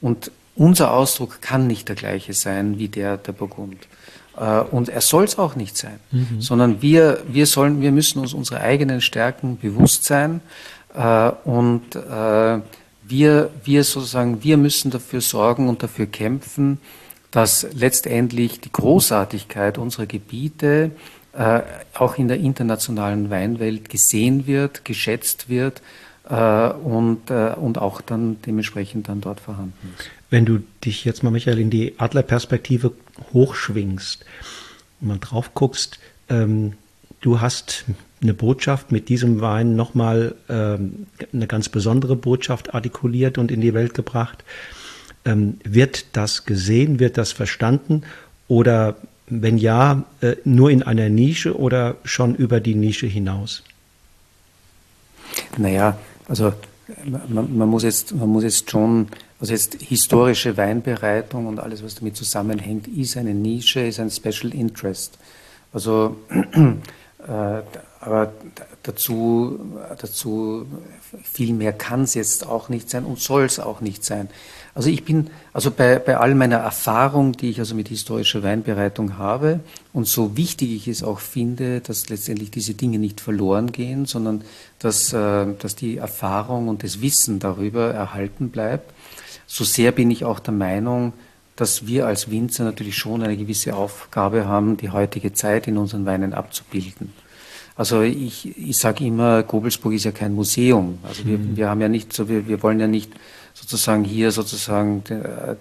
Und 0.00 0.30
unser 0.54 0.92
Ausdruck 0.92 1.42
kann 1.42 1.66
nicht 1.66 1.88
der 1.88 1.96
gleiche 1.96 2.34
sein 2.34 2.78
wie 2.78 2.86
der 2.86 3.16
der 3.16 3.32
Burgund. 3.32 3.88
Äh, 4.36 4.60
und 4.60 4.88
er 4.88 5.00
soll 5.00 5.24
es 5.24 5.38
auch 5.38 5.56
nicht 5.56 5.76
sein, 5.76 5.98
mhm. 6.12 6.40
sondern 6.40 6.82
wir, 6.82 7.24
wir, 7.26 7.46
sollen, 7.46 7.80
wir 7.80 7.90
müssen 7.90 8.20
uns 8.20 8.32
unsere 8.32 8.60
eigenen 8.60 9.00
Stärken 9.00 9.58
bewusst 9.58 10.04
sein 10.04 10.40
äh, 10.94 11.30
und 11.44 11.96
äh, 11.96 12.60
wir, 13.02 13.50
wir 13.64 13.82
sozusagen, 13.82 14.44
wir 14.44 14.56
müssen 14.56 14.92
dafür 14.92 15.20
sorgen 15.20 15.68
und 15.68 15.82
dafür 15.82 16.06
kämpfen, 16.06 16.78
dass 17.32 17.66
letztendlich 17.72 18.60
die 18.60 18.70
Großartigkeit 18.70 19.78
unserer 19.78 20.06
Gebiete 20.06 20.92
äh, 21.32 21.60
auch 21.94 22.18
in 22.18 22.28
der 22.28 22.38
internationalen 22.38 23.30
Weinwelt 23.30 23.88
gesehen 23.88 24.46
wird, 24.46 24.84
geschätzt 24.84 25.48
wird 25.48 25.82
äh, 26.28 26.68
und, 26.68 27.30
äh, 27.30 27.54
und 27.54 27.78
auch 27.78 28.02
dann 28.02 28.36
dementsprechend 28.46 29.08
dann 29.08 29.22
dort 29.22 29.40
vorhanden 29.40 29.94
ist. 29.98 30.10
Wenn 30.30 30.44
du 30.44 30.62
dich 30.84 31.04
jetzt 31.04 31.22
mal, 31.22 31.30
Michael, 31.30 31.58
in 31.58 31.70
die 31.70 31.98
Adlerperspektive 31.98 32.92
hochschwingst 33.32 34.24
mal 35.00 35.18
drauf 35.18 35.54
guckst, 35.54 35.98
ähm, 36.28 36.74
du 37.22 37.40
hast 37.40 37.86
eine 38.22 38.34
Botschaft 38.34 38.92
mit 38.92 39.08
diesem 39.08 39.40
Wein 39.40 39.74
nochmal 39.74 40.34
ähm, 40.48 41.06
eine 41.32 41.46
ganz 41.46 41.68
besondere 41.68 42.14
Botschaft 42.14 42.74
artikuliert 42.74 43.38
und 43.38 43.50
in 43.50 43.60
die 43.60 43.74
Welt 43.74 43.94
gebracht. 43.94 44.44
Ähm, 45.24 45.58
wird 45.64 46.16
das 46.16 46.44
gesehen, 46.44 46.98
wird 46.98 47.16
das 47.16 47.32
verstanden 47.32 48.02
oder 48.48 48.96
wenn 49.28 49.56
ja, 49.56 50.04
äh, 50.20 50.36
nur 50.44 50.70
in 50.70 50.82
einer 50.82 51.08
Nische 51.08 51.56
oder 51.56 51.96
schon 52.04 52.34
über 52.34 52.60
die 52.60 52.74
Nische 52.74 53.06
hinaus? 53.06 53.62
Naja, 55.56 55.96
also 56.28 56.52
man, 57.04 57.56
man, 57.56 57.68
muss 57.68 57.82
jetzt, 57.82 58.14
man 58.14 58.28
muss 58.28 58.44
jetzt 58.44 58.70
schon, 58.70 59.08
also 59.40 59.52
jetzt 59.52 59.76
historische 59.80 60.56
Weinbereitung 60.56 61.46
und 61.46 61.58
alles, 61.58 61.82
was 61.82 61.94
damit 61.94 62.16
zusammenhängt, 62.16 62.88
ist 62.88 63.16
eine 63.16 63.34
Nische, 63.34 63.80
ist 63.80 64.00
ein 64.00 64.10
Special 64.10 64.52
Interest. 64.52 65.18
Also, 65.72 66.16
äh, 66.30 67.62
aber 68.00 68.32
dazu, 68.82 69.60
dazu 69.98 70.66
viel 71.22 71.54
mehr 71.54 71.72
kann 71.72 72.02
es 72.02 72.14
jetzt 72.14 72.46
auch 72.46 72.68
nicht 72.68 72.90
sein 72.90 73.04
und 73.04 73.20
soll 73.20 73.44
es 73.44 73.60
auch 73.60 73.80
nicht 73.80 74.04
sein. 74.04 74.28
Also 74.74 74.88
ich 74.88 75.04
bin, 75.04 75.28
also 75.52 75.70
bei, 75.70 75.98
bei 75.98 76.16
all 76.16 76.34
meiner 76.34 76.56
Erfahrung, 76.56 77.32
die 77.32 77.50
ich 77.50 77.58
also 77.58 77.74
mit 77.74 77.88
historischer 77.88 78.42
Weinbereitung 78.42 79.18
habe 79.18 79.60
und 79.92 80.06
so 80.06 80.36
wichtig 80.36 80.72
ich 80.72 80.88
es 80.88 81.02
auch 81.02 81.20
finde, 81.20 81.82
dass 81.82 82.08
letztendlich 82.08 82.50
diese 82.50 82.72
Dinge 82.72 82.98
nicht 82.98 83.20
verloren 83.20 83.70
gehen, 83.70 84.06
sondern 84.06 84.42
dass, 84.78 85.12
äh, 85.12 85.46
dass 85.58 85.76
die 85.76 85.98
Erfahrung 85.98 86.68
und 86.68 86.84
das 86.84 87.02
Wissen 87.02 87.38
darüber 87.38 87.92
erhalten 87.92 88.48
bleibt, 88.48 88.92
so 89.46 89.64
sehr 89.64 89.92
bin 89.92 90.10
ich 90.10 90.24
auch 90.24 90.40
der 90.40 90.54
Meinung, 90.54 91.12
dass 91.56 91.86
wir 91.86 92.06
als 92.06 92.30
Winzer 92.30 92.64
natürlich 92.64 92.96
schon 92.96 93.22
eine 93.22 93.36
gewisse 93.36 93.76
Aufgabe 93.76 94.46
haben, 94.46 94.78
die 94.78 94.88
heutige 94.88 95.34
Zeit 95.34 95.68
in 95.68 95.76
unseren 95.76 96.06
Weinen 96.06 96.32
abzubilden. 96.32 97.12
Also 97.76 98.02
ich, 98.02 98.56
ich 98.56 98.76
sage 98.76 99.04
immer, 99.04 99.42
Gobelsburg 99.42 99.94
ist 99.94 100.04
ja 100.04 100.12
kein 100.12 100.34
Museum. 100.34 100.98
Also 101.02 101.26
wir, 101.26 101.38
mhm. 101.38 101.56
wir 101.56 101.68
haben 101.68 101.80
ja 101.80 101.88
nicht 101.88 102.12
so, 102.12 102.28
wir, 102.28 102.48
wir 102.48 102.62
wollen 102.62 102.80
ja 102.80 102.86
nicht 102.86 103.12
sozusagen 103.54 104.04
hier 104.04 104.30
sozusagen 104.30 105.04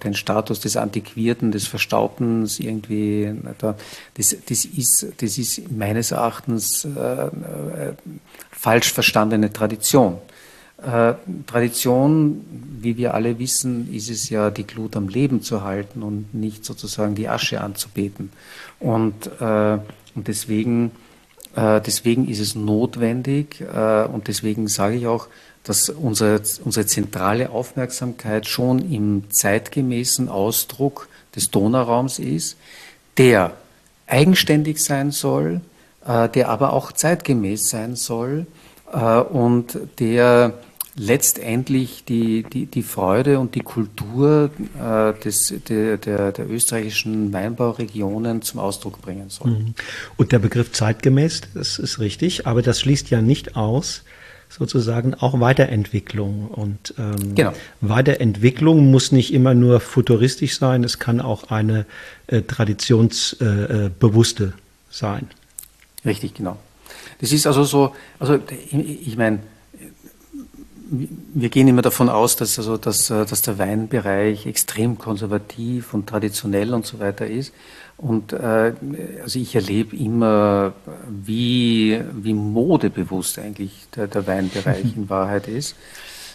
den 0.03 0.13
Status 0.13 0.59
des 0.59 0.77
Antiquierten, 0.77 1.51
des 1.51 1.67
Verstaubten 1.67 2.49
irgendwie, 2.57 3.33
das, 3.57 4.35
das, 4.47 4.65
ist, 4.65 5.07
das 5.17 5.37
ist 5.37 5.71
meines 5.71 6.11
Erachtens 6.11 6.85
äh, 6.85 6.89
äh, 6.89 7.93
falsch 8.51 8.93
verstandene 8.93 9.51
Tradition. 9.51 10.17
Äh, 10.81 11.13
Tradition, 11.45 12.43
wie 12.79 12.97
wir 12.97 13.13
alle 13.13 13.37
wissen, 13.37 13.93
ist 13.93 14.09
es 14.09 14.29
ja, 14.29 14.49
die 14.49 14.65
Glut 14.65 14.95
am 14.95 15.09
Leben 15.09 15.41
zu 15.41 15.63
halten 15.63 16.01
und 16.01 16.33
nicht 16.33 16.65
sozusagen 16.65 17.13
die 17.13 17.27
Asche 17.27 17.61
anzubeten. 17.61 18.31
Und, 18.79 19.29
äh, 19.39 19.77
und 20.15 20.27
deswegen, 20.27 20.91
äh, 21.55 21.81
deswegen 21.81 22.27
ist 22.27 22.39
es 22.39 22.55
notwendig 22.55 23.61
äh, 23.61 24.05
und 24.05 24.27
deswegen 24.27 24.67
sage 24.67 24.95
ich 24.95 25.05
auch, 25.05 25.27
dass 25.63 25.89
unsere, 25.89 26.41
unsere 26.63 26.85
zentrale 26.85 27.51
Aufmerksamkeit 27.51 28.47
schon 28.47 28.91
im 28.91 29.23
zeitgemäßen 29.29 30.27
Ausdruck 30.29 31.07
des 31.35 31.51
Donauraums 31.51 32.19
ist, 32.19 32.57
der 33.17 33.53
eigenständig 34.07 34.83
sein 34.83 35.11
soll, 35.11 35.61
äh, 36.05 36.29
der 36.29 36.49
aber 36.49 36.73
auch 36.73 36.91
zeitgemäß 36.91 37.69
sein 37.69 37.95
soll 37.95 38.47
äh, 38.91 39.19
und 39.19 39.77
der 39.99 40.53
letztendlich 40.95 42.03
die, 42.03 42.43
die, 42.43 42.65
die 42.65 42.83
Freude 42.83 43.39
und 43.39 43.55
die 43.55 43.61
Kultur 43.61 44.49
äh, 44.77 45.13
des, 45.23 45.53
der, 45.69 45.97
der, 45.97 46.31
der 46.31 46.49
österreichischen 46.49 47.31
Weinbauregionen 47.31 48.41
zum 48.41 48.59
Ausdruck 48.59 49.01
bringen 49.01 49.29
soll. 49.29 49.51
Mhm. 49.51 49.73
Und 50.17 50.31
der 50.31 50.39
Begriff 50.39 50.73
zeitgemäß, 50.73 51.41
das 51.53 51.79
ist 51.79 51.99
richtig, 51.99 52.45
aber 52.45 52.61
das 52.61 52.81
schließt 52.81 53.09
ja 53.09 53.21
nicht 53.21 53.55
aus, 53.55 54.03
sozusagen 54.51 55.15
auch 55.15 55.39
Weiterentwicklung. 55.39 56.47
Und 56.47 56.93
ähm, 56.99 57.35
genau. 57.35 57.53
Weiterentwicklung 57.79 58.91
muss 58.91 59.11
nicht 59.11 59.33
immer 59.33 59.53
nur 59.53 59.79
futuristisch 59.79 60.59
sein, 60.59 60.83
es 60.83 60.99
kann 60.99 61.21
auch 61.21 61.49
eine 61.49 61.85
äh, 62.27 62.41
traditionsbewusste 62.41 64.43
äh, 64.43 64.47
äh 64.47 64.51
sein. 64.89 65.27
Richtig, 66.05 66.33
genau. 66.33 66.57
Das 67.19 67.31
ist 67.31 67.47
also 67.47 67.63
so, 67.63 67.95
also 68.19 68.39
ich 68.71 69.15
meine, 69.15 69.39
wir 70.91 71.49
gehen 71.49 71.67
immer 71.67 71.81
davon 71.81 72.09
aus, 72.09 72.35
dass, 72.35 72.59
also, 72.59 72.77
dass, 72.77 73.09
äh, 73.09 73.25
dass 73.25 73.41
der 73.41 73.57
Weinbereich 73.57 74.45
extrem 74.45 74.97
konservativ 74.97 75.93
und 75.93 76.07
traditionell 76.07 76.73
und 76.73 76.85
so 76.85 76.99
weiter 76.99 77.27
ist. 77.27 77.53
Und 78.01 78.33
äh, 78.33 78.73
also 79.21 79.39
ich 79.39 79.53
erlebe 79.53 79.95
immer, 79.95 80.73
wie, 81.07 82.01
wie 82.13 82.33
modebewusst 82.33 83.37
eigentlich 83.37 83.87
der, 83.95 84.07
der 84.07 84.25
Weinbereich 84.25 84.85
in 84.95 85.09
Wahrheit 85.09 85.47
ist. 85.47 85.75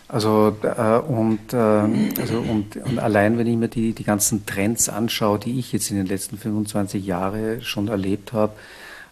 Also, 0.09 0.57
äh, 0.63 0.99
und, 0.99 1.53
äh, 1.53 1.57
also 1.57 2.39
und, 2.39 2.77
und 2.77 2.99
allein 3.01 3.39
wenn 3.39 3.49
ich 3.49 3.57
mir 3.57 3.69
die, 3.69 3.93
die 3.93 4.05
ganzen 4.05 4.47
Trends 4.47 4.89
anschaue, 4.89 5.41
die 5.41 5.59
ich 5.59 5.73
jetzt 5.73 5.91
in 5.91 5.97
den 5.97 6.07
letzten 6.07 6.39
25 6.39 7.05
Jahren 7.05 7.61
schon 7.63 7.89
erlebt 7.89 8.33
habe, 8.33 8.53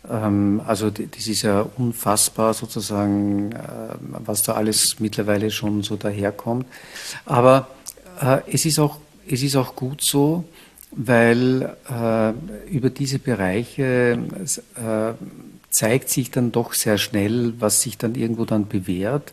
ähm, 0.08 0.62
also 0.64 0.90
das 0.90 1.26
ist 1.26 1.42
ja 1.42 1.66
unfassbar 1.76 2.54
sozusagen, 2.54 3.50
äh, 3.50 3.58
was 4.00 4.44
da 4.44 4.52
alles 4.52 5.00
mittlerweile 5.00 5.50
schon 5.50 5.82
so 5.82 5.96
daherkommt. 5.96 6.66
Aber 7.26 7.68
äh, 8.20 8.38
es, 8.46 8.64
ist 8.64 8.78
auch, 8.78 8.98
es 9.28 9.42
ist 9.42 9.56
auch 9.56 9.74
gut 9.74 10.00
so, 10.00 10.44
weil 10.96 11.76
äh, 11.90 12.70
über 12.70 12.90
diese 12.90 13.18
Bereiche 13.18 14.18
äh, 14.76 15.12
zeigt 15.70 16.08
sich 16.08 16.30
dann 16.30 16.52
doch 16.52 16.72
sehr 16.72 16.98
schnell, 16.98 17.54
was 17.58 17.80
sich 17.80 17.98
dann 17.98 18.14
irgendwo 18.14 18.44
dann 18.44 18.68
bewährt 18.68 19.32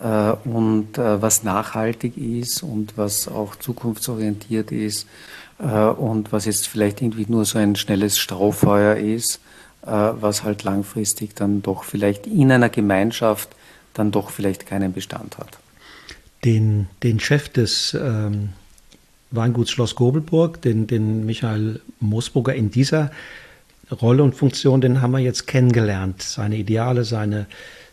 äh, 0.00 0.32
und 0.44 0.96
äh, 0.96 1.20
was 1.20 1.42
nachhaltig 1.42 2.16
ist 2.16 2.62
und 2.62 2.96
was 2.96 3.28
auch 3.28 3.56
zukunftsorientiert 3.56 4.72
ist 4.72 5.06
äh, 5.58 5.64
und 5.66 6.32
was 6.32 6.46
jetzt 6.46 6.66
vielleicht 6.66 7.02
irgendwie 7.02 7.26
nur 7.28 7.44
so 7.44 7.58
ein 7.58 7.76
schnelles 7.76 8.18
Strohfeuer 8.18 8.96
ist, 8.96 9.40
äh, 9.82 9.90
was 9.90 10.44
halt 10.44 10.64
langfristig 10.64 11.34
dann 11.34 11.60
doch 11.60 11.84
vielleicht 11.84 12.26
in 12.26 12.50
einer 12.50 12.70
Gemeinschaft 12.70 13.50
dann 13.92 14.10
doch 14.10 14.30
vielleicht 14.30 14.66
keinen 14.66 14.94
Bestand 14.94 15.36
hat. 15.36 15.58
Den, 16.44 16.88
den 17.02 17.20
Chef 17.20 17.50
des 17.50 17.94
ähm 17.94 18.54
Weingut 19.32 19.68
Schloss 19.68 19.94
Gobelburg, 19.94 20.62
den, 20.62 20.86
den 20.86 21.26
Michael 21.26 21.80
Moosburger 22.00 22.54
in 22.54 22.70
dieser 22.70 23.10
Rolle 23.90 24.22
und 24.22 24.34
Funktion, 24.34 24.80
den 24.80 25.02
haben 25.02 25.12
wir 25.12 25.18
jetzt 25.18 25.46
kennengelernt. 25.46 26.22
Seine 26.22 26.56
Ideale, 26.56 27.04
seine, 27.04 27.46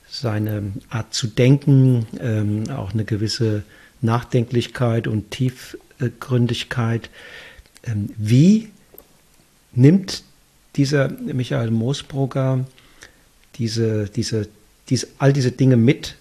seine 0.10 0.74
Art 0.90 1.14
zu 1.14 1.28
denken, 1.28 2.06
ähm, 2.20 2.70
auch 2.70 2.94
eine 2.94 3.06
gewisse 3.06 3.64
Nachdenklichkeit 4.02 5.08
und 5.08 5.32
Tiefgründigkeit. 5.32 7.10
Ähm, 7.84 8.10
wie 8.18 8.70
nimmt 9.74 10.24
dieser 10.76 11.10
Michael 11.10 11.72
Moosbrugger 11.72 12.66
diese, 13.56 14.06
diese, 14.10 14.48
diese, 14.90 15.08
all 15.18 15.34
diese 15.34 15.52
Dinge 15.52 15.78
mit 15.78 16.16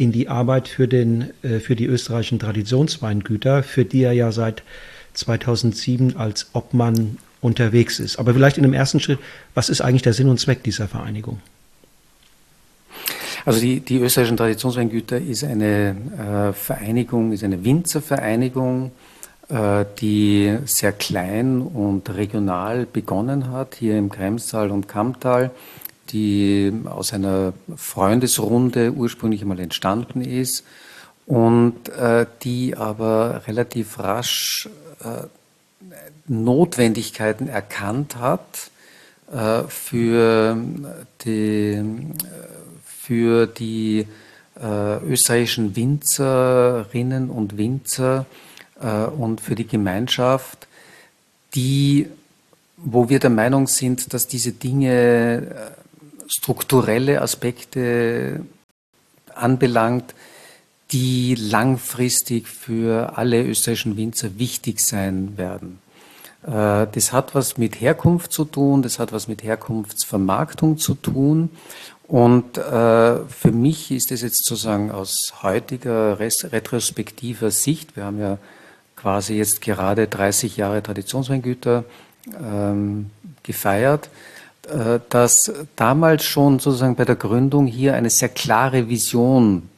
in 0.00 0.12
die 0.12 0.28
Arbeit 0.28 0.66
für, 0.66 0.88
den, 0.88 1.30
äh, 1.42 1.60
für 1.60 1.76
die 1.76 1.86
österreichischen 1.86 2.38
Traditionsweingüter, 2.38 3.62
für 3.62 3.84
die 3.84 4.02
er 4.02 4.12
ja 4.12 4.32
seit 4.32 4.62
2007 5.14 6.16
als 6.16 6.50
Obmann 6.54 7.18
unterwegs 7.42 8.00
ist. 8.00 8.18
Aber 8.18 8.32
vielleicht 8.32 8.56
in 8.56 8.62
dem 8.62 8.72
ersten 8.72 9.00
Schritt, 9.00 9.18
was 9.54 9.68
ist 9.68 9.82
eigentlich 9.82 10.02
der 10.02 10.14
Sinn 10.14 10.28
und 10.28 10.40
Zweck 10.40 10.62
dieser 10.62 10.88
Vereinigung? 10.88 11.40
Also 13.44 13.60
die, 13.60 13.80
die 13.80 13.98
österreichischen 13.98 14.36
Traditionsweingüter 14.36 15.18
ist 15.18 15.44
eine 15.44 15.96
äh, 16.18 16.52
Vereinigung, 16.52 17.32
ist 17.32 17.44
eine 17.44 17.64
Winzervereinigung, 17.64 18.92
äh, 19.48 19.84
die 20.00 20.58
sehr 20.64 20.92
klein 20.92 21.60
und 21.60 22.08
regional 22.10 22.86
begonnen 22.86 23.50
hat, 23.50 23.76
hier 23.76 23.98
im 23.98 24.10
Kremstal 24.10 24.70
und 24.70 24.88
Kammtal 24.88 25.50
die 26.12 26.72
aus 26.84 27.12
einer 27.12 27.52
Freundesrunde 27.76 28.92
ursprünglich 28.92 29.42
einmal 29.42 29.60
entstanden 29.60 30.22
ist 30.22 30.64
und 31.26 31.88
äh, 31.90 32.26
die 32.42 32.76
aber 32.76 33.42
relativ 33.46 33.98
rasch 33.98 34.68
äh, 35.04 35.26
Notwendigkeiten 36.26 37.48
erkannt 37.48 38.16
hat 38.16 38.70
äh, 39.32 39.62
für 39.68 40.56
die, 41.24 41.82
für 42.84 43.46
die 43.46 44.06
äh, 44.60 45.04
österreichischen 45.04 45.76
Winzerinnen 45.76 47.30
und 47.30 47.56
Winzer 47.56 48.26
äh, 48.80 49.04
und 49.04 49.40
für 49.40 49.54
die 49.54 49.66
Gemeinschaft, 49.66 50.66
die 51.54 52.08
wo 52.82 53.08
wir 53.08 53.18
der 53.18 53.30
Meinung 53.30 53.66
sind, 53.66 54.14
dass 54.14 54.26
diese 54.26 54.52
Dinge 54.52 55.36
äh, 55.36 55.79
strukturelle 56.30 57.20
Aspekte 57.20 58.44
anbelangt, 59.34 60.14
die 60.92 61.34
langfristig 61.34 62.48
für 62.48 63.16
alle 63.16 63.44
österreichischen 63.44 63.96
Winzer 63.96 64.38
wichtig 64.38 64.80
sein 64.80 65.36
werden. 65.36 65.78
Äh, 66.42 66.86
das 66.92 67.12
hat 67.12 67.34
was 67.34 67.58
mit 67.58 67.80
Herkunft 67.80 68.32
zu 68.32 68.44
tun, 68.44 68.82
das 68.82 68.98
hat 68.98 69.12
was 69.12 69.28
mit 69.28 69.42
Herkunftsvermarktung 69.42 70.78
zu 70.78 70.94
tun. 70.94 71.50
Und 72.08 72.58
äh, 72.58 72.60
für 72.60 73.52
mich 73.52 73.90
ist 73.92 74.10
es 74.10 74.22
jetzt 74.22 74.44
sozusagen 74.44 74.90
aus 74.90 75.32
heutiger 75.42 76.18
retrospektiver 76.18 77.52
Sicht, 77.52 77.94
wir 77.96 78.04
haben 78.04 78.20
ja 78.20 78.38
quasi 78.96 79.34
jetzt 79.34 79.60
gerade 79.60 80.08
30 80.08 80.56
Jahre 80.56 80.82
Traditionsweingüter 80.82 81.84
ähm, 82.36 83.10
gefeiert, 83.44 84.10
dass 85.08 85.52
damals 85.74 86.24
schon 86.24 86.58
sozusagen 86.58 86.94
bei 86.94 87.04
der 87.04 87.16
Gründung 87.16 87.66
hier 87.66 87.94
eine 87.94 88.10
sehr 88.10 88.28
klare 88.28 88.88
Vision 88.88 89.68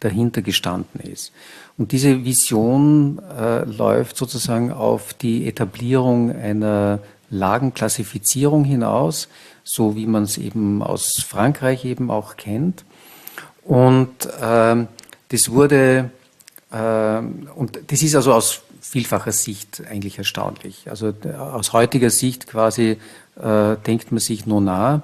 dahinter 0.00 0.42
gestanden 0.42 1.00
ist. 1.00 1.32
Und 1.80 1.92
diese 1.92 2.24
Vision 2.24 3.20
äh, 3.38 3.64
läuft 3.64 4.16
sozusagen 4.16 4.72
auf 4.72 5.14
die 5.14 5.46
Etablierung 5.46 6.34
einer 6.34 6.98
Lagenklassifizierung 7.30 8.64
hinaus, 8.64 9.28
so 9.62 9.96
wie 9.96 10.06
man 10.06 10.24
es 10.24 10.36
eben 10.36 10.82
aus 10.82 11.24
Frankreich 11.26 11.84
eben 11.84 12.10
auch 12.10 12.36
kennt. 12.36 12.84
Und 13.64 14.26
äh, 14.42 14.86
das 15.28 15.50
wurde, 15.50 16.10
äh, 16.70 17.18
und 17.54 17.78
das 17.86 18.02
ist 18.02 18.14
also 18.14 18.34
aus 18.34 18.62
vielfacher 18.80 19.32
Sicht 19.32 19.82
eigentlich 19.88 20.18
erstaunlich. 20.18 20.90
Also 20.90 21.14
aus 21.38 21.72
heutiger 21.72 22.10
Sicht 22.10 22.46
quasi 22.46 22.98
äh, 23.36 23.76
denkt 23.86 24.12
man 24.12 24.20
sich 24.20 24.46
nur 24.46 24.60
nah, 24.60 25.02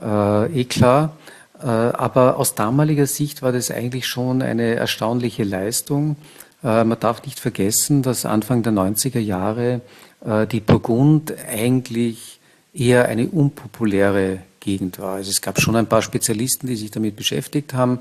äh, 0.00 0.60
eh 0.60 0.64
klar. 0.64 1.16
Äh, 1.60 1.66
aber 1.66 2.36
aus 2.36 2.54
damaliger 2.54 3.06
Sicht 3.06 3.42
war 3.42 3.52
das 3.52 3.70
eigentlich 3.70 4.06
schon 4.06 4.42
eine 4.42 4.76
erstaunliche 4.76 5.44
Leistung. 5.44 6.16
Äh, 6.62 6.84
man 6.84 6.98
darf 7.00 7.24
nicht 7.24 7.40
vergessen, 7.40 8.02
dass 8.02 8.24
Anfang 8.24 8.62
der 8.62 8.72
90er 8.72 9.18
Jahre 9.18 9.80
äh, 10.24 10.46
die 10.46 10.60
Burgund 10.60 11.34
eigentlich 11.50 12.40
eher 12.72 13.06
eine 13.06 13.26
unpopuläre 13.26 14.38
Gegend 14.60 15.00
war. 15.00 15.16
Also 15.16 15.30
es 15.30 15.40
gab 15.40 15.60
schon 15.60 15.74
ein 15.74 15.86
paar 15.86 16.02
Spezialisten, 16.02 16.68
die 16.68 16.76
sich 16.76 16.90
damit 16.90 17.16
beschäftigt 17.16 17.74
haben, 17.74 18.00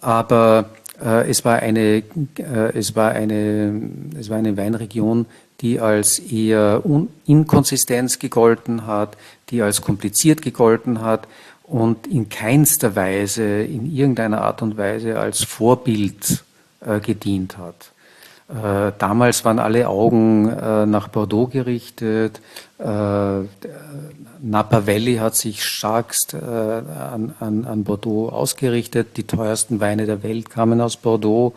aber 0.00 0.70
es 1.00 1.44
war 1.44 1.60
eine, 1.60 2.02
es 2.74 2.96
war 2.96 3.12
eine, 3.12 3.80
es 4.18 4.30
war 4.30 4.38
eine 4.38 4.56
Weinregion, 4.56 5.26
die 5.60 5.80
als 5.80 6.18
eher 6.18 6.82
Inkonsistenz 7.26 8.18
gegolten 8.18 8.86
hat, 8.86 9.16
die 9.50 9.62
als 9.62 9.82
kompliziert 9.82 10.42
gegolten 10.42 11.00
hat 11.00 11.26
und 11.64 12.06
in 12.06 12.28
keinster 12.28 12.96
Weise, 12.96 13.62
in 13.62 13.92
irgendeiner 13.94 14.42
Art 14.42 14.62
und 14.62 14.76
Weise 14.76 15.18
als 15.18 15.44
Vorbild 15.44 16.44
äh, 16.80 17.00
gedient 17.00 17.58
hat. 17.58 17.92
Äh, 18.48 18.92
damals 18.98 19.44
waren 19.44 19.58
alle 19.58 19.88
Augen 19.88 20.48
äh, 20.48 20.86
nach 20.86 21.08
Bordeaux 21.08 21.48
gerichtet. 21.48 22.40
Äh, 22.78 23.40
Napa 24.40 24.86
Valley 24.86 25.16
hat 25.16 25.34
sich 25.34 25.62
starkst 25.62 26.34
äh, 26.34 26.38
an, 26.38 27.34
an, 27.40 27.64
an, 27.66 27.84
Bordeaux 27.84 28.30
ausgerichtet. 28.30 29.16
Die 29.16 29.24
teuersten 29.24 29.80
Weine 29.80 30.06
der 30.06 30.22
Welt 30.22 30.48
kamen 30.48 30.80
aus 30.80 30.96
Bordeaux. 30.96 31.52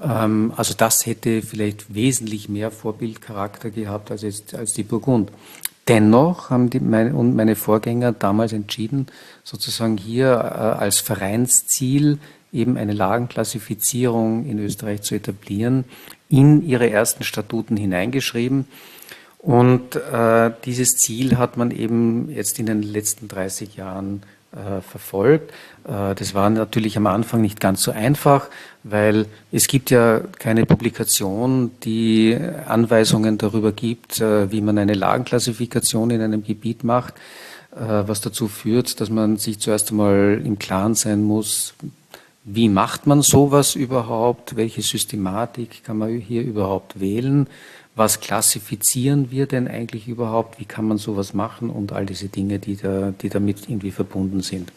Ähm, 0.00 0.52
also 0.56 0.74
das 0.74 1.06
hätte 1.06 1.42
vielleicht 1.42 1.94
wesentlich 1.94 2.48
mehr 2.48 2.70
Vorbildcharakter 2.70 3.70
gehabt 3.70 4.10
als, 4.10 4.22
jetzt, 4.22 4.54
als 4.54 4.72
die 4.72 4.82
Burgund. 4.82 5.30
Dennoch 5.88 6.50
haben 6.50 6.68
die, 6.68 6.80
meine, 6.80 7.14
und 7.14 7.36
meine 7.36 7.54
Vorgänger 7.54 8.12
damals 8.12 8.52
entschieden, 8.52 9.06
sozusagen 9.44 9.96
hier 9.96 10.32
äh, 10.32 10.80
als 10.80 10.98
Vereinsziel 10.98 12.18
eben 12.52 12.76
eine 12.76 12.92
Lagenklassifizierung 12.92 14.46
in 14.46 14.58
Österreich 14.58 15.02
zu 15.02 15.14
etablieren, 15.14 15.84
in 16.28 16.66
ihre 16.66 16.90
ersten 16.90 17.22
Statuten 17.22 17.76
hineingeschrieben. 17.76 18.66
Und 19.38 19.94
äh, 19.94 20.50
dieses 20.64 20.96
Ziel 20.96 21.38
hat 21.38 21.56
man 21.56 21.70
eben 21.70 22.30
jetzt 22.30 22.58
in 22.58 22.66
den 22.66 22.82
letzten 22.82 23.28
30 23.28 23.76
Jahren 23.76 24.22
äh, 24.56 24.80
verfolgt. 24.80 25.50
Äh, 25.84 26.14
das 26.14 26.32
war 26.32 26.48
natürlich 26.48 26.96
am 26.96 27.06
Anfang 27.06 27.42
nicht 27.42 27.60
ganz 27.60 27.82
so 27.82 27.90
einfach, 27.90 28.48
weil 28.84 29.26
es 29.52 29.66
gibt 29.66 29.90
ja 29.90 30.20
keine 30.38 30.64
Publikation, 30.64 31.72
die 31.84 32.38
Anweisungen 32.66 33.36
darüber 33.36 33.72
gibt, 33.72 34.18
äh, 34.22 34.50
wie 34.50 34.62
man 34.62 34.78
eine 34.78 34.94
Lagenklassifikation 34.94 36.08
in 36.10 36.22
einem 36.22 36.42
Gebiet 36.42 36.84
macht, 36.84 37.14
was 37.78 38.22
dazu 38.22 38.48
führt, 38.48 39.02
dass 39.02 39.10
man 39.10 39.36
sich 39.36 39.58
zuerst 39.58 39.90
einmal 39.90 40.40
im 40.42 40.58
Klaren 40.58 40.94
sein 40.94 41.22
muss, 41.22 41.74
wie 42.42 42.70
macht 42.70 43.06
man 43.06 43.20
sowas 43.20 43.74
überhaupt, 43.74 44.56
welche 44.56 44.80
Systematik 44.80 45.84
kann 45.84 45.98
man 45.98 46.16
hier 46.16 46.42
überhaupt 46.42 47.00
wählen, 47.00 47.48
was 47.96 48.20
klassifizieren 48.20 49.30
wir 49.30 49.46
denn 49.46 49.66
eigentlich 49.66 50.06
überhaupt, 50.06 50.60
wie 50.60 50.66
kann 50.66 50.86
man 50.86 50.98
sowas 50.98 51.32
machen 51.32 51.70
und 51.70 51.92
all 51.92 52.04
diese 52.04 52.28
Dinge, 52.28 52.58
die, 52.58 52.76
da, 52.76 53.12
die 53.20 53.30
damit 53.30 53.68
irgendwie 53.68 53.90
verbunden 53.90 54.42
sind. 54.42 54.70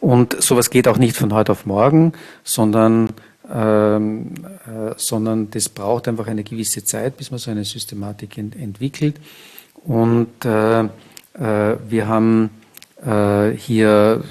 Und 0.00 0.40
sowas 0.42 0.68
geht 0.68 0.86
auch 0.86 0.98
nicht 0.98 1.16
von 1.16 1.32
heute 1.32 1.52
auf 1.52 1.64
morgen, 1.64 2.12
sondern, 2.44 3.08
ähm, 3.50 4.34
äh, 4.66 4.92
sondern 4.96 5.50
das 5.50 5.70
braucht 5.70 6.06
einfach 6.06 6.26
eine 6.26 6.44
gewisse 6.44 6.84
Zeit, 6.84 7.16
bis 7.16 7.30
man 7.30 7.38
so 7.38 7.50
eine 7.50 7.64
Systematik 7.64 8.36
ent 8.36 8.54
entwickelt. 8.54 9.16
Und 9.84 10.44
äh, 10.44 10.80
äh, 10.82 10.88
wir 11.88 12.06
haben 12.06 12.50
hier 13.04 14.24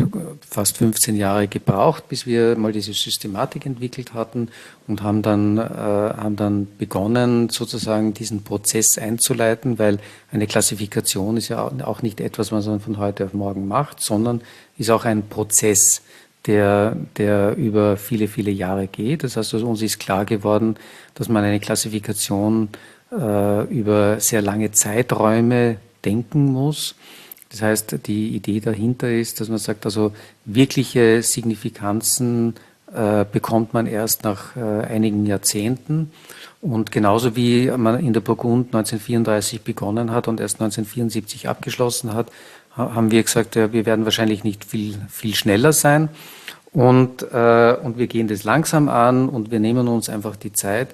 fast 0.49 0.77
15 0.77 1.15
Jahre 1.15 1.47
gebraucht, 1.47 2.09
bis 2.09 2.25
wir 2.25 2.55
mal 2.57 2.71
diese 2.71 2.93
Systematik 2.93 3.65
entwickelt 3.65 4.13
hatten 4.13 4.49
und 4.87 5.03
haben 5.03 5.21
dann, 5.21 5.57
äh, 5.57 5.61
haben 5.61 6.35
dann 6.35 6.67
begonnen, 6.77 7.49
sozusagen 7.49 8.13
diesen 8.13 8.43
Prozess 8.43 8.97
einzuleiten, 8.97 9.77
weil 9.77 9.99
eine 10.31 10.47
Klassifikation 10.47 11.37
ist 11.37 11.49
ja 11.49 11.71
auch 11.83 12.01
nicht 12.01 12.19
etwas, 12.19 12.51
was 12.51 12.65
man 12.65 12.79
von 12.79 12.97
heute 12.97 13.25
auf 13.25 13.33
morgen 13.33 13.67
macht, 13.67 14.03
sondern 14.03 14.41
ist 14.77 14.89
auch 14.89 15.05
ein 15.05 15.27
Prozess, 15.29 16.01
der, 16.47 16.95
der 17.17 17.55
über 17.55 17.95
viele, 17.95 18.27
viele 18.27 18.51
Jahre 18.51 18.87
geht. 18.87 19.23
Das 19.23 19.37
heißt, 19.37 19.53
also 19.53 19.67
uns 19.67 19.81
ist 19.81 19.99
klar 19.99 20.25
geworden, 20.25 20.77
dass 21.13 21.29
man 21.29 21.43
eine 21.43 21.59
Klassifikation 21.59 22.69
äh, 23.11 23.63
über 23.65 24.19
sehr 24.19 24.41
lange 24.41 24.71
Zeiträume 24.71 25.77
denken 26.03 26.45
muss 26.45 26.95
das 27.53 27.61
heißt, 27.61 28.07
die 28.07 28.29
Idee 28.29 28.59
dahinter 28.59 29.11
ist, 29.11 29.39
dass 29.39 29.47
man 29.47 29.59
sagt, 29.59 29.85
also 29.85 30.11
wirkliche 30.43 31.21
Signifikanzen 31.21 32.55
äh, 32.91 33.25
bekommt 33.31 33.75
man 33.75 33.85
erst 33.85 34.23
nach 34.23 34.55
äh, 34.55 34.59
einigen 34.59 35.27
Jahrzehnten. 35.27 36.11
Und 36.61 36.91
genauso 36.91 37.35
wie 37.35 37.69
man 37.69 37.99
in 37.99 38.13
der 38.13 38.21
Burgund 38.21 38.73
1934 38.73 39.61
begonnen 39.61 40.09
hat 40.09 40.27
und 40.27 40.39
erst 40.39 40.55
1974 40.55 41.47
abgeschlossen 41.47 42.15
hat, 42.15 42.31
haben 42.75 43.11
wir 43.11 43.21
gesagt, 43.21 43.55
ja, 43.55 43.71
wir 43.71 43.85
werden 43.85 44.05
wahrscheinlich 44.05 44.43
nicht 44.43 44.65
viel, 44.65 44.95
viel 45.07 45.35
schneller 45.35 45.73
sein. 45.73 46.09
Und, 46.71 47.21
äh, 47.21 47.77
und 47.83 47.99
wir 47.99 48.07
gehen 48.07 48.27
das 48.27 48.43
langsam 48.45 48.89
an 48.89 49.29
und 49.29 49.51
wir 49.51 49.59
nehmen 49.59 49.87
uns 49.87 50.09
einfach 50.09 50.35
die 50.35 50.53
Zeit, 50.53 50.87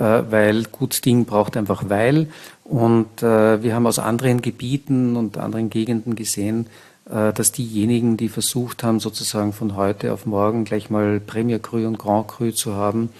weil 0.00 0.64
gut 0.64 1.04
Ding 1.04 1.24
braucht 1.24 1.56
einfach 1.56 1.88
Weil. 1.88 2.28
Und 2.64 3.22
äh, 3.22 3.62
wir 3.62 3.74
haben 3.74 3.86
aus 3.86 3.98
anderen 3.98 4.42
Gebieten 4.42 5.16
und 5.16 5.38
anderen 5.38 5.70
Gegenden 5.70 6.16
gesehen, 6.16 6.66
äh, 7.08 7.32
dass 7.32 7.52
diejenigen, 7.52 8.16
die 8.16 8.28
versucht 8.28 8.82
haben, 8.82 9.00
sozusagen 9.00 9.52
von 9.52 9.76
heute 9.76 10.12
auf 10.12 10.26
morgen 10.26 10.64
gleich 10.64 10.90
mal 10.90 11.20
Premier 11.20 11.60
Cru 11.60 11.86
und 11.86 11.98
Grand 11.98 12.28
Cru 12.28 12.50
zu 12.50 12.74
haben, 12.74 13.10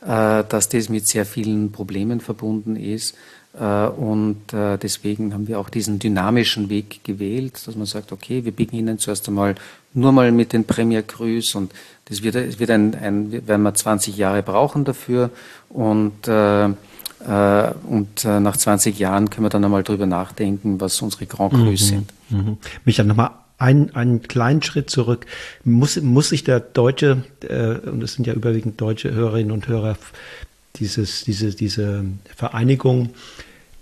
äh, 0.00 0.42
dass 0.48 0.68
das 0.68 0.88
mit 0.88 1.06
sehr 1.06 1.26
vielen 1.26 1.72
Problemen 1.72 2.20
verbunden 2.20 2.76
ist. 2.76 3.14
Äh, 3.58 3.86
und 3.88 4.52
äh, 4.52 4.76
deswegen 4.78 5.32
haben 5.32 5.48
wir 5.48 5.58
auch 5.58 5.70
diesen 5.70 5.98
dynamischen 5.98 6.68
Weg 6.68 7.04
gewählt, 7.04 7.66
dass 7.66 7.76
man 7.76 7.86
sagt, 7.86 8.12
okay, 8.12 8.44
wir 8.44 8.52
beginnen 8.52 8.98
zuerst 8.98 9.28
einmal 9.28 9.54
nur 9.94 10.12
mal 10.12 10.30
mit 10.32 10.52
den 10.52 10.64
Premier 10.64 11.02
Crus 11.02 11.54
und 11.54 11.72
das 12.06 12.22
wird, 12.22 12.34
es 12.34 12.58
wird 12.58 12.70
ein, 12.70 12.94
ein, 12.94 13.46
werden 13.46 13.62
wir 13.62 13.74
20 13.74 14.16
Jahre 14.16 14.42
brauchen 14.42 14.84
dafür 14.84 15.30
und 15.70 16.28
äh, 16.28 16.66
äh, 16.66 17.72
und 17.88 18.24
nach 18.24 18.56
20 18.56 18.98
Jahren 18.98 19.30
können 19.30 19.46
wir 19.46 19.48
dann 19.48 19.64
einmal 19.64 19.82
drüber 19.82 20.06
nachdenken, 20.06 20.80
was 20.80 21.00
unsere 21.00 21.26
Grand 21.26 21.54
Crus 21.54 21.80
mhm. 21.80 21.86
sind. 21.86 22.12
Mhm. 22.28 22.56
Micha, 22.84 23.04
nochmal 23.04 23.30
ein, 23.58 23.94
einen 23.94 24.22
kleinen 24.22 24.62
Schritt 24.62 24.90
zurück. 24.90 25.26
Muss, 25.64 26.00
muss 26.00 26.28
sich 26.28 26.44
der 26.44 26.60
Deutsche, 26.60 27.24
äh, 27.40 27.88
und 27.88 28.02
es 28.02 28.14
sind 28.14 28.26
ja 28.26 28.34
überwiegend 28.34 28.80
deutsche 28.80 29.12
Hörerinnen 29.12 29.50
und 29.50 29.66
Hörer, 29.66 29.96
dieses, 30.76 31.24
diese, 31.24 31.54
diese 31.54 32.04
Vereinigung 32.36 33.10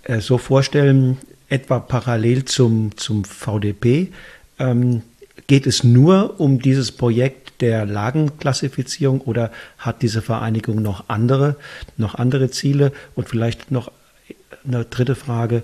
äh, 0.05 0.19
so 0.21 0.37
vorstellen, 0.37 1.17
etwa 1.49 1.79
parallel 1.79 2.45
zum, 2.45 2.97
zum 2.97 3.23
VDP, 3.23 4.11
ähm, 4.57 5.01
geht 5.47 5.67
es 5.67 5.83
nur 5.83 6.39
um 6.39 6.61
dieses 6.61 6.91
Projekt 6.91 7.61
der 7.61 7.85
Lagenklassifizierung 7.85 9.21
oder 9.21 9.51
hat 9.77 10.01
diese 10.01 10.21
Vereinigung 10.21 10.81
noch 10.81 11.05
andere, 11.07 11.55
noch 11.97 12.15
andere 12.15 12.49
Ziele? 12.49 12.91
Und 13.15 13.29
vielleicht 13.29 13.71
noch 13.71 13.91
eine 14.65 14.85
dritte 14.85 15.15
Frage. 15.15 15.63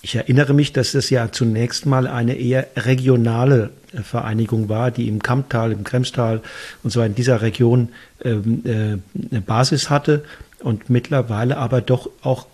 Ich 0.00 0.14
erinnere 0.14 0.54
mich, 0.54 0.72
dass 0.72 0.94
es 0.94 1.10
ja 1.10 1.32
zunächst 1.32 1.84
mal 1.84 2.06
eine 2.06 2.34
eher 2.36 2.68
regionale 2.76 3.70
Vereinigung 4.02 4.68
war, 4.68 4.90
die 4.92 5.08
im 5.08 5.20
Kamptal, 5.22 5.72
im 5.72 5.82
Kremstal 5.82 6.40
und 6.84 6.90
so 6.90 7.02
in 7.02 7.16
dieser 7.16 7.42
Region 7.42 7.88
ähm, 8.24 8.62
äh, 8.64 9.30
eine 9.30 9.40
Basis 9.40 9.90
hatte 9.90 10.24
und 10.60 10.88
mittlerweile 10.88 11.56
aber 11.56 11.80
doch 11.80 12.10
auch 12.22 12.46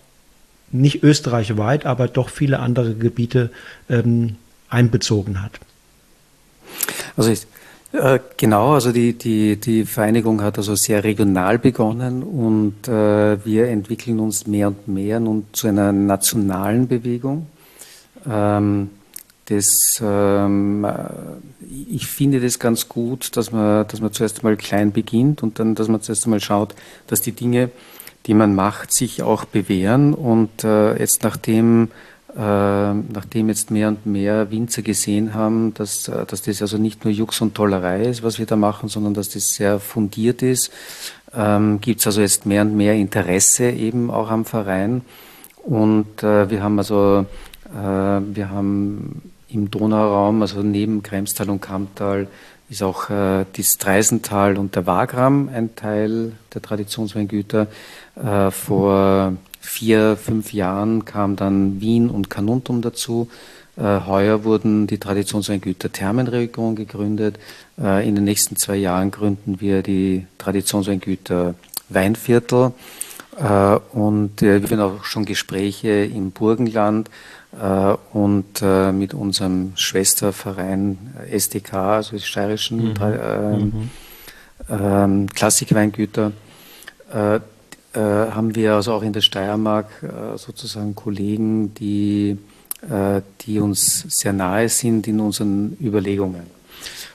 nicht 0.81 1.03
österreichweit, 1.03 1.85
aber 1.85 2.07
doch 2.07 2.29
viele 2.29 2.59
andere 2.59 2.95
Gebiete 2.95 3.49
ähm, 3.89 4.35
einbezogen 4.69 5.41
hat. 5.41 5.59
Also 7.17 7.31
ich, 7.31 7.47
Äh, 7.95 8.19
genau, 8.35 8.73
also 8.73 8.91
die, 8.91 9.13
die, 9.13 9.55
die 9.55 9.85
Vereinigung 9.85 10.41
hat 10.41 10.57
also 10.57 10.75
sehr 10.75 11.03
regional 11.03 11.57
begonnen 11.59 12.23
und 12.23 12.87
äh, 12.89 13.45
wir 13.45 13.67
entwickeln 13.69 14.19
uns 14.19 14.47
mehr 14.47 14.67
und 14.67 14.87
mehr 14.87 15.19
nun 15.21 15.45
zu 15.53 15.67
einer 15.67 15.93
nationalen 15.93 16.87
Bewegung. 16.89 17.47
Ähm, 18.29 18.89
das, 19.45 20.01
ähm, 20.01 20.85
ich 21.89 22.07
finde 22.07 22.41
das 22.41 22.59
ganz 22.59 22.89
gut, 22.89 23.37
dass 23.37 23.51
man, 23.51 23.87
dass 23.87 24.01
man 24.01 24.11
zuerst 24.11 24.39
einmal 24.39 24.57
klein 24.57 24.91
beginnt 24.91 25.41
und 25.43 25.59
dann, 25.59 25.75
dass 25.75 25.87
man 25.87 26.01
zuerst 26.01 26.25
einmal 26.25 26.41
schaut, 26.41 26.75
dass 27.07 27.21
die 27.21 27.31
Dinge, 27.31 27.69
die 28.25 28.33
man 28.33 28.55
macht, 28.55 28.91
sich 28.91 29.23
auch 29.23 29.45
bewähren. 29.45 30.13
Und 30.13 30.63
äh, 30.63 30.97
jetzt 30.97 31.23
nachdem 31.23 31.89
äh, 32.35 32.93
nachdem 32.93 33.47
jetzt 33.47 33.71
mehr 33.71 33.87
und 33.87 34.05
mehr 34.05 34.51
Winzer 34.51 34.81
gesehen 34.81 35.33
haben, 35.33 35.73
dass, 35.73 36.09
äh, 36.09 36.25
dass 36.25 36.41
das 36.41 36.61
also 36.61 36.77
nicht 36.77 37.05
nur 37.05 37.13
Jux 37.13 37.39
und 37.39 37.55
Tollerei 37.55 38.03
ist, 38.03 38.23
was 38.23 38.39
wir 38.39 38.45
da 38.45 38.57
machen, 38.57 38.89
sondern 38.89 39.13
dass 39.13 39.29
das 39.29 39.55
sehr 39.55 39.79
fundiert 39.79 40.41
ist, 40.41 40.69
ähm, 41.33 41.79
gibt 41.79 42.05
also 42.05 42.19
jetzt 42.19 42.45
mehr 42.45 42.63
und 42.63 42.75
mehr 42.75 42.93
Interesse 42.95 43.69
eben 43.69 44.11
auch 44.11 44.29
am 44.29 44.43
Verein. 44.43 45.01
Und 45.63 46.23
äh, 46.23 46.49
wir 46.49 46.61
haben 46.61 46.77
also, 46.77 47.25
äh, 47.73 47.77
wir 47.77 48.49
haben 48.49 49.21
im 49.47 49.71
Donauraum, 49.71 50.41
also 50.41 50.61
neben 50.61 51.03
Kremstal 51.03 51.49
und 51.49 51.61
Kammtal, 51.61 52.27
ist 52.69 52.83
auch 52.83 53.09
äh, 53.09 53.45
das 53.55 53.77
Dreisental 53.77 54.57
und 54.57 54.75
der 54.75 54.85
Wagram 54.85 55.49
ein 55.53 55.75
Teil 55.75 56.33
der 56.53 56.61
Traditionsweingüter. 56.61 57.67
Äh, 58.15 58.51
vor 58.51 59.33
vier, 59.59 60.15
fünf 60.17 60.53
Jahren 60.53 61.05
kam 61.05 61.35
dann 61.35 61.81
Wien 61.81 62.09
und 62.09 62.29
Kanuntum 62.29 62.81
dazu. 62.81 63.29
Äh, 63.77 64.01
heuer 64.05 64.43
wurden 64.43 64.87
die 64.87 64.99
Traditionsweingüter 64.99 65.91
Thermenregion 65.91 66.75
gegründet. 66.75 67.37
Äh, 67.81 68.07
in 68.07 68.15
den 68.15 68.23
nächsten 68.23 68.55
zwei 68.55 68.77
Jahren 68.77 69.11
gründen 69.11 69.59
wir 69.59 69.81
die 69.81 70.25
Traditionsweingüter 70.37 71.55
Weinviertel. 71.89 72.71
Äh, 73.37 73.79
und 73.91 74.41
äh, 74.41 74.61
wir 74.61 74.67
führen 74.67 74.79
auch 74.79 75.03
schon 75.03 75.25
Gespräche 75.25 76.05
im 76.05 76.31
Burgenland 76.31 77.09
äh, 77.61 77.95
und 78.13 78.61
äh, 78.61 78.93
mit 78.93 79.13
unserem 79.13 79.73
Schwesterverein 79.75 80.97
SDK, 81.29 81.73
also 81.73 82.15
die 82.15 82.21
steirischen 82.21 82.93
mhm. 82.93 83.59
mhm. 83.59 83.89
Ähm, 84.69 85.27
Klassikweingüter 85.29 86.31
haben 87.99 88.55
wir 88.55 88.73
also 88.73 88.93
auch 88.93 89.03
in 89.03 89.13
der 89.13 89.21
Steiermark 89.21 89.87
äh, 90.03 90.37
sozusagen 90.37 90.95
Kollegen, 90.95 91.73
die, 91.75 92.37
äh, 92.89 93.21
die 93.41 93.59
uns 93.59 94.05
sehr 94.09 94.33
nahe 94.33 94.69
sind 94.69 95.07
in 95.07 95.19
unseren 95.19 95.77
Überlegungen. 95.81 96.43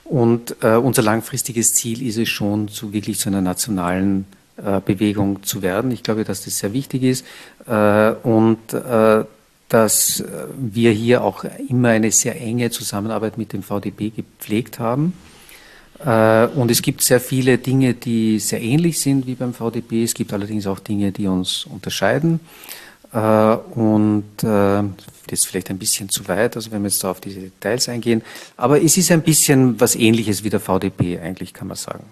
Und 0.03 0.55
äh, 0.61 0.75
unser 0.75 1.03
langfristiges 1.03 1.73
Ziel 1.73 2.05
ist 2.05 2.17
es 2.17 2.29
schon, 2.29 2.67
zu 2.67 2.93
wirklich 2.93 3.19
zu 3.19 3.29
einer 3.29 3.41
nationalen 3.41 4.25
äh, 4.57 4.81
Bewegung 4.83 5.43
zu 5.43 5.61
werden. 5.61 5.91
Ich 5.91 6.03
glaube, 6.03 6.23
dass 6.23 6.43
das 6.43 6.57
sehr 6.57 6.73
wichtig 6.73 7.03
ist 7.03 7.25
äh, 7.67 8.11
und 8.23 8.59
dass 9.69 10.23
wir 10.57 10.91
hier 10.91 11.23
auch 11.23 11.45
immer 11.69 11.89
eine 11.89 12.11
sehr 12.11 12.41
enge 12.41 12.71
Zusammenarbeit 12.71 13.37
mit 13.37 13.53
dem 13.53 13.63
VDB 13.63 14.09
gepflegt 14.09 14.79
haben. 14.79 15.13
Äh, 16.05 16.47
und 16.55 16.71
es 16.71 16.81
gibt 16.81 17.03
sehr 17.03 17.19
viele 17.19 17.57
Dinge, 17.57 17.93
die 17.93 18.39
sehr 18.39 18.61
ähnlich 18.61 18.99
sind 18.99 19.27
wie 19.27 19.35
beim 19.35 19.53
VDB. 19.53 20.03
Es 20.03 20.13
gibt 20.13 20.33
allerdings 20.33 20.67
auch 20.67 20.79
Dinge, 20.79 21.11
die 21.11 21.27
uns 21.27 21.65
unterscheiden. 21.65 22.39
Äh, 23.13 23.19
und 23.19 24.25
äh, 24.41 24.83
das 25.27 25.39
ist 25.39 25.47
vielleicht 25.47 25.69
ein 25.69 25.77
bisschen 25.77 26.09
zu 26.09 26.27
weit, 26.27 26.55
also 26.55 26.71
wenn 26.71 26.81
wir 26.81 26.89
jetzt 26.89 27.03
da 27.03 27.11
auf 27.11 27.21
diese 27.21 27.39
Details 27.39 27.87
eingehen. 27.87 28.21
Aber 28.57 28.81
es 28.81 28.97
ist 28.97 29.11
ein 29.11 29.21
bisschen 29.21 29.79
was 29.79 29.95
Ähnliches 29.95 30.43
wie 30.43 30.49
der 30.49 30.59
VDB, 30.59 31.19
eigentlich 31.19 31.53
kann 31.53 31.67
man 31.67 31.77
sagen. 31.77 32.03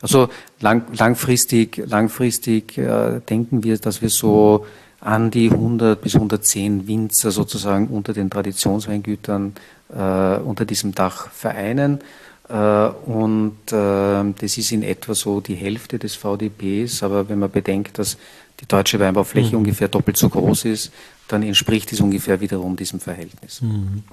Also 0.00 0.28
lang, 0.60 0.84
langfristig, 0.96 1.82
langfristig 1.86 2.74
denken 2.74 3.64
wir, 3.64 3.78
dass 3.78 4.02
wir 4.02 4.08
so 4.08 4.66
an 5.00 5.32
die 5.32 5.50
100 5.50 6.00
bis 6.00 6.14
110 6.14 6.86
Winzer 6.86 7.32
sozusagen 7.32 7.88
unter 7.88 8.12
den 8.12 8.30
Traditionsweingütern 8.30 9.54
unter 9.88 10.64
diesem 10.64 10.94
Dach 10.94 11.30
vereinen. 11.30 12.00
Äh, 12.48 12.54
und 12.54 13.56
äh, 13.72 14.34
das 14.38 14.58
ist 14.58 14.72
in 14.72 14.82
etwa 14.82 15.14
so 15.14 15.40
die 15.40 15.54
Hälfte 15.54 15.98
des 15.98 16.14
VDPs, 16.14 17.02
aber 17.02 17.28
wenn 17.28 17.38
man 17.38 17.50
bedenkt, 17.50 17.98
dass 17.98 18.18
die 18.60 18.66
deutsche 18.66 19.00
Weinbaufläche 19.00 19.52
mhm. 19.52 19.58
ungefähr 19.58 19.88
doppelt 19.88 20.16
so 20.16 20.28
groß 20.28 20.66
ist, 20.66 20.92
dann 21.28 21.42
entspricht 21.42 21.92
es 21.92 22.00
ungefähr 22.00 22.40
wiederum 22.40 22.76
diesem 22.76 23.00
Verhältnis. 23.00 23.62
Mhm. 23.62 24.04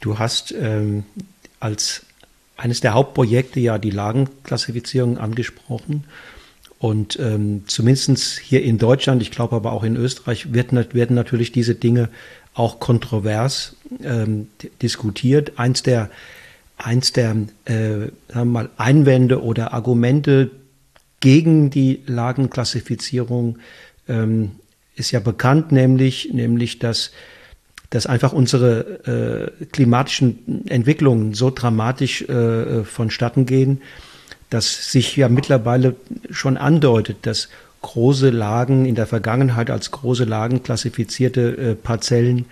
Du 0.00 0.18
hast 0.18 0.52
ähm, 0.52 1.04
als 1.60 2.04
eines 2.56 2.80
der 2.80 2.94
Hauptprojekte 2.94 3.60
ja 3.60 3.78
die 3.78 3.90
Lagenklassifizierung 3.90 5.18
angesprochen. 5.18 6.04
Und 6.78 7.18
ähm, 7.20 7.62
zumindest 7.66 8.38
hier 8.40 8.62
in 8.62 8.78
Deutschland, 8.78 9.22
ich 9.22 9.30
glaube 9.30 9.56
aber 9.56 9.72
auch 9.72 9.84
in 9.84 9.96
Österreich, 9.96 10.52
wird, 10.52 10.72
werden 10.94 11.14
natürlich 11.14 11.52
diese 11.52 11.76
Dinge 11.76 12.08
auch 12.54 12.80
kontrovers 12.80 13.76
ähm, 14.02 14.48
diskutiert. 14.82 15.58
Eins 15.58 15.82
der 15.82 16.10
eins 16.76 17.12
der 17.12 17.36
äh, 17.64 17.72
sagen 17.72 18.10
wir 18.32 18.44
mal, 18.44 18.70
Einwände 18.76 19.42
oder 19.42 19.72
Argumente 19.72 20.50
gegen 21.20 21.70
die 21.70 22.02
Lagenklassifizierung 22.06 23.58
ähm, 24.08 24.52
ist 24.96 25.12
ja 25.12 25.20
bekannt, 25.20 25.72
nämlich, 25.72 26.32
nämlich 26.32 26.78
dass, 26.78 27.12
dass 27.90 28.06
einfach 28.06 28.32
unsere 28.32 29.52
äh, 29.60 29.66
klimatischen 29.66 30.66
Entwicklungen 30.68 31.34
so 31.34 31.50
dramatisch 31.50 32.22
äh, 32.22 32.84
vonstatten 32.84 33.46
gehen, 33.46 33.80
dass 34.50 34.90
sich 34.92 35.16
ja 35.16 35.28
mittlerweile 35.28 35.96
schon 36.30 36.56
andeutet, 36.56 37.18
dass 37.22 37.48
große 37.80 38.30
Lagen 38.30 38.84
in 38.84 38.94
der 38.94 39.06
Vergangenheit 39.06 39.70
als 39.70 39.90
große 39.90 40.24
Lagen 40.24 40.62
klassifizierte 40.62 41.56
äh, 41.56 41.74
Parzellen 41.74 42.46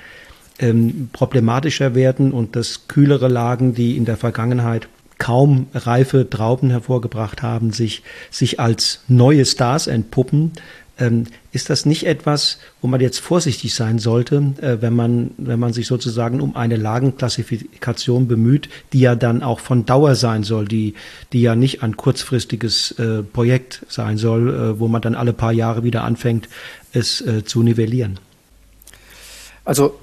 ähm, 0.61 1.09
problematischer 1.13 1.95
werden 1.95 2.33
und 2.33 2.55
dass 2.55 2.87
kühlere 2.87 3.29
Lagen, 3.29 3.75
die 3.75 3.97
in 3.97 4.05
der 4.05 4.17
Vergangenheit 4.17 4.89
kaum 5.19 5.67
reife 5.75 6.29
Trauben 6.29 6.71
hervorgebracht 6.71 7.43
haben, 7.43 7.73
sich, 7.73 8.03
sich 8.31 8.61
als 8.61 9.01
neue 9.09 9.45
Stars 9.45 9.87
entpuppen. 9.87 10.53
Ähm, 10.99 11.25
ist 11.53 11.71
das 11.71 11.87
nicht 11.87 12.07
etwas, 12.07 12.59
wo 12.81 12.89
man 12.89 13.01
jetzt 13.01 13.21
vorsichtig 13.21 13.75
sein 13.75 13.99
sollte, 13.99 14.55
äh, 14.61 14.79
wenn, 14.81 14.95
man, 14.95 15.31
wenn 15.39 15.59
man 15.59 15.73
sich 15.73 15.87
sozusagen 15.87 16.41
um 16.41 16.57
eine 16.57 16.77
Lagenklassifikation 16.77 18.29
bemüht, 18.29 18.69
die 18.93 19.01
ja 19.01 19.15
dann 19.15 19.43
auch 19.43 19.61
von 19.61 19.87
Dauer 19.87 20.15
sein 20.15 20.43
soll, 20.43 20.67
die, 20.67 20.95
die 21.33 21.43
ja 21.43 21.55
nicht 21.55 21.83
ein 21.83 21.97
kurzfristiges 21.97 22.93
äh, 22.93 23.23
Projekt 23.23 23.85
sein 23.89 24.19
soll, 24.19 24.49
äh, 24.49 24.81
wo 24.81 24.89
man 24.89 25.01
dann 25.01 25.15
alle 25.15 25.33
paar 25.33 25.53
Jahre 25.53 25.85
wieder 25.85 26.05
anfängt, 26.05 26.49
es 26.93 27.21
äh, 27.23 27.45
zu 27.45 27.63
nivellieren? 27.63 28.19
Also 29.65 29.99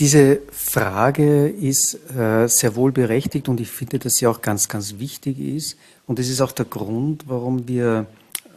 diese 0.00 0.40
Frage 0.50 1.48
ist 1.48 1.94
äh, 2.16 2.48
sehr 2.48 2.74
wohl 2.74 2.90
berechtigt 2.90 3.50
und 3.50 3.60
ich 3.60 3.68
finde, 3.68 3.98
dass 3.98 4.16
sie 4.16 4.26
auch 4.26 4.40
ganz, 4.40 4.66
ganz 4.66 4.98
wichtig 4.98 5.38
ist. 5.38 5.76
Und 6.06 6.18
das 6.18 6.28
ist 6.28 6.40
auch 6.40 6.52
der 6.52 6.64
Grund, 6.64 7.24
warum 7.26 7.68
wir 7.68 8.06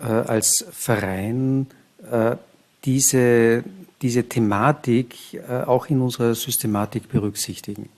äh, 0.01 0.05
als 0.05 0.65
Verein 0.71 1.67
äh, 2.09 2.37
diese, 2.85 3.65
diese 4.01 4.23
Thematik 4.23 5.33
äh, 5.33 5.63
auch 5.63 5.87
in 5.87 5.99
unserer 5.99 6.33
Systematik 6.33 7.09
berücksichtigen. 7.09 7.89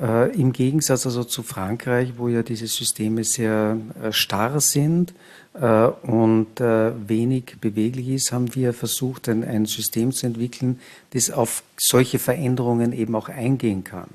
Äh, 0.00 0.40
Im 0.40 0.52
Gegensatz 0.52 1.04
also 1.04 1.24
zu 1.24 1.42
Frankreich, 1.42 2.12
wo 2.16 2.28
ja 2.28 2.44
diese 2.44 2.68
Systeme 2.68 3.24
sehr 3.24 3.76
äh, 4.00 4.12
starr 4.12 4.60
sind 4.60 5.14
und 5.58 6.60
äh, 6.60 6.92
wenig 7.08 7.56
beweglich 7.60 8.08
ist, 8.08 8.32
haben 8.32 8.54
wir 8.54 8.72
versucht, 8.72 9.28
ein, 9.28 9.42
ein 9.44 9.66
System 9.66 10.12
zu 10.12 10.26
entwickeln, 10.26 10.78
das 11.10 11.30
auf 11.30 11.62
solche 11.76 12.18
Veränderungen 12.18 12.92
eben 12.92 13.16
auch 13.16 13.28
eingehen 13.28 13.82
kann. 13.82 14.08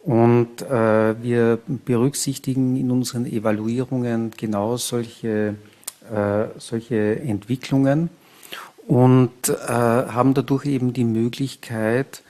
Und 0.00 0.62
äh, 0.62 1.22
wir 1.22 1.60
berücksichtigen 1.66 2.76
in 2.76 2.90
unseren 2.90 3.26
Evaluierungen 3.26 4.32
genau 4.36 4.76
solche, 4.76 5.54
äh, 6.12 6.44
solche 6.58 7.20
Entwicklungen 7.20 8.10
und 8.88 9.30
haben 9.48 10.34
dadurch 10.34 10.66
eben 10.66 10.92
die 10.92 11.04
Möglichkeit, 11.04 12.22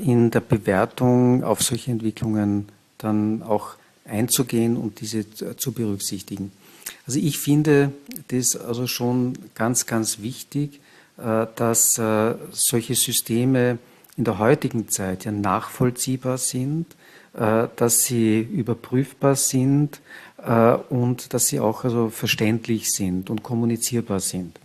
in 0.00 0.30
der 0.30 0.40
Bewertung 0.40 1.42
auf 1.42 1.60
solche 1.60 1.90
Entwicklungen 1.90 2.68
dann 2.98 3.42
auch 3.42 3.74
einzugehen 4.04 4.76
und 4.76 5.00
diese 5.00 5.28
zu 5.56 5.72
berücksichtigen. 5.72 6.52
Also 7.06 7.18
ich 7.18 7.38
finde 7.38 7.92
das 8.28 8.56
also 8.56 8.86
schon 8.86 9.34
ganz, 9.54 9.86
ganz 9.86 10.20
wichtig, 10.20 10.80
äh, 11.18 11.46
dass 11.56 11.98
äh, 11.98 12.34
solche 12.52 12.94
Systeme 12.94 13.78
in 14.16 14.24
der 14.24 14.38
heutigen 14.38 14.88
Zeit 14.88 15.24
ja 15.24 15.32
nachvollziehbar 15.32 16.38
sind, 16.38 16.86
äh, 17.34 17.68
dass 17.76 18.04
sie 18.04 18.40
überprüfbar 18.40 19.36
sind 19.36 20.00
und 20.88 21.34
dass 21.34 21.46
sie 21.46 21.60
auch 21.60 21.84
also 21.84 22.10
verständlich 22.10 22.90
sind 22.90 23.30
und 23.30 23.44
kommunizierbar 23.44 24.18
sind. 24.18 24.58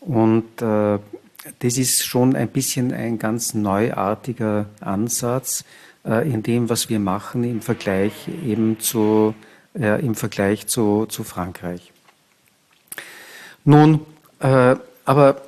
Und 0.00 0.46
das 0.56 1.76
ist 1.76 2.06
schon 2.06 2.34
ein 2.34 2.48
bisschen 2.48 2.94
ein 2.94 3.18
ganz 3.18 3.52
neuartiger 3.52 4.70
Ansatz 4.80 5.64
in 6.04 6.42
dem, 6.42 6.70
was 6.70 6.88
wir 6.88 6.98
machen 6.98 7.44
im 7.44 7.60
Vergleich 7.60 8.14
eben 8.42 8.80
zu 8.80 9.34
äh, 9.74 10.04
im 10.04 10.14
Vergleich 10.14 10.66
zu, 10.66 11.06
zu 11.06 11.24
Frankreich. 11.24 11.92
Nun, 13.64 14.00
äh, 14.40 14.76
aber 15.04 15.42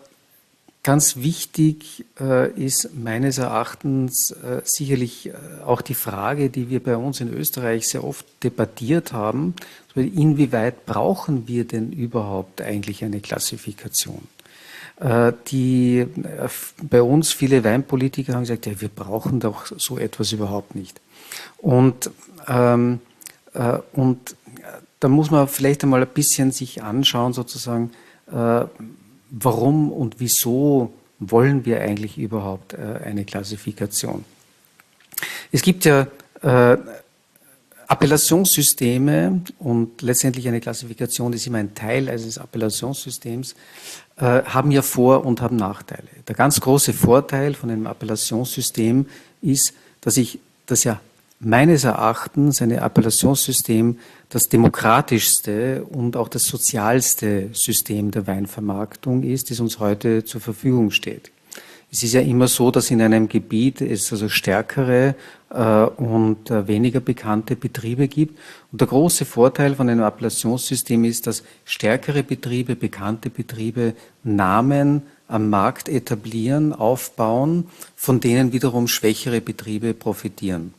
Ganz 0.83 1.17
wichtig 1.17 2.07
äh, 2.19 2.51
ist 2.53 2.97
meines 2.97 3.37
Erachtens 3.37 4.31
äh, 4.31 4.63
sicherlich 4.65 5.29
äh, 5.29 5.33
auch 5.67 5.83
die 5.83 5.95
Frage, 5.95 6.49
die 6.49 6.71
wir 6.71 6.83
bei 6.83 6.97
uns 6.97 7.21
in 7.21 7.31
Österreich 7.35 7.87
sehr 7.87 8.03
oft 8.03 8.25
debattiert 8.43 9.13
haben, 9.13 9.55
inwieweit 9.95 10.87
brauchen 10.87 11.47
wir 11.47 11.67
denn 11.67 11.93
überhaupt 11.93 12.63
eigentlich 12.63 13.05
eine 13.05 13.21
Klassifikation? 13.21 14.27
Äh, 15.01 15.35
die 15.49 16.07
bei 16.83 17.03
uns 17.03 17.31
viele 17.31 17.63
Weinpolitiker 17.63 18.33
haben 18.33 18.45
gesagt, 18.45 18.65
ja, 18.65 18.81
wir 18.81 18.89
brauchen 18.89 19.39
doch 19.39 19.67
so 19.77 19.99
etwas 19.99 20.33
überhaupt 20.33 20.75
nicht. 20.75 20.99
Und, 21.59 22.11
ähm, 22.49 23.01
äh, 23.05 23.10
und 23.93 24.37
da 25.01 25.09
muss 25.09 25.31
man 25.31 25.49
vielleicht 25.49 25.83
einmal 25.83 26.03
ein 26.03 26.09
bisschen 26.09 26.53
sich 26.53 26.83
anschauen, 26.83 27.33
sozusagen, 27.33 27.91
warum 28.27 29.93
und 29.93 30.17
wieso 30.19 30.93
wollen 31.21 31.65
wir 31.65 31.81
eigentlich 31.81 32.19
überhaupt 32.19 32.73
äh, 32.73 33.01
eine 33.05 33.25
Klassifikation? 33.25 34.25
Es 35.53 35.63
gibt 35.63 35.85
ja 35.85 36.07
äh, 36.43 36.79
Appellationssysteme 37.87 39.43
und 39.59 40.01
letztendlich 40.01 40.49
eine 40.49 40.61
Klassifikation 40.61 41.33
ist 41.33 41.47
immer 41.47 41.59
ein 41.59 41.75
Teil 41.75 42.09
eines 42.09 42.39
Appellationssystems, 42.39 43.55
äh, 44.17 44.43
haben 44.45 44.71
ja 44.71 44.81
Vor- 44.81 45.27
und 45.27 45.41
haben 45.41 45.57
Nachteile. 45.57 46.09
Der 46.27 46.35
ganz 46.35 46.61
große 46.61 46.93
Vorteil 46.93 47.55
von 47.55 47.71
einem 47.71 47.87
Appellationssystem 47.87 49.07
ist, 49.43 49.75
dass 50.01 50.17
ich, 50.17 50.39
dass 50.67 50.85
ja 50.85 51.01
meines 51.41 51.85
Erachtens 51.85 52.61
ein 52.61 52.71
Appellationssystem 52.71 53.99
das 54.29 54.49
demokratischste 54.49 55.85
und 55.85 56.17
auch 56.17 56.29
das 56.29 56.45
sozialste 56.45 57.49
System 57.53 58.11
der 58.11 58.27
Weinvermarktung 58.27 59.23
ist, 59.23 59.51
das 59.51 59.59
uns 59.59 59.79
heute 59.79 60.25
zur 60.25 60.41
Verfügung 60.41 60.91
steht. 60.91 61.33
Es 61.93 62.05
ist 62.05 62.13
ja 62.13 62.21
immer 62.21 62.47
so, 62.47 62.71
dass 62.71 62.91
in 62.93 63.03
einem 63.03 63.29
Gebiet 63.29 63.81
es 63.81 64.13
also 64.13 64.29
stärkere 64.29 65.17
äh, 65.49 65.83
und 65.83 66.49
äh, 66.49 66.69
weniger 66.69 67.01
bekannte 67.01 67.57
Betriebe 67.57 68.07
gibt. 68.07 68.39
Und 68.71 68.81
der 68.81 68.87
große 68.87 69.25
Vorteil 69.25 69.75
von 69.75 69.89
einem 69.89 70.05
Appellationssystem 70.05 71.03
ist, 71.05 71.27
dass 71.27 71.43
stärkere 71.65 72.23
Betriebe, 72.23 72.77
bekannte 72.77 73.29
Betriebe 73.29 73.95
Namen 74.23 75.03
am 75.27 75.51
Markt 75.51 75.89
etablieren, 75.89 76.73
aufbauen, 76.73 77.67
von 77.97 78.21
denen 78.21 78.53
wiederum 78.53 78.87
schwächere 78.87 79.41
Betriebe 79.41 79.93
profitieren. 79.93 80.75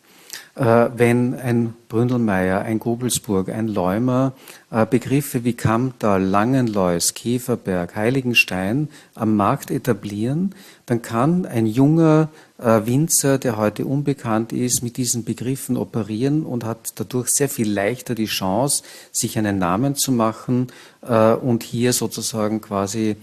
Äh, 0.56 0.90
wenn 0.98 1.34
ein 1.34 1.74
Bründelmeier, 1.88 2.62
ein 2.62 2.80
Gobelsburg, 2.80 3.48
ein 3.50 3.70
Leumer 3.70 4.34
äh, 4.70 4.86
Begriffe 4.86 5.46
wie 5.46 5.54
Kammtal, 5.54 6.22
Langenlois, 6.22 7.14
Käferberg, 7.16 7.96
Heiligenstein 7.96 8.90
am 9.16 9.38
Markt 9.38 9.72
etablieren, 9.72 10.54
dann 10.88 11.02
kann 11.02 11.46
ein 11.46 11.66
junger 11.66 12.28
äh, 12.58 12.82
Winzer, 12.86 13.38
der 13.38 13.56
heute 13.56 13.86
unbekannt 13.86 14.52
ist, 14.52 14.84
mit 14.84 14.98
diesen 14.98 15.24
Begriffen 15.24 15.78
operieren 15.78 16.46
und 16.46 16.66
hat 16.66 16.92
dadurch 16.96 17.30
sehr 17.30 17.48
viel 17.48 17.72
leichter 17.72 18.14
die 18.14 18.26
Chance, 18.26 18.84
sich 19.14 19.38
einen 19.38 19.58
Namen 19.58 19.96
zu 19.96 20.12
machen 20.12 20.68
und 21.02 21.64
hier 21.64 21.94
sozusagen 21.94 22.62
quasi 22.62 23.16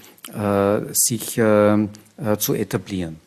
sich 0.90 1.34
zu 1.34 2.54
etablieren. 2.54 3.20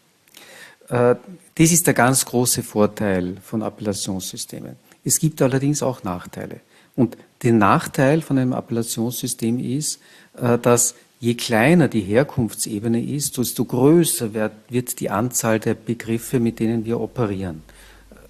Das 1.56 1.72
ist 1.72 1.86
der 1.86 1.94
ganz 1.94 2.26
große 2.26 2.64
Vorteil 2.64 3.38
von 3.42 3.62
Appellationssystemen. 3.62 4.76
Es 5.04 5.20
gibt 5.20 5.42
allerdings 5.42 5.84
auch 5.84 6.04
Nachteile. 6.04 6.62
Und 6.96 7.18
der 7.44 7.54
Nachteil 7.54 8.22
von 8.22 8.38
einem 8.38 8.54
Appellationssystem 8.54 9.60
ist, 9.60 10.00
äh, 10.38 10.58
dass 10.58 10.96
je 11.20 11.36
kleiner 11.36 11.88
die 11.88 12.02
Herkunftsebene 12.02 13.04
ist, 13.04 13.38
desto 13.38 13.66
größer 13.66 14.34
wird 14.34 15.00
die 15.00 15.10
Anzahl 15.10 15.60
der 15.60 15.76
Begriffe, 15.76 16.40
mit 16.40 16.60
denen 16.60 16.86
wir 16.86 17.00
operieren. 17.00 17.64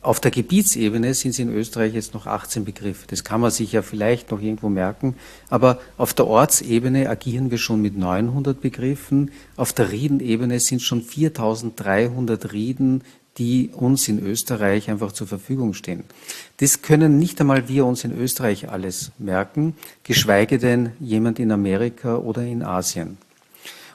Auf 0.04 0.20
der 0.20 0.32
Gebietsebene 0.32 1.14
sind 1.14 1.32
es 1.32 1.40
in 1.40 1.54
Österreich 1.54 1.94
jetzt 1.94 2.16
noch 2.16 2.26
18 2.26 2.66
Begriffe. 2.66 3.06
Das 3.08 3.24
kann 3.24 3.40
man 3.40 3.52
sich 3.52 3.72
ja 3.72 3.84
vielleicht 3.84 4.32
noch 4.32 4.42
irgendwo 4.42 4.68
merken. 4.68 5.16
Aber 5.50 5.80
auf 5.96 6.16
der 6.16 6.26
Ortsebene 6.26 7.08
agieren 7.08 7.52
wir 7.52 7.60
schon 7.60 7.84
mit 7.84 7.96
900 7.96 8.60
Begriffen. 8.60 9.30
Auf 9.58 9.74
der 9.74 9.92
Riedenebene 9.92 10.60
sind 10.60 10.82
schon 10.82 11.04
4300 11.04 12.52
Rieden, 12.52 13.04
die 13.38 13.70
uns 13.74 14.08
in 14.08 14.20
Österreich 14.26 14.90
einfach 14.90 15.12
zur 15.12 15.28
Verfügung 15.28 15.76
stehen. 15.76 16.04
Das 16.58 16.82
können 16.82 17.20
nicht 17.20 17.40
einmal 17.40 17.70
wir 17.70 17.86
uns 17.86 18.04
in 18.04 18.18
Österreich 18.18 18.70
alles 18.70 19.12
merken, 19.20 19.76
geschweige 20.04 20.58
denn 20.58 20.94
jemand 21.00 21.38
in 21.38 21.52
Amerika 21.52 22.18
oder 22.18 22.42
in 22.42 22.64
Asien. 22.64 23.20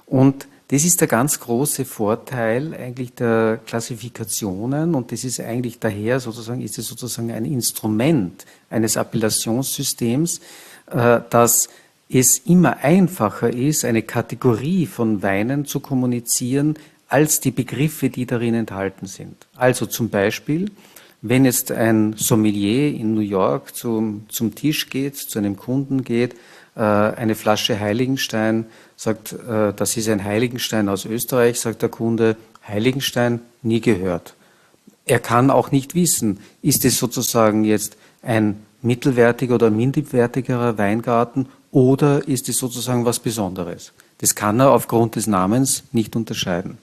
Und 0.06 0.46
das 0.68 0.84
ist 0.84 1.00
der 1.00 1.08
ganz 1.08 1.38
große 1.38 1.84
Vorteil 1.84 2.74
eigentlich 2.74 3.14
der 3.14 3.60
Klassifikationen 3.66 4.94
und 4.94 5.12
das 5.12 5.22
ist 5.22 5.40
eigentlich 5.40 5.78
daher 5.78 6.18
sozusagen, 6.18 6.60
ist 6.60 6.78
es 6.78 6.88
sozusagen 6.88 7.30
ein 7.30 7.44
Instrument 7.44 8.44
eines 8.68 8.96
Appellationssystems, 8.96 10.40
äh, 10.90 11.20
dass 11.30 11.68
es 12.08 12.38
immer 12.38 12.78
einfacher 12.78 13.52
ist, 13.52 13.84
eine 13.84 14.02
Kategorie 14.02 14.86
von 14.86 15.22
Weinen 15.22 15.66
zu 15.66 15.80
kommunizieren 15.80 16.74
als 17.08 17.40
die 17.40 17.52
Begriffe, 17.52 18.10
die 18.10 18.26
darin 18.26 18.54
enthalten 18.54 19.06
sind. 19.06 19.46
Also 19.54 19.86
zum 19.86 20.08
Beispiel, 20.08 20.70
wenn 21.22 21.44
jetzt 21.44 21.70
ein 21.70 22.14
Sommelier 22.16 22.88
in 22.88 23.14
New 23.14 23.20
York 23.20 23.74
zum, 23.74 24.26
zum 24.28 24.54
Tisch 24.54 24.90
geht, 24.90 25.16
zu 25.16 25.38
einem 25.38 25.56
Kunden 25.56 26.02
geht, 26.02 26.34
äh, 26.74 26.80
eine 26.80 27.34
Flasche 27.34 27.78
Heiligenstein 27.78 28.66
sagt, 28.96 29.32
äh, 29.32 29.72
das 29.74 29.96
ist 29.96 30.08
ein 30.08 30.24
Heiligenstein 30.24 30.88
aus 30.88 31.04
Österreich, 31.04 31.60
sagt 31.60 31.82
der 31.82 31.88
Kunde, 31.88 32.36
Heiligenstein 32.66 33.40
nie 33.62 33.80
gehört. 33.80 34.34
Er 35.04 35.20
kann 35.20 35.50
auch 35.50 35.70
nicht 35.70 35.94
wissen, 35.94 36.40
ist 36.62 36.84
es 36.84 36.98
sozusagen 36.98 37.64
jetzt 37.64 37.96
ein 38.22 38.56
mittelwertiger 38.82 39.54
oder 39.54 39.70
minderwertigerer 39.70 40.78
Weingarten 40.78 41.46
oder 41.70 42.26
ist 42.26 42.48
es 42.48 42.58
sozusagen 42.58 43.04
was 43.04 43.20
Besonderes. 43.20 43.92
Das 44.18 44.34
kann 44.34 44.60
er 44.60 44.72
aufgrund 44.72 45.16
des 45.16 45.26
Namens 45.26 45.84
nicht 45.92 46.16
unterscheiden. 46.16 46.78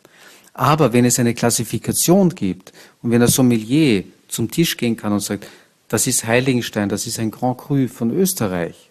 Aber 0.54 0.94
wenn 0.94 1.06
es 1.06 1.20
eine 1.20 1.34
Klassifikation 1.34 2.30
gibt 2.30 2.72
und 3.02 3.12
wenn 3.12 3.22
ein 3.22 3.28
Sommelier 3.28 4.04
zum 4.28 4.52
Tisch 4.52 4.78
gehen 4.78 4.96
kann 4.96 5.12
und 5.12 5.20
sagt, 5.20 5.48
das 5.88 6.08
ist 6.08 6.26
Heiligenstein, 6.26 6.90
das 6.90 7.08
ist 7.08 7.20
ein 7.20 7.32
Grand 7.32 7.58
Cru 7.58 7.88
von 7.88 8.12
Österreich, 8.12 8.90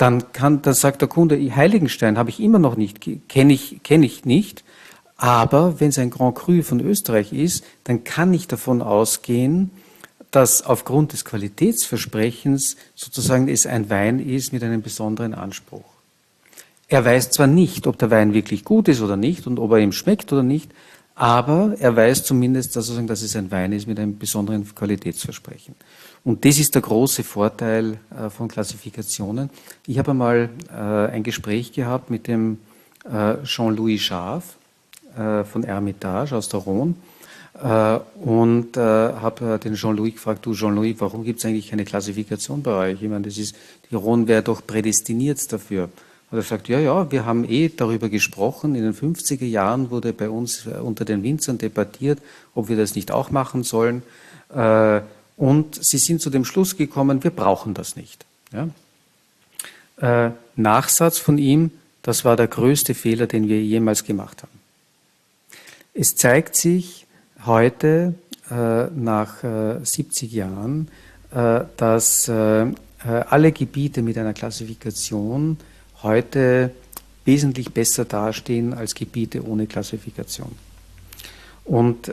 dann, 0.00 0.32
kann, 0.32 0.62
dann 0.62 0.72
sagt 0.72 1.02
der 1.02 1.08
Kunde, 1.08 1.36
Heiligenstein 1.54 2.16
habe 2.16 2.30
ich 2.30 2.40
immer 2.40 2.58
noch 2.58 2.76
nicht, 2.76 3.00
kenne 3.28 3.52
ich, 3.52 3.80
kenn 3.82 4.02
ich 4.02 4.24
nicht. 4.24 4.64
Aber 5.18 5.78
wenn 5.78 5.90
es 5.90 5.98
ein 5.98 6.08
Grand 6.08 6.36
Cru 6.36 6.62
von 6.62 6.80
Österreich 6.80 7.34
ist, 7.34 7.64
dann 7.84 8.02
kann 8.02 8.32
ich 8.32 8.48
davon 8.48 8.80
ausgehen, 8.80 9.70
dass 10.30 10.62
aufgrund 10.62 11.12
des 11.12 11.26
Qualitätsversprechens 11.26 12.76
sozusagen 12.94 13.46
es 13.48 13.66
ein 13.66 13.90
Wein 13.90 14.20
ist 14.20 14.54
mit 14.54 14.62
einem 14.62 14.80
besonderen 14.80 15.34
Anspruch. 15.34 15.84
Er 16.88 17.04
weiß 17.04 17.32
zwar 17.32 17.46
nicht, 17.46 17.86
ob 17.86 17.98
der 17.98 18.10
Wein 18.10 18.32
wirklich 18.32 18.64
gut 18.64 18.88
ist 18.88 19.02
oder 19.02 19.18
nicht 19.18 19.46
und 19.46 19.58
ob 19.58 19.72
er 19.72 19.78
ihm 19.80 19.92
schmeckt 19.92 20.32
oder 20.32 20.42
nicht, 20.42 20.70
aber 21.14 21.74
er 21.78 21.94
weiß 21.94 22.24
zumindest, 22.24 22.74
dass, 22.74 22.90
dass 23.06 23.22
es 23.22 23.36
ein 23.36 23.50
Wein 23.50 23.72
ist 23.72 23.86
mit 23.86 23.98
einem 23.98 24.16
besonderen 24.16 24.74
Qualitätsversprechen. 24.74 25.74
Und 26.24 26.44
das 26.44 26.58
ist 26.58 26.74
der 26.74 26.82
große 26.82 27.24
Vorteil 27.24 27.98
äh, 28.10 28.28
von 28.28 28.48
Klassifikationen. 28.48 29.50
Ich 29.86 29.98
habe 29.98 30.10
einmal 30.10 30.50
äh, 30.70 30.74
ein 30.74 31.22
Gespräch 31.22 31.72
gehabt 31.72 32.10
mit 32.10 32.26
dem 32.26 32.58
äh, 33.10 33.42
Jean-Louis 33.44 34.00
Schaaf 34.00 34.56
von 35.12 35.64
Hermitage 35.64 36.36
aus 36.36 36.48
der 36.48 36.60
Rhone 36.60 36.94
und 38.24 38.76
habe 38.76 39.58
den 39.58 39.74
Jean-Louis 39.74 40.14
gefragt, 40.14 40.46
du 40.46 40.54
Jean-Louis, 40.54 40.94
warum 41.00 41.24
gibt 41.24 41.40
es 41.40 41.44
eigentlich 41.44 41.68
keine 41.68 41.84
Klassifikation 41.84 42.62
bei 42.62 42.92
euch? 42.92 43.02
Ich 43.02 43.08
meine, 43.08 43.24
das 43.24 43.36
ist, 43.36 43.56
die 43.90 43.96
Rhone 43.96 44.28
wäre 44.28 44.44
doch 44.44 44.64
prädestiniert 44.64 45.52
dafür. 45.52 45.90
Und 46.30 46.38
er 46.38 46.42
sagt, 46.42 46.68
ja, 46.68 46.78
ja, 46.78 47.10
wir 47.10 47.26
haben 47.26 47.44
eh 47.44 47.70
darüber 47.70 48.08
gesprochen. 48.08 48.76
In 48.76 48.84
den 48.84 48.94
50er 48.94 49.44
Jahren 49.44 49.90
wurde 49.90 50.12
bei 50.12 50.30
uns 50.30 50.68
unter 50.68 51.04
den 51.04 51.24
Winzern 51.24 51.58
debattiert, 51.58 52.20
ob 52.54 52.68
wir 52.68 52.76
das 52.76 52.94
nicht 52.94 53.10
auch 53.10 53.32
machen 53.32 53.64
sollen. 53.64 54.04
Und 55.40 55.82
sie 55.82 55.96
sind 55.96 56.20
zu 56.20 56.28
dem 56.28 56.44
Schluss 56.44 56.76
gekommen, 56.76 57.24
wir 57.24 57.30
brauchen 57.30 57.72
das 57.72 57.96
nicht. 57.96 58.26
Ja? 58.52 60.26
Äh, 60.26 60.32
Nachsatz 60.54 61.16
von 61.16 61.38
ihm, 61.38 61.70
das 62.02 62.26
war 62.26 62.36
der 62.36 62.46
größte 62.46 62.92
Fehler, 62.92 63.26
den 63.26 63.48
wir 63.48 63.62
jemals 63.62 64.04
gemacht 64.04 64.42
haben. 64.42 64.60
Es 65.94 66.14
zeigt 66.14 66.56
sich 66.56 67.06
heute, 67.46 68.12
äh, 68.50 68.88
nach 68.94 69.42
äh, 69.42 69.82
70 69.82 70.30
Jahren, 70.30 70.88
äh, 71.30 71.60
dass 71.78 72.28
äh, 72.28 72.64
äh, 72.64 72.72
alle 73.06 73.52
Gebiete 73.52 74.02
mit 74.02 74.18
einer 74.18 74.34
Klassifikation 74.34 75.56
heute 76.02 76.70
wesentlich 77.24 77.72
besser 77.72 78.04
dastehen 78.04 78.74
als 78.74 78.94
Gebiete 78.94 79.42
ohne 79.46 79.66
Klassifikation. 79.66 80.52
Und 81.64 82.12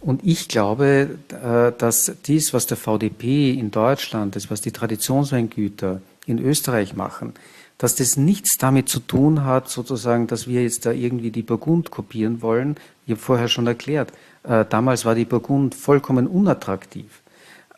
Und 0.00 0.22
ich 0.24 0.48
glaube, 0.48 1.18
äh, 1.28 1.72
dass 1.78 2.12
dies, 2.24 2.54
was 2.54 2.66
der 2.66 2.76
VDP 2.76 3.52
in 3.52 3.70
Deutschland, 3.70 4.34
das, 4.34 4.50
was 4.50 4.60
die 4.60 4.72
Traditionsweingüter 4.72 6.00
in 6.26 6.38
Österreich 6.38 6.94
machen, 6.94 7.34
dass 7.76 7.94
das 7.94 8.16
nichts 8.16 8.56
damit 8.58 8.88
zu 8.88 9.00
tun 9.00 9.44
hat, 9.44 9.68
sozusagen, 9.68 10.26
dass 10.26 10.46
wir 10.46 10.62
jetzt 10.62 10.86
da 10.86 10.92
irgendwie 10.92 11.30
die 11.30 11.42
Burgund 11.42 11.90
kopieren 11.90 12.42
wollen. 12.42 12.76
Ich 13.06 13.12
habe 13.12 13.20
vorher 13.20 13.48
schon 13.48 13.66
erklärt, 13.66 14.12
äh, 14.42 14.64
damals 14.68 15.04
war 15.04 15.14
die 15.14 15.24
Burgund 15.24 15.74
vollkommen 15.74 16.26
unattraktiv. 16.26 17.22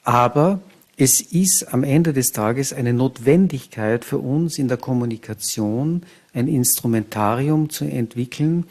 Aber 0.04 0.60
es 0.96 1.20
ist 1.20 1.72
am 1.72 1.84
Ende 1.84 2.12
des 2.12 2.32
Tages 2.32 2.72
eine 2.72 2.92
Notwendigkeit 2.92 4.04
für 4.04 4.18
uns 4.18 4.58
in 4.58 4.68
der 4.68 4.76
Kommunikation, 4.76 6.02
ein 6.34 6.48
Instrumentarium 6.48 7.70
zu 7.70 7.84
entwickeln, 7.84 8.66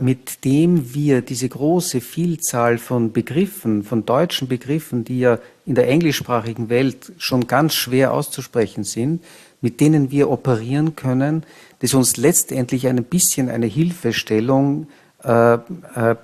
mit 0.00 0.44
dem 0.44 0.92
wir 0.92 1.22
diese 1.22 1.48
große 1.48 2.02
Vielzahl 2.02 2.76
von 2.76 3.12
Begriffen, 3.12 3.82
von 3.82 4.04
deutschen 4.04 4.46
Begriffen, 4.46 5.04
die 5.04 5.20
ja 5.20 5.38
in 5.64 5.74
der 5.74 5.88
englischsprachigen 5.88 6.68
Welt 6.68 7.12
schon 7.16 7.46
ganz 7.46 7.72
schwer 7.72 8.12
auszusprechen 8.12 8.84
sind, 8.84 9.22
mit 9.62 9.80
denen 9.80 10.10
wir 10.10 10.28
operieren 10.28 10.96
können, 10.96 11.44
das 11.78 11.94
uns 11.94 12.18
letztendlich 12.18 12.86
ein 12.86 13.02
bisschen 13.04 13.48
eine 13.48 13.64
Hilfestellung 13.64 14.86
äh, 15.24 15.54
äh, 15.54 15.58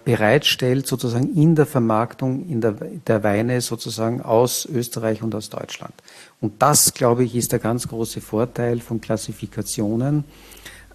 bereitstellt, 0.04 0.86
sozusagen 0.86 1.34
in 1.34 1.54
der 1.54 1.64
Vermarktung 1.64 2.46
in 2.50 2.60
der, 2.60 2.72
der 2.72 3.22
Weine 3.24 3.62
sozusagen 3.62 4.20
aus 4.20 4.66
Österreich 4.66 5.22
und 5.22 5.34
aus 5.34 5.48
Deutschland. 5.48 5.94
Und 6.42 6.60
das, 6.60 6.92
glaube 6.92 7.24
ich, 7.24 7.34
ist 7.34 7.52
der 7.52 7.60
ganz 7.60 7.88
große 7.88 8.20
Vorteil 8.20 8.80
von 8.80 9.00
Klassifikationen. 9.00 10.24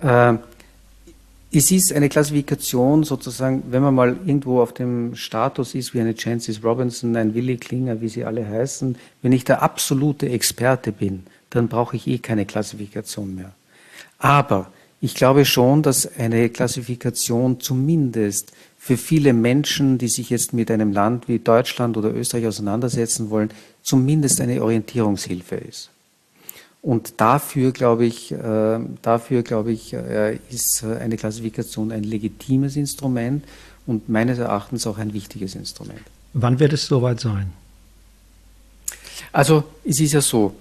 Äh, 0.02 0.36
es 1.56 1.72
ist 1.72 1.94
eine 1.94 2.10
Klassifikation 2.10 3.04
sozusagen, 3.06 3.64
wenn 3.70 3.82
man 3.82 3.96
mal 3.96 4.18
irgendwo 4.26 4.62
auf 4.62 4.74
dem 4.74 5.16
Status 5.16 5.74
ist, 5.74 5.94
wie 5.94 6.02
eine 6.02 6.14
Chances 6.14 6.62
Robinson, 6.64 7.16
ein 7.16 7.34
Willy 7.34 7.56
Klinger, 7.56 8.02
wie 8.02 8.10
sie 8.10 8.26
alle 8.26 8.46
heißen, 8.46 8.98
wenn 9.22 9.32
ich 9.32 9.46
der 9.46 9.62
absolute 9.62 10.28
Experte 10.28 10.92
bin, 10.92 11.24
dann 11.50 11.70
brauche 11.70 11.96
ich 11.96 12.08
eh 12.08 12.18
keine 12.18 12.46
Klassifikation 12.46 13.36
mehr. 13.36 13.54
Aber 14.20 14.70
ich 15.00 15.16
glaube 15.16 15.46
schon, 15.46 15.82
dass 15.82 16.18
eine 16.18 16.50
Klassifikation 16.50 17.62
zumindest 17.62 18.52
für 18.78 18.98
viele 18.98 19.32
Menschen, 19.32 19.98
die 19.98 20.10
sich 20.10 20.30
jetzt 20.30 20.52
mit 20.52 20.70
einem 20.70 20.92
Land 20.92 21.30
wie 21.30 21.40
Deutschland 21.40 21.96
oder 21.96 22.14
Österreich 22.14 22.48
auseinandersetzen 22.48 23.30
wollen, 23.30 23.50
zumindest 23.82 24.42
eine 24.42 24.62
Orientierungshilfe 24.62 25.56
ist. 25.56 25.90
Und 26.86 27.20
dafür, 27.20 27.72
glaube 27.72 28.06
ich, 28.06 28.32
äh, 28.32 28.80
dafür, 29.02 29.42
glaube 29.42 29.72
ich, 29.72 29.94
äh, 29.94 30.38
ist 30.52 30.84
eine 30.84 31.18
Klassifikation 31.18 31.92
ein 31.92 32.04
legitimes 32.04 32.76
Instrument 32.76 33.44
und 33.88 34.08
meines 34.08 34.38
Erachtens 34.38 34.86
auch 34.86 35.00
ein 35.00 35.12
wichtiges 35.12 35.56
Instrument. 35.56 36.00
Wann 36.34 36.60
wird 36.60 36.74
es 36.74 36.86
soweit 36.86 37.20
sein? 37.20 37.54
Also 39.32 39.64
es 39.84 40.00
ist 40.00 40.14
ja 40.14 40.22
so, 40.22 40.54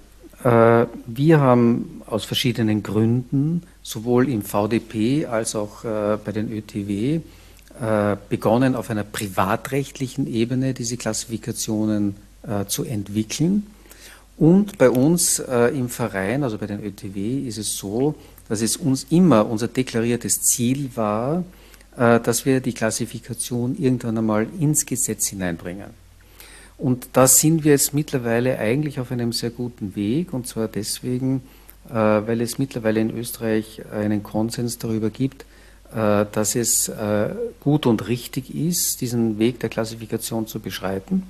äh, 0.43 0.87
wir 1.05 1.39
haben 1.39 2.01
aus 2.07 2.25
verschiedenen 2.25 2.81
Gründen 2.81 3.61
sowohl 3.83 4.27
im 4.27 4.41
VDP 4.41 5.27
als 5.27 5.55
auch 5.55 5.83
bei 5.83 6.31
den 6.31 6.51
ÖTW 6.51 7.19
begonnen, 8.29 8.75
auf 8.75 8.89
einer 8.89 9.03
privatrechtlichen 9.03 10.25
Ebene 10.25 10.73
diese 10.73 10.97
Klassifikationen 10.97 12.15
zu 12.67 12.83
entwickeln. 12.83 13.67
Und 14.37 14.77
bei 14.77 14.89
uns 14.89 15.39
äh, 15.39 15.67
im 15.77 15.89
Verein, 15.89 16.43
also 16.43 16.57
bei 16.57 16.67
den 16.67 16.83
ÖTW, 16.83 17.47
ist 17.47 17.57
es 17.57 17.77
so, 17.77 18.15
dass 18.49 18.61
es 18.61 18.75
uns 18.77 19.07
immer 19.09 19.49
unser 19.49 19.67
deklariertes 19.67 20.41
Ziel 20.41 20.89
war, 20.95 21.43
äh, 21.97 22.19
dass 22.19 22.45
wir 22.45 22.59
die 22.59 22.73
Klassifikation 22.73 23.77
irgendwann 23.77 24.17
einmal 24.17 24.47
ins 24.59 24.85
Gesetz 24.85 25.27
hineinbringen. 25.27 26.05
Und 26.77 27.07
da 27.13 27.27
sind 27.27 27.63
wir 27.63 27.71
jetzt 27.71 27.93
mittlerweile 27.93 28.59
eigentlich 28.59 28.99
auf 28.99 29.11
einem 29.11 29.31
sehr 29.31 29.51
guten 29.51 29.95
Weg, 29.95 30.33
und 30.33 30.47
zwar 30.47 30.67
deswegen, 30.67 31.41
äh, 31.89 31.93
weil 31.93 32.41
es 32.41 32.59
mittlerweile 32.59 32.99
in 32.99 33.17
Österreich 33.17 33.83
einen 33.93 34.21
Konsens 34.21 34.77
darüber 34.77 35.09
gibt, 35.09 35.45
äh, 35.93 36.25
dass 36.29 36.55
es 36.55 36.89
äh, 36.89 37.29
gut 37.61 37.85
und 37.85 38.09
richtig 38.09 38.53
ist, 38.53 38.99
diesen 38.99 39.39
Weg 39.39 39.61
der 39.61 39.69
Klassifikation 39.69 40.47
zu 40.47 40.59
beschreiten. 40.59 41.23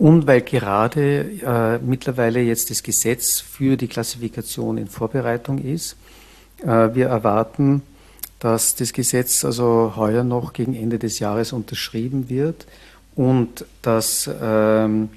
Und 0.00 0.26
weil 0.26 0.40
gerade 0.40 1.30
äh, 1.44 1.78
mittlerweile 1.84 2.40
jetzt 2.40 2.70
das 2.70 2.82
Gesetz 2.82 3.38
für 3.38 3.76
die 3.76 3.86
Klassifikation 3.86 4.78
in 4.78 4.86
Vorbereitung 4.86 5.58
ist, 5.58 5.94
äh, 6.62 6.94
wir 6.94 7.08
erwarten, 7.08 7.82
dass 8.38 8.74
das 8.76 8.94
Gesetz 8.94 9.44
also 9.44 9.92
heuer 9.96 10.24
noch 10.24 10.54
gegen 10.54 10.74
Ende 10.74 10.98
des 10.98 11.18
Jahres 11.18 11.52
unterschrieben 11.52 12.30
wird 12.30 12.66
und 13.14 13.66
dass, 13.82 14.30
ähm, 14.42 15.10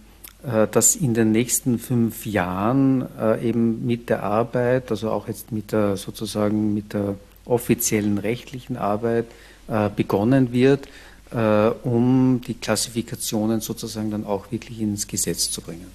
äh, 0.46 0.68
dass 0.70 0.98
in 0.98 1.14
den 1.14 1.32
nächsten 1.32 1.80
fünf 1.80 2.26
Jahren 2.26 3.08
äh, 3.18 3.48
eben 3.48 3.86
mit 3.86 4.10
der 4.10 4.24
Arbeit, 4.24 4.92
also 4.92 5.12
auch 5.12 5.30
jetzt 5.30 5.54
mit 5.54 5.72
der 5.72 5.96
sozusagen 5.96 6.74
mit 6.74 6.92
der 6.92 7.16
offiziellen 7.46 8.18
rechtlichen 8.18 8.76
Arbeit 8.76 9.28
äh, 9.70 9.90
begonnen 9.96 10.52
wird, 10.52 10.90
äh, 11.34 11.70
um 11.84 12.42
die 12.46 12.54
Klassifikationen 12.54 13.62
sozusagen 13.62 14.12
dann 14.12 14.26
auch 14.26 14.52
wirklich 14.52 14.80
ins 14.82 15.08
Gesetz 15.08 15.50
zu 15.50 15.62
bringen. 15.62 15.88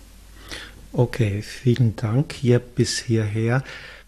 Okay, 0.93 1.43
vielen 1.43 1.97
Dank 1.97 2.33
hier 2.33 2.59
bis 2.59 2.99
hierher. 2.99 3.63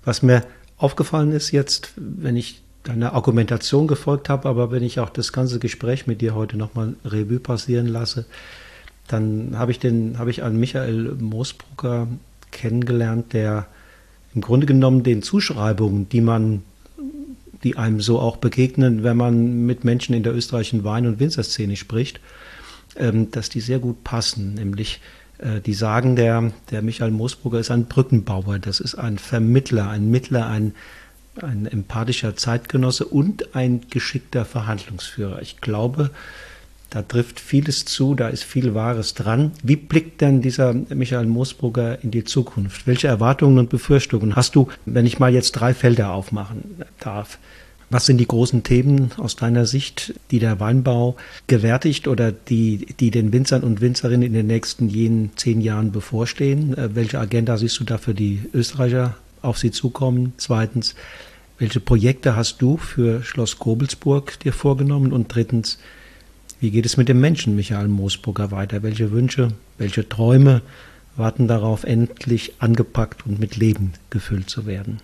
Was 0.05 0.23
mir 0.23 0.45
aufgefallen 0.79 1.33
ist 1.33 1.51
jetzt, 1.51 1.93
wenn 1.97 2.37
ich 2.37 2.63
deiner 2.83 3.13
Argumentation 3.13 3.87
gefolgt 3.87 4.29
habe, 4.29 4.49
aber 4.49 4.71
wenn 4.71 4.83
ich 4.83 4.99
auch 4.99 5.11
das 5.11 5.33
ganze 5.33 5.59
Gespräch 5.59 6.07
mit 6.07 6.23
dir 6.23 6.35
heute 6.35 6.57
nochmal 6.57 6.95
Revue 7.05 7.39
passieren 7.39 7.87
lasse, 7.87 8.25
dann 9.07 9.59
habe 9.59 9.73
ich 9.73 9.79
den, 9.79 10.19
habe 10.19 10.31
ich 10.31 10.43
einen 10.43 10.59
Michael 10.59 11.17
Moosbrucker 11.21 12.09
kennengelernt, 12.51 13.33
der 13.35 13.67
im 14.35 14.41
Grunde 14.41 14.67
genommen 14.67 15.03
den 15.03 15.23
Zuschreibungen, 15.23 16.09
die 16.09 16.21
man 16.21 16.63
die 17.63 17.77
einem 17.77 18.01
so 18.01 18.19
auch 18.19 18.37
begegnen, 18.37 19.03
wenn 19.03 19.17
man 19.17 19.67
mit 19.67 19.85
Menschen 19.85 20.15
in 20.15 20.23
der 20.23 20.35
österreichischen 20.35 20.85
Wein- 20.85 21.07
und 21.07 21.21
Winzerszene 21.21 21.77
spricht, 21.77 22.21
ähm, 22.97 23.31
dass 23.31 23.49
die 23.49 23.61
sehr 23.61 23.79
gut 23.79 24.03
passen. 24.05 24.55
Nämlich, 24.55 25.01
äh, 25.39 25.61
die 25.61 25.75
sagen, 25.75 26.17
der, 26.17 26.53
der 26.71 26.83
Michael 26.83 27.11
Moosbrugger 27.11 27.61
ist 27.61 27.71
ein 27.71 27.87
Brückenbauer, 27.87 28.59
das 28.59 28.81
ist 28.81 28.95
ein 28.95 29.19
Vermittler, 29.19 29.89
ein 29.89 30.11
Mittler, 30.11 30.47
ein, 30.47 30.75
ein 31.41 31.67
empathischer 31.67 32.37
Zeitgenosse 32.37 33.05
und 33.05 33.55
ein 33.55 33.83
geschickter 33.91 34.45
Verhandlungsführer. 34.45 35.41
Ich 35.43 35.61
glaube, 35.61 36.11
da 36.91 37.03
trifft 37.03 37.39
vieles 37.39 37.85
zu, 37.85 38.15
da 38.15 38.29
ist 38.29 38.43
viel 38.43 38.75
Wahres 38.75 39.15
dran. 39.15 39.53
Wie 39.63 39.77
blickt 39.77 40.21
denn 40.21 40.43
dieser 40.43 40.75
Michael 40.75 41.27
Moosbrugger 41.27 42.03
in 42.03 42.11
die 42.11 42.25
Zukunft? 42.25 42.87
Welche 42.87 43.07
Erwartungen 43.07 43.59
und 43.59 43.71
Befürchtungen 43.71 44.35
hast 44.35 44.57
du, 44.57 44.69
wenn 44.87 45.07
ich 45.07 45.21
mal 45.21 45.33
jetzt 45.33 45.53
drei 45.53 45.73
Felder 45.73 46.13
aufmachen 46.13 46.83
darf? 46.99 47.39
Was 47.93 48.07
sind 48.07 48.19
die 48.19 48.29
großen 48.29 48.63
Themen 48.63 49.11
aus 49.17 49.35
deiner 49.35 49.67
Sicht, 49.67 50.15
die 50.31 50.39
der 50.39 50.61
Weinbau 50.61 51.17
gewärtigt 51.49 52.07
oder 52.07 52.31
die, 52.31 52.87
die 53.01 53.11
den 53.11 53.33
Winzern 53.33 53.65
und 53.65 53.81
Winzerinnen 53.81 54.27
in 54.27 54.33
den 54.33 54.47
nächsten 54.47 54.89
jenen 54.89 55.31
zehn 55.37 55.61
Jahren 55.61 55.91
bevorstehen? 55.91 56.77
Äh, 56.77 56.95
welche 56.95 57.19
Agenda 57.19 57.57
siehst 57.57 57.81
du 57.81 57.85
da 57.85 57.99
für 57.99 58.15
die 58.15 58.43
Österreicher 58.55 59.17
auf 59.43 59.59
sie 59.59 59.73
zukommen? 59.73 60.35
Zweitens, 60.37 60.95
welche 61.59 61.81
Projekte 61.81 62.37
hast 62.37 62.63
du 62.63 62.77
für 62.77 63.25
Schloss 63.25 63.59
Kobelsburg 63.59 64.39
dir 64.39 64.53
vorgenommen? 64.53 65.13
Und 65.13 65.35
drittens, 65.35 65.79
wie 66.61 66.71
geht 66.71 66.87
es 66.87 66.97
mit 66.97 67.09
dem 67.09 67.21
Menschen 67.21 67.57
Michael 67.57 67.89
Moosburger 67.89 68.51
weiter? 68.51 68.83
Welche 68.83 69.11
Wünsche, 69.11 69.53
welche 69.79 70.09
Träume 70.09 70.63
warten 71.17 71.49
darauf, 71.49 71.85
endlich 71.85 72.55
angepackt 72.59 73.27
und 73.27 73.41
mit 73.41 73.57
Leben 73.57 73.95
gefüllt 74.11 74.51
zu 74.51 74.67
werden? 74.67 75.01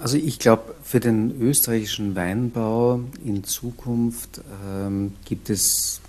Also 0.00 0.16
ich 0.16 0.38
glaube, 0.38 0.74
für 0.82 1.00
den 1.00 1.40
österreichischen 1.40 2.14
Weinbau 2.14 3.00
in 3.24 3.44
Zukunft 3.44 4.40
ähm, 4.70 5.14
gibt 5.24 5.50
es 5.50 6.00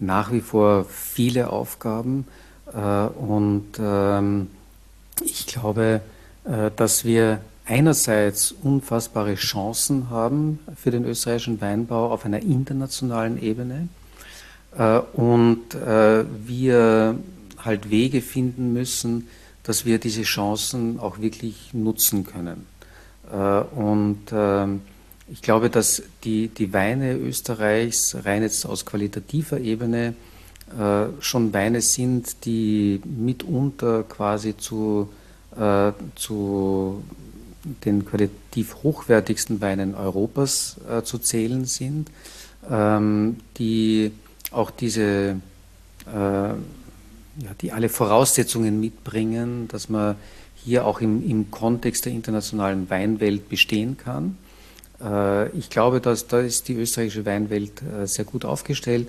nach 0.00 0.32
wie 0.32 0.40
vor 0.40 0.84
viele 0.84 1.50
Aufgaben 1.50 2.26
äh, 2.72 2.78
und 2.78 3.66
ähm, 3.78 4.48
ich 5.24 5.46
glaube, 5.46 6.00
äh, 6.44 6.70
dass 6.76 7.04
wir 7.04 7.40
einerseits 7.66 8.52
unfassbare 8.52 9.34
Chancen 9.36 10.10
haben 10.10 10.58
für 10.76 10.90
den 10.90 11.04
österreichischen 11.04 11.60
Weinbau 11.60 12.10
auf 12.10 12.24
einer 12.24 12.42
internationalen 12.42 13.40
Ebene 13.42 13.88
äh, 14.76 14.98
und 15.14 15.74
äh, 15.74 16.24
wir 16.46 17.18
halt 17.58 17.90
Wege 17.90 18.20
finden 18.20 18.72
müssen, 18.72 19.28
dass 19.62 19.86
wir 19.86 19.98
diese 19.98 20.22
Chancen 20.22 21.00
auch 21.00 21.20
wirklich 21.20 21.72
nutzen 21.72 22.26
können. 22.26 22.66
Äh, 23.32 23.36
und 23.36 24.20
ähm, 24.32 24.82
ich 25.32 25.40
glaube, 25.40 25.70
dass 25.70 26.02
die, 26.22 26.48
die 26.48 26.74
Weine 26.74 27.16
Österreichs 27.16 28.14
rein 28.24 28.42
jetzt 28.42 28.66
aus 28.66 28.84
qualitativer 28.84 29.58
Ebene 29.58 30.14
schon 31.20 31.52
Weine 31.52 31.82
sind, 31.82 32.46
die 32.46 33.00
mitunter 33.04 34.02
quasi 34.02 34.56
zu, 34.56 35.10
zu 36.16 37.04
den 37.84 38.04
qualitativ 38.04 38.76
hochwertigsten 38.82 39.60
Weinen 39.60 39.94
Europas 39.94 40.76
zu 41.04 41.18
zählen 41.18 41.64
sind. 41.64 42.10
ähm, 42.70 43.36
die 43.58 44.12
auch 44.50 44.70
diese, 44.70 45.02
äh, 46.06 46.12
ja, 46.12 46.56
die 47.60 47.72
alle 47.72 47.88
Voraussetzungen 47.88 48.80
mitbringen, 48.80 49.68
dass 49.68 49.88
man 49.88 50.16
hier 50.54 50.86
auch 50.86 51.00
im, 51.00 51.28
im 51.28 51.50
Kontext 51.50 52.04
der 52.04 52.12
internationalen 52.12 52.88
Weinwelt 52.88 53.48
bestehen 53.48 53.96
kann. 53.96 54.38
Äh, 55.02 55.48
ich 55.50 55.70
glaube, 55.70 56.00
dass 56.00 56.26
da 56.26 56.40
ist 56.40 56.68
die 56.68 56.74
österreichische 56.74 57.26
Weinwelt 57.26 57.82
äh, 57.82 58.06
sehr 58.06 58.24
gut 58.24 58.44
aufgestellt. 58.44 59.08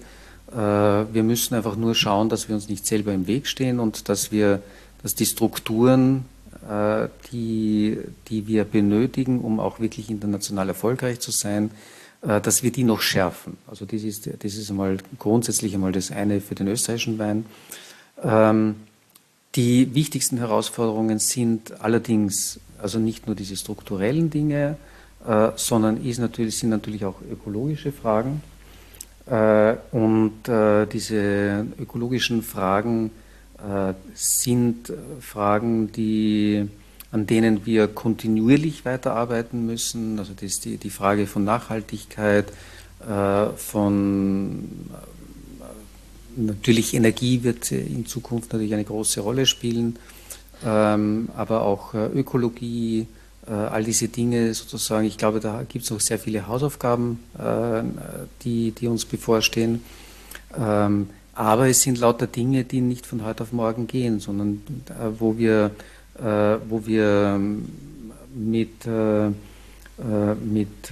Äh, 0.51 0.55
wir 0.55 1.23
müssen 1.23 1.55
einfach 1.55 1.75
nur 1.75 1.95
schauen, 1.95 2.29
dass 2.29 2.47
wir 2.47 2.55
uns 2.55 2.67
nicht 2.67 2.85
selber 2.85 3.13
im 3.13 3.27
Weg 3.27 3.47
stehen 3.47 3.79
und 3.79 4.09
dass 4.09 4.31
wir, 4.31 4.61
dass 5.03 5.15
die 5.15 5.25
Strukturen, 5.25 6.25
die, 7.31 7.99
die 8.27 8.47
wir 8.47 8.63
benötigen, 8.63 9.41
um 9.41 9.59
auch 9.59 9.79
wirklich 9.79 10.09
international 10.09 10.69
erfolgreich 10.69 11.19
zu 11.19 11.31
sein, 11.31 11.69
dass 12.21 12.63
wir 12.63 12.71
die 12.71 12.83
noch 12.83 13.01
schärfen. 13.01 13.57
Also 13.67 13.85
das 13.85 14.01
ist, 14.01 14.27
das 14.27 14.55
ist 14.55 14.71
einmal 14.71 14.97
grundsätzlich 15.19 15.75
einmal 15.75 15.91
das 15.91 16.11
eine 16.11 16.41
für 16.41 16.55
den 16.55 16.67
österreichischen 16.67 17.19
Wein. 17.19 17.45
Ähm, 18.23 18.75
die 19.55 19.93
wichtigsten 19.93 20.37
Herausforderungen 20.37 21.19
sind 21.19 21.81
allerdings 21.81 22.59
also 22.81 22.99
nicht 22.99 23.27
nur 23.27 23.35
diese 23.35 23.55
strukturellen 23.55 24.29
Dinge, 24.29 24.77
äh, 25.25 25.51
sondern 25.55 26.03
ist 26.03 26.19
natürlich, 26.19 26.57
sind 26.57 26.69
natürlich 26.69 27.05
auch 27.05 27.21
ökologische 27.31 27.91
Fragen. 27.91 28.41
Äh, 29.27 29.75
und 29.91 30.47
äh, 30.47 30.85
diese 30.85 31.65
ökologischen 31.79 32.43
Fragen 32.43 33.07
äh, 33.07 33.24
sind 34.13 34.91
Fragen, 35.21 35.91
die, 35.91 36.67
an 37.11 37.25
denen 37.25 37.65
wir 37.65 37.87
kontinuierlich 37.87 38.85
weiterarbeiten 38.85 39.65
müssen. 39.65 40.19
Also 40.19 40.33
das 40.39 40.59
die, 40.59 40.77
die 40.77 40.89
Frage 40.89 41.25
von 41.25 41.43
Nachhaltigkeit, 41.45 42.51
äh, 43.07 43.45
von 43.55 44.69
natürlich 46.35 46.93
Energie 46.93 47.43
wird 47.43 47.71
in 47.71 48.05
Zukunft 48.05 48.51
natürlich 48.51 48.73
eine 48.73 48.83
große 48.83 49.21
Rolle 49.21 49.45
spielen, 49.45 49.97
ähm, 50.65 51.29
aber 51.35 51.61
auch 51.61 51.93
Ökologie, 51.93 53.07
äh, 53.47 53.51
all 53.51 53.83
diese 53.83 54.07
Dinge 54.07 54.53
sozusagen. 54.53 55.05
Ich 55.05 55.17
glaube, 55.17 55.39
da 55.39 55.63
gibt 55.67 55.85
es 55.85 55.91
noch 55.91 55.99
sehr 55.99 56.19
viele 56.19 56.47
Hausaufgaben, 56.47 57.19
äh, 57.37 57.83
die, 58.43 58.71
die 58.71 58.87
uns 58.87 59.05
bevorstehen. 59.05 59.81
Ähm, 61.37 61.45
aber 61.45 61.67
es 61.67 61.81
sind 61.81 61.99
lauter 61.99 62.27
Dinge, 62.27 62.63
die 62.63 62.81
nicht 62.81 63.05
von 63.05 63.25
heute 63.25 63.43
auf 63.43 63.51
morgen 63.51 63.87
gehen, 63.87 64.19
sondern 64.19 64.61
äh, 64.89 65.19
wo 65.19 65.37
wir, 65.37 65.71
wo 66.17 66.85
wir 66.85 67.37
mit, 68.33 68.87
mit, 70.45 70.91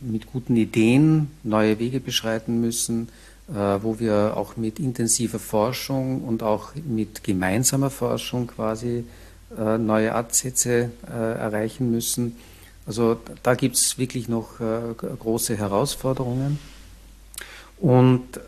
mit 0.00 0.26
guten 0.32 0.56
Ideen 0.56 1.30
neue 1.42 1.78
Wege 1.78 2.00
beschreiten 2.00 2.58
müssen, 2.58 3.10
wo 3.46 3.98
wir 3.98 4.38
auch 4.38 4.56
mit 4.56 4.78
intensiver 4.78 5.38
Forschung 5.38 6.22
und 6.22 6.42
auch 6.42 6.70
mit 6.74 7.22
gemeinsamer 7.24 7.90
Forschung 7.90 8.46
quasi 8.46 9.04
äh, 9.56 9.78
neue 9.78 10.14
Ansätze 10.14 10.90
äh, 11.06 11.38
erreichen 11.38 11.90
müssen. 11.90 12.36
Also 12.86 13.18
da 13.42 13.54
gibt 13.54 13.76
es 13.76 13.96
wirklich 13.96 14.28
noch 14.28 14.60
äh, 14.60 14.94
große 14.94 15.56
Herausforderungen. 15.56 16.58
Und 17.80 18.40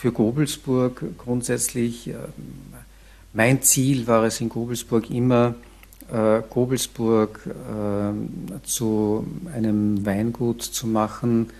für 0.00 0.12
Gobelsburg 0.12 1.02
grundsätzlich, 1.18 2.10
mein 3.32 3.62
Ziel 3.62 4.06
war 4.06 4.24
es 4.24 4.40
in 4.40 4.48
Gobelsburg 4.48 5.10
immer, 5.10 5.54
Gobelsburg 6.48 7.40
zu 8.64 9.26
einem 9.54 10.04
Weingut 10.06 10.62
zu 10.62 10.86
machen, 10.86 11.50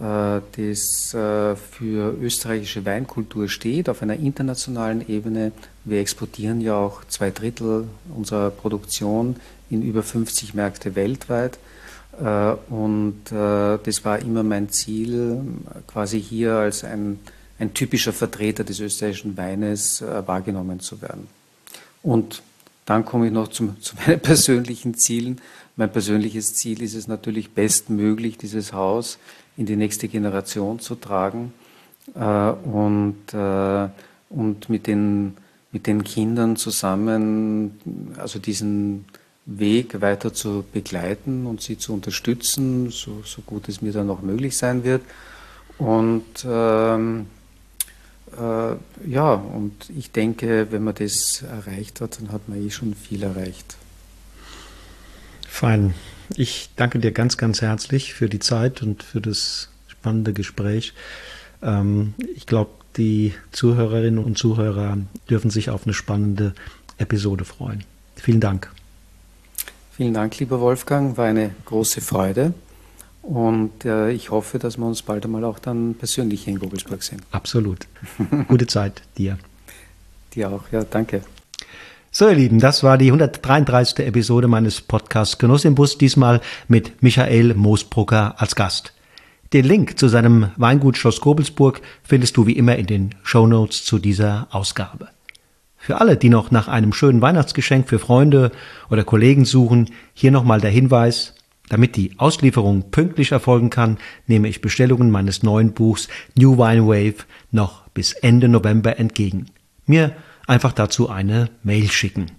das 0.00 1.10
für 1.10 2.16
österreichische 2.20 2.84
Weinkultur 2.84 3.48
steht, 3.48 3.88
auf 3.88 4.02
einer 4.02 4.16
internationalen 4.16 5.06
Ebene, 5.08 5.52
wir 5.84 6.00
exportieren 6.00 6.60
ja 6.60 6.76
auch 6.76 7.04
zwei 7.08 7.30
Drittel 7.30 7.86
unserer 8.16 8.50
Produktion 8.50 9.36
in 9.70 9.82
über 9.82 10.02
50 10.02 10.54
Märkte 10.54 10.94
weltweit. 10.94 11.58
Äh, 12.20 12.54
und 12.70 13.32
äh, 13.32 13.78
das 13.82 14.04
war 14.04 14.18
immer 14.18 14.42
mein 14.42 14.68
Ziel, 14.68 15.40
quasi 15.86 16.20
hier 16.20 16.54
als 16.56 16.84
ein, 16.84 17.18
ein 17.62 17.74
typischer 17.74 18.12
Vertreter 18.12 18.64
des 18.64 18.80
österreichischen 18.80 19.36
Weines 19.36 20.02
äh, 20.02 20.26
wahrgenommen 20.26 20.80
zu 20.80 21.00
werden. 21.00 21.28
Und 22.02 22.42
dann 22.84 23.04
komme 23.04 23.26
ich 23.26 23.32
noch 23.32 23.48
zum, 23.48 23.80
zu 23.80 23.96
meinen 23.96 24.20
persönlichen 24.20 24.94
Zielen. 24.94 25.40
Mein 25.76 25.90
persönliches 25.90 26.54
Ziel 26.54 26.82
ist 26.82 26.94
es 26.94 27.08
natürlich 27.08 27.52
bestmöglich, 27.52 28.36
dieses 28.36 28.72
Haus 28.72 29.18
in 29.56 29.66
die 29.66 29.76
nächste 29.76 30.08
Generation 30.08 30.80
zu 30.80 30.94
tragen 30.94 31.52
und, 32.14 33.34
und 33.34 34.68
mit 34.68 34.86
den 34.86 35.34
mit 35.72 35.86
den 35.86 36.04
Kindern 36.04 36.56
zusammen, 36.56 37.80
also 38.18 38.38
diesen 38.38 39.06
Weg 39.46 40.00
weiter 40.00 40.32
zu 40.32 40.64
begleiten 40.72 41.46
und 41.46 41.62
sie 41.62 41.78
zu 41.78 41.94
unterstützen, 41.94 42.90
so, 42.90 43.22
so 43.24 43.42
gut 43.42 43.68
es 43.68 43.82
mir 43.82 43.92
dann 43.92 44.10
auch 44.10 44.20
möglich 44.20 44.56
sein 44.56 44.84
wird. 44.84 45.02
Und 45.78 46.24
ähm, 46.46 47.20
äh, 47.20 47.41
ja, 48.36 49.32
und 49.34 49.72
ich 49.96 50.10
denke, 50.10 50.68
wenn 50.70 50.84
man 50.84 50.94
das 50.94 51.42
erreicht 51.42 52.00
hat, 52.00 52.20
dann 52.20 52.32
hat 52.32 52.48
man 52.48 52.64
eh 52.64 52.70
schon 52.70 52.94
viel 52.94 53.22
erreicht. 53.22 53.76
Fein. 55.48 55.94
Ich 56.36 56.70
danke 56.76 56.98
dir 56.98 57.12
ganz, 57.12 57.36
ganz 57.36 57.60
herzlich 57.60 58.14
für 58.14 58.28
die 58.28 58.38
Zeit 58.38 58.82
und 58.82 59.02
für 59.02 59.20
das 59.20 59.68
spannende 59.86 60.32
Gespräch. 60.32 60.94
Ähm, 61.62 62.14
ich 62.34 62.46
glaube, 62.46 62.70
die 62.96 63.34
Zuhörerinnen 63.52 64.22
und 64.22 64.38
Zuhörer 64.38 64.98
dürfen 65.28 65.50
sich 65.50 65.70
auf 65.70 65.84
eine 65.84 65.94
spannende 65.94 66.54
Episode 66.98 67.44
freuen. 67.44 67.84
Vielen 68.16 68.40
Dank. 68.40 68.70
Vielen 69.96 70.14
Dank, 70.14 70.38
lieber 70.38 70.60
Wolfgang. 70.60 71.16
War 71.16 71.26
eine 71.26 71.54
große 71.64 72.00
Freude. 72.00 72.54
Und 73.22 73.84
äh, 73.84 74.10
ich 74.10 74.30
hoffe, 74.30 74.58
dass 74.58 74.78
wir 74.78 74.84
uns 74.84 75.02
bald 75.02 75.24
einmal 75.24 75.44
auch 75.44 75.60
dann 75.60 75.94
persönlich 75.94 76.48
in 76.48 76.58
Gobelsburg 76.58 77.02
sehen. 77.02 77.22
Absolut. 77.30 77.86
Gute 78.48 78.66
Zeit 78.66 79.02
dir. 79.16 79.38
Dir 80.34 80.50
auch, 80.50 80.64
ja, 80.72 80.82
danke. 80.84 81.22
So, 82.10 82.28
ihr 82.28 82.34
Lieben, 82.34 82.58
das 82.58 82.82
war 82.82 82.98
die 82.98 83.06
133. 83.06 84.06
Episode 84.06 84.48
meines 84.48 84.80
Podcasts 84.80 85.38
Genuss 85.38 85.64
im 85.64 85.74
Bus, 85.74 85.96
diesmal 85.96 86.40
mit 86.68 87.02
Michael 87.02 87.54
Moosbrucker 87.54 88.34
als 88.38 88.54
Gast. 88.54 88.92
Den 89.52 89.64
Link 89.64 89.98
zu 89.98 90.08
seinem 90.08 90.50
Weingut 90.56 90.96
Schloss 90.96 91.20
Kobelsburg 91.20 91.80
findest 92.02 92.36
du 92.36 92.46
wie 92.46 92.56
immer 92.56 92.76
in 92.76 92.86
den 92.86 93.14
Show 93.22 93.46
Notes 93.46 93.84
zu 93.84 93.98
dieser 93.98 94.48
Ausgabe. 94.50 95.08
Für 95.76 96.00
alle, 96.00 96.16
die 96.16 96.28
noch 96.28 96.50
nach 96.50 96.68
einem 96.68 96.92
schönen 96.92 97.20
Weihnachtsgeschenk 97.20 97.88
für 97.88 97.98
Freunde 97.98 98.52
oder 98.90 99.04
Kollegen 99.04 99.44
suchen, 99.44 99.90
hier 100.14 100.30
nochmal 100.30 100.60
der 100.60 100.70
Hinweis, 100.70 101.34
damit 101.68 101.96
die 101.96 102.18
Auslieferung 102.18 102.90
pünktlich 102.90 103.32
erfolgen 103.32 103.70
kann, 103.70 103.98
nehme 104.26 104.48
ich 104.48 104.60
Bestellungen 104.60 105.10
meines 105.10 105.42
neuen 105.42 105.72
Buchs 105.72 106.08
New 106.36 106.58
Wine 106.58 106.86
Wave 106.86 107.24
noch 107.50 107.88
bis 107.88 108.12
Ende 108.12 108.48
November 108.48 108.98
entgegen. 108.98 109.46
Mir 109.86 110.14
einfach 110.46 110.72
dazu 110.72 111.08
eine 111.08 111.50
Mail 111.62 111.90
schicken. 111.90 112.32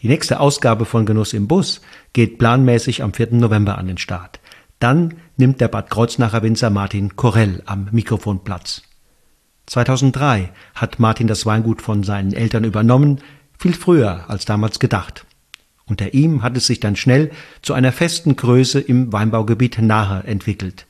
Die 0.00 0.08
nächste 0.08 0.40
Ausgabe 0.40 0.84
von 0.84 1.06
Genuss 1.06 1.32
im 1.32 1.48
Bus 1.48 1.80
geht 2.12 2.38
planmäßig 2.38 3.02
am 3.02 3.14
4. 3.14 3.32
November 3.32 3.78
an 3.78 3.86
den 3.86 3.98
Start. 3.98 4.40
Dann 4.78 5.14
nimmt 5.36 5.60
der 5.60 5.68
Bad 5.68 5.88
Kreuznacher 5.90 6.42
Winzer 6.42 6.70
Martin 6.70 7.16
Korell 7.16 7.62
am 7.66 7.88
Mikrofon 7.90 8.44
Platz. 8.44 8.82
2003 9.66 10.50
hat 10.74 10.98
Martin 10.98 11.26
das 11.26 11.46
Weingut 11.46 11.80
von 11.80 12.02
seinen 12.02 12.34
Eltern 12.34 12.64
übernommen, 12.64 13.20
viel 13.58 13.72
früher 13.72 14.28
als 14.28 14.44
damals 14.44 14.78
gedacht. 14.78 15.24
Unter 15.86 16.14
ihm 16.14 16.42
hat 16.42 16.56
es 16.56 16.66
sich 16.66 16.80
dann 16.80 16.96
schnell 16.96 17.30
zu 17.60 17.74
einer 17.74 17.92
festen 17.92 18.36
Größe 18.36 18.80
im 18.80 19.12
Weinbaugebiet 19.12 19.80
Nahe 19.82 20.24
entwickelt. 20.24 20.86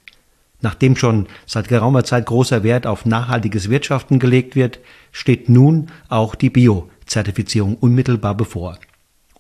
Nachdem 0.60 0.96
schon 0.96 1.26
seit 1.46 1.68
geraumer 1.68 2.04
Zeit 2.04 2.26
großer 2.26 2.62
Wert 2.62 2.86
auf 2.86 3.04
nachhaltiges 3.04 3.68
Wirtschaften 3.68 4.18
gelegt 4.18 4.56
wird, 4.56 4.78
steht 5.12 5.48
nun 5.48 5.88
auch 6.08 6.34
die 6.34 6.48
Bio-Zertifizierung 6.48 7.74
unmittelbar 7.76 8.34
bevor. 8.34 8.78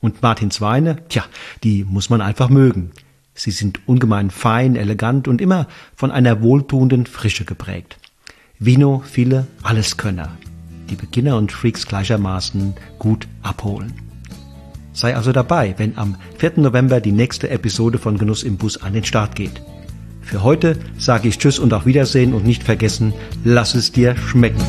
Und 0.00 0.20
Martins 0.22 0.60
Weine, 0.60 0.98
tja, 1.08 1.24
die 1.62 1.84
muss 1.84 2.10
man 2.10 2.20
einfach 2.20 2.50
mögen. 2.50 2.90
Sie 3.32 3.52
sind 3.52 3.80
ungemein 3.88 4.30
fein, 4.30 4.76
elegant 4.76 5.26
und 5.26 5.40
immer 5.40 5.66
von 5.96 6.10
einer 6.10 6.42
wohltuenden 6.42 7.06
Frische 7.06 7.44
geprägt. 7.44 7.96
Vino 8.58 9.02
viele 9.06 9.46
Alleskönner, 9.62 10.36
die 10.90 10.96
Beginner 10.96 11.38
und 11.38 11.52
Freaks 11.52 11.86
gleichermaßen 11.86 12.74
gut 12.98 13.26
abholen. 13.42 14.03
Sei 14.94 15.14
also 15.16 15.32
dabei, 15.32 15.74
wenn 15.76 15.98
am 15.98 16.16
4. 16.38 16.52
November 16.56 17.00
die 17.00 17.12
nächste 17.12 17.50
Episode 17.50 17.98
von 17.98 18.16
Genuss 18.16 18.44
im 18.44 18.56
Bus 18.56 18.80
an 18.80 18.94
den 18.94 19.04
Start 19.04 19.34
geht. 19.34 19.60
Für 20.22 20.42
heute 20.42 20.78
sage 20.96 21.28
ich 21.28 21.38
Tschüss 21.38 21.58
und 21.58 21.74
auf 21.74 21.84
Wiedersehen 21.84 22.32
und 22.32 22.46
nicht 22.46 22.62
vergessen, 22.62 23.12
lass 23.44 23.74
es 23.74 23.92
dir 23.92 24.16
schmecken. 24.16 24.64